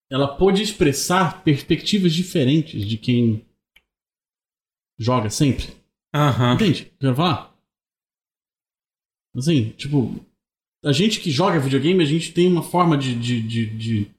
ela 0.10 0.38
pôde 0.38 0.62
expressar 0.62 1.44
perspectivas 1.44 2.14
diferentes 2.14 2.86
de 2.86 2.98
quem 2.98 3.46
joga 5.00 5.30
sempre. 5.30 5.68
Aham. 6.14 6.56
Entende? 6.56 6.86
que 6.86 6.92
eu 6.92 6.98
Quero 7.00 7.16
falar? 7.16 7.58
Assim, 9.36 9.70
tipo, 9.72 10.26
a 10.84 10.92
gente 10.92 11.20
que 11.20 11.30
joga 11.30 11.60
videogame, 11.60 12.02
a 12.04 12.08
gente 12.08 12.34
tem 12.34 12.48
uma 12.48 12.64
forma 12.64 12.98
de, 12.98 13.14
de, 13.14 13.42
de, 13.42 13.66
de, 13.78 14.12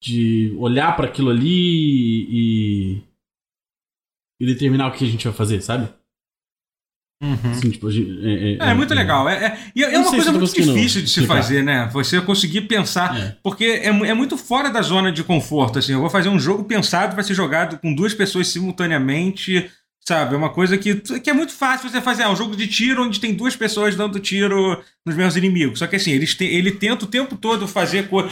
de 0.00 0.54
olhar 0.58 0.94
pra 0.96 1.06
aquilo 1.06 1.30
ali 1.30 2.26
e, 2.28 3.02
e 4.40 4.46
determinar 4.46 4.88
o 4.88 4.92
que 4.92 5.04
a 5.04 5.08
gente 5.08 5.24
vai 5.24 5.32
fazer, 5.34 5.60
sabe? 5.62 5.88
Uhum. 7.22 7.50
Assim, 7.50 7.70
tipo, 7.70 7.90
gente, 7.90 8.10
é, 8.60 8.70
É, 8.70 8.74
muito 8.74 8.92
legal. 8.92 9.26
É, 9.26 9.46
é, 9.46 9.58
e 9.74 9.82
é 9.82 9.98
uma 9.98 10.10
coisa 10.10 10.32
muito 10.32 10.52
difícil 10.52 11.00
de 11.00 11.08
se 11.08 11.20
explicar. 11.20 11.36
fazer, 11.42 11.62
né? 11.62 11.88
Você 11.92 12.20
conseguir 12.20 12.62
pensar. 12.62 13.18
É. 13.18 13.36
Porque 13.42 13.64
é, 13.64 13.86
é 13.86 14.14
muito 14.14 14.36
fora 14.36 14.68
da 14.70 14.82
zona 14.82 15.10
de 15.10 15.24
conforto. 15.24 15.78
Assim, 15.78 15.92
eu 15.92 16.00
vou 16.00 16.10
fazer 16.10 16.28
um 16.28 16.38
jogo 16.38 16.64
pensado 16.64 17.14
para 17.14 17.24
ser 17.24 17.32
jogado 17.32 17.78
com 17.78 17.94
duas 17.94 18.12
pessoas 18.12 18.48
simultaneamente. 18.48 19.70
Sabe? 20.06 20.34
É 20.34 20.38
uma 20.38 20.50
coisa 20.52 20.76
que, 20.78 20.94
que 21.20 21.30
é 21.30 21.32
muito 21.32 21.52
fácil 21.52 21.88
você 21.90 22.00
fazer. 22.02 22.24
É 22.24 22.28
um 22.28 22.36
jogo 22.36 22.54
de 22.54 22.68
tiro 22.68 23.02
onde 23.02 23.18
tem 23.18 23.34
duas 23.34 23.56
pessoas 23.56 23.96
dando 23.96 24.20
tiro 24.20 24.80
nos 25.04 25.16
meus 25.16 25.34
inimigos. 25.36 25.78
Só 25.80 25.86
que 25.86 25.96
assim, 25.96 26.12
eles 26.12 26.34
te- 26.34 26.44
ele 26.44 26.70
tenta 26.72 27.06
o 27.06 27.08
tempo 27.08 27.34
todo 27.36 27.66
fazer, 27.66 28.08
co 28.08 28.28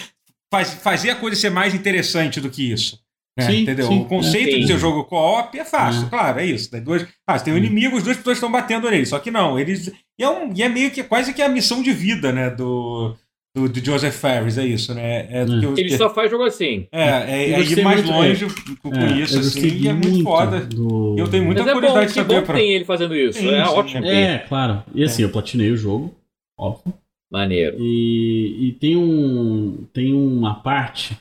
faz, 0.55 0.75
fazer 0.75 1.11
a 1.11 1.17
coisa 1.17 1.37
ser 1.37 1.51
mais 1.51 1.75
interessante 1.75 2.41
do 2.41 2.49
que 2.51 2.71
isso. 2.73 2.99
né? 3.37 3.47
Sim, 3.47 3.63
Entendeu? 3.63 3.89
sim, 3.89 4.01
o 4.03 4.05
conceito 4.05 4.55
é. 4.55 4.59
de 4.61 4.67
ser 4.69 4.79
jogo 4.79 5.03
co-op 5.05 5.59
é 5.59 5.65
fácil, 5.65 6.07
É. 6.07 6.09
claro, 6.09 6.39
é 6.39 6.47
isso. 6.47 6.71
Tem 6.71 6.81
dois, 6.81 7.05
ah, 7.27 7.37
você 7.37 7.45
tem 7.47 7.53
um 7.53 7.57
Hum. 7.57 7.59
inimigo, 7.59 7.97
as 7.97 8.05
duas 8.05 8.17
pessoas 8.17 8.37
estão 8.37 8.53
batendo 8.53 8.89
nele. 8.89 9.05
Só 9.07 9.19
que 9.19 9.29
não, 9.31 9.59
eles. 9.59 9.91
E 10.17 10.23
é, 10.23 10.31
um, 10.31 10.53
e 10.55 10.63
é 10.63 10.69
meio 10.69 10.91
que 10.93 11.03
quase 11.03 11.35
que 11.35 11.43
a 11.43 11.49
missão 11.49 11.83
de 11.83 11.93
vida, 11.93 12.31
né? 12.33 12.49
Do, 12.51 13.17
do, 13.57 13.69
do 13.69 13.85
Joseph 13.85 14.15
Ferris, 14.15 14.57
é 14.57 14.65
isso, 14.65 14.95
né? 14.95 15.27
É, 15.29 15.45
do 15.45 15.57
É. 15.57 15.59
que 15.59 15.67
eu- 15.67 15.75
Ele 15.77 15.97
só 15.99 16.15
faz 16.15 16.31
jogo 16.31 16.45
assim. 16.45 16.87
é, 16.93 17.03
é, 17.03 17.51
é 17.55 17.61
ir 17.61 17.83
mais 17.83 18.05
muito, 18.05 18.13
longe 18.17 18.47
com, 18.81 18.95
É, 18.95 19.13
isso, 19.21 19.39
assim, 19.41 19.67
e 19.67 19.89
é 19.89 19.93
muito 19.93 20.09
muito 20.11 20.23
foda. 20.23 20.61
do- 20.61 21.17
Eu 21.19 21.27
tenho 21.27 21.45
muita 21.45 21.63
Mas 21.63 21.71
é 21.71 21.75
bom, 21.75 21.81
curiosidade 21.81 22.07
de 22.07 22.13
que 22.15 22.21
saber 22.21 22.35
bom 22.41 22.47
pra. 22.47 22.55
que 22.55 22.61
tem 22.61 22.73
ele 22.73 22.85
fazendo 22.85 23.17
isso. 23.17 23.41
Sim, 23.41 23.49
é 23.53 23.65
sim, 23.65 23.71
ótimo. 23.73 24.07
É, 24.07 24.39
claro. 24.49 24.85
E 24.95 25.03
assim, 25.03 25.23
eu 25.23 25.31
platinei 25.31 25.73
o 25.73 25.77
jogo, 25.77 26.15
óbvio. 26.57 26.95
Maneiro. 27.35 27.77
E, 27.81 28.69
e 28.69 28.73
tem 28.75 28.97
um 28.97 29.85
tem 29.93 30.15
uma 30.15 30.55
parte 30.63 31.19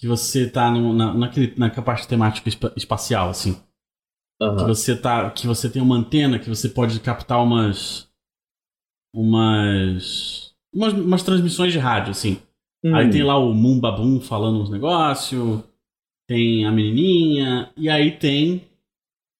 que 0.00 0.08
você 0.08 0.50
tá 0.50 0.68
no, 0.68 0.92
na, 0.92 1.14
naquele, 1.14 1.54
naquela 1.56 1.86
parte 1.86 2.08
temática 2.08 2.48
espa- 2.48 2.72
espacial, 2.76 3.30
assim. 3.30 3.54
Que 3.54 4.44
Aham. 4.44 4.66
você 4.66 4.96
tá. 4.96 5.30
Que 5.30 5.46
você 5.46 5.70
tem 5.70 5.80
uma 5.80 5.94
antena 5.96 6.40
que 6.40 6.48
você 6.48 6.68
pode 6.68 6.98
captar 6.98 7.40
umas. 7.40 8.08
umas. 9.14 10.52
umas, 10.74 10.92
umas 10.92 11.22
transmissões 11.22 11.72
de 11.72 11.78
rádio, 11.78 12.10
assim. 12.10 12.42
Aí 12.92 13.06
Hum. 13.06 13.10
tem 13.10 13.22
lá 13.22 13.38
o 13.38 13.54
Baboon 13.80 14.20
falando 14.20 14.60
uns 14.60 14.70
negócios, 14.70 15.62
tem 16.28 16.66
a 16.66 16.72
menininha, 16.72 17.72
e 17.76 17.88
aí 17.88 18.10
tem 18.10 18.66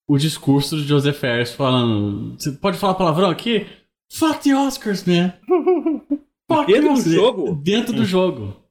o 0.09 0.17
discurso 0.17 0.77
de 0.77 0.83
Joseph 0.87 1.17
Ferris 1.19 1.51
falando. 1.53 2.39
Você 2.39 2.53
pode 2.53 2.77
falar 2.77 2.95
palavrão 2.95 3.29
aqui? 3.29 3.67
Fuck 4.11 4.39
the 4.43 4.55
Oscars, 4.55 5.03
man! 5.03 5.33
Fuck 6.51 6.67
Dentro 6.67 6.83
do 6.89 6.93
Oscars." 6.93 7.11
jogo? 7.15 7.55
Dentro 7.55 7.93
do 7.93 8.05
jogo. 8.05 8.63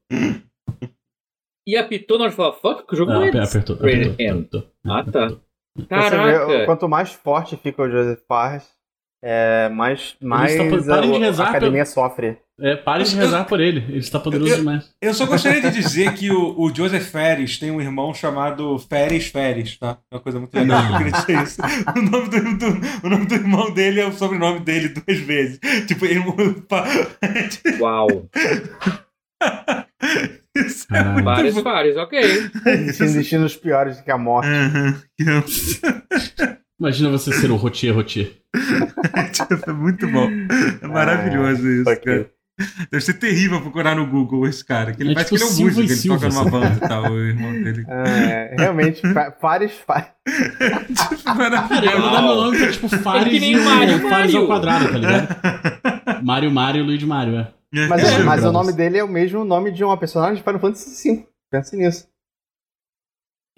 E 1.66 1.76
apitou 1.76 2.18
na 2.18 2.24
hora 2.24 2.30
de 2.30 2.36
falar 2.36 2.52
fuck? 2.52 2.86
Que 2.86 2.94
o 2.94 2.96
jogo 2.96 3.10
Ah, 3.12 3.14
não 3.14 3.22
é 3.22 3.28
aper- 3.28 3.42
apertou, 3.42 3.76
apertou, 3.76 4.12
apertou, 4.12 4.66
Ah, 4.84 5.05
tá. 5.05 5.36
Caraca. 5.88 6.46
vê, 6.46 6.66
quanto 6.66 6.88
mais 6.88 7.12
forte 7.12 7.56
fica 7.56 7.82
o 7.82 7.90
Joseph 7.90 8.20
Parras, 8.28 8.70
é, 9.22 9.68
mais, 9.70 10.14
mais 10.20 10.52
de 10.52 10.59
a, 10.92 11.44
a 11.44 11.48
academia 11.48 11.86
sofre. 11.86 12.38
É, 12.60 12.76
pare 12.76 13.02
de 13.02 13.16
rezar 13.16 13.44
por 13.47 13.60
ele. 13.60 13.81
Ele 13.89 13.98
está 13.98 14.20
poderoso 14.20 14.52
Eu- 14.52 14.56
demais. 14.59 14.89
Eu 15.02 15.12
só 15.12 15.26
gostaria 15.26 15.60
de 15.60 15.70
dizer 15.72 16.12
que 16.14 16.31
o, 16.31 16.55
o 16.60 16.72
Joseph 16.72 17.05
Ferris 17.10 17.59
tem 17.59 17.70
um 17.72 17.81
irmão 17.81 18.14
chamado 18.14 18.78
Ferris 18.78 19.26
Ferris, 19.26 19.76
tá? 19.76 19.98
É 20.10 20.14
uma 20.14 20.20
coisa 20.20 20.39
muito 20.39 20.55
legal. 20.55 20.85
Eu 20.93 20.97
queria 20.98 21.12
dizer 21.12 21.43
isso. 21.43 21.60
O 21.97 22.02
nome 22.02 22.28
do, 22.28 22.56
do- 22.56 23.06
o 23.06 23.10
nome 23.10 23.26
do 23.26 23.35
irmão 23.35 23.74
dele 23.74 24.01
é 24.01 24.06
o 24.06 24.12
sobrenome 24.12 24.60
dele 24.60 24.89
duas 24.90 25.18
vezes. 25.18 25.59
Tipo, 25.89 26.06
irmão. 26.06 26.36
Uau. 27.81 28.06
Isso 30.56 30.86
é 30.94 31.02
muito 31.02 31.24
Vários, 31.24 31.55
bom. 31.56 31.62
vários, 31.64 31.97
ok. 31.97 32.20
Existindo 32.66 33.12
destinos 33.14 33.56
piores 33.56 34.01
que 34.01 34.10
a 34.12 34.16
morte. 34.16 34.48
Imagina 36.78 37.10
você 37.10 37.32
ser 37.32 37.51
o 37.51 37.56
Rotier 37.56 37.94
Rotier. 37.94 38.31
É 39.66 39.72
muito 39.72 40.06
bom. 40.09 40.28
É 40.81 40.86
maravilhoso 40.86 41.68
isso, 41.68 41.90
ok. 41.90 42.02
cara. 42.05 42.31
Deve 42.90 43.05
ser 43.05 43.14
terrível 43.14 43.60
procurar 43.60 43.97
no 43.97 44.06
Google 44.06 44.47
esse 44.47 44.64
cara. 44.64 44.93
Que 44.93 45.02
ele 45.02 45.10
É 45.10 45.14
parece 45.14 45.35
tipo 45.35 45.44
que 45.44 45.60
ele 45.60 45.60
é 45.60 45.62
um 45.62 45.66
músico, 45.66 45.81
ele 45.81 45.89
toca 45.89 45.97
Silva, 45.97 46.28
numa 46.28 46.51
banda 46.51 46.76
e 46.85 46.89
tal, 46.89 47.05
o 47.10 47.18
irmão 47.20 47.52
dele. 47.52 47.85
É, 47.89 48.55
realmente, 48.56 49.01
fa- 49.12 49.32
Fares 49.40 49.72
faz. 49.85 50.06
Tipo, 50.26 51.24
Cara, 51.24 51.35
maravilhoso. 51.35 51.90
eu 51.97 52.01
vou 52.01 52.10
dar 52.12 52.22
meu 52.22 52.35
nome 52.36 52.59
pra 52.59 52.70
tipo 52.72 52.89
Fares, 52.89 53.32
que 53.32 53.40
nem 53.40 53.52
e 53.55 53.59
o- 53.59 53.64
Mario, 53.64 53.98
Fares 54.09 54.35
ao 54.35 54.43
Mario. 54.43 54.47
quadrado, 54.47 54.89
tá 54.93 54.98
ligado? 54.98 56.22
Mario 56.22 56.51
Mario 56.52 56.82
e 56.82 56.86
Luigi 56.86 57.06
Mario, 57.06 57.39
é. 57.39 57.52
Mas, 57.89 58.05
É, 58.05 58.22
mas 58.22 58.44
o 58.44 58.52
nome 58.52 58.72
dele 58.72 58.98
é 58.98 59.02
o 59.05 59.09
mesmo 59.09 59.44
nome 59.44 59.72
de 59.72 59.82
uma 59.82 59.97
personagem 59.97 60.36
de 60.36 60.43
Final 60.44 60.60
Fantasy 60.60 61.10
V. 61.16 61.26
Pensa 61.51 61.76
nisso. 61.76 62.06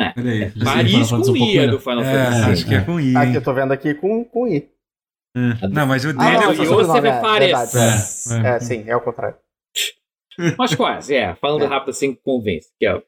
Olha 0.01 0.31
aí. 0.31 0.51
Final 0.51 0.75
Paris 0.75 1.13
um 1.13 1.21
com 1.21 1.27
pouco 1.27 1.37
I 1.53 1.59
é 1.59 1.67
do 1.69 1.79
Final 1.81 2.03
É, 2.03 2.25
Fantasy. 2.25 2.51
acho 2.53 2.67
que 2.67 2.75
é 2.75 2.81
com 2.81 2.99
I. 3.01 3.17
Aqui 3.17 3.29
hein? 3.29 3.35
eu 3.35 3.43
tô 3.43 3.53
vendo 3.53 3.73
aqui 3.73 3.95
com, 3.95 4.25
com 4.25 4.47
I. 4.49 4.69
É. 5.37 5.69
Não, 5.69 5.87
mas 5.87 6.05
o 6.05 6.09
Ah, 6.09 6.13
dele 6.13 6.33
não, 6.37 6.41
é 6.41 6.45
é 6.45 6.49
o 6.49 6.55
Joseph 6.55 6.87
Fares. 7.21 7.51
verdade, 7.51 7.79
É, 7.79 8.49
É, 8.53 8.57
é. 8.57 8.61
sim, 8.61 8.85
é 8.87 8.97
o 8.97 9.01
contrário. 9.01 9.37
Mas 10.59 10.75
quase, 10.75 11.15
é. 11.15 11.35
Falando 11.35 11.65
É. 11.65 11.67
rápido 11.67 11.91
assim, 11.91 12.15
convence. 12.25 12.69
Que 12.79 12.87
é, 12.87 13.01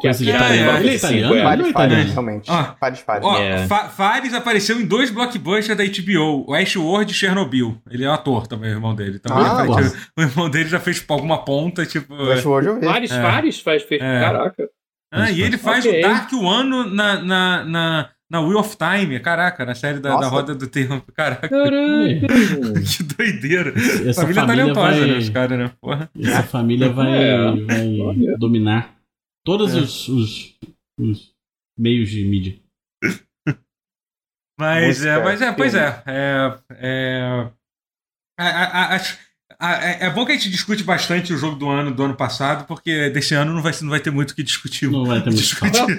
que 0.00 0.08
é, 0.08 0.10
italiano. 0.10 0.32
é, 0.32 0.34
italiano. 0.34 0.88
é, 0.90 0.94
italiano, 0.94 1.34
é. 1.34 1.38
é 1.38 1.42
Fares, 1.42 1.72
Fares, 1.72 2.10
realmente. 2.12 2.50
Ó, 2.50 2.64
Fares, 2.78 3.00
Fares. 3.00 3.24
Ó, 3.26 3.38
É. 3.38 3.66
Fa- 3.66 3.88
Fares 3.88 4.32
apareceu 4.34 4.80
em 4.80 4.86
dois 4.86 5.10
blockbusters 5.10 5.76
da 5.76 5.84
HBO, 5.84 6.44
o 6.48 6.54
Ashworld 6.54 7.12
e 7.12 7.14
Chernobyl. 7.14 7.76
Ele 7.90 8.04
é 8.04 8.08
um 8.08 8.12
ator 8.14 8.46
também, 8.46 8.70
o 8.70 8.74
irmão 8.74 8.94
dele. 8.94 9.20
Então, 9.22 9.36
Ah, 9.36 9.66
faz- 9.66 9.94
o 10.16 10.22
irmão 10.22 10.48
dele 10.50 10.68
já 10.68 10.80
fez 10.80 11.04
alguma 11.08 11.44
ponta, 11.44 11.84
tipo. 11.84 12.14
O 12.14 12.28
Westworld 12.28 12.68
eu 12.68 12.80
vi. 12.80 12.86
Vários, 12.86 13.10
É. 13.10 13.20
vários 13.22 13.60
faz, 13.60 13.82
fez. 13.82 14.00
É. 14.00 14.20
Caraca. 14.20 14.68
Ah, 15.12 15.30
e 15.30 15.42
ele 15.42 15.58
faz 15.58 15.84
Ok. 15.84 15.98
o 15.98 16.02
Dark 16.02 16.32
One 16.32 16.94
na, 16.94 17.20
na, 17.22 17.64
na, 17.64 18.10
na 18.30 18.40
Wheel 18.40 18.58
of 18.58 18.76
Time. 18.76 19.18
Caraca, 19.20 19.64
na 19.66 19.74
série 19.74 19.98
da, 19.98 20.16
da. 20.16 20.28
Roda 20.28 20.54
do 20.54 20.66
Tempo. 20.68 21.04
Caraca, 21.12 21.48
Caraca. 21.48 21.70
que 22.96 23.02
doideira. 23.02 23.70
Essa 24.08 24.22
família 24.22 24.42
família 24.42 24.72
talentosa, 24.72 25.06
né, 25.06 25.18
os 25.18 25.24
vai, 25.28 25.34
caras, 25.34 25.58
né? 25.58 25.72
Porra. 25.80 26.10
essa 26.22 26.42
família 26.44 26.88
vai, 26.92 27.18
É. 27.22 27.50
vai 27.64 28.36
dominar 28.38 28.94
todos 29.44 29.74
É. 29.74 29.78
os, 29.80 30.08
os, 30.08 30.58
os 30.98 31.32
meios 31.78 32.08
de 32.10 32.24
mídia. 32.24 32.58
Mas 34.58 34.98
Música, 34.98 35.08
é, 35.10 35.24
mas 35.24 35.40
é, 35.42 35.52
pois 35.52 35.74
é. 35.74 36.02
É, 36.06 36.58
é, 36.72 37.50
a- 38.38 38.44
a- 38.46 38.64
a- 38.82 38.94
acho- 38.94 39.18
a- 39.58 39.84
é, 39.86 40.04
é 40.04 40.10
bom 40.10 40.26
que 40.26 40.32
a 40.32 40.34
gente 40.34 40.50
discute 40.50 40.84
bastante 40.84 41.32
o 41.32 41.36
jogo 41.38 41.56
do 41.56 41.68
ano 41.70 41.90
do 41.90 42.02
ano 42.02 42.14
passado, 42.14 42.66
porque 42.66 43.08
desse 43.08 43.34
ano 43.34 43.54
não 43.54 43.62
vai, 43.62 43.72
não 43.80 43.88
vai 43.88 44.00
ter 44.00 44.10
muito 44.10 44.32
o 44.32 44.34
que 44.34 44.42
discutir. 44.42 44.90
Não 44.90 45.06
vai 45.06 45.20
ter 45.20 45.30
muito 45.30 45.38
Discutir. 45.40 45.98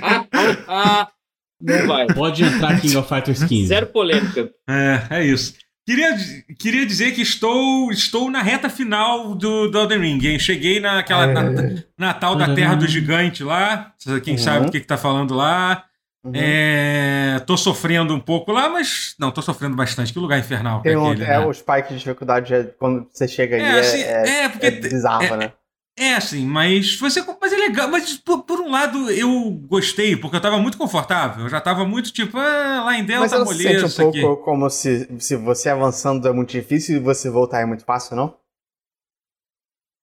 Não 1.61 1.87
vai. 1.87 2.07
Pode 2.07 2.43
entrar 2.43 2.79
King 2.81 2.97
of 2.97 3.07
Fighters 3.07 3.43
15. 3.45 3.67
Zero 3.67 3.87
polêmica. 3.87 4.49
É, 4.67 5.01
é 5.19 5.25
isso. 5.25 5.53
Queria, 5.85 6.15
queria 6.59 6.85
dizer 6.85 7.11
que 7.11 7.21
estou, 7.21 7.91
estou 7.91 8.29
na 8.29 8.41
reta 8.41 8.69
final 8.69 9.33
do, 9.33 9.67
do 9.69 9.77
Elden 9.79 9.99
Ring. 9.99 10.25
hein? 10.27 10.39
Cheguei 10.39 10.79
naquela 10.79 11.25
É. 11.25 11.33
na- 11.33 11.83
Natal 11.97 12.35
da 12.35 12.53
Terra 12.53 12.75
do 12.75 12.87
Gigante 12.87 13.43
lá. 13.43 13.91
Quem 14.23 14.35
Uhum. 14.35 14.39
sabe 14.39 14.67
o 14.67 14.71
que, 14.71 14.79
que 14.79 14.85
tá 14.87 14.97
falando 14.97 15.33
lá. 15.33 15.83
Uhum. 16.23 16.33
É, 16.35 17.41
tô 17.47 17.57
sofrendo 17.57 18.13
um 18.13 18.19
pouco 18.19 18.51
lá, 18.51 18.69
mas. 18.69 19.15
Não, 19.19 19.31
tô 19.31 19.41
sofrendo 19.41 19.75
bastante. 19.75 20.13
Que 20.13 20.19
lugar 20.19 20.37
infernal 20.37 20.81
que 20.83 20.89
é 20.89 20.91
Tem 20.91 21.01
um, 21.01 21.07
aquele, 21.09 21.23
é, 21.25 21.39
né? 21.39 21.39
o 21.39 21.51
spike 21.51 21.89
de 21.89 21.97
dificuldade 21.97 22.53
é 22.53 22.63
quando 22.77 23.07
você 23.11 23.27
chega 23.27 23.55
aí. 23.55 23.61
É, 23.63 23.65
É, 23.65 23.79
assim, 23.79 24.01
é, 24.01 24.43
é, 24.43 24.49
porque. 24.49 24.65
é 24.67 24.71
bizarro, 24.71 25.23
é- 25.23 25.37
né? 25.37 25.51
É, 25.97 26.15
assim, 26.15 26.45
mas 26.45 26.95
você. 26.97 27.21
Mas 27.39 27.51
é 27.53 27.57
legal. 27.57 27.87
Mas 27.89 28.17
por, 28.17 28.43
por 28.43 28.59
um 28.61 28.71
lado 28.71 29.11
eu 29.11 29.51
gostei, 29.67 30.15
porque 30.15 30.37
eu 30.37 30.41
tava 30.41 30.57
muito 30.57 30.77
confortável. 30.77 31.43
Eu 31.45 31.49
já 31.49 31.59
tava 31.59 31.85
muito 31.85 32.11
tipo, 32.11 32.37
ah, 32.37 32.83
lá 32.85 32.97
em 32.97 33.03
Delta, 33.05 33.21
Mas 33.21 33.31
você 33.31 33.37
não 33.39 33.45
se 33.47 33.63
sente 33.63 33.83
um 33.83 33.87
isso 33.87 34.07
aqui. 34.07 34.21
pouco 34.21 34.43
como 34.43 34.69
se, 34.69 35.19
se 35.19 35.35
você 35.35 35.69
avançando 35.69 36.27
é 36.27 36.31
muito 36.31 36.49
difícil 36.51 36.95
e 36.95 36.99
você 36.99 37.29
voltar 37.29 37.59
é 37.61 37.65
muito 37.65 37.83
fácil, 37.83 38.15
não? 38.15 38.35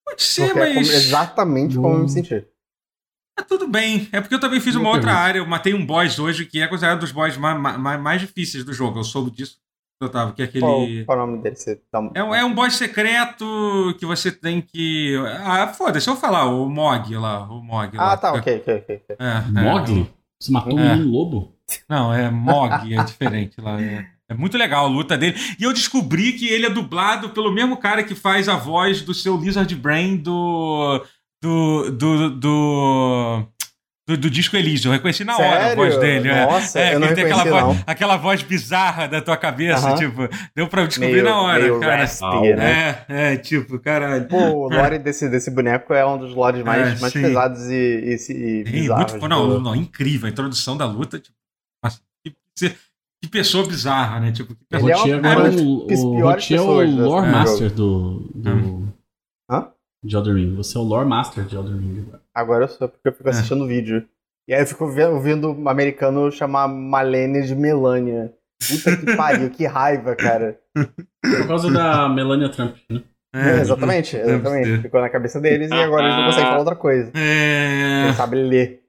Pode 0.06 0.22
ser, 0.22 0.46
Porque 0.48 0.58
é 0.60 0.64
como- 0.66 0.76
mas. 0.76 0.88
exatamente 0.90 1.76
como 1.76 1.94
eu 1.94 1.98
me 2.00 2.08
senti. 2.08 2.46
Ah, 3.38 3.42
tudo 3.42 3.66
bem. 3.68 4.08
É 4.12 4.20
porque 4.20 4.34
eu 4.34 4.40
também 4.40 4.60
fiz 4.60 4.74
uma 4.74 4.90
outra 4.90 5.12
área. 5.14 5.38
Eu 5.38 5.46
matei 5.46 5.72
um 5.72 5.84
boss 5.86 6.18
hoje 6.18 6.44
que 6.44 6.60
é 6.60 6.66
considerado 6.66 6.96
um 6.98 7.00
dos 7.00 7.12
boss 7.12 7.36
mais, 7.36 7.60
mais, 7.78 8.00
mais 8.00 8.20
difíceis 8.20 8.64
do 8.64 8.72
jogo. 8.72 8.98
Eu 8.98 9.04
soube 9.04 9.30
disso. 9.30 9.58
Tava, 10.12 10.32
que 10.32 10.42
é 10.42 10.44
aquele. 10.44 10.60
Qual, 10.62 10.86
qual 11.06 11.18
é 11.18 11.22
o 11.22 11.26
nome 11.26 11.42
dele? 11.42 11.56
Um- 11.94 12.10
É, 12.14 12.22
um- 12.22 12.34
é 12.34 12.44
um 12.44 12.54
boss 12.54 12.76
secreto 12.76 13.44
que 13.98 14.06
você 14.06 14.30
tem 14.30 14.60
que. 14.60 15.16
Ah, 15.44 15.66
foda-se, 15.68 16.06
eu 16.08 16.14
vou 16.14 16.20
falar, 16.20 16.44
o 16.46 16.68
Mog 16.68 17.16
lá. 17.16 17.42
O 17.50 17.60
Mog 17.60 17.96
lá. 17.96 18.12
Ah, 18.12 18.16
tá, 18.16 18.32
ok, 18.32 18.58
ok, 18.58 18.74
ok. 18.76 19.02
ok. 19.04 19.16
É, 19.18 19.58
é. 19.60 19.62
Mogli? 19.64 20.08
Você 20.40 20.52
matou 20.52 20.78
É. 20.78 20.94
um 20.94 21.10
lobo? 21.10 21.52
Não, 21.88 22.14
é 22.14 22.30
Mog, 22.30 22.94
é 22.94 23.02
diferente 23.02 23.60
lá. 23.60 23.80
É, 23.82 24.06
é 24.28 24.34
muito 24.34 24.56
legal 24.56 24.84
a 24.86 24.88
luta 24.88 25.18
dele. 25.18 25.36
E 25.58 25.64
eu 25.64 25.72
descobri 25.72 26.32
que 26.34 26.46
ele 26.46 26.66
é 26.66 26.70
dublado 26.70 27.30
pelo 27.30 27.50
mesmo 27.52 27.76
cara 27.76 28.04
que 28.04 28.14
faz 28.14 28.48
a 28.48 28.54
voz 28.56 29.02
do 29.02 29.12
seu 29.12 29.36
Lizard 29.36 29.74
Brain 29.74 30.16
do. 30.18 31.04
do. 31.42 31.90
do. 31.90 32.30
do, 32.30 33.42
do, 34.08 34.16
do 34.16 34.30
disco 34.30 34.56
Elysium. 34.56 34.90
Eu 34.90 34.94
reconheci 34.94 35.22
na 35.22 35.36
hora 35.36 35.46
a 35.46 35.60
Sério? 35.60 35.76
voz 35.76 35.96
dele. 35.98 36.28
é. 36.30 36.46
Nossa, 36.46 36.80
É, 36.80 36.88
eu 36.88 36.92
que 36.94 36.98
não 36.98 37.06
ele 37.08 37.14
tem 37.14 37.24
aquela 37.24 37.42
reconheci, 37.44 37.66
voz, 37.66 37.76
não. 37.76 37.84
aquela 37.86 38.16
voz 38.16 38.42
bizarra 38.42 39.06
da 39.06 39.20
tua 39.20 39.36
cabeça, 39.36 39.88
Aham. 39.90 39.96
tipo, 39.96 40.28
deu 40.56 40.66
pra 40.66 40.86
descobrir 40.86 41.12
Meio, 41.12 41.24
na 41.24 41.40
hora, 41.42 41.60
meio 41.62 41.78
cara. 41.80 41.96
raspy, 41.96 42.54
né? 42.56 43.04
É, 43.08 43.32
é, 43.34 43.36
tipo, 43.36 43.78
caralho. 43.78 44.26
Pô, 44.26 44.38
o 44.38 44.68
lore 44.70 44.98
desse, 44.98 45.28
desse 45.28 45.50
boneco 45.50 45.92
é 45.92 46.04
um 46.06 46.16
dos 46.18 46.34
lores 46.34 46.64
mais, 46.64 46.96
É, 46.96 47.00
mais 47.00 47.12
sim. 47.12 47.20
pesados 47.22 47.66
e, 47.68 47.74
e, 47.74 48.32
e 48.32 48.64
bizarros. 48.64 49.12
muito, 49.12 49.28
não, 49.28 49.60
não, 49.60 49.76
incrível. 49.76 50.26
A 50.26 50.30
introdução 50.30 50.76
da 50.76 50.86
luta, 50.86 51.18
tipo, 51.18 51.36
nossa, 51.84 52.00
que, 52.24 52.34
que- 52.56 53.28
pessoa 53.30 53.66
bizarra, 53.66 54.20
né? 54.20 54.32
Tipo, 54.32 54.54
que 54.54 54.62
O 54.62 54.66
pessoa... 54.68 54.90
Ele 54.90 55.10
é 55.10 55.16
uma- 55.16 55.36
uma 55.36 55.48
é 55.48 55.50
o, 55.60 55.76
o 55.84 56.16
piores 56.16 56.50
é 56.50 56.54
o 56.54 56.58
pessoas 56.58 56.88
desse 56.88 57.00
lore 57.02 57.26
master 57.30 57.70
do, 57.70 58.30
do 58.34 58.50
Hum. 58.50 58.77
De 60.02 60.16
Elden 60.16 60.34
Ring. 60.34 60.54
Você 60.56 60.76
é 60.76 60.80
o 60.80 60.84
lore 60.84 61.08
master 61.08 61.44
de 61.44 61.56
Elden 61.56 61.76
Ring. 61.78 62.00
agora. 62.06 62.22
Agora 62.34 62.64
eu 62.64 62.68
sou, 62.68 62.88
porque 62.88 63.08
eu 63.08 63.12
É. 63.12 63.14
fico 63.14 63.28
assistindo 63.28 63.64
o 63.64 63.66
vídeo. 63.66 64.06
E 64.48 64.54
aí 64.54 64.62
eu 64.62 64.66
fico 64.66 64.84
ouvindo 64.84 65.52
um 65.52 65.68
americano 65.68 66.30
chamar 66.32 66.68
Malene 66.68 67.42
de 67.46 67.54
Melania. 67.54 68.32
Puta 68.66 68.96
que 68.96 69.16
pariu, 69.16 69.50
que 69.50 69.66
raiva, 69.66 70.16
cara. 70.16 70.58
Por 70.74 71.46
causa 71.46 71.70
da 71.70 72.08
Melania 72.08 72.48
Trump, 72.48 72.74
né? 72.90 73.02
É, 73.34 73.60
exatamente, 73.60 74.16
deve 74.16 74.32
exatamente. 74.32 74.66
ser. 74.68 74.82
Ficou 74.82 75.00
na 75.02 75.10
cabeça 75.10 75.38
deles 75.40 75.70
e 75.70 75.74
agora 75.74 76.04
eles 76.06 76.16
não 76.16 76.24
conseguem 76.24 76.46
falar 76.46 76.58
outra 76.60 76.74
coisa. 76.76 77.12
É... 77.14 78.06
Não 78.06 78.14
sabe 78.14 78.36
ler. 78.36 78.80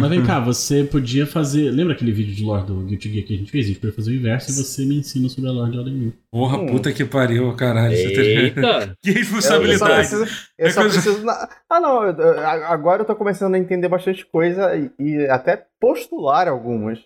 Mas 0.00 0.10
vem 0.10 0.24
cá, 0.24 0.38
você 0.44 0.84
podia 0.84 1.26
fazer. 1.26 1.70
Lembra 1.70 1.94
aquele 1.94 2.12
vídeo 2.12 2.34
de 2.34 2.44
lore 2.44 2.66
do 2.66 2.74
Guilty 2.82 3.12
Gear 3.12 3.26
que 3.26 3.34
a 3.34 3.36
gente 3.38 3.50
fez? 3.50 3.64
A 3.64 3.68
gente 3.68 3.80
podia 3.80 3.94
fazer 3.96 4.10
o 4.10 4.14
inverso 4.14 4.50
e 4.50 4.54
você 4.54 4.84
me 4.84 4.96
ensina 4.98 5.28
sobre 5.28 5.48
a 5.48 5.52
lore 5.52 5.70
de 5.72 5.78
Elden 5.78 5.94
Ring. 5.94 6.12
Porra, 6.30 6.58
Hum. 6.58 6.66
puta 6.66 6.92
que 6.92 7.04
pariu, 7.04 7.54
caralho. 7.56 7.94
Eita! 7.94 8.96
Que 9.02 9.10
Eu, 9.10 9.16
eu 9.16 9.24
só 9.24 9.58
responsabilidade. 9.60 9.94
preciso. 10.08 10.24
Eu 10.58 10.66
É 10.66 10.70
só 10.70 10.82
preciso 10.82 11.24
Ah, 11.70 11.80
não. 11.80 12.04
eu- 12.04 12.46
agora 12.66 13.02
eu 13.02 13.06
tô 13.06 13.14
começando 13.16 13.54
a 13.54 13.58
entender 13.58 13.88
bastante 13.88 14.26
coisa 14.26 14.76
e, 14.76 14.90
e 14.98 15.26
até 15.28 15.64
postular 15.80 16.48
algumas. 16.48 16.98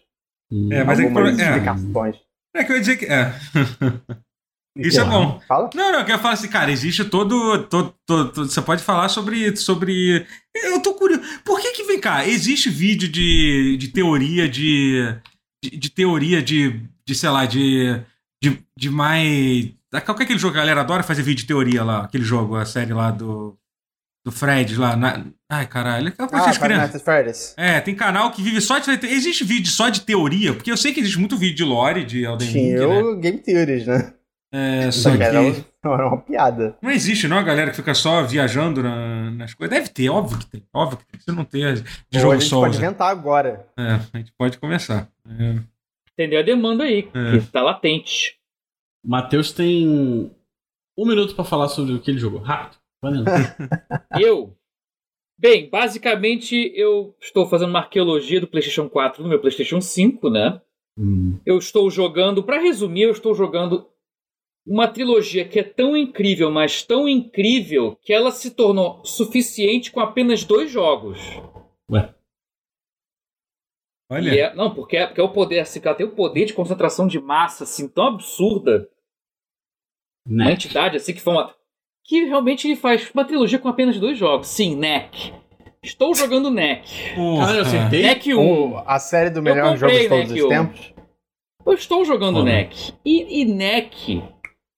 Hum, 0.51 0.69
É, 0.73 0.83
mas 0.85 0.99
é 0.99 1.03
que 1.03 1.09
algumas 1.09 1.39
é. 1.39 1.43
explicações. 1.43 2.17
É 2.55 2.65
que 2.65 2.73
eu 2.73 2.77
ia 2.77 2.81
dizer 2.81 2.97
que... 2.97 3.07
É. 3.07 3.33
Isso 4.75 4.99
é 5.01 5.05
Porra. 5.05 5.19
bom. 5.19 5.41
Fala? 5.47 5.71
Não, 5.75 5.93
não, 5.93 5.99
eu 6.01 6.05
quero 6.07 6.19
falar 6.19 6.33
assim, 6.35 6.49
cara, 6.49 6.71
existe 6.73 7.05
todo, 7.05 7.65
todo, 7.65 7.95
todo, 8.07 8.33
todo- 8.33 8.49
Você 8.49 8.63
pode 8.63 8.83
falar 8.83 9.11
sobre. 9.11 9.55
sobre. 9.55 10.27
Eu 10.57 10.81
tô. 10.81 10.91
Por 11.45 11.61
que 11.61 11.73
que 11.73 11.85
vem 11.85 12.01
cá? 12.01 12.27
Existe 12.27 12.69
vídeo 12.71 13.09
de, 13.09 13.77
de 13.79 13.89
teoria 13.89 14.49
de. 14.49 15.15
de, 15.65 15.77
de 15.77 15.91
teoria 15.91 16.43
de. 16.43 16.81
de, 17.07 17.15
sei 17.15 17.31
lá, 17.31 17.47
de. 17.47 18.01
de, 18.43 18.59
de 18.79 18.91
mais. 18.91 19.71
Qual 20.05 20.17
que 20.17 20.23
é 20.23 20.25
aquele 20.25 20.39
jogo 20.39 20.53
que 20.55 20.59
a 20.59 20.63
galera 20.63 20.81
adora 20.81 21.03
fazer 21.03 21.23
vídeo 21.23 21.43
de 21.43 21.47
teoria 21.47 21.85
lá? 21.85 22.05
Aquele 22.05 22.25
jogo, 22.25 22.57
a 22.57 22.65
série 22.65 22.93
lá 22.95 23.11
do. 23.11 23.57
do 24.25 24.33
Fred 24.33 24.75
lá. 24.77 24.97
Na, 24.97 25.25
ai, 25.51 25.67
caralho. 25.67 26.09
É 26.09 26.15
Ah, 26.19 26.59
crianças. 26.59 27.03
Freddy's. 27.03 27.55
É, 27.59 27.81
tem 27.81 27.95
canal 27.95 28.31
que 28.33 28.43
vive 28.43 28.61
só 28.61 28.79
de. 28.79 28.91
Existe 29.07 29.45
vídeo 29.45 29.71
só 29.71 29.89
de 29.91 30.01
teoria, 30.01 30.55
porque 30.55 30.71
eu 30.73 30.77
sei 30.77 30.93
que 30.95 31.01
existe 31.01 31.19
muito 31.19 31.37
vídeo 31.37 31.57
de 31.57 31.65
lore 31.65 32.05
de 32.05 32.25
Elden 32.25 32.49
Ring, 32.49 32.53
Tinha 32.75 32.87
né? 32.89 33.03
o 33.03 33.17
Game 33.17 33.39
Theories, 33.39 33.87
né? 33.87 34.15
É, 34.55 34.91
só 34.91 35.11
Só 35.11 35.17
que. 35.17 35.23
era 35.23 35.72
Era 35.95 36.07
uma 36.09 36.21
piada. 36.21 36.77
Não 36.81 36.91
existe, 36.91 37.27
não, 37.29 37.39
a 37.39 37.43
galera 37.43 37.71
que 37.71 37.77
fica 37.77 37.93
só 37.95 38.23
viajando 38.23 38.83
na- 38.83 39.31
nas 39.33 39.53
coisas. 39.55 39.77
Deve 39.77 39.89
ter, 39.91 40.09
óbvio 40.09 40.39
que 40.39 40.47
tem. 40.47 40.63
Óbvio 40.73 40.99
que 40.99 41.07
tem. 41.07 41.21
Se 41.21 41.33
não 41.33 41.45
ter 41.45 41.75
de 41.75 41.81
Ou 41.83 42.19
a 42.19 42.19
jogo 42.19 42.33
gente 42.41 42.41
pode 42.41 42.45
Souls. 42.49 42.77
É, 42.77 42.79
inventar 42.79 43.11
agora. 43.11 43.67
a 43.77 44.19
gente 44.19 44.33
pode 44.39 44.59
começar. 44.59 45.09
É. 45.29 45.57
Entendeu 46.13 46.41
a 46.41 46.43
demanda 46.43 46.85
aí, 46.85 47.09
É. 47.15 47.39
que 47.39 47.47
tá 47.51 47.63
latente. 47.63 48.37
Matheus 49.05 49.51
tem 49.53 50.31
um 50.97 51.07
minuto 51.07 51.35
pra 51.35 51.45
falar 51.45 51.69
sobre 51.69 51.95
o 51.95 52.01
que 52.01 52.11
ele 52.11 52.19
jogou. 52.19 52.41
Rápido. 52.41 52.77
Valendo. 53.03 53.25
Eu. 54.21 54.55
Bem, 55.39 55.69
basicamente 55.69 56.71
eu 56.77 57.17
estou 57.21 57.49
fazendo 57.49 57.71
uma 57.71 57.81
arqueologia 57.81 58.41
do 58.41 58.47
PlayStation 58.47 58.89
4 58.89 59.25
no 59.25 59.29
meu 59.29 59.41
PlayStation 59.41 59.81
5, 59.81 60.31
né? 60.31 60.61
Hum. 60.97 61.41
Eu 61.45 61.59
estou 61.59 61.91
jogando, 61.91 62.45
pra 62.45 62.61
resumir, 62.61 63.03
eu 63.03 63.11
estou 63.11 63.35
jogando 63.35 63.89
uma 64.67 64.87
trilogia 64.89 65.47
que 65.47 65.59
é 65.59 65.63
tão 65.65 65.97
incrível, 65.97 66.51
mas 66.51 66.83
tão 66.83 67.09
incrível 67.09 67.97
que 68.03 68.13
ela 68.13 68.31
se 68.31 68.51
tornou 68.53 69.05
suficiente 69.05 69.91
com 69.91 70.01
apenas 70.01 70.45
dois 70.45 70.71
jogos. 70.71 71.19
Ué. 71.91 72.15
Olha. 74.11 74.35
E 74.35 74.39
é- 74.39 74.55
não, 74.55 74.75
porque 74.75 74.97
é, 74.97 75.07
porque 75.07 75.21
é 75.21 75.25
o 75.25 75.33
poder, 75.33 75.61
assim, 75.61 75.81
ela 75.85 75.95
tem 75.95 76.07
o 76.07 76.15
poder 76.15 76.45
de 76.45 76.53
concentração 76.53 77.07
de 77.07 77.19
massa 77.19 77.65
assim 77.65 77.89
tão 77.89 78.09
absurda, 78.09 78.89
uma 80.27 80.45
Né? 80.45 80.53
entidade 80.53 80.97
assim 80.97 81.13
que 81.15 81.21
foi 81.21 81.33
uma 81.33 81.55
que 82.05 82.25
realmente 82.25 82.67
ele 82.67 82.77
faz 82.77 83.09
uma 83.15 83.25
trilogia 83.25 83.59
com 83.61 83.69
apenas 83.69 83.99
dois 83.99 84.19
jogos. 84.19 84.49
Sim, 84.49 84.75
NEC. 84.77 85.33
Estou 85.85 86.15
jogando 86.15 86.51
NEC. 86.51 86.85
Caralho, 87.15 87.59
eu 87.59 87.63
acertei. 87.63 88.03
NEC 88.03 88.35
1. 88.35 88.73
O- 88.73 88.79
a 88.87 88.99
série 88.99 89.31
do 89.31 89.41
melhor 89.43 89.77
jogo 89.77 89.93
de 89.93 90.09
todos 90.09 90.33
os 90.33 90.49
tempos. 90.49 90.95
Eu 91.65 91.73
estou 91.75 92.05
jogando 92.05 92.39
Foda. 92.39 92.51
NEC. 92.51 92.93
E, 93.05 93.41
e 93.41 93.45
NEC, 93.45 94.23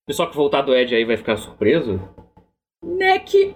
o 0.04 0.06
pessoal 0.06 0.28
que 0.30 0.36
voltar 0.36 0.60
do 0.62 0.74
Edge 0.74 0.94
aí 0.94 1.04
vai 1.04 1.16
ficar 1.16 1.36
surpreso. 1.38 1.98
NEC. 2.84 3.54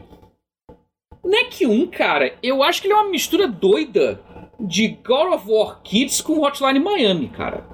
NEC 1.24 1.66
1, 1.66 1.86
cara, 1.88 2.34
eu 2.42 2.62
acho 2.62 2.80
que 2.80 2.86
ele 2.86 2.94
é 2.94 2.96
uma 2.96 3.10
mistura 3.10 3.46
doida 3.46 4.20
de 4.58 4.88
God 4.88 5.34
of 5.34 5.44
War 5.50 5.82
Kids 5.82 6.20
com 6.22 6.40
Hotline 6.42 6.80
Miami, 6.80 7.28
cara. 7.28 7.66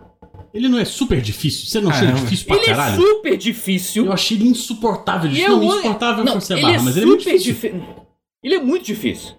Ele 0.53 0.69
não 0.69 0.79
é 0.79 0.85
super 0.85 1.21
difícil? 1.21 1.67
Você 1.67 1.81
não 1.81 1.91
achou 1.91 2.03
ele 2.03 2.13
Caramba. 2.13 2.25
difícil 2.31 2.47
pra 2.47 2.57
Ele 2.57 2.65
é 2.65 2.69
caralho? 2.77 2.97
super 3.03 3.37
difícil. 3.37 4.07
Eu 4.07 4.13
achei 4.13 4.37
ele 4.37 4.49
insuportável. 4.49 5.31
E 5.31 5.43
é 5.43 5.49
Não, 5.49 5.63
insuportável 5.63 6.25
Não, 6.25 6.41
ser 6.41 6.55
ele 6.55 6.63
barra, 6.63 6.75
é 6.75 6.79
mas 6.81 6.97
ele 6.97 7.05
é 7.05 7.09
muito 7.09 7.23
super 7.25 7.39
difícil. 7.39 7.71
difícil. 7.73 7.97
Ele 8.43 8.55
é 8.55 8.61
muito 8.61 8.85
difícil. 8.85 9.35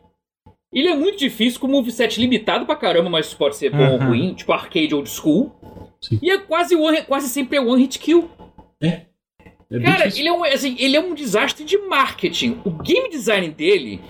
Ele 0.73 0.87
é 0.89 0.95
muito 0.95 1.17
difícil 1.17 1.59
com 1.59 1.67
moveset 1.67 2.19
limitado 2.19 2.65
pra 2.65 2.75
caramba, 2.75 3.09
mas 3.09 3.33
pode 3.33 3.55
ser 3.55 3.69
bom 3.69 3.91
ou 3.93 3.99
Uhum. 3.99 4.07
ruim, 4.07 4.33
tipo 4.33 4.51
arcade 4.51 4.93
old 4.93 5.09
school. 5.09 5.51
Sim. 6.01 6.19
E 6.21 6.29
é 6.29 6.37
quase, 6.37 6.75
one, 6.75 7.01
quase 7.03 7.29
sempre 7.29 7.57
é 7.57 7.61
one 7.61 7.81
hit 7.81 7.97
kill. 7.99 8.29
É 8.83 9.01
bem 9.69 9.81
Cara, 9.83 10.07
ele 10.07 10.27
é, 10.27 10.31
um, 10.31 10.43
assim, 10.43 10.75
ele 10.79 10.95
é 10.95 10.99
um 10.99 11.13
desastre 11.13 11.63
de 11.65 11.77
marketing. 11.77 12.61
O 12.63 12.71
game 12.71 13.09
design 13.09 13.49
dele 13.49 14.01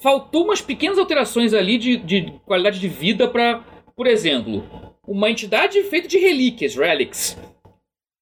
faltou 0.00 0.44
umas 0.44 0.60
pequenas 0.60 0.98
alterações 0.98 1.54
ali 1.54 1.78
de, 1.78 1.96
de 1.96 2.32
qualidade 2.44 2.80
de 2.80 2.88
vida 2.88 3.28
pra, 3.28 3.64
por 3.94 4.06
exemplo, 4.06 4.64
uma 5.06 5.30
entidade 5.30 5.82
feita 5.84 6.08
de 6.08 6.18
relíquias, 6.18 6.74
relics. 6.74 7.38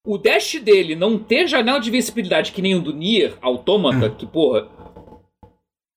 O 0.05 0.17
dash 0.17 0.61
dele 0.61 0.95
não 0.95 1.17
ter 1.17 1.47
janela 1.47 1.79
de 1.79 1.89
visibilidade 1.89 2.51
que 2.51 2.61
nem 2.61 2.75
o 2.75 2.81
do 2.81 2.93
Nier 2.93 3.35
Automata, 3.41 4.09
que 4.09 4.27
porra. 4.27 4.69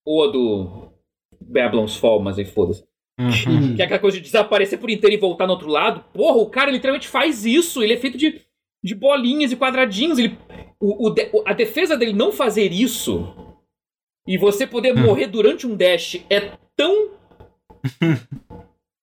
Ou 0.06 0.24
a 0.24 0.32
do 0.32 0.88
Babylon's 1.40 1.96
Fall, 1.96 2.20
mas 2.20 2.38
aí 2.38 2.46
foda-se. 2.46 2.82
Uhum. 3.20 3.74
Que 3.74 3.82
é 3.82 3.84
aquela 3.84 4.00
coisa 4.00 4.16
de 4.16 4.22
desaparecer 4.22 4.78
por 4.78 4.88
inteiro 4.88 5.14
e 5.14 5.18
voltar 5.18 5.46
no 5.46 5.52
outro 5.52 5.68
lado. 5.68 6.04
Porra, 6.14 6.38
o 6.38 6.48
cara 6.48 6.70
literalmente 6.70 7.06
faz 7.06 7.44
isso. 7.44 7.82
Ele 7.82 7.92
é 7.92 7.96
feito 7.98 8.16
de, 8.16 8.40
de 8.82 8.94
bolinhas 8.94 9.52
e 9.52 9.56
quadradinhos. 9.56 10.18
Ele, 10.18 10.38
o, 10.80 11.06
o 11.08 11.10
de- 11.10 11.30
a 11.44 11.52
defesa 11.52 11.96
dele 11.96 12.12
não 12.12 12.30
fazer 12.32 12.72
isso 12.72 13.34
e 14.26 14.36
você 14.38 14.66
poder 14.66 14.96
Hum. 14.96 15.02
morrer 15.02 15.26
durante 15.26 15.66
um 15.66 15.76
dash 15.76 16.20
é 16.30 16.52
tão. 16.76 17.10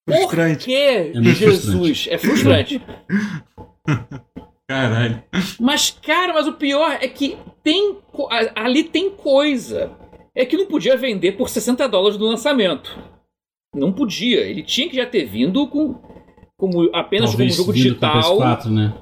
Por 0.06 0.14
Frustrante. 0.14 0.64
que, 0.66 1.12
muito 1.14 1.30
Jesus? 1.32 2.06
É 2.08 2.16
frustrante. 2.16 2.80
Caralho. 4.68 5.22
Mas, 5.60 5.90
cara, 5.90 6.32
mas 6.32 6.46
o 6.46 6.52
pior 6.54 6.98
é 7.00 7.08
que 7.08 7.36
tem. 7.62 7.98
Ali 8.54 8.84
tem 8.84 9.10
coisa. 9.10 9.90
É 10.34 10.44
que 10.44 10.56
não 10.56 10.66
podia 10.66 10.96
vender 10.96 11.32
por 11.32 11.48
60 11.48 11.88
dólares 11.88 12.18
no 12.18 12.26
lançamento. 12.26 12.96
Não 13.74 13.92
podia. 13.92 14.40
Ele 14.40 14.62
tinha 14.62 14.88
que 14.88 14.96
já 14.96 15.06
ter 15.06 15.24
vindo 15.24 15.66
com. 15.68 15.94
Como, 16.58 16.88
apenas 16.94 17.30
Talvez 17.30 17.56
como 17.56 17.66
jogo 17.66 17.72
vindo 17.72 17.96
com 17.98 18.06
o 18.06 18.10
digital. 18.12 18.38
PS4, 18.38 18.66
né? 18.70 18.94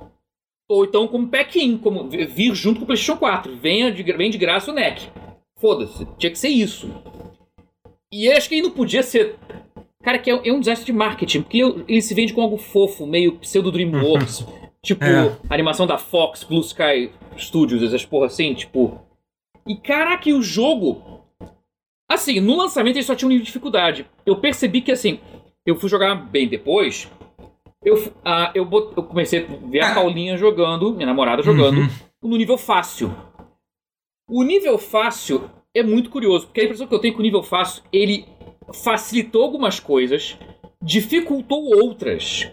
Ou 0.69 0.85
então 0.85 1.07
como 1.07 1.29
pack-in, 1.29 1.77
como 1.79 2.09
vi- 2.09 2.25
vir 2.27 2.55
junto 2.55 2.79
com 2.79 2.85
o 2.85 2.87
PlayStation 2.87 3.19
4. 3.19 3.57
Venha 3.57 3.93
de, 3.93 4.03
vem 4.03 4.31
de 4.31 4.39
graça 4.39 4.71
o 4.71 4.75
NEC. 4.75 5.09
Foda-se, 5.61 6.07
tinha 6.19 6.31
que 6.31 6.39
ser 6.39 6.49
isso. 6.49 6.91
E 8.13 8.27
eu 8.27 8.37
acho 8.37 8.49
que 8.49 8.55
ele 8.57 8.63
não 8.63 8.71
podia 8.71 9.03
ser. 9.03 9.37
Cara, 10.03 10.19
que 10.19 10.31
é, 10.31 10.49
é 10.49 10.53
um 10.53 10.61
desastre 10.61 10.87
de 10.87 10.93
marketing, 10.93 11.43
porque 11.43 11.59
ele, 11.63 11.85
ele 11.89 12.03
se 12.03 12.15
vende 12.15 12.33
com 12.35 12.43
algo 12.43 12.57
fofo, 12.59 13.07
meio 13.07 13.33
pseudo 13.39 13.73
Dreamworks. 13.73 14.45
tipo, 14.83 15.05
É. 15.05 15.35
animação 15.49 15.87
da 15.87 15.97
Fox, 15.99 16.45
Blue 16.45 16.61
Sky 16.61 17.11
Studios, 17.39 17.83
essas 17.83 18.05
porra 18.05 18.27
assim, 18.27 18.55
tipo. 18.55 19.01
E 19.67 19.77
caraca, 19.77 20.29
e 20.29 20.33
o 20.35 20.43
jogo. 20.43 21.23
Assim, 22.09 22.39
no 22.41 22.57
lançamento 22.57 22.97
ele 22.97 23.03
só 23.05 23.15
tinha 23.15 23.27
um 23.27 23.31
nível 23.31 23.43
de 23.43 23.47
dificuldade. 23.47 24.07
Eu 24.27 24.37
percebi 24.37 24.83
que 24.83 24.93
assim, 24.93 25.19
eu 25.67 25.75
fui 25.77 25.89
jogar 25.89 26.15
bem 26.15 26.47
depois. 26.47 27.11
Eu, 27.85 28.13
ah, 28.25 28.51
eu, 28.55 28.65
bot- 28.65 28.97
eu 28.97 29.03
comecei 29.03 29.45
a 29.45 29.69
ver 29.69 29.81
a 29.81 29.91
Ah. 29.91 29.95
Paulinha 29.95 30.37
jogando, 30.37 30.93
minha 30.95 31.07
namorada 31.07 31.43
jogando, 31.43 31.81
Uhum. 31.81 31.89
no 32.31 32.37
nível 32.37 32.57
fácil. 32.57 33.15
O 34.29 34.43
nível 34.43 34.79
fácil 34.79 35.51
é 35.75 35.83
muito 35.83 36.09
curioso, 36.09 36.47
porque 36.47 36.61
a 36.63 36.65
impressão 36.65 36.87
que 36.87 36.95
eu 36.95 36.99
tenho 36.99 37.13
com 37.15 37.21
o 37.21 37.23
nível 37.23 37.43
fácil, 37.43 37.83
ele 37.93 38.27
facilitou 38.73 39.43
algumas 39.43 39.79
coisas, 39.79 40.39
dificultou 40.83 41.63
outras. 41.83 42.51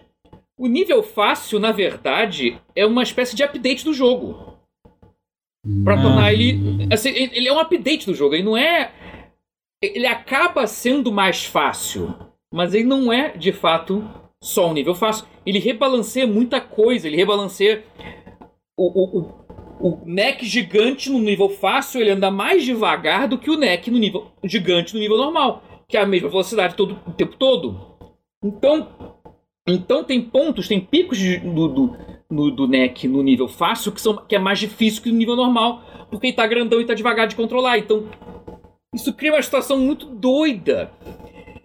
O 0.60 0.68
nível 0.68 1.02
fácil, 1.02 1.60
na 1.60 1.72
verdade, 1.72 2.60
é 2.76 2.86
uma 2.86 3.03
espécie 3.03 3.36
de 3.36 3.44
update 3.44 3.86
do 3.86 3.94
jogo. 3.94 4.58
Pra 5.84 5.95
Hum. 5.95 6.02
tornar 6.02 6.34
ele. 6.34 6.88
Assim, 6.91 7.10
ele 7.10 7.32
ele 7.38 7.48
é 7.48 7.53
um 7.53 7.60
update 7.60 8.06
do 8.06 8.14
jogo, 8.16 8.36
ele 8.36 8.44
não 8.44 8.58
é. 8.58 8.91
Ele 9.82 10.06
acaba 10.06 10.68
sendo 10.68 11.12
mais 11.12 11.45
fácil, 11.45 12.14
mas 12.53 12.74
ele 12.74 12.84
não 12.84 13.12
é, 13.14 13.30
de 13.38 13.52
fato, 13.52 14.03
só 14.41 14.69
um 14.69 14.73
nível 14.73 14.95
fácil. 14.95 15.26
Ele 15.45 15.59
rebalanceia 15.59 16.26
muita 16.27 16.59
coisa, 16.59 17.07
ele 17.07 17.18
rebalanceia. 17.18 17.84
O, 18.77 18.88
o, 18.88 19.19
o, 19.19 19.88
o 19.89 20.01
neck 20.05 20.45
gigante 20.45 21.09
no 21.09 21.19
nível 21.19 21.49
fácil, 21.49 22.01
ele 22.01 22.11
anda 22.11 22.31
mais 22.31 22.63
devagar 22.63 23.27
do 23.27 23.38
que 23.38 23.49
o 23.51 23.57
neck 23.57 23.91
no 23.91 23.99
nível 23.99 24.27
gigante 24.43 24.93
no 24.93 24.99
nível 24.99 25.18
normal, 25.18 25.61
que 25.88 25.97
é 25.97 26.01
a 26.01 26.05
mesma 26.05 26.30
velocidade 26.30 26.76
todo, 26.76 26.99
o 27.05 27.11
tempo 27.11 27.35
todo. 27.38 27.80
Então, 28.43 28.88
então 29.68 30.03
tem 30.03 30.19
pontos, 30.22 30.68
tem 30.68 30.80
picos 30.80 31.18
de- 31.18 31.38
do, 31.39 31.68
do, 31.68 31.97
no- 32.30 32.49
do 32.51 32.68
neck 32.68 33.07
no 33.07 33.22
nível 33.22 33.47
fácil 33.47 33.91
que, 33.91 34.01
são, 34.01 34.15
que 34.15 34.35
é 34.35 34.39
mais 34.39 34.57
difícil 34.57 35.03
que 35.03 35.11
no 35.11 35.18
nível 35.18 35.35
normal, 35.35 35.84
porque 36.09 36.27
ele 36.27 36.34
tá 36.35 36.47
grandão 36.47 36.81
e 36.81 36.85
tá 36.85 36.95
devagar 36.95 37.27
de 37.27 37.35
controlar. 37.35 37.77
Então, 37.77 38.05
isso 38.95 39.13
cria 39.13 39.34
uma 39.34 39.41
situação 39.43 39.77
muito 39.77 40.05
doida. 40.07 40.91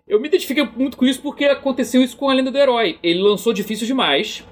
Eu 0.06 0.20
me 0.20 0.28
identifiquei 0.28 0.64
muito 0.76 0.96
com 0.96 1.04
isso 1.04 1.20
porque 1.20 1.44
aconteceu 1.46 2.02
isso 2.02 2.16
com 2.16 2.30
a 2.30 2.34
Lenda 2.34 2.50
do 2.50 2.58
Herói. 2.58 2.98
Ele 3.02 3.20
lançou 3.20 3.52
difícil 3.52 3.86
demais. 3.86 4.44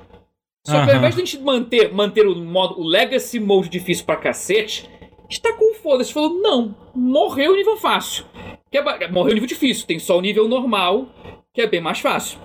Só 0.66 0.72
que 0.72 0.78
ao 0.78 0.88
Aham. 0.88 0.96
invés 0.98 1.14
de 1.14 1.22
a 1.22 1.24
gente 1.24 1.38
manter, 1.40 1.92
manter 1.92 2.26
o 2.26 2.34
modo, 2.34 2.80
o 2.80 2.84
Legacy 2.84 3.38
Mode 3.38 3.68
difícil 3.68 4.04
pra 4.04 4.16
cacete, 4.16 4.88
a 5.00 5.22
gente 5.22 5.42
tá 5.42 5.52
com 5.52 5.74
foda-se. 5.74 6.12
Falou, 6.12 6.40
não, 6.40 6.74
morreu 6.94 7.52
o 7.52 7.56
nível 7.56 7.76
fácil. 7.76 8.24
Que 8.70 8.78
é 8.78 9.08
morreu 9.08 9.32
o 9.32 9.34
nível 9.34 9.46
difícil, 9.46 9.86
tem 9.86 9.98
só 9.98 10.18
o 10.18 10.20
nível 10.22 10.48
normal, 10.48 11.08
que 11.52 11.60
é 11.60 11.66
bem 11.66 11.80
mais 11.80 12.00
fácil. 12.00 12.40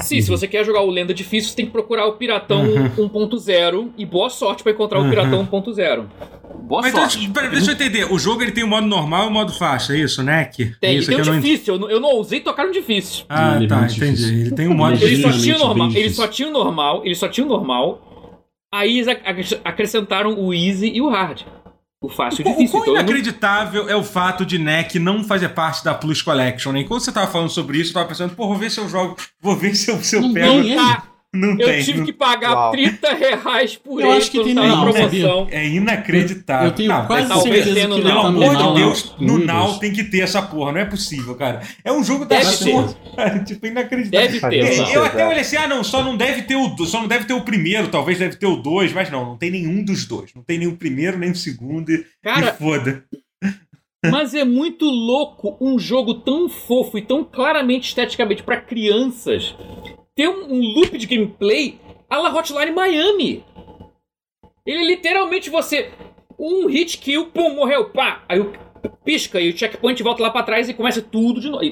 Sim, 0.00 0.20
se 0.20 0.28
você 0.30 0.48
quer 0.48 0.64
jogar 0.64 0.80
o 0.82 0.90
Lenda 0.90 1.12
difícil, 1.14 1.50
você 1.50 1.56
tem 1.56 1.66
que 1.66 1.70
procurar 1.72 2.06
o 2.06 2.12
Piratão 2.14 2.62
Uhum. 2.64 3.08
1.0 3.08 3.90
e 3.96 4.04
boa 4.06 4.28
sorte 4.30 4.62
pra 4.62 4.72
encontrar 4.72 5.00
o 5.00 5.08
Piratão 5.08 5.46
1.0. 5.46 6.06
Boa 6.64 6.82
Mas 6.82 6.92
então, 6.92 7.08
sorte. 7.08 7.28
pera, 7.30 7.48
deixa 7.48 7.70
eu 7.70 7.74
entender. 7.74 8.12
O 8.12 8.18
jogo 8.18 8.42
ele 8.42 8.52
tem 8.52 8.64
o 8.64 8.66
modo 8.68 8.86
normal 8.86 9.24
e 9.24 9.28
o 9.28 9.30
modo 9.30 9.52
faixa, 9.52 9.94
é 9.94 9.98
isso, 9.98 10.22
né? 10.22 10.44
Que, 10.46 10.66
Tem, 10.80 10.96
isso 10.96 11.10
e 11.10 11.14
tem 11.14 11.16
o 11.16 11.20
eu 11.20 11.26
não 11.26 11.34
ent- 11.36 11.42
difícil, 11.42 11.74
eu 11.74 11.80
não, 11.80 11.90
eu 11.90 12.00
não 12.00 12.08
ousei 12.10 12.40
tocar 12.40 12.66
no 12.66 12.72
difícil. 12.72 13.24
Ah, 13.28 13.58
é 13.62 13.66
tá, 13.66 13.76
muito 13.78 13.96
entendi. 13.96 14.14
difícil. 14.16 14.28
Ele 14.40 14.50
tem 14.52 14.68
um 14.68 14.74
modo 14.74 14.94
Ele 14.96 15.04
Ele 15.04 15.22
só 15.22 15.30
tinha 15.32 15.56
o 15.56 15.58
normal, 15.58 15.86
ele 15.88 15.94
difícil. 15.96 16.16
só 16.16 16.28
tinha 16.28 16.48
o 16.48 16.52
normal, 16.52 17.02
ele 17.04 17.14
só 17.14 17.28
tinha 17.28 17.46
o 17.46 17.48
normal. 17.48 18.08
Aí 18.74 18.98
eles 18.98 19.08
ac- 19.08 19.60
acrescentaram 19.64 20.34
o 20.38 20.52
easy 20.54 20.90
e 20.94 21.00
o 21.02 21.08
hard. 21.10 21.42
O 22.02 22.08
fácil 22.08 22.42
e 22.42 22.44
o 22.44 22.48
O 22.48 22.52
difícil. 22.56 22.70
quão 22.72 22.82
Então, 22.82 22.94
eu 22.96 23.02
não- 23.02 23.08
inacreditável 23.08 23.88
é 23.88 23.94
o 23.96 24.02
fato 24.02 24.44
de 24.44 24.58
NEC 24.58 24.98
não 24.98 25.22
fazer 25.24 25.50
parte 25.50 25.84
da 25.84 25.94
Plus 25.94 26.20
Collection, 26.20 26.72
né? 26.72 26.80
Enquanto 26.80 27.02
você 27.04 27.12
tava 27.12 27.28
falando 27.30 27.48
sobre 27.50 27.78
isso, 27.78 27.90
eu 27.90 27.94
tava 27.94 28.08
pensando, 28.08 28.34
pô, 28.34 28.48
vou 28.48 28.56
ver 28.56 28.70
se 28.70 28.78
eu 28.80 28.88
jogo, 28.88 29.16
vou 29.40 29.56
ver 29.56 29.74
se 29.76 29.90
eu, 29.90 30.02
se 30.02 30.16
eu 30.16 30.20
Não 30.22 30.34
pego. 30.34 30.68
é? 30.68 31.02
Tá, 31.32 31.38
Não 31.38 31.52
Eu 31.58 31.66
tem. 31.66 31.82
tive 31.82 31.98
não- 32.00 32.06
que 32.06 32.12
pagar 32.12 32.52
Uau. 32.52 32.72
30 32.72 33.14
reais 33.14 33.76
por 33.76 34.00
Eu 34.00 34.08
ele 34.08 34.18
acho 34.18 34.30
que 34.30 34.44
tem 34.44 34.52
na 34.52 34.66
Now, 34.66 34.92
promoção. 34.92 35.48
É 35.50 35.66
inacreditável. 35.66 36.66
Eu 36.68 36.74
tenho 36.74 36.88
Não, 36.90 37.06
quase 37.06 37.28
mas 37.28 37.28
talvez 37.28 37.64
certeza 37.64 37.88
que 37.88 38.02
tá 38.02 38.08
Pelo 38.08 38.20
amor 38.20 38.56
de 38.56 38.80
Deus, 38.80 39.14
no 39.18 39.38
Now 39.38 39.78
tem 39.78 39.92
que 39.92 40.04
ter 40.04 40.20
essa 40.20 40.42
porra, 40.42 40.72
não 40.72 40.80
é 40.80 40.84
possível, 40.84 41.34
cara. 41.34 41.62
É 41.82 41.90
um 41.90 42.04
jogo 42.04 42.26
ter. 42.26 42.70
porra. 42.70 43.38
tipo, 43.46 43.66
inacreditável. 43.66 44.28
Deve 44.28 44.40
ter, 44.40 44.64
não. 44.64 44.72
sentido. 44.76 44.94
Eu 44.94 45.04
até 45.04 45.22
é. 45.22 45.26
olhei 45.26 45.40
assim, 45.40 45.56
ah 45.56 45.66
não, 45.66 45.82
só 45.82 46.04
não 46.04 46.16
deve 46.16 46.42
ter 46.42 46.56
o 46.56 46.76
só 46.84 47.00
não 47.00 47.08
deve 47.08 47.24
ter 47.24 47.32
o 47.32 47.40
primeiro, 47.40 47.88
talvez 47.88 48.18
deve 48.18 48.36
ter 48.36 48.46
o 48.46 48.56
dois, 48.56 48.92
mas 48.92 49.10
não, 49.10 49.24
não 49.24 49.38
tem 49.38 49.50
nenhum 49.50 49.82
dos 49.82 50.04
dois. 50.04 50.34
Não 50.34 50.42
tem 50.42 50.58
nem 50.58 50.68
o 50.68 50.76
primeiro, 50.76 51.18
nem 51.18 51.30
o 51.30 51.36
segundo 51.36 51.90
e, 51.90 52.04
Cara, 52.22 52.48
e 52.48 52.62
foda. 52.62 53.04
Mas 54.10 54.34
é 54.34 54.44
muito 54.44 54.84
louco 54.84 55.56
um 55.60 55.78
jogo 55.78 56.14
tão 56.14 56.48
fofo 56.48 56.98
e 56.98 57.02
tão 57.02 57.24
claramente 57.24 57.88
esteticamente 57.88 58.42
pra 58.42 58.60
crianças 58.60 59.54
ter 60.14 60.28
um, 60.28 60.52
um 60.52 60.60
loop 60.74 60.96
de 60.98 61.06
gameplay 61.06 61.78
a 62.08 62.18
la 62.18 62.34
Hotline 62.34 62.72
Miami. 62.72 63.44
Ele 64.66 64.84
literalmente 64.84 65.50
você 65.50 65.90
um 66.38 66.66
hit 66.66 66.98
kill, 66.98 67.26
pum, 67.26 67.54
morreu, 67.54 67.90
pá, 67.90 68.24
aí 68.28 68.40
o 68.40 68.52
pisca 69.04 69.40
e 69.40 69.50
o 69.50 69.56
checkpoint 69.56 70.02
volta 70.02 70.22
lá 70.22 70.30
pra 70.30 70.42
trás 70.42 70.68
e 70.68 70.74
começa 70.74 71.00
tudo 71.00 71.40
de 71.40 71.48
novo. 71.48 71.62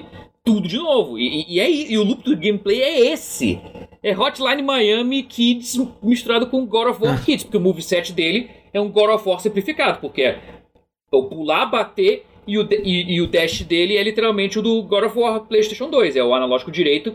Tudo 0.44 0.68
de 0.68 0.78
novo. 0.78 1.18
E, 1.18 1.42
e, 1.42 1.56
e, 1.56 1.60
é, 1.60 1.70
e 1.70 1.98
o 1.98 2.04
loop 2.04 2.22
do 2.22 2.36
gameplay 2.36 2.80
é 2.80 3.12
esse. 3.12 3.60
É 4.02 4.16
Hotline 4.16 4.62
Miami 4.62 5.22
Kids 5.22 5.78
misturado 6.02 6.46
com 6.46 6.64
God 6.64 6.88
of 6.88 7.04
War 7.04 7.22
Kids, 7.22 7.44
porque 7.44 7.58
o 7.58 7.60
moveset 7.60 8.12
dele 8.12 8.50
é 8.72 8.80
um 8.80 8.90
God 8.90 9.10
of 9.10 9.28
War 9.28 9.40
simplificado, 9.40 10.00
porque 10.00 10.22
é 10.22 10.40
o 11.12 11.24
pular, 11.24 11.66
bater 11.66 12.24
e 12.46 12.58
o, 12.58 12.66
e, 12.70 13.14
e 13.14 13.20
o 13.20 13.26
dash 13.26 13.62
dele 13.62 13.96
é 13.96 14.02
literalmente 14.02 14.58
o 14.58 14.62
do 14.62 14.82
God 14.82 15.04
of 15.04 15.18
War 15.18 15.40
PlayStation 15.40 15.90
2. 15.90 16.16
É 16.16 16.24
o 16.24 16.34
analógico 16.34 16.70
direito 16.70 17.14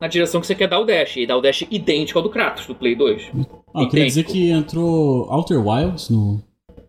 na 0.00 0.08
direção 0.08 0.40
que 0.40 0.46
você 0.46 0.54
quer 0.54 0.68
dar 0.68 0.78
o 0.80 0.84
dash. 0.84 1.16
E 1.16 1.26
dá 1.26 1.36
o 1.36 1.40
dash 1.40 1.62
idêntico 1.70 2.18
ao 2.18 2.22
do 2.22 2.30
Kratos, 2.30 2.66
do 2.66 2.74
Play 2.74 2.94
2. 2.94 3.30
Ó, 3.74 3.82
eu 3.82 3.88
queria 3.88 4.06
dizer 4.06 4.24
que 4.24 4.50
entrou 4.50 5.30
Outer 5.30 5.64
Wilds 5.66 6.08
no, 6.10 6.42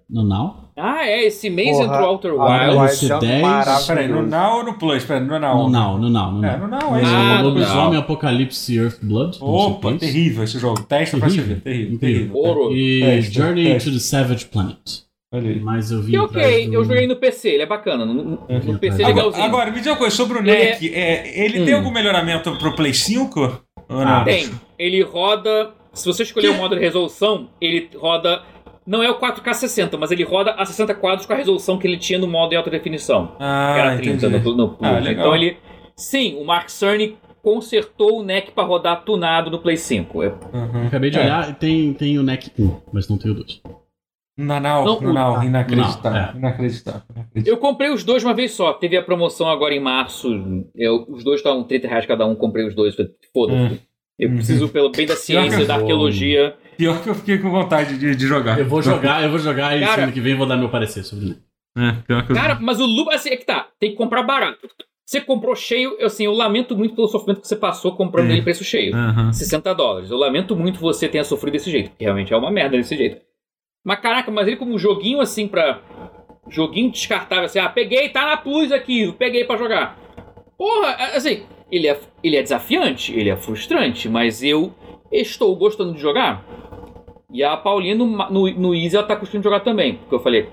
no 0.10 0.24
Now. 0.24 0.62
Ah, 0.78 1.06
é, 1.06 1.26
esse 1.28 1.48
mês 1.50 1.78
Porra, 1.78 1.86
entrou 1.94 2.10
Outer 2.10 2.34
Wilds. 2.34 2.76
Wilds. 2.76 3.02
Wilds 3.02 3.12
é 3.12 3.20
10. 3.20 3.42
maravilhoso. 3.42 3.88
Peraí, 3.88 4.08
no 4.08 4.22
Now 4.26 4.58
ou 4.58 4.64
no 4.64 4.74
Plus? 4.80 5.04
Peraí, 5.04 5.24
no 5.24 5.38
Now. 5.40 5.58
No 5.58 5.70
Now, 5.70 5.98
no 6.00 6.10
Now, 6.10 6.32
no 6.32 6.44
É, 6.46 6.58
Now. 6.58 6.60
no 6.60 6.68
Now, 6.68 6.96
é 6.96 7.00
É, 7.00 7.04
isso. 7.04 7.12
Ah, 7.14 7.42
Lobisomem. 7.42 8.00
Apocalipse 8.00 8.76
Earthblood. 8.78 9.38
Opa, 9.42 9.92
é 9.92 9.98
terrível 9.98 10.44
esse 10.44 10.58
jogo. 10.58 10.82
Testa 10.84 11.18
pra 11.18 11.30
você 11.30 11.36
Terrível. 11.36 11.56
ver. 11.58 11.62
Terrível, 11.62 12.00
terrível. 12.00 12.36
Ouro. 12.36 12.74
E 12.76 13.00
Teste, 13.02 13.34
Journey 13.36 13.66
teste. 13.66 13.90
to 13.90 13.96
the 13.96 14.02
Savage 14.02 14.46
Planet. 14.46 14.80
Mas 15.62 15.91
eu 15.91 16.02
vi 16.02 16.18
atrás 16.18 16.45
ok, 16.45 16.68
do- 16.68 16.74
eu 16.74 16.84
joguei 16.84 17.08
no 17.08 17.16
PC, 17.16 17.49
ele 17.52 17.64
é 17.64 17.66
bacana. 17.66 18.06
No, 18.06 18.14
no- 18.14 18.24
no 18.48 18.80
PC 18.80 19.02
é 19.02 19.06
Agora- 19.06 19.16
legalzinho. 19.28 19.45
Agora, 19.45 19.72
me 19.72 19.78
diz 19.78 19.88
uma 19.88 19.95
coisa 19.95 20.14
sobre 20.16 20.38
o 20.38 20.41
Ele 20.41 20.52
NEC. 20.52 20.94
É, 20.94 21.45
ele 21.45 21.64
tem 21.64 21.74
Hum. 21.74 21.78
algum 21.78 21.91
melhoramento 21.91 22.52
pro 22.58 22.76
Play 22.76 22.94
5? 22.94 23.40
Ou 23.88 23.98
não? 24.03 24.08
Ah, 24.08 24.24
Tem. 24.26 24.49
Ele 24.78 25.02
roda. 25.02 25.72
Se 25.94 26.06
você 26.06 26.24
escolher 26.24 26.49
o 26.49 26.56
modo 26.56 26.76
de 26.76 26.82
resolução, 26.82 27.48
ele 27.62 27.90
roda. 27.95 28.41
Não 28.86 29.02
é 29.03 29.10
o 29.10 29.16
4K 29.20 29.53
60, 29.53 29.98
mas 29.98 30.12
ele 30.12 30.24
roda 30.24 30.52
a 30.52 30.66
60 30.66 30.94
quadros 30.94 31.26
com 31.26 31.32
a 31.34 31.36
resolução 31.36 31.78
que 31.78 31.88
ele 31.88 31.98
tinha 31.98 32.18
no 32.20 32.28
modo 32.28 32.49
de 32.49 32.56
alta 32.58 32.70
definição. 32.70 33.28
que 33.28 33.34
Ah, 33.40 33.76
era 33.78 33.95
30 33.98 34.28
entendi. 34.28 34.44
no, 34.45 34.56
no. 34.58 34.78
Ah, 34.82 34.99
legal. 34.99 35.12
então 35.28 35.36
ele. 35.36 35.56
Sim, 35.95 36.36
o 36.41 36.45
Mark 36.45 36.70
Cerny 36.70 37.16
consertou 37.44 38.20
o 38.20 38.24
NEC 38.24 38.52
pra 38.52 38.64
rodar 38.64 39.03
tunado 39.06 39.49
no 39.52 39.60
Play 39.60 39.78
5. 39.78 40.24
É- 40.24 40.28
Uhum. 40.53 40.88
Acabei 40.88 41.10
de 41.10 41.20
É. 41.20 41.24
olhar 41.24 41.49
e 41.49 41.53
tem, 41.53 41.94
tem 41.94 42.18
o 42.18 42.24
NEC 42.24 42.52
1, 42.60 42.82
mas 42.91 43.08
não 43.08 43.18
tem 43.18 43.32
o 43.32 43.36
2. 43.36 43.62
Now, 44.38 44.60
Não, 44.60 45.02
no 45.02 45.40
o- 45.40 45.44
inacreditável. 45.44 46.12
Não, 46.12 46.18
é. 46.18 46.38
Inacreditável. 46.38 47.02
inacreditável. 47.16 47.53
Eu 47.53 47.58
comprei 47.58 47.91
os 47.91 48.03
dois 48.03 48.24
uma 48.24 48.34
vez 48.34 48.52
só. 48.53 48.74
Teve 48.74 48.98
a 48.98 49.03
promoção 49.03 49.48
agora 49.49 49.74
em 49.74 49.80
março. 49.80 50.30
Eu- 50.76 51.06
os 51.10 51.24
dois 51.24 51.40
estavam 51.40 51.64
30 51.64 51.88
reais 51.88 52.06
cada 52.06 52.26
um. 52.26 52.34
Comprei 52.36 52.66
os 52.66 52.74
dois. 52.74 52.95
falei, 52.95 53.12
Foda-se. 53.34 53.60
Hum. 53.76 53.78
Eu 54.18 54.30
Uhum. 54.30 54.36
preciso, 54.36 54.70
pelo 54.70 54.90
bem 54.91 55.06
da 55.06 55.16
ciência, 55.18 55.66
da 55.66 55.76
arqueologia. 55.76 56.56
Pior 56.78 57.02
que 57.03 57.10
eu 57.10 57.16
fiquei 57.16 57.38
com 57.40 57.49
vontade 57.52 57.98
de, 57.98 58.16
de 58.16 58.26
jogar. 58.28 58.58
Eu 58.60 58.66
vou 58.68 58.82
jogar, 58.82 59.24
eu 59.24 59.30
vou 59.30 59.40
jogar 59.40 59.76
e 59.78 59.82
Cara- 59.82 59.94
semana 59.94 60.12
que 60.12 60.22
vem 60.22 60.36
vou 60.36 60.48
dar 60.48 60.58
meu 60.58 60.70
parecer 60.70 61.03
sobre 61.03 61.26
ele. 61.26 61.38
É, 61.78 61.91
pior 62.06 62.26
que 62.26 62.32
eu... 62.32 62.36
Cara, 62.36 62.58
mas 62.60 62.80
o 62.80 62.86
loop, 62.86 63.14
assim, 63.14 63.30
é 63.30 63.38
que 63.38 63.45
tá. 63.45 63.68
Tem 63.80 63.91
que 63.91 63.95
comprar 63.98 64.24
barato. 64.24 64.68
Você 65.06 65.20
comprou 65.22 65.56
cheio, 65.56 65.95
eu, 65.99 66.08
assim, 66.08 66.26
eu 66.26 66.32
lamento 66.34 66.76
muito 66.78 66.95
pelo 66.95 67.08
sofrimento 67.08 67.41
que 67.41 67.48
você 67.48 67.56
passou 67.56 67.95
comprando 67.95 68.28
É. 68.28 68.32
ele 68.32 68.40
em 68.41 68.44
preço 68.44 68.64
cheio. 68.64 68.95
Aham. 68.95 69.32
60 69.34 69.74
dólares. 69.76 70.10
Eu 70.10 70.18
lamento 70.18 70.56
muito 70.56 70.76
que 70.78 70.82
você 70.82 71.08
tenha 71.10 71.24
sofrido 71.24 71.53
desse 71.53 71.70
jeito, 71.70 71.90
porque 71.90 72.03
realmente 72.06 72.34
é 72.34 72.38
uma 72.38 72.49
merda 72.52 72.78
desse 72.78 72.95
jeito. 72.95 73.22
Mas 73.84 73.99
caraca, 73.99 74.30
mas 74.32 74.48
ele 74.48 74.58
como 74.58 74.74
um 74.74 74.80
joguinho 74.80 75.22
assim 75.22 75.48
pra. 75.48 75.82
Joguinho 76.49 76.91
descartável, 76.91 77.45
assim, 77.45 77.60
ah, 77.60 77.70
peguei, 77.70 78.10
tá 78.10 78.26
na 78.26 78.36
Plus 78.36 78.72
aqui, 78.72 79.12
peguei 79.14 79.45
pra 79.45 79.58
jogar. 79.58 79.98
Porra, 80.58 80.95
assim, 81.16 81.44
ele 81.72 81.88
é, 81.88 81.99
ele 82.24 82.36
é 82.36 82.41
desafiante, 82.41 83.18
ele 83.18 83.30
é 83.30 83.38
frustrante, 83.38 84.10
mas 84.10 84.44
eu 84.44 84.74
estou 85.12 85.56
gostando 85.56 85.94
de 85.94 85.99
jogar. 85.99 86.44
E 87.32 87.44
a 87.44 87.56
Paulinha 87.56 87.95
no, 87.95 88.06
no, 88.06 88.52
no 88.52 88.76
Easy 88.76 88.95
ela 88.95 89.06
tá 89.06 89.16
costumando 89.16 89.45
jogar 89.45 89.62
também. 89.62 89.95
Porque 89.95 90.16
eu 90.16 90.20
falei, 90.20 90.49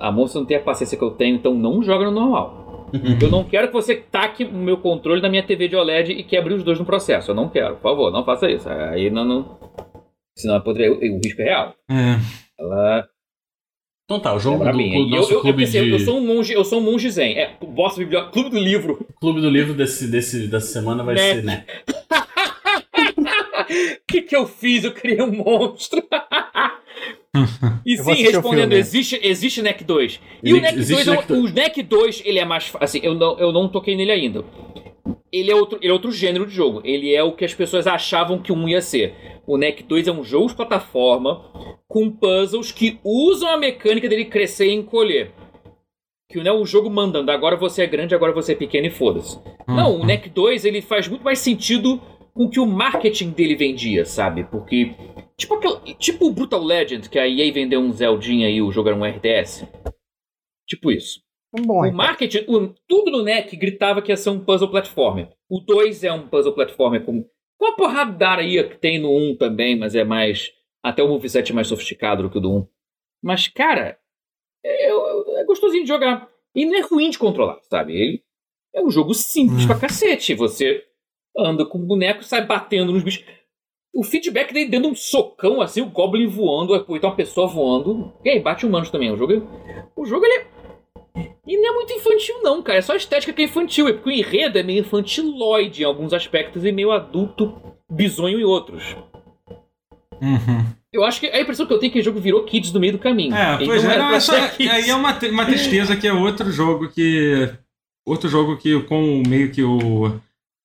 a 0.00 0.10
moça 0.10 0.38
não 0.38 0.46
tem 0.46 0.56
a 0.56 0.60
paciência 0.60 0.98
que 0.98 1.04
eu 1.04 1.12
tenho, 1.12 1.36
então 1.36 1.54
não 1.54 1.82
joga 1.82 2.06
no 2.06 2.10
normal. 2.10 2.64
Eu 3.20 3.28
não 3.28 3.42
quero 3.42 3.66
que 3.66 3.72
você 3.72 3.96
taque 3.96 4.44
o 4.44 4.52
meu 4.52 4.76
controle 4.76 5.20
na 5.20 5.28
minha 5.28 5.42
TV 5.42 5.66
de 5.66 5.74
OLED 5.74 6.12
e 6.12 6.22
quebre 6.22 6.54
os 6.54 6.62
dois 6.62 6.78
no 6.78 6.84
processo. 6.84 7.32
Eu 7.32 7.34
não 7.34 7.48
quero, 7.48 7.74
por 7.74 7.82
favor, 7.82 8.12
não 8.12 8.24
faça 8.24 8.48
isso. 8.48 8.68
Aí 8.68 9.10
não. 9.10 9.24
não... 9.24 9.58
Senão 10.36 10.60
poderia, 10.60 10.92
o 10.92 11.20
risco 11.24 11.40
é 11.40 11.44
real. 11.44 11.74
É. 11.88 12.18
Ela 12.58 13.08
Então 14.04 14.20
tá, 14.20 14.32
o 14.32 14.36
é 14.36 14.40
jogo 14.40 14.58
do, 14.58 14.64
brabinha. 14.64 14.98
do 14.98 15.06
E 15.08 15.10
eu, 15.12 15.16
nosso 15.16 15.32
eu, 15.32 15.36
eu 15.36 15.42
clube 15.42 15.64
pensei, 15.64 15.84
de... 15.84 15.90
eu 15.90 15.98
sou 16.00 16.18
um 16.18 16.26
monge, 16.26 16.52
eu 16.52 16.64
sou 16.64 16.80
um 16.80 16.82
monge 16.82 17.08
zen. 17.10 17.38
É, 17.38 17.56
o 17.60 17.66
boss 17.66 17.96
biblioteca, 17.96 18.32
clube 18.32 18.50
do 18.50 18.58
livro. 18.58 19.06
clube 19.20 19.40
do 19.40 19.48
livro 19.48 19.74
desse, 19.74 20.08
desse, 20.08 20.46
dessa 20.48 20.66
semana 20.66 21.02
vai 21.04 21.14
Né? 21.14 21.34
ser, 21.34 21.42
né? 21.44 21.64
O 22.96 24.06
que, 24.08 24.22
que 24.22 24.36
eu 24.36 24.46
fiz? 24.46 24.84
Eu 24.84 24.92
criei 24.92 25.22
um 25.22 25.30
monstro. 25.32 26.02
e 27.86 27.96
sim, 27.96 28.02
o 28.10 28.14
respondendo, 28.14 28.72
existe, 28.72 29.18
existe 29.22 29.62
NEC 29.62 29.82
2. 29.84 30.20
E 30.42 30.52
o 30.52 30.60
NEC 30.60 30.74
2, 30.76 30.90
existe 30.90 31.08
é 31.08 31.12
um- 31.12 31.14
NEC 31.16 31.26
2. 31.28 31.40
o 31.50 31.54
NEC 31.54 31.82
2, 31.82 32.22
ele 32.24 32.38
é 32.38 32.44
mais. 32.44 32.72
Assim, 32.80 33.00
eu 33.02 33.14
não, 33.14 33.38
eu 33.38 33.52
não 33.52 33.68
toquei 33.68 33.96
nele 33.96 34.12
ainda. 34.12 34.44
Ele 35.34 35.50
é, 35.50 35.54
outro, 35.56 35.78
ele 35.82 35.90
é 35.90 35.92
outro 35.92 36.12
gênero 36.12 36.46
de 36.46 36.54
jogo. 36.54 36.80
Ele 36.84 37.12
é 37.12 37.20
o 37.20 37.32
que 37.32 37.44
as 37.44 37.52
pessoas 37.52 37.88
achavam 37.88 38.38
que 38.38 38.52
um 38.52 38.68
ia 38.68 38.80
ser. 38.80 39.40
O 39.44 39.58
NEC 39.58 39.82
2 39.82 40.06
é 40.06 40.12
um 40.12 40.22
jogo 40.22 40.46
de 40.46 40.54
plataforma 40.54 41.42
com 41.88 42.08
puzzles 42.08 42.70
que 42.70 43.00
usam 43.02 43.48
a 43.48 43.56
mecânica 43.56 44.08
dele 44.08 44.26
crescer 44.26 44.68
e 44.68 44.74
encolher. 44.74 45.32
Que 46.30 46.38
não 46.38 46.52
é 46.52 46.54
o 46.54 46.64
jogo 46.64 46.88
mandando, 46.88 47.32
agora 47.32 47.56
você 47.56 47.82
é 47.82 47.86
grande, 47.86 48.14
agora 48.14 48.32
você 48.32 48.52
é 48.52 48.54
pequeno 48.54 48.86
e 48.86 48.90
foda-se. 48.90 49.36
Não, 49.66 50.00
o 50.00 50.06
NEC 50.06 50.30
2 50.30 50.64
ele 50.64 50.80
faz 50.80 51.08
muito 51.08 51.24
mais 51.24 51.40
sentido 51.40 52.00
com 52.32 52.44
o 52.44 52.48
que 52.48 52.60
o 52.60 52.66
marketing 52.66 53.30
dele 53.30 53.56
vendia, 53.56 54.04
sabe? 54.04 54.44
Porque. 54.44 54.94
Tipo, 55.36 55.54
aquela, 55.54 55.80
tipo 55.98 56.26
o 56.28 56.32
Brutal 56.32 56.62
Legend, 56.62 57.08
que 57.08 57.18
a 57.18 57.26
EA 57.26 57.52
vendeu 57.52 57.80
um 57.80 57.92
Zeldinha 57.92 58.48
e 58.48 58.62
o 58.62 58.70
jogo 58.70 58.88
era 58.88 58.96
um 58.96 59.04
RTS. 59.04 59.66
Tipo 60.64 60.92
isso. 60.92 61.23
Um 61.56 61.62
bom, 61.62 61.80
O 61.82 61.86
então. 61.86 61.96
marketing, 61.96 62.44
o- 62.48 62.74
tudo 62.88 63.10
no 63.10 63.22
NEC 63.22 63.56
gritava 63.56 64.02
que 64.02 64.10
ia 64.10 64.16
ser 64.16 64.30
um 64.30 64.40
puzzle 64.44 64.70
platformer. 64.70 65.28
O 65.48 65.60
2 65.60 66.02
é 66.04 66.12
um 66.12 66.26
puzzle 66.28 66.52
platformer 66.52 67.04
com, 67.04 67.24
com 67.58 67.66
a 67.66 67.76
porradaria 67.76 68.68
que 68.68 68.76
tem 68.78 68.98
no 68.98 69.10
1 69.16 69.36
também, 69.36 69.78
mas 69.78 69.94
é 69.94 70.02
mais. 70.04 70.52
Até 70.82 71.02
o 71.02 71.08
moveset 71.08 71.50
é 71.50 71.54
mais 71.54 71.68
sofisticado 71.68 72.22
do 72.24 72.30
que 72.30 72.38
o 72.38 72.40
do 72.40 72.52
1. 72.58 72.66
Mas, 73.22 73.48
cara, 73.48 73.98
é, 74.64 74.90
é- 74.90 75.40
é 75.40 75.44
gostosinho 75.44 75.82
de 75.84 75.88
jogar. 75.88 76.28
E 76.54 76.66
não 76.66 76.74
é 76.76 76.80
ruim 76.80 77.08
de 77.10 77.18
controlar, 77.18 77.58
sabe? 77.62 77.94
Ele 77.96 78.22
é 78.74 78.82
um 78.82 78.90
jogo 78.90 79.14
simples 79.14 79.64
Hum. 79.64 79.68
pra 79.68 79.78
cacete. 79.78 80.34
Você 80.34 80.82
anda 81.36 81.64
com 81.64 81.78
o 81.78 81.86
boneco 81.86 82.20
e 82.22 82.24
sai 82.24 82.44
batendo 82.46 82.92
nos 82.92 83.02
bichos. 83.02 83.24
O 83.94 84.02
feedback 84.02 84.52
dele 84.52 84.70
dando 84.70 84.88
um 84.88 84.94
socão 84.94 85.60
assim, 85.60 85.80
o 85.80 85.86
Goblin 85.90 86.26
voando, 86.26 86.72
ou 86.88 86.96
então 86.96 87.10
uma 87.10 87.16
pessoa 87.16 87.46
voando. 87.46 88.12
E 88.24 88.28
aí, 88.30 88.40
bate 88.40 88.66
humanos 88.66 88.90
também. 88.90 89.10
O 89.12 89.16
jogo, 89.16 89.34
o 89.96 90.04
jogo 90.04 90.24
ele 90.26 90.34
é 90.42 90.46
e 91.46 91.56
não 91.56 91.70
é 91.70 91.74
muito 91.74 91.92
infantil, 91.92 92.42
não, 92.42 92.62
cara. 92.62 92.78
É 92.78 92.82
só 92.82 92.92
a 92.92 92.96
estética 92.96 93.32
que 93.32 93.42
é 93.42 93.44
infantil. 93.44 93.86
É 93.88 93.92
porque 93.92 94.08
o 94.08 94.12
enredo 94.12 94.58
é 94.58 94.62
meio 94.62 94.80
infantiloide 94.80 95.82
em 95.82 95.84
alguns 95.84 96.12
aspectos 96.12 96.64
e 96.64 96.72
meio 96.72 96.90
adulto, 96.90 97.54
bizonho 97.90 98.40
em 98.40 98.44
outros. 98.44 98.96
Uhum. 100.20 100.64
Eu 100.92 101.04
acho 101.04 101.20
que 101.20 101.26
a 101.26 101.40
impressão 101.40 101.66
que 101.66 101.72
eu 101.72 101.78
tenho 101.78 101.90
é 101.90 101.92
que 101.92 102.00
o 102.00 102.04
jogo 102.04 102.20
virou 102.20 102.44
kids 102.44 102.72
no 102.72 102.80
meio 102.80 102.92
do 102.92 102.98
caminho. 102.98 103.34
É, 103.34 103.54
Ele 103.56 103.66
pois 103.66 103.84
é, 103.84 103.98
não, 103.98 104.08
pra 104.08 104.64
é 104.64 104.68
aí 104.70 104.90
é 104.90 104.94
uma, 104.94 105.18
uma 105.30 105.44
tristeza 105.44 105.96
que 105.96 106.06
é 106.06 106.12
outro 106.12 106.50
jogo 106.50 106.88
que. 106.88 107.50
Outro 108.06 108.28
jogo 108.28 108.56
que 108.56 108.80
com 108.82 109.22
meio 109.26 109.50
que 109.50 109.62
o. 109.62 110.20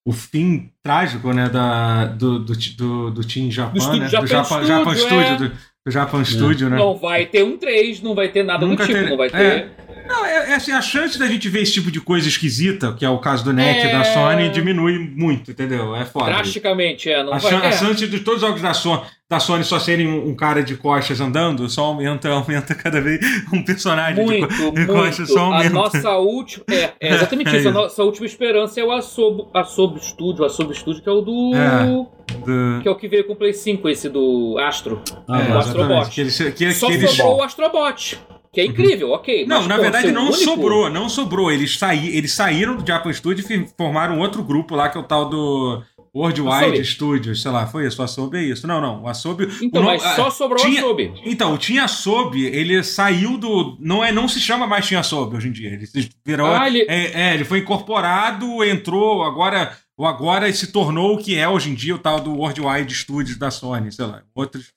O 0.07 0.11
fim 0.11 0.71
trágico, 0.81 1.31
né, 1.34 1.49
da, 1.49 2.05
do, 2.05 2.39
do, 2.39 2.53
do, 2.55 3.11
do 3.11 3.27
Team 3.27 3.51
Japan, 3.51 3.77
estúdio 3.77 3.99
né? 3.99 4.09
Japan 4.09 4.23
do 4.23 4.27
Japan, 4.27 4.45
Studio, 4.45 4.67
Japan 4.67 4.91
é. 4.91 4.95
Studio, 4.95 5.38
do, 5.38 5.55
do 5.85 5.91
Japan 5.91 6.26
Studio, 6.26 6.69
né? 6.69 6.77
Não 6.77 6.97
vai 6.97 7.26
ter 7.26 7.43
um 7.43 7.57
3, 7.57 8.01
não 8.01 8.15
vai 8.15 8.30
ter 8.30 8.43
nada 8.43 8.65
Nunca 8.65 8.84
do 8.84 8.88
tipo, 8.88 8.99
ter- 9.03 9.09
não 9.09 9.17
vai 9.17 9.30
ter. 9.30 9.38
é. 9.38 9.69
Não, 10.10 10.26
é, 10.26 10.52
é 10.52 10.56
assim, 10.56 10.72
a 10.72 10.81
chance 10.81 11.19
da 11.19 11.27
gente 11.27 11.48
ver 11.48 11.61
esse 11.61 11.73
tipo 11.73 11.91
de 11.91 12.02
coisa 12.02 12.27
esquisita, 12.27 12.94
que 12.94 13.06
é 13.06 13.10
o 13.10 13.19
caso 13.19 13.44
do 13.44 13.53
NEC 13.53 13.86
É. 13.88 13.91
da 13.91 14.03
Sony, 14.03 14.49
diminui 14.49 14.98
muito, 14.98 15.52
entendeu? 15.52 15.95
É 15.95 16.03
foda. 16.03 16.26
Drasticamente, 16.26 17.10
é. 17.10 17.23
Não 17.23 17.34
A, 17.34 17.38
vai. 17.38 17.53
a 17.53 17.65
é. 17.68 17.72
chance 17.72 18.07
de 18.07 18.19
todos 18.22 18.41
os 18.41 18.48
jogos 18.48 18.61
da 18.61 18.73
Sony, 18.73 19.03
da 19.30 19.40
Sony 19.40 19.64
só 19.64 19.77
serem 19.80 20.07
um, 20.07 20.30
um 20.30 20.36
cara 20.36 20.64
de 20.64 20.76
costas 20.76 21.22
andando, 21.22 21.69
só 21.69 21.84
aumenta, 21.86 22.27
aumenta 22.34 22.73
cada 22.73 22.99
vez 22.99 23.19
um 23.53 23.61
personagem 23.64 24.15
de, 24.15 24.22
Muito, 24.23 24.48
co- 24.48 24.72
de 24.72 24.86
costas, 24.88 25.18
muito. 25.30 25.34
só 25.34 25.40
A 25.40 25.44
aumenta. 25.57 25.69
nossa 25.69 26.10
última. 26.18 26.65
É, 26.72 26.91
é 26.99 27.14
exatamente 27.14 27.56
É 27.56 27.60
isso. 27.60 27.69
A 27.69 27.72
nossa 27.72 28.03
última 28.03 28.26
esperança 28.26 28.80
é 28.80 28.84
o 28.84 28.91
Asobo, 28.91 29.52
Asobo 29.53 29.99
Studio. 29.99 30.44
Asobo 30.44 30.73
Studio, 30.73 31.03
que 31.03 31.10
é 31.10 31.11
o 31.11 31.22
do. 31.22 31.52
É. 31.56 31.86
Do- 31.86 32.81
Que 32.81 32.88
é 32.88 32.91
o 32.91 32.95
que 32.95 33.07
veio 33.07 33.26
com 33.26 33.34
o 33.34 33.36
Play 33.36 33.53
5, 33.53 33.88
esse 33.90 34.10
do 34.10 34.57
Astro. 34.60 35.02
Ah, 35.27 35.41
é, 35.41 35.52
o 35.53 35.57
Astrobot. 35.60 36.10
Que 36.10 36.22
eles, 36.22 36.36
que, 36.56 36.72
Só 36.73 36.88
que 36.88 37.07
sobrou 37.07 37.38
o 37.38 37.44
Astrobot. 37.44 38.19
Que 38.51 38.61
é 38.61 38.65
incrível, 38.65 39.11
ok. 39.11 39.45
Não, 39.45 39.57
mas, 39.59 39.67
na 39.67 39.76
pô, 39.76 39.81
verdade 39.81 40.11
não 40.11 40.23
único- 40.27 40.38
sobrou, 40.43 40.89
não 40.89 41.07
sobrou. 41.07 41.51
Eles, 41.51 41.77
saí, 41.77 42.15
eles 42.17 42.31
saíram 42.34 42.76
do 42.77 42.85
Japan 42.88 43.13
Studio 43.13 43.45
e 43.49 43.67
formaram 43.77 44.19
outro 44.19 44.43
grupo 44.43 44.76
lá, 44.76 44.89
que 44.89 44.97
é 44.97 45.01
o 45.01 45.03
tal 45.03 45.30
do 45.30 45.84
Worldwide 46.15 46.65
Asobi. 46.65 46.85
Studios, 46.85 47.41
sei 47.43 47.51
lá, 47.51 47.67
foi 47.67 47.85
isso, 47.85 48.01
o 48.01 48.03
Asobi 48.05 48.38
é 48.38 48.43
isso. 48.43 48.65
Não, 48.65 48.81
não, 48.81 49.03
o 49.03 49.07
Asobi... 49.07 49.47
Então, 49.61 49.84
o 49.84 49.85
mas 49.85 50.03
no- 50.03 50.09
só 50.15 50.27
ah, 50.27 50.31
sobrou 50.31 50.59
tinha- 50.63 50.81
o 50.81 50.85
Asobi. 50.85 51.13
Então, 51.23 51.53
o 51.53 51.57
Tinha 51.59 51.88
Sob, 51.88 52.43
ele 52.43 52.81
saiu 52.84 53.38
do. 53.38 53.77
Não, 53.80 54.03
é, 54.03 54.11
não 54.11 54.27
se 54.27 54.41
chama 54.41 54.65
mais 54.65 54.88
Tinha 54.88 55.03
Sob 55.03 55.38
hoje 55.38 55.47
em 55.49 55.51
dia. 55.51 55.69
Ele 55.69 55.88
virou. 56.26 56.47
Ah, 56.47 56.67
ele- 56.67 56.85
é, 56.89 57.30
é, 57.30 57.34
ele 57.35 57.45
foi 57.45 57.59
incorporado, 57.59 58.63
entrou, 58.63 59.23
agora. 59.23 59.77
O 59.95 60.05
agora 60.07 60.51
se 60.53 60.71
tornou 60.71 61.13
o 61.13 61.17
que 61.17 61.35
é 61.35 61.47
hoje 61.47 61.69
em 61.69 61.76
dia 61.76 61.93
o 61.93 61.99
tal 61.99 62.21
do 62.21 62.34
Worldwide 62.34 62.95
Studios 62.95 63.38
da 63.38 63.51
Sony, 63.51 63.91
sei 63.91 64.05
lá. 64.05 64.21
Outros. 64.34 64.67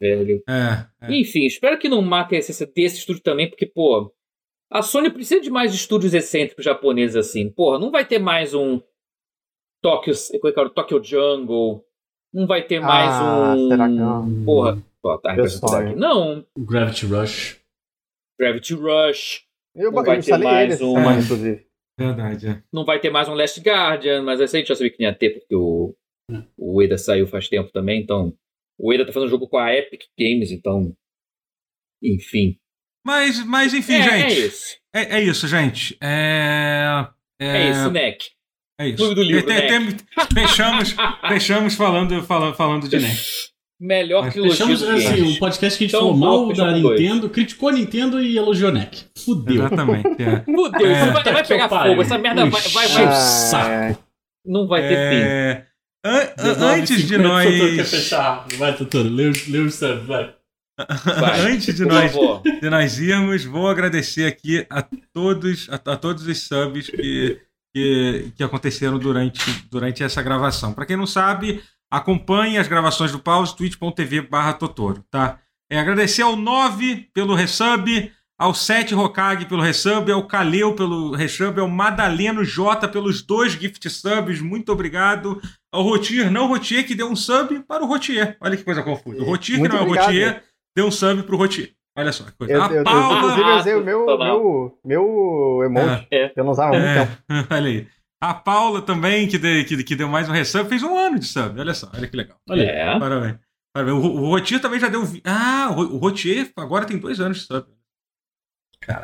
Velho. 0.00 0.42
É, 0.48 0.86
é. 1.06 1.14
Enfim, 1.18 1.44
espero 1.46 1.78
que 1.78 1.88
não 1.88 2.02
mate 2.02 2.34
a 2.34 2.38
essência 2.38 2.66
desse 2.66 2.98
estúdio 2.98 3.22
também, 3.22 3.48
porque, 3.48 3.66
pô, 3.66 4.12
a 4.70 4.82
Sony 4.82 5.10
precisa 5.10 5.40
de 5.40 5.50
mais 5.50 5.74
estúdios 5.74 6.14
excêntricos 6.14 6.64
japoneses 6.64 7.16
assim. 7.16 7.50
Porra, 7.50 7.78
não 7.78 7.90
vai 7.90 8.04
ter 8.06 8.18
mais 8.18 8.54
um 8.54 8.80
Tokyo, 9.82 10.14
como 10.40 10.48
é 10.48 10.52
que 10.52 10.60
é? 10.60 10.68
Tokyo 10.68 11.02
Jungle. 11.04 11.84
Não 12.32 12.46
vai 12.46 12.62
ter 12.62 12.80
mais 12.80 13.10
Ah, 13.10 13.54
um. 13.56 13.68
será 13.68 13.88
que 13.88 13.94
não? 13.94 14.44
Porra, 14.44 14.82
ó, 15.04 15.18
tá. 15.18 15.34
Não, 15.96 16.46
Gravity 16.58 17.06
Rush. 17.06 17.60
Gravity 18.40 18.74
Rush. 18.74 19.44
Eu, 19.74 19.90
Não 19.90 19.98
eu 20.00 20.04
vai 20.04 20.20
ter 20.20 20.38
mais 20.38 20.64
ele 20.64 20.72
essa 20.74 20.84
um- 20.84 20.94
semana, 20.94 21.20
inclusive. 21.20 21.66
Verdade, 21.98 22.48
é. 22.48 22.62
Não 22.72 22.84
vai 22.86 22.98
ter 23.00 23.10
mais 23.10 23.28
um 23.28 23.34
Last 23.34 23.60
Guardian, 23.60 24.22
mas 24.22 24.40
esse 24.40 24.56
a 24.56 24.58
gente 24.60 24.68
já 24.68 24.74
sabia 24.74 24.90
que 24.90 25.02
não 25.02 25.10
ia 25.10 25.14
ter, 25.14 25.30
porque 25.40 25.54
o, 25.54 25.94
Hum. 26.30 26.42
o 26.56 26.76
Ueda 26.76 26.96
saiu 26.96 27.26
faz 27.26 27.48
tempo 27.48 27.70
também, 27.70 28.00
então. 28.00 28.32
O 28.82 28.88
Ueda 28.90 29.06
tá 29.06 29.12
fazendo 29.12 29.30
jogo 29.30 29.46
com 29.48 29.58
a 29.58 29.72
Epic 29.72 30.02
Games, 30.18 30.50
então. 30.50 30.92
Enfim. 32.02 32.56
Mas, 33.06 33.44
mas 33.44 33.74
enfim, 33.74 33.94
é, 33.94 34.02
gente. 34.02 34.12
é 34.24 34.46
isso. 34.46 34.76
É, 34.94 35.00
é 35.18 35.22
isso, 35.22 35.48
gente. 35.48 35.96
É. 36.02 37.06
É, 37.40 37.70
isso, 37.70 37.90
Neck. 37.90 38.26
É 38.80 38.88
isso. 38.88 38.96
Clube 38.96 39.14
do 39.14 39.22
livro, 39.22 39.46
Tem- 39.46 39.66
tem- 39.68 39.96
fechamos, 40.34 40.94
fechamos 41.28 41.74
falando, 41.74 42.22
falando, 42.24 42.54
falando 42.54 42.88
de 42.88 42.98
NEC. 42.98 43.16
Melhor 43.80 44.22
Mas 44.24 44.32
trilogia 44.32 44.56
Fechamos 44.66 44.80
do 44.80 44.90
assim, 44.92 45.22
um 45.22 45.38
podcast 45.40 45.76
que 45.78 45.84
a 45.84 45.86
gente 45.88 45.96
Então, 45.96 46.00
falou 46.14 46.16
mal 46.16 46.52
da 46.54 46.72
com 46.72 46.80
dois. 46.82 47.00
Nintendo, 47.00 47.28
criticou 47.30 47.68
a 47.68 47.72
Nintendo 47.72 48.22
e 48.22 48.36
elogiou 48.36 48.70
a 48.70 48.72
NEC. 48.72 49.04
Fudeu. 49.18 49.54
Exatamente. 49.56 50.08
É. 50.22 50.40
Fudeu, 50.46 50.86
É. 50.86 51.02
isso 51.02 51.12
vai, 51.12 51.22
vai 51.24 51.42
Que 51.42 51.48
pegar 51.48 51.68
pariu. 51.68 51.92
fogo. 51.92 52.02
Essa 52.02 52.18
merda 52.18 52.46
vai, 52.46 52.60
vai, 52.62 52.88
vai- 52.88 53.04
Ah, 53.06 53.10
saco. 53.12 54.04
não 54.46 54.68
vai 54.68 54.82
ter 54.82 54.88
fim. 55.10 55.20
É, 55.20 55.50
an- 55.52 55.66
an- 56.04 56.64
antes 56.74 57.06
de 57.06 57.16
19,50, 57.16 57.22
nós. 57.22 57.46
Totoro 57.52 57.76
quer 57.76 57.84
fechar. 57.86 58.46
Vai, 58.58 58.76
Totoro, 58.76 59.08
lê 59.08 59.32
subs, 59.34 59.80
vai. 60.06 60.34
Vai. 61.20 61.52
Antes 61.52 61.74
de 61.74 61.84
nós, 61.84 62.12
de 62.60 62.70
nós 62.70 62.98
irmos, 62.98 63.44
vou 63.44 63.68
agradecer 63.68 64.26
aqui 64.26 64.66
a 64.70 64.82
todos, 65.12 65.68
a, 65.70 65.74
a 65.92 65.96
todos 65.96 66.26
os 66.26 66.38
subs 66.40 66.88
que, 66.88 67.38
que, 67.74 68.32
que 68.36 68.42
aconteceram 68.42 68.98
durante, 68.98 69.40
durante 69.70 70.02
essa 70.02 70.22
gravação. 70.22 70.72
Para 70.72 70.86
quem 70.86 70.96
não 70.96 71.06
sabe, 71.06 71.62
acompanhe 71.90 72.58
as 72.58 72.66
gravações 72.66 73.12
do 73.12 73.18
Pause, 73.18 73.54
twitch.tv 73.56 74.22
barra 74.22 74.54
Totoro, 74.54 75.04
tá? 75.10 75.38
É, 75.70 75.78
agradecer 75.78 76.22
ao 76.22 76.36
9 76.36 77.08
pelo 77.14 77.34
resub, 77.34 78.10
ao 78.38 78.54
7 78.54 78.94
Hokage 78.94 79.44
pelo 79.46 79.62
resub, 79.62 80.10
ao 80.10 80.26
Kaleu 80.26 80.74
pelo 80.74 81.12
resub, 81.14 81.60
ao 81.60 81.68
Madaleno 81.68 82.44
J 82.44 82.88
pelos 82.88 83.22
dois 83.22 83.52
gift 83.52 83.88
subs, 83.88 84.40
muito 84.40 84.72
obrigado. 84.72 85.40
Ao 85.72 85.82
Rotier, 85.82 86.30
não 86.30 86.46
Rotier, 86.48 86.86
que 86.86 86.94
deu 86.94 87.08
um 87.08 87.16
sub 87.16 87.60
para 87.60 87.82
o 87.82 87.86
Rotier. 87.86 88.36
Olha 88.40 88.56
que 88.56 88.62
coisa 88.64 88.82
confusa. 88.82 89.22
O 89.22 89.24
Rotier, 89.24 89.60
que 89.62 89.68
não 89.68 89.76
é 89.78 89.80
o. 89.80 89.88
Rotier, 89.88 90.42
deu 90.76 90.86
um 90.86 90.90
sub 90.90 91.22
pro 91.22 91.36
Rotier. 91.36 91.70
Olha 91.96 92.12
só 92.12 92.24
que 92.24 92.32
coisa. 92.32 92.52
Eu, 92.52 92.62
a 92.62 92.66
eu, 92.68 92.74
eu, 92.76 92.84
Paula. 92.84 93.16
inclusive, 93.18 93.48
eu 93.50 93.56
usei 93.56 93.74
o 93.74 93.84
meu, 93.84 94.06
Tá 94.06 94.16
meu, 94.24 94.78
meu 94.84 95.60
emote. 95.64 96.06
É. 96.10 96.28
que 96.28 96.40
Eu 96.40 96.44
não 96.44 96.52
usava 96.52 96.74
há 96.76 96.78
muito 96.78 96.86
É, 96.88 97.06
tempo. 97.06 97.48
olha 97.54 97.66
aí. 97.68 97.88
A 98.22 98.34
Paula 98.34 98.80
também, 98.82 99.26
que, 99.26 99.36
de- 99.36 99.64
que, 99.64 99.82
que 99.82 99.96
deu 99.96 100.08
mais 100.08 100.28
um 100.28 100.32
resub, 100.32 100.68
fez 100.68 100.82
um 100.82 100.96
ano 100.96 101.18
de 101.18 101.26
sub. 101.26 101.58
Olha 101.58 101.74
só, 101.74 101.90
olha 101.94 102.06
que 102.06 102.16
legal. 102.16 102.36
Olha 102.48 102.62
aí. 102.62 102.68
É. 102.68 102.98
Parabéns. 102.98 103.36
Parabéns. 103.74 103.96
O, 103.96 104.06
o 104.06 104.26
Rotier 104.28 104.60
também 104.60 104.78
já 104.78 104.88
deu. 104.88 105.02
Ah, 105.24 105.70
o, 105.76 105.80
o 105.80 105.96
Rotier 105.98 106.50
agora 106.56 106.84
tem 106.86 106.98
dois 106.98 107.18
anos 107.20 107.38
de 107.40 107.44
sub. 107.46 107.66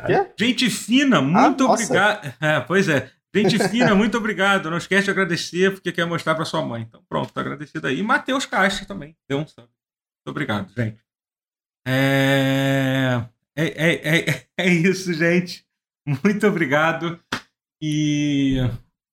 Quê? 0.05 0.31
Gente 0.37 0.69
fina, 0.69 1.21
muito 1.21 1.65
Ah, 1.67 1.71
obrigado. 1.73 2.33
É, 2.41 2.59
pois 2.59 2.89
é. 2.89 3.09
Gente 3.35 3.59
fina, 3.69 3.93
muito 3.93 4.17
obrigado. 4.17 4.69
Não 4.69 4.77
esquece 4.77 5.05
de 5.05 5.11
agradecer 5.11 5.71
porque 5.71 5.91
quer 5.91 6.05
mostrar 6.05 6.35
pra 6.35 6.45
sua 6.45 6.63
mãe. 6.63 6.83
Então, 6.83 7.03
pronto, 7.07 7.31
tá 7.31 7.41
agradecido 7.41 7.87
aí. 7.87 7.99
E 7.99 8.03
Matheus 8.03 8.45
Caixa 8.45 8.85
também. 8.85 9.15
Deu 9.27 9.39
um 9.39 9.47
sub. 9.47 9.61
Muito 9.61 10.29
obrigado, 10.29 10.73
gente. 10.75 10.99
É... 11.87 13.23
É, 13.55 13.65
é, 13.65 14.19
é, 14.19 14.45
é 14.57 14.69
isso, 14.69 15.13
gente. 15.13 15.65
Muito 16.23 16.47
obrigado. 16.47 17.19
E. 17.81 18.57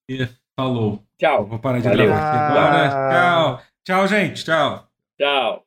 e 0.08 0.28
falou. 0.58 1.04
Tchau. 1.18 1.46
Vou 1.46 1.58
parar 1.58 1.78
de 1.78 1.88
Valeu. 1.88 2.06
gravar 2.06 2.28
aqui 2.28 2.38
agora. 2.38 3.10
Tchau. 3.10 3.62
Tchau, 3.84 4.08
gente. 4.08 4.44
Tchau. 4.44 4.88
Tchau. 5.20 5.65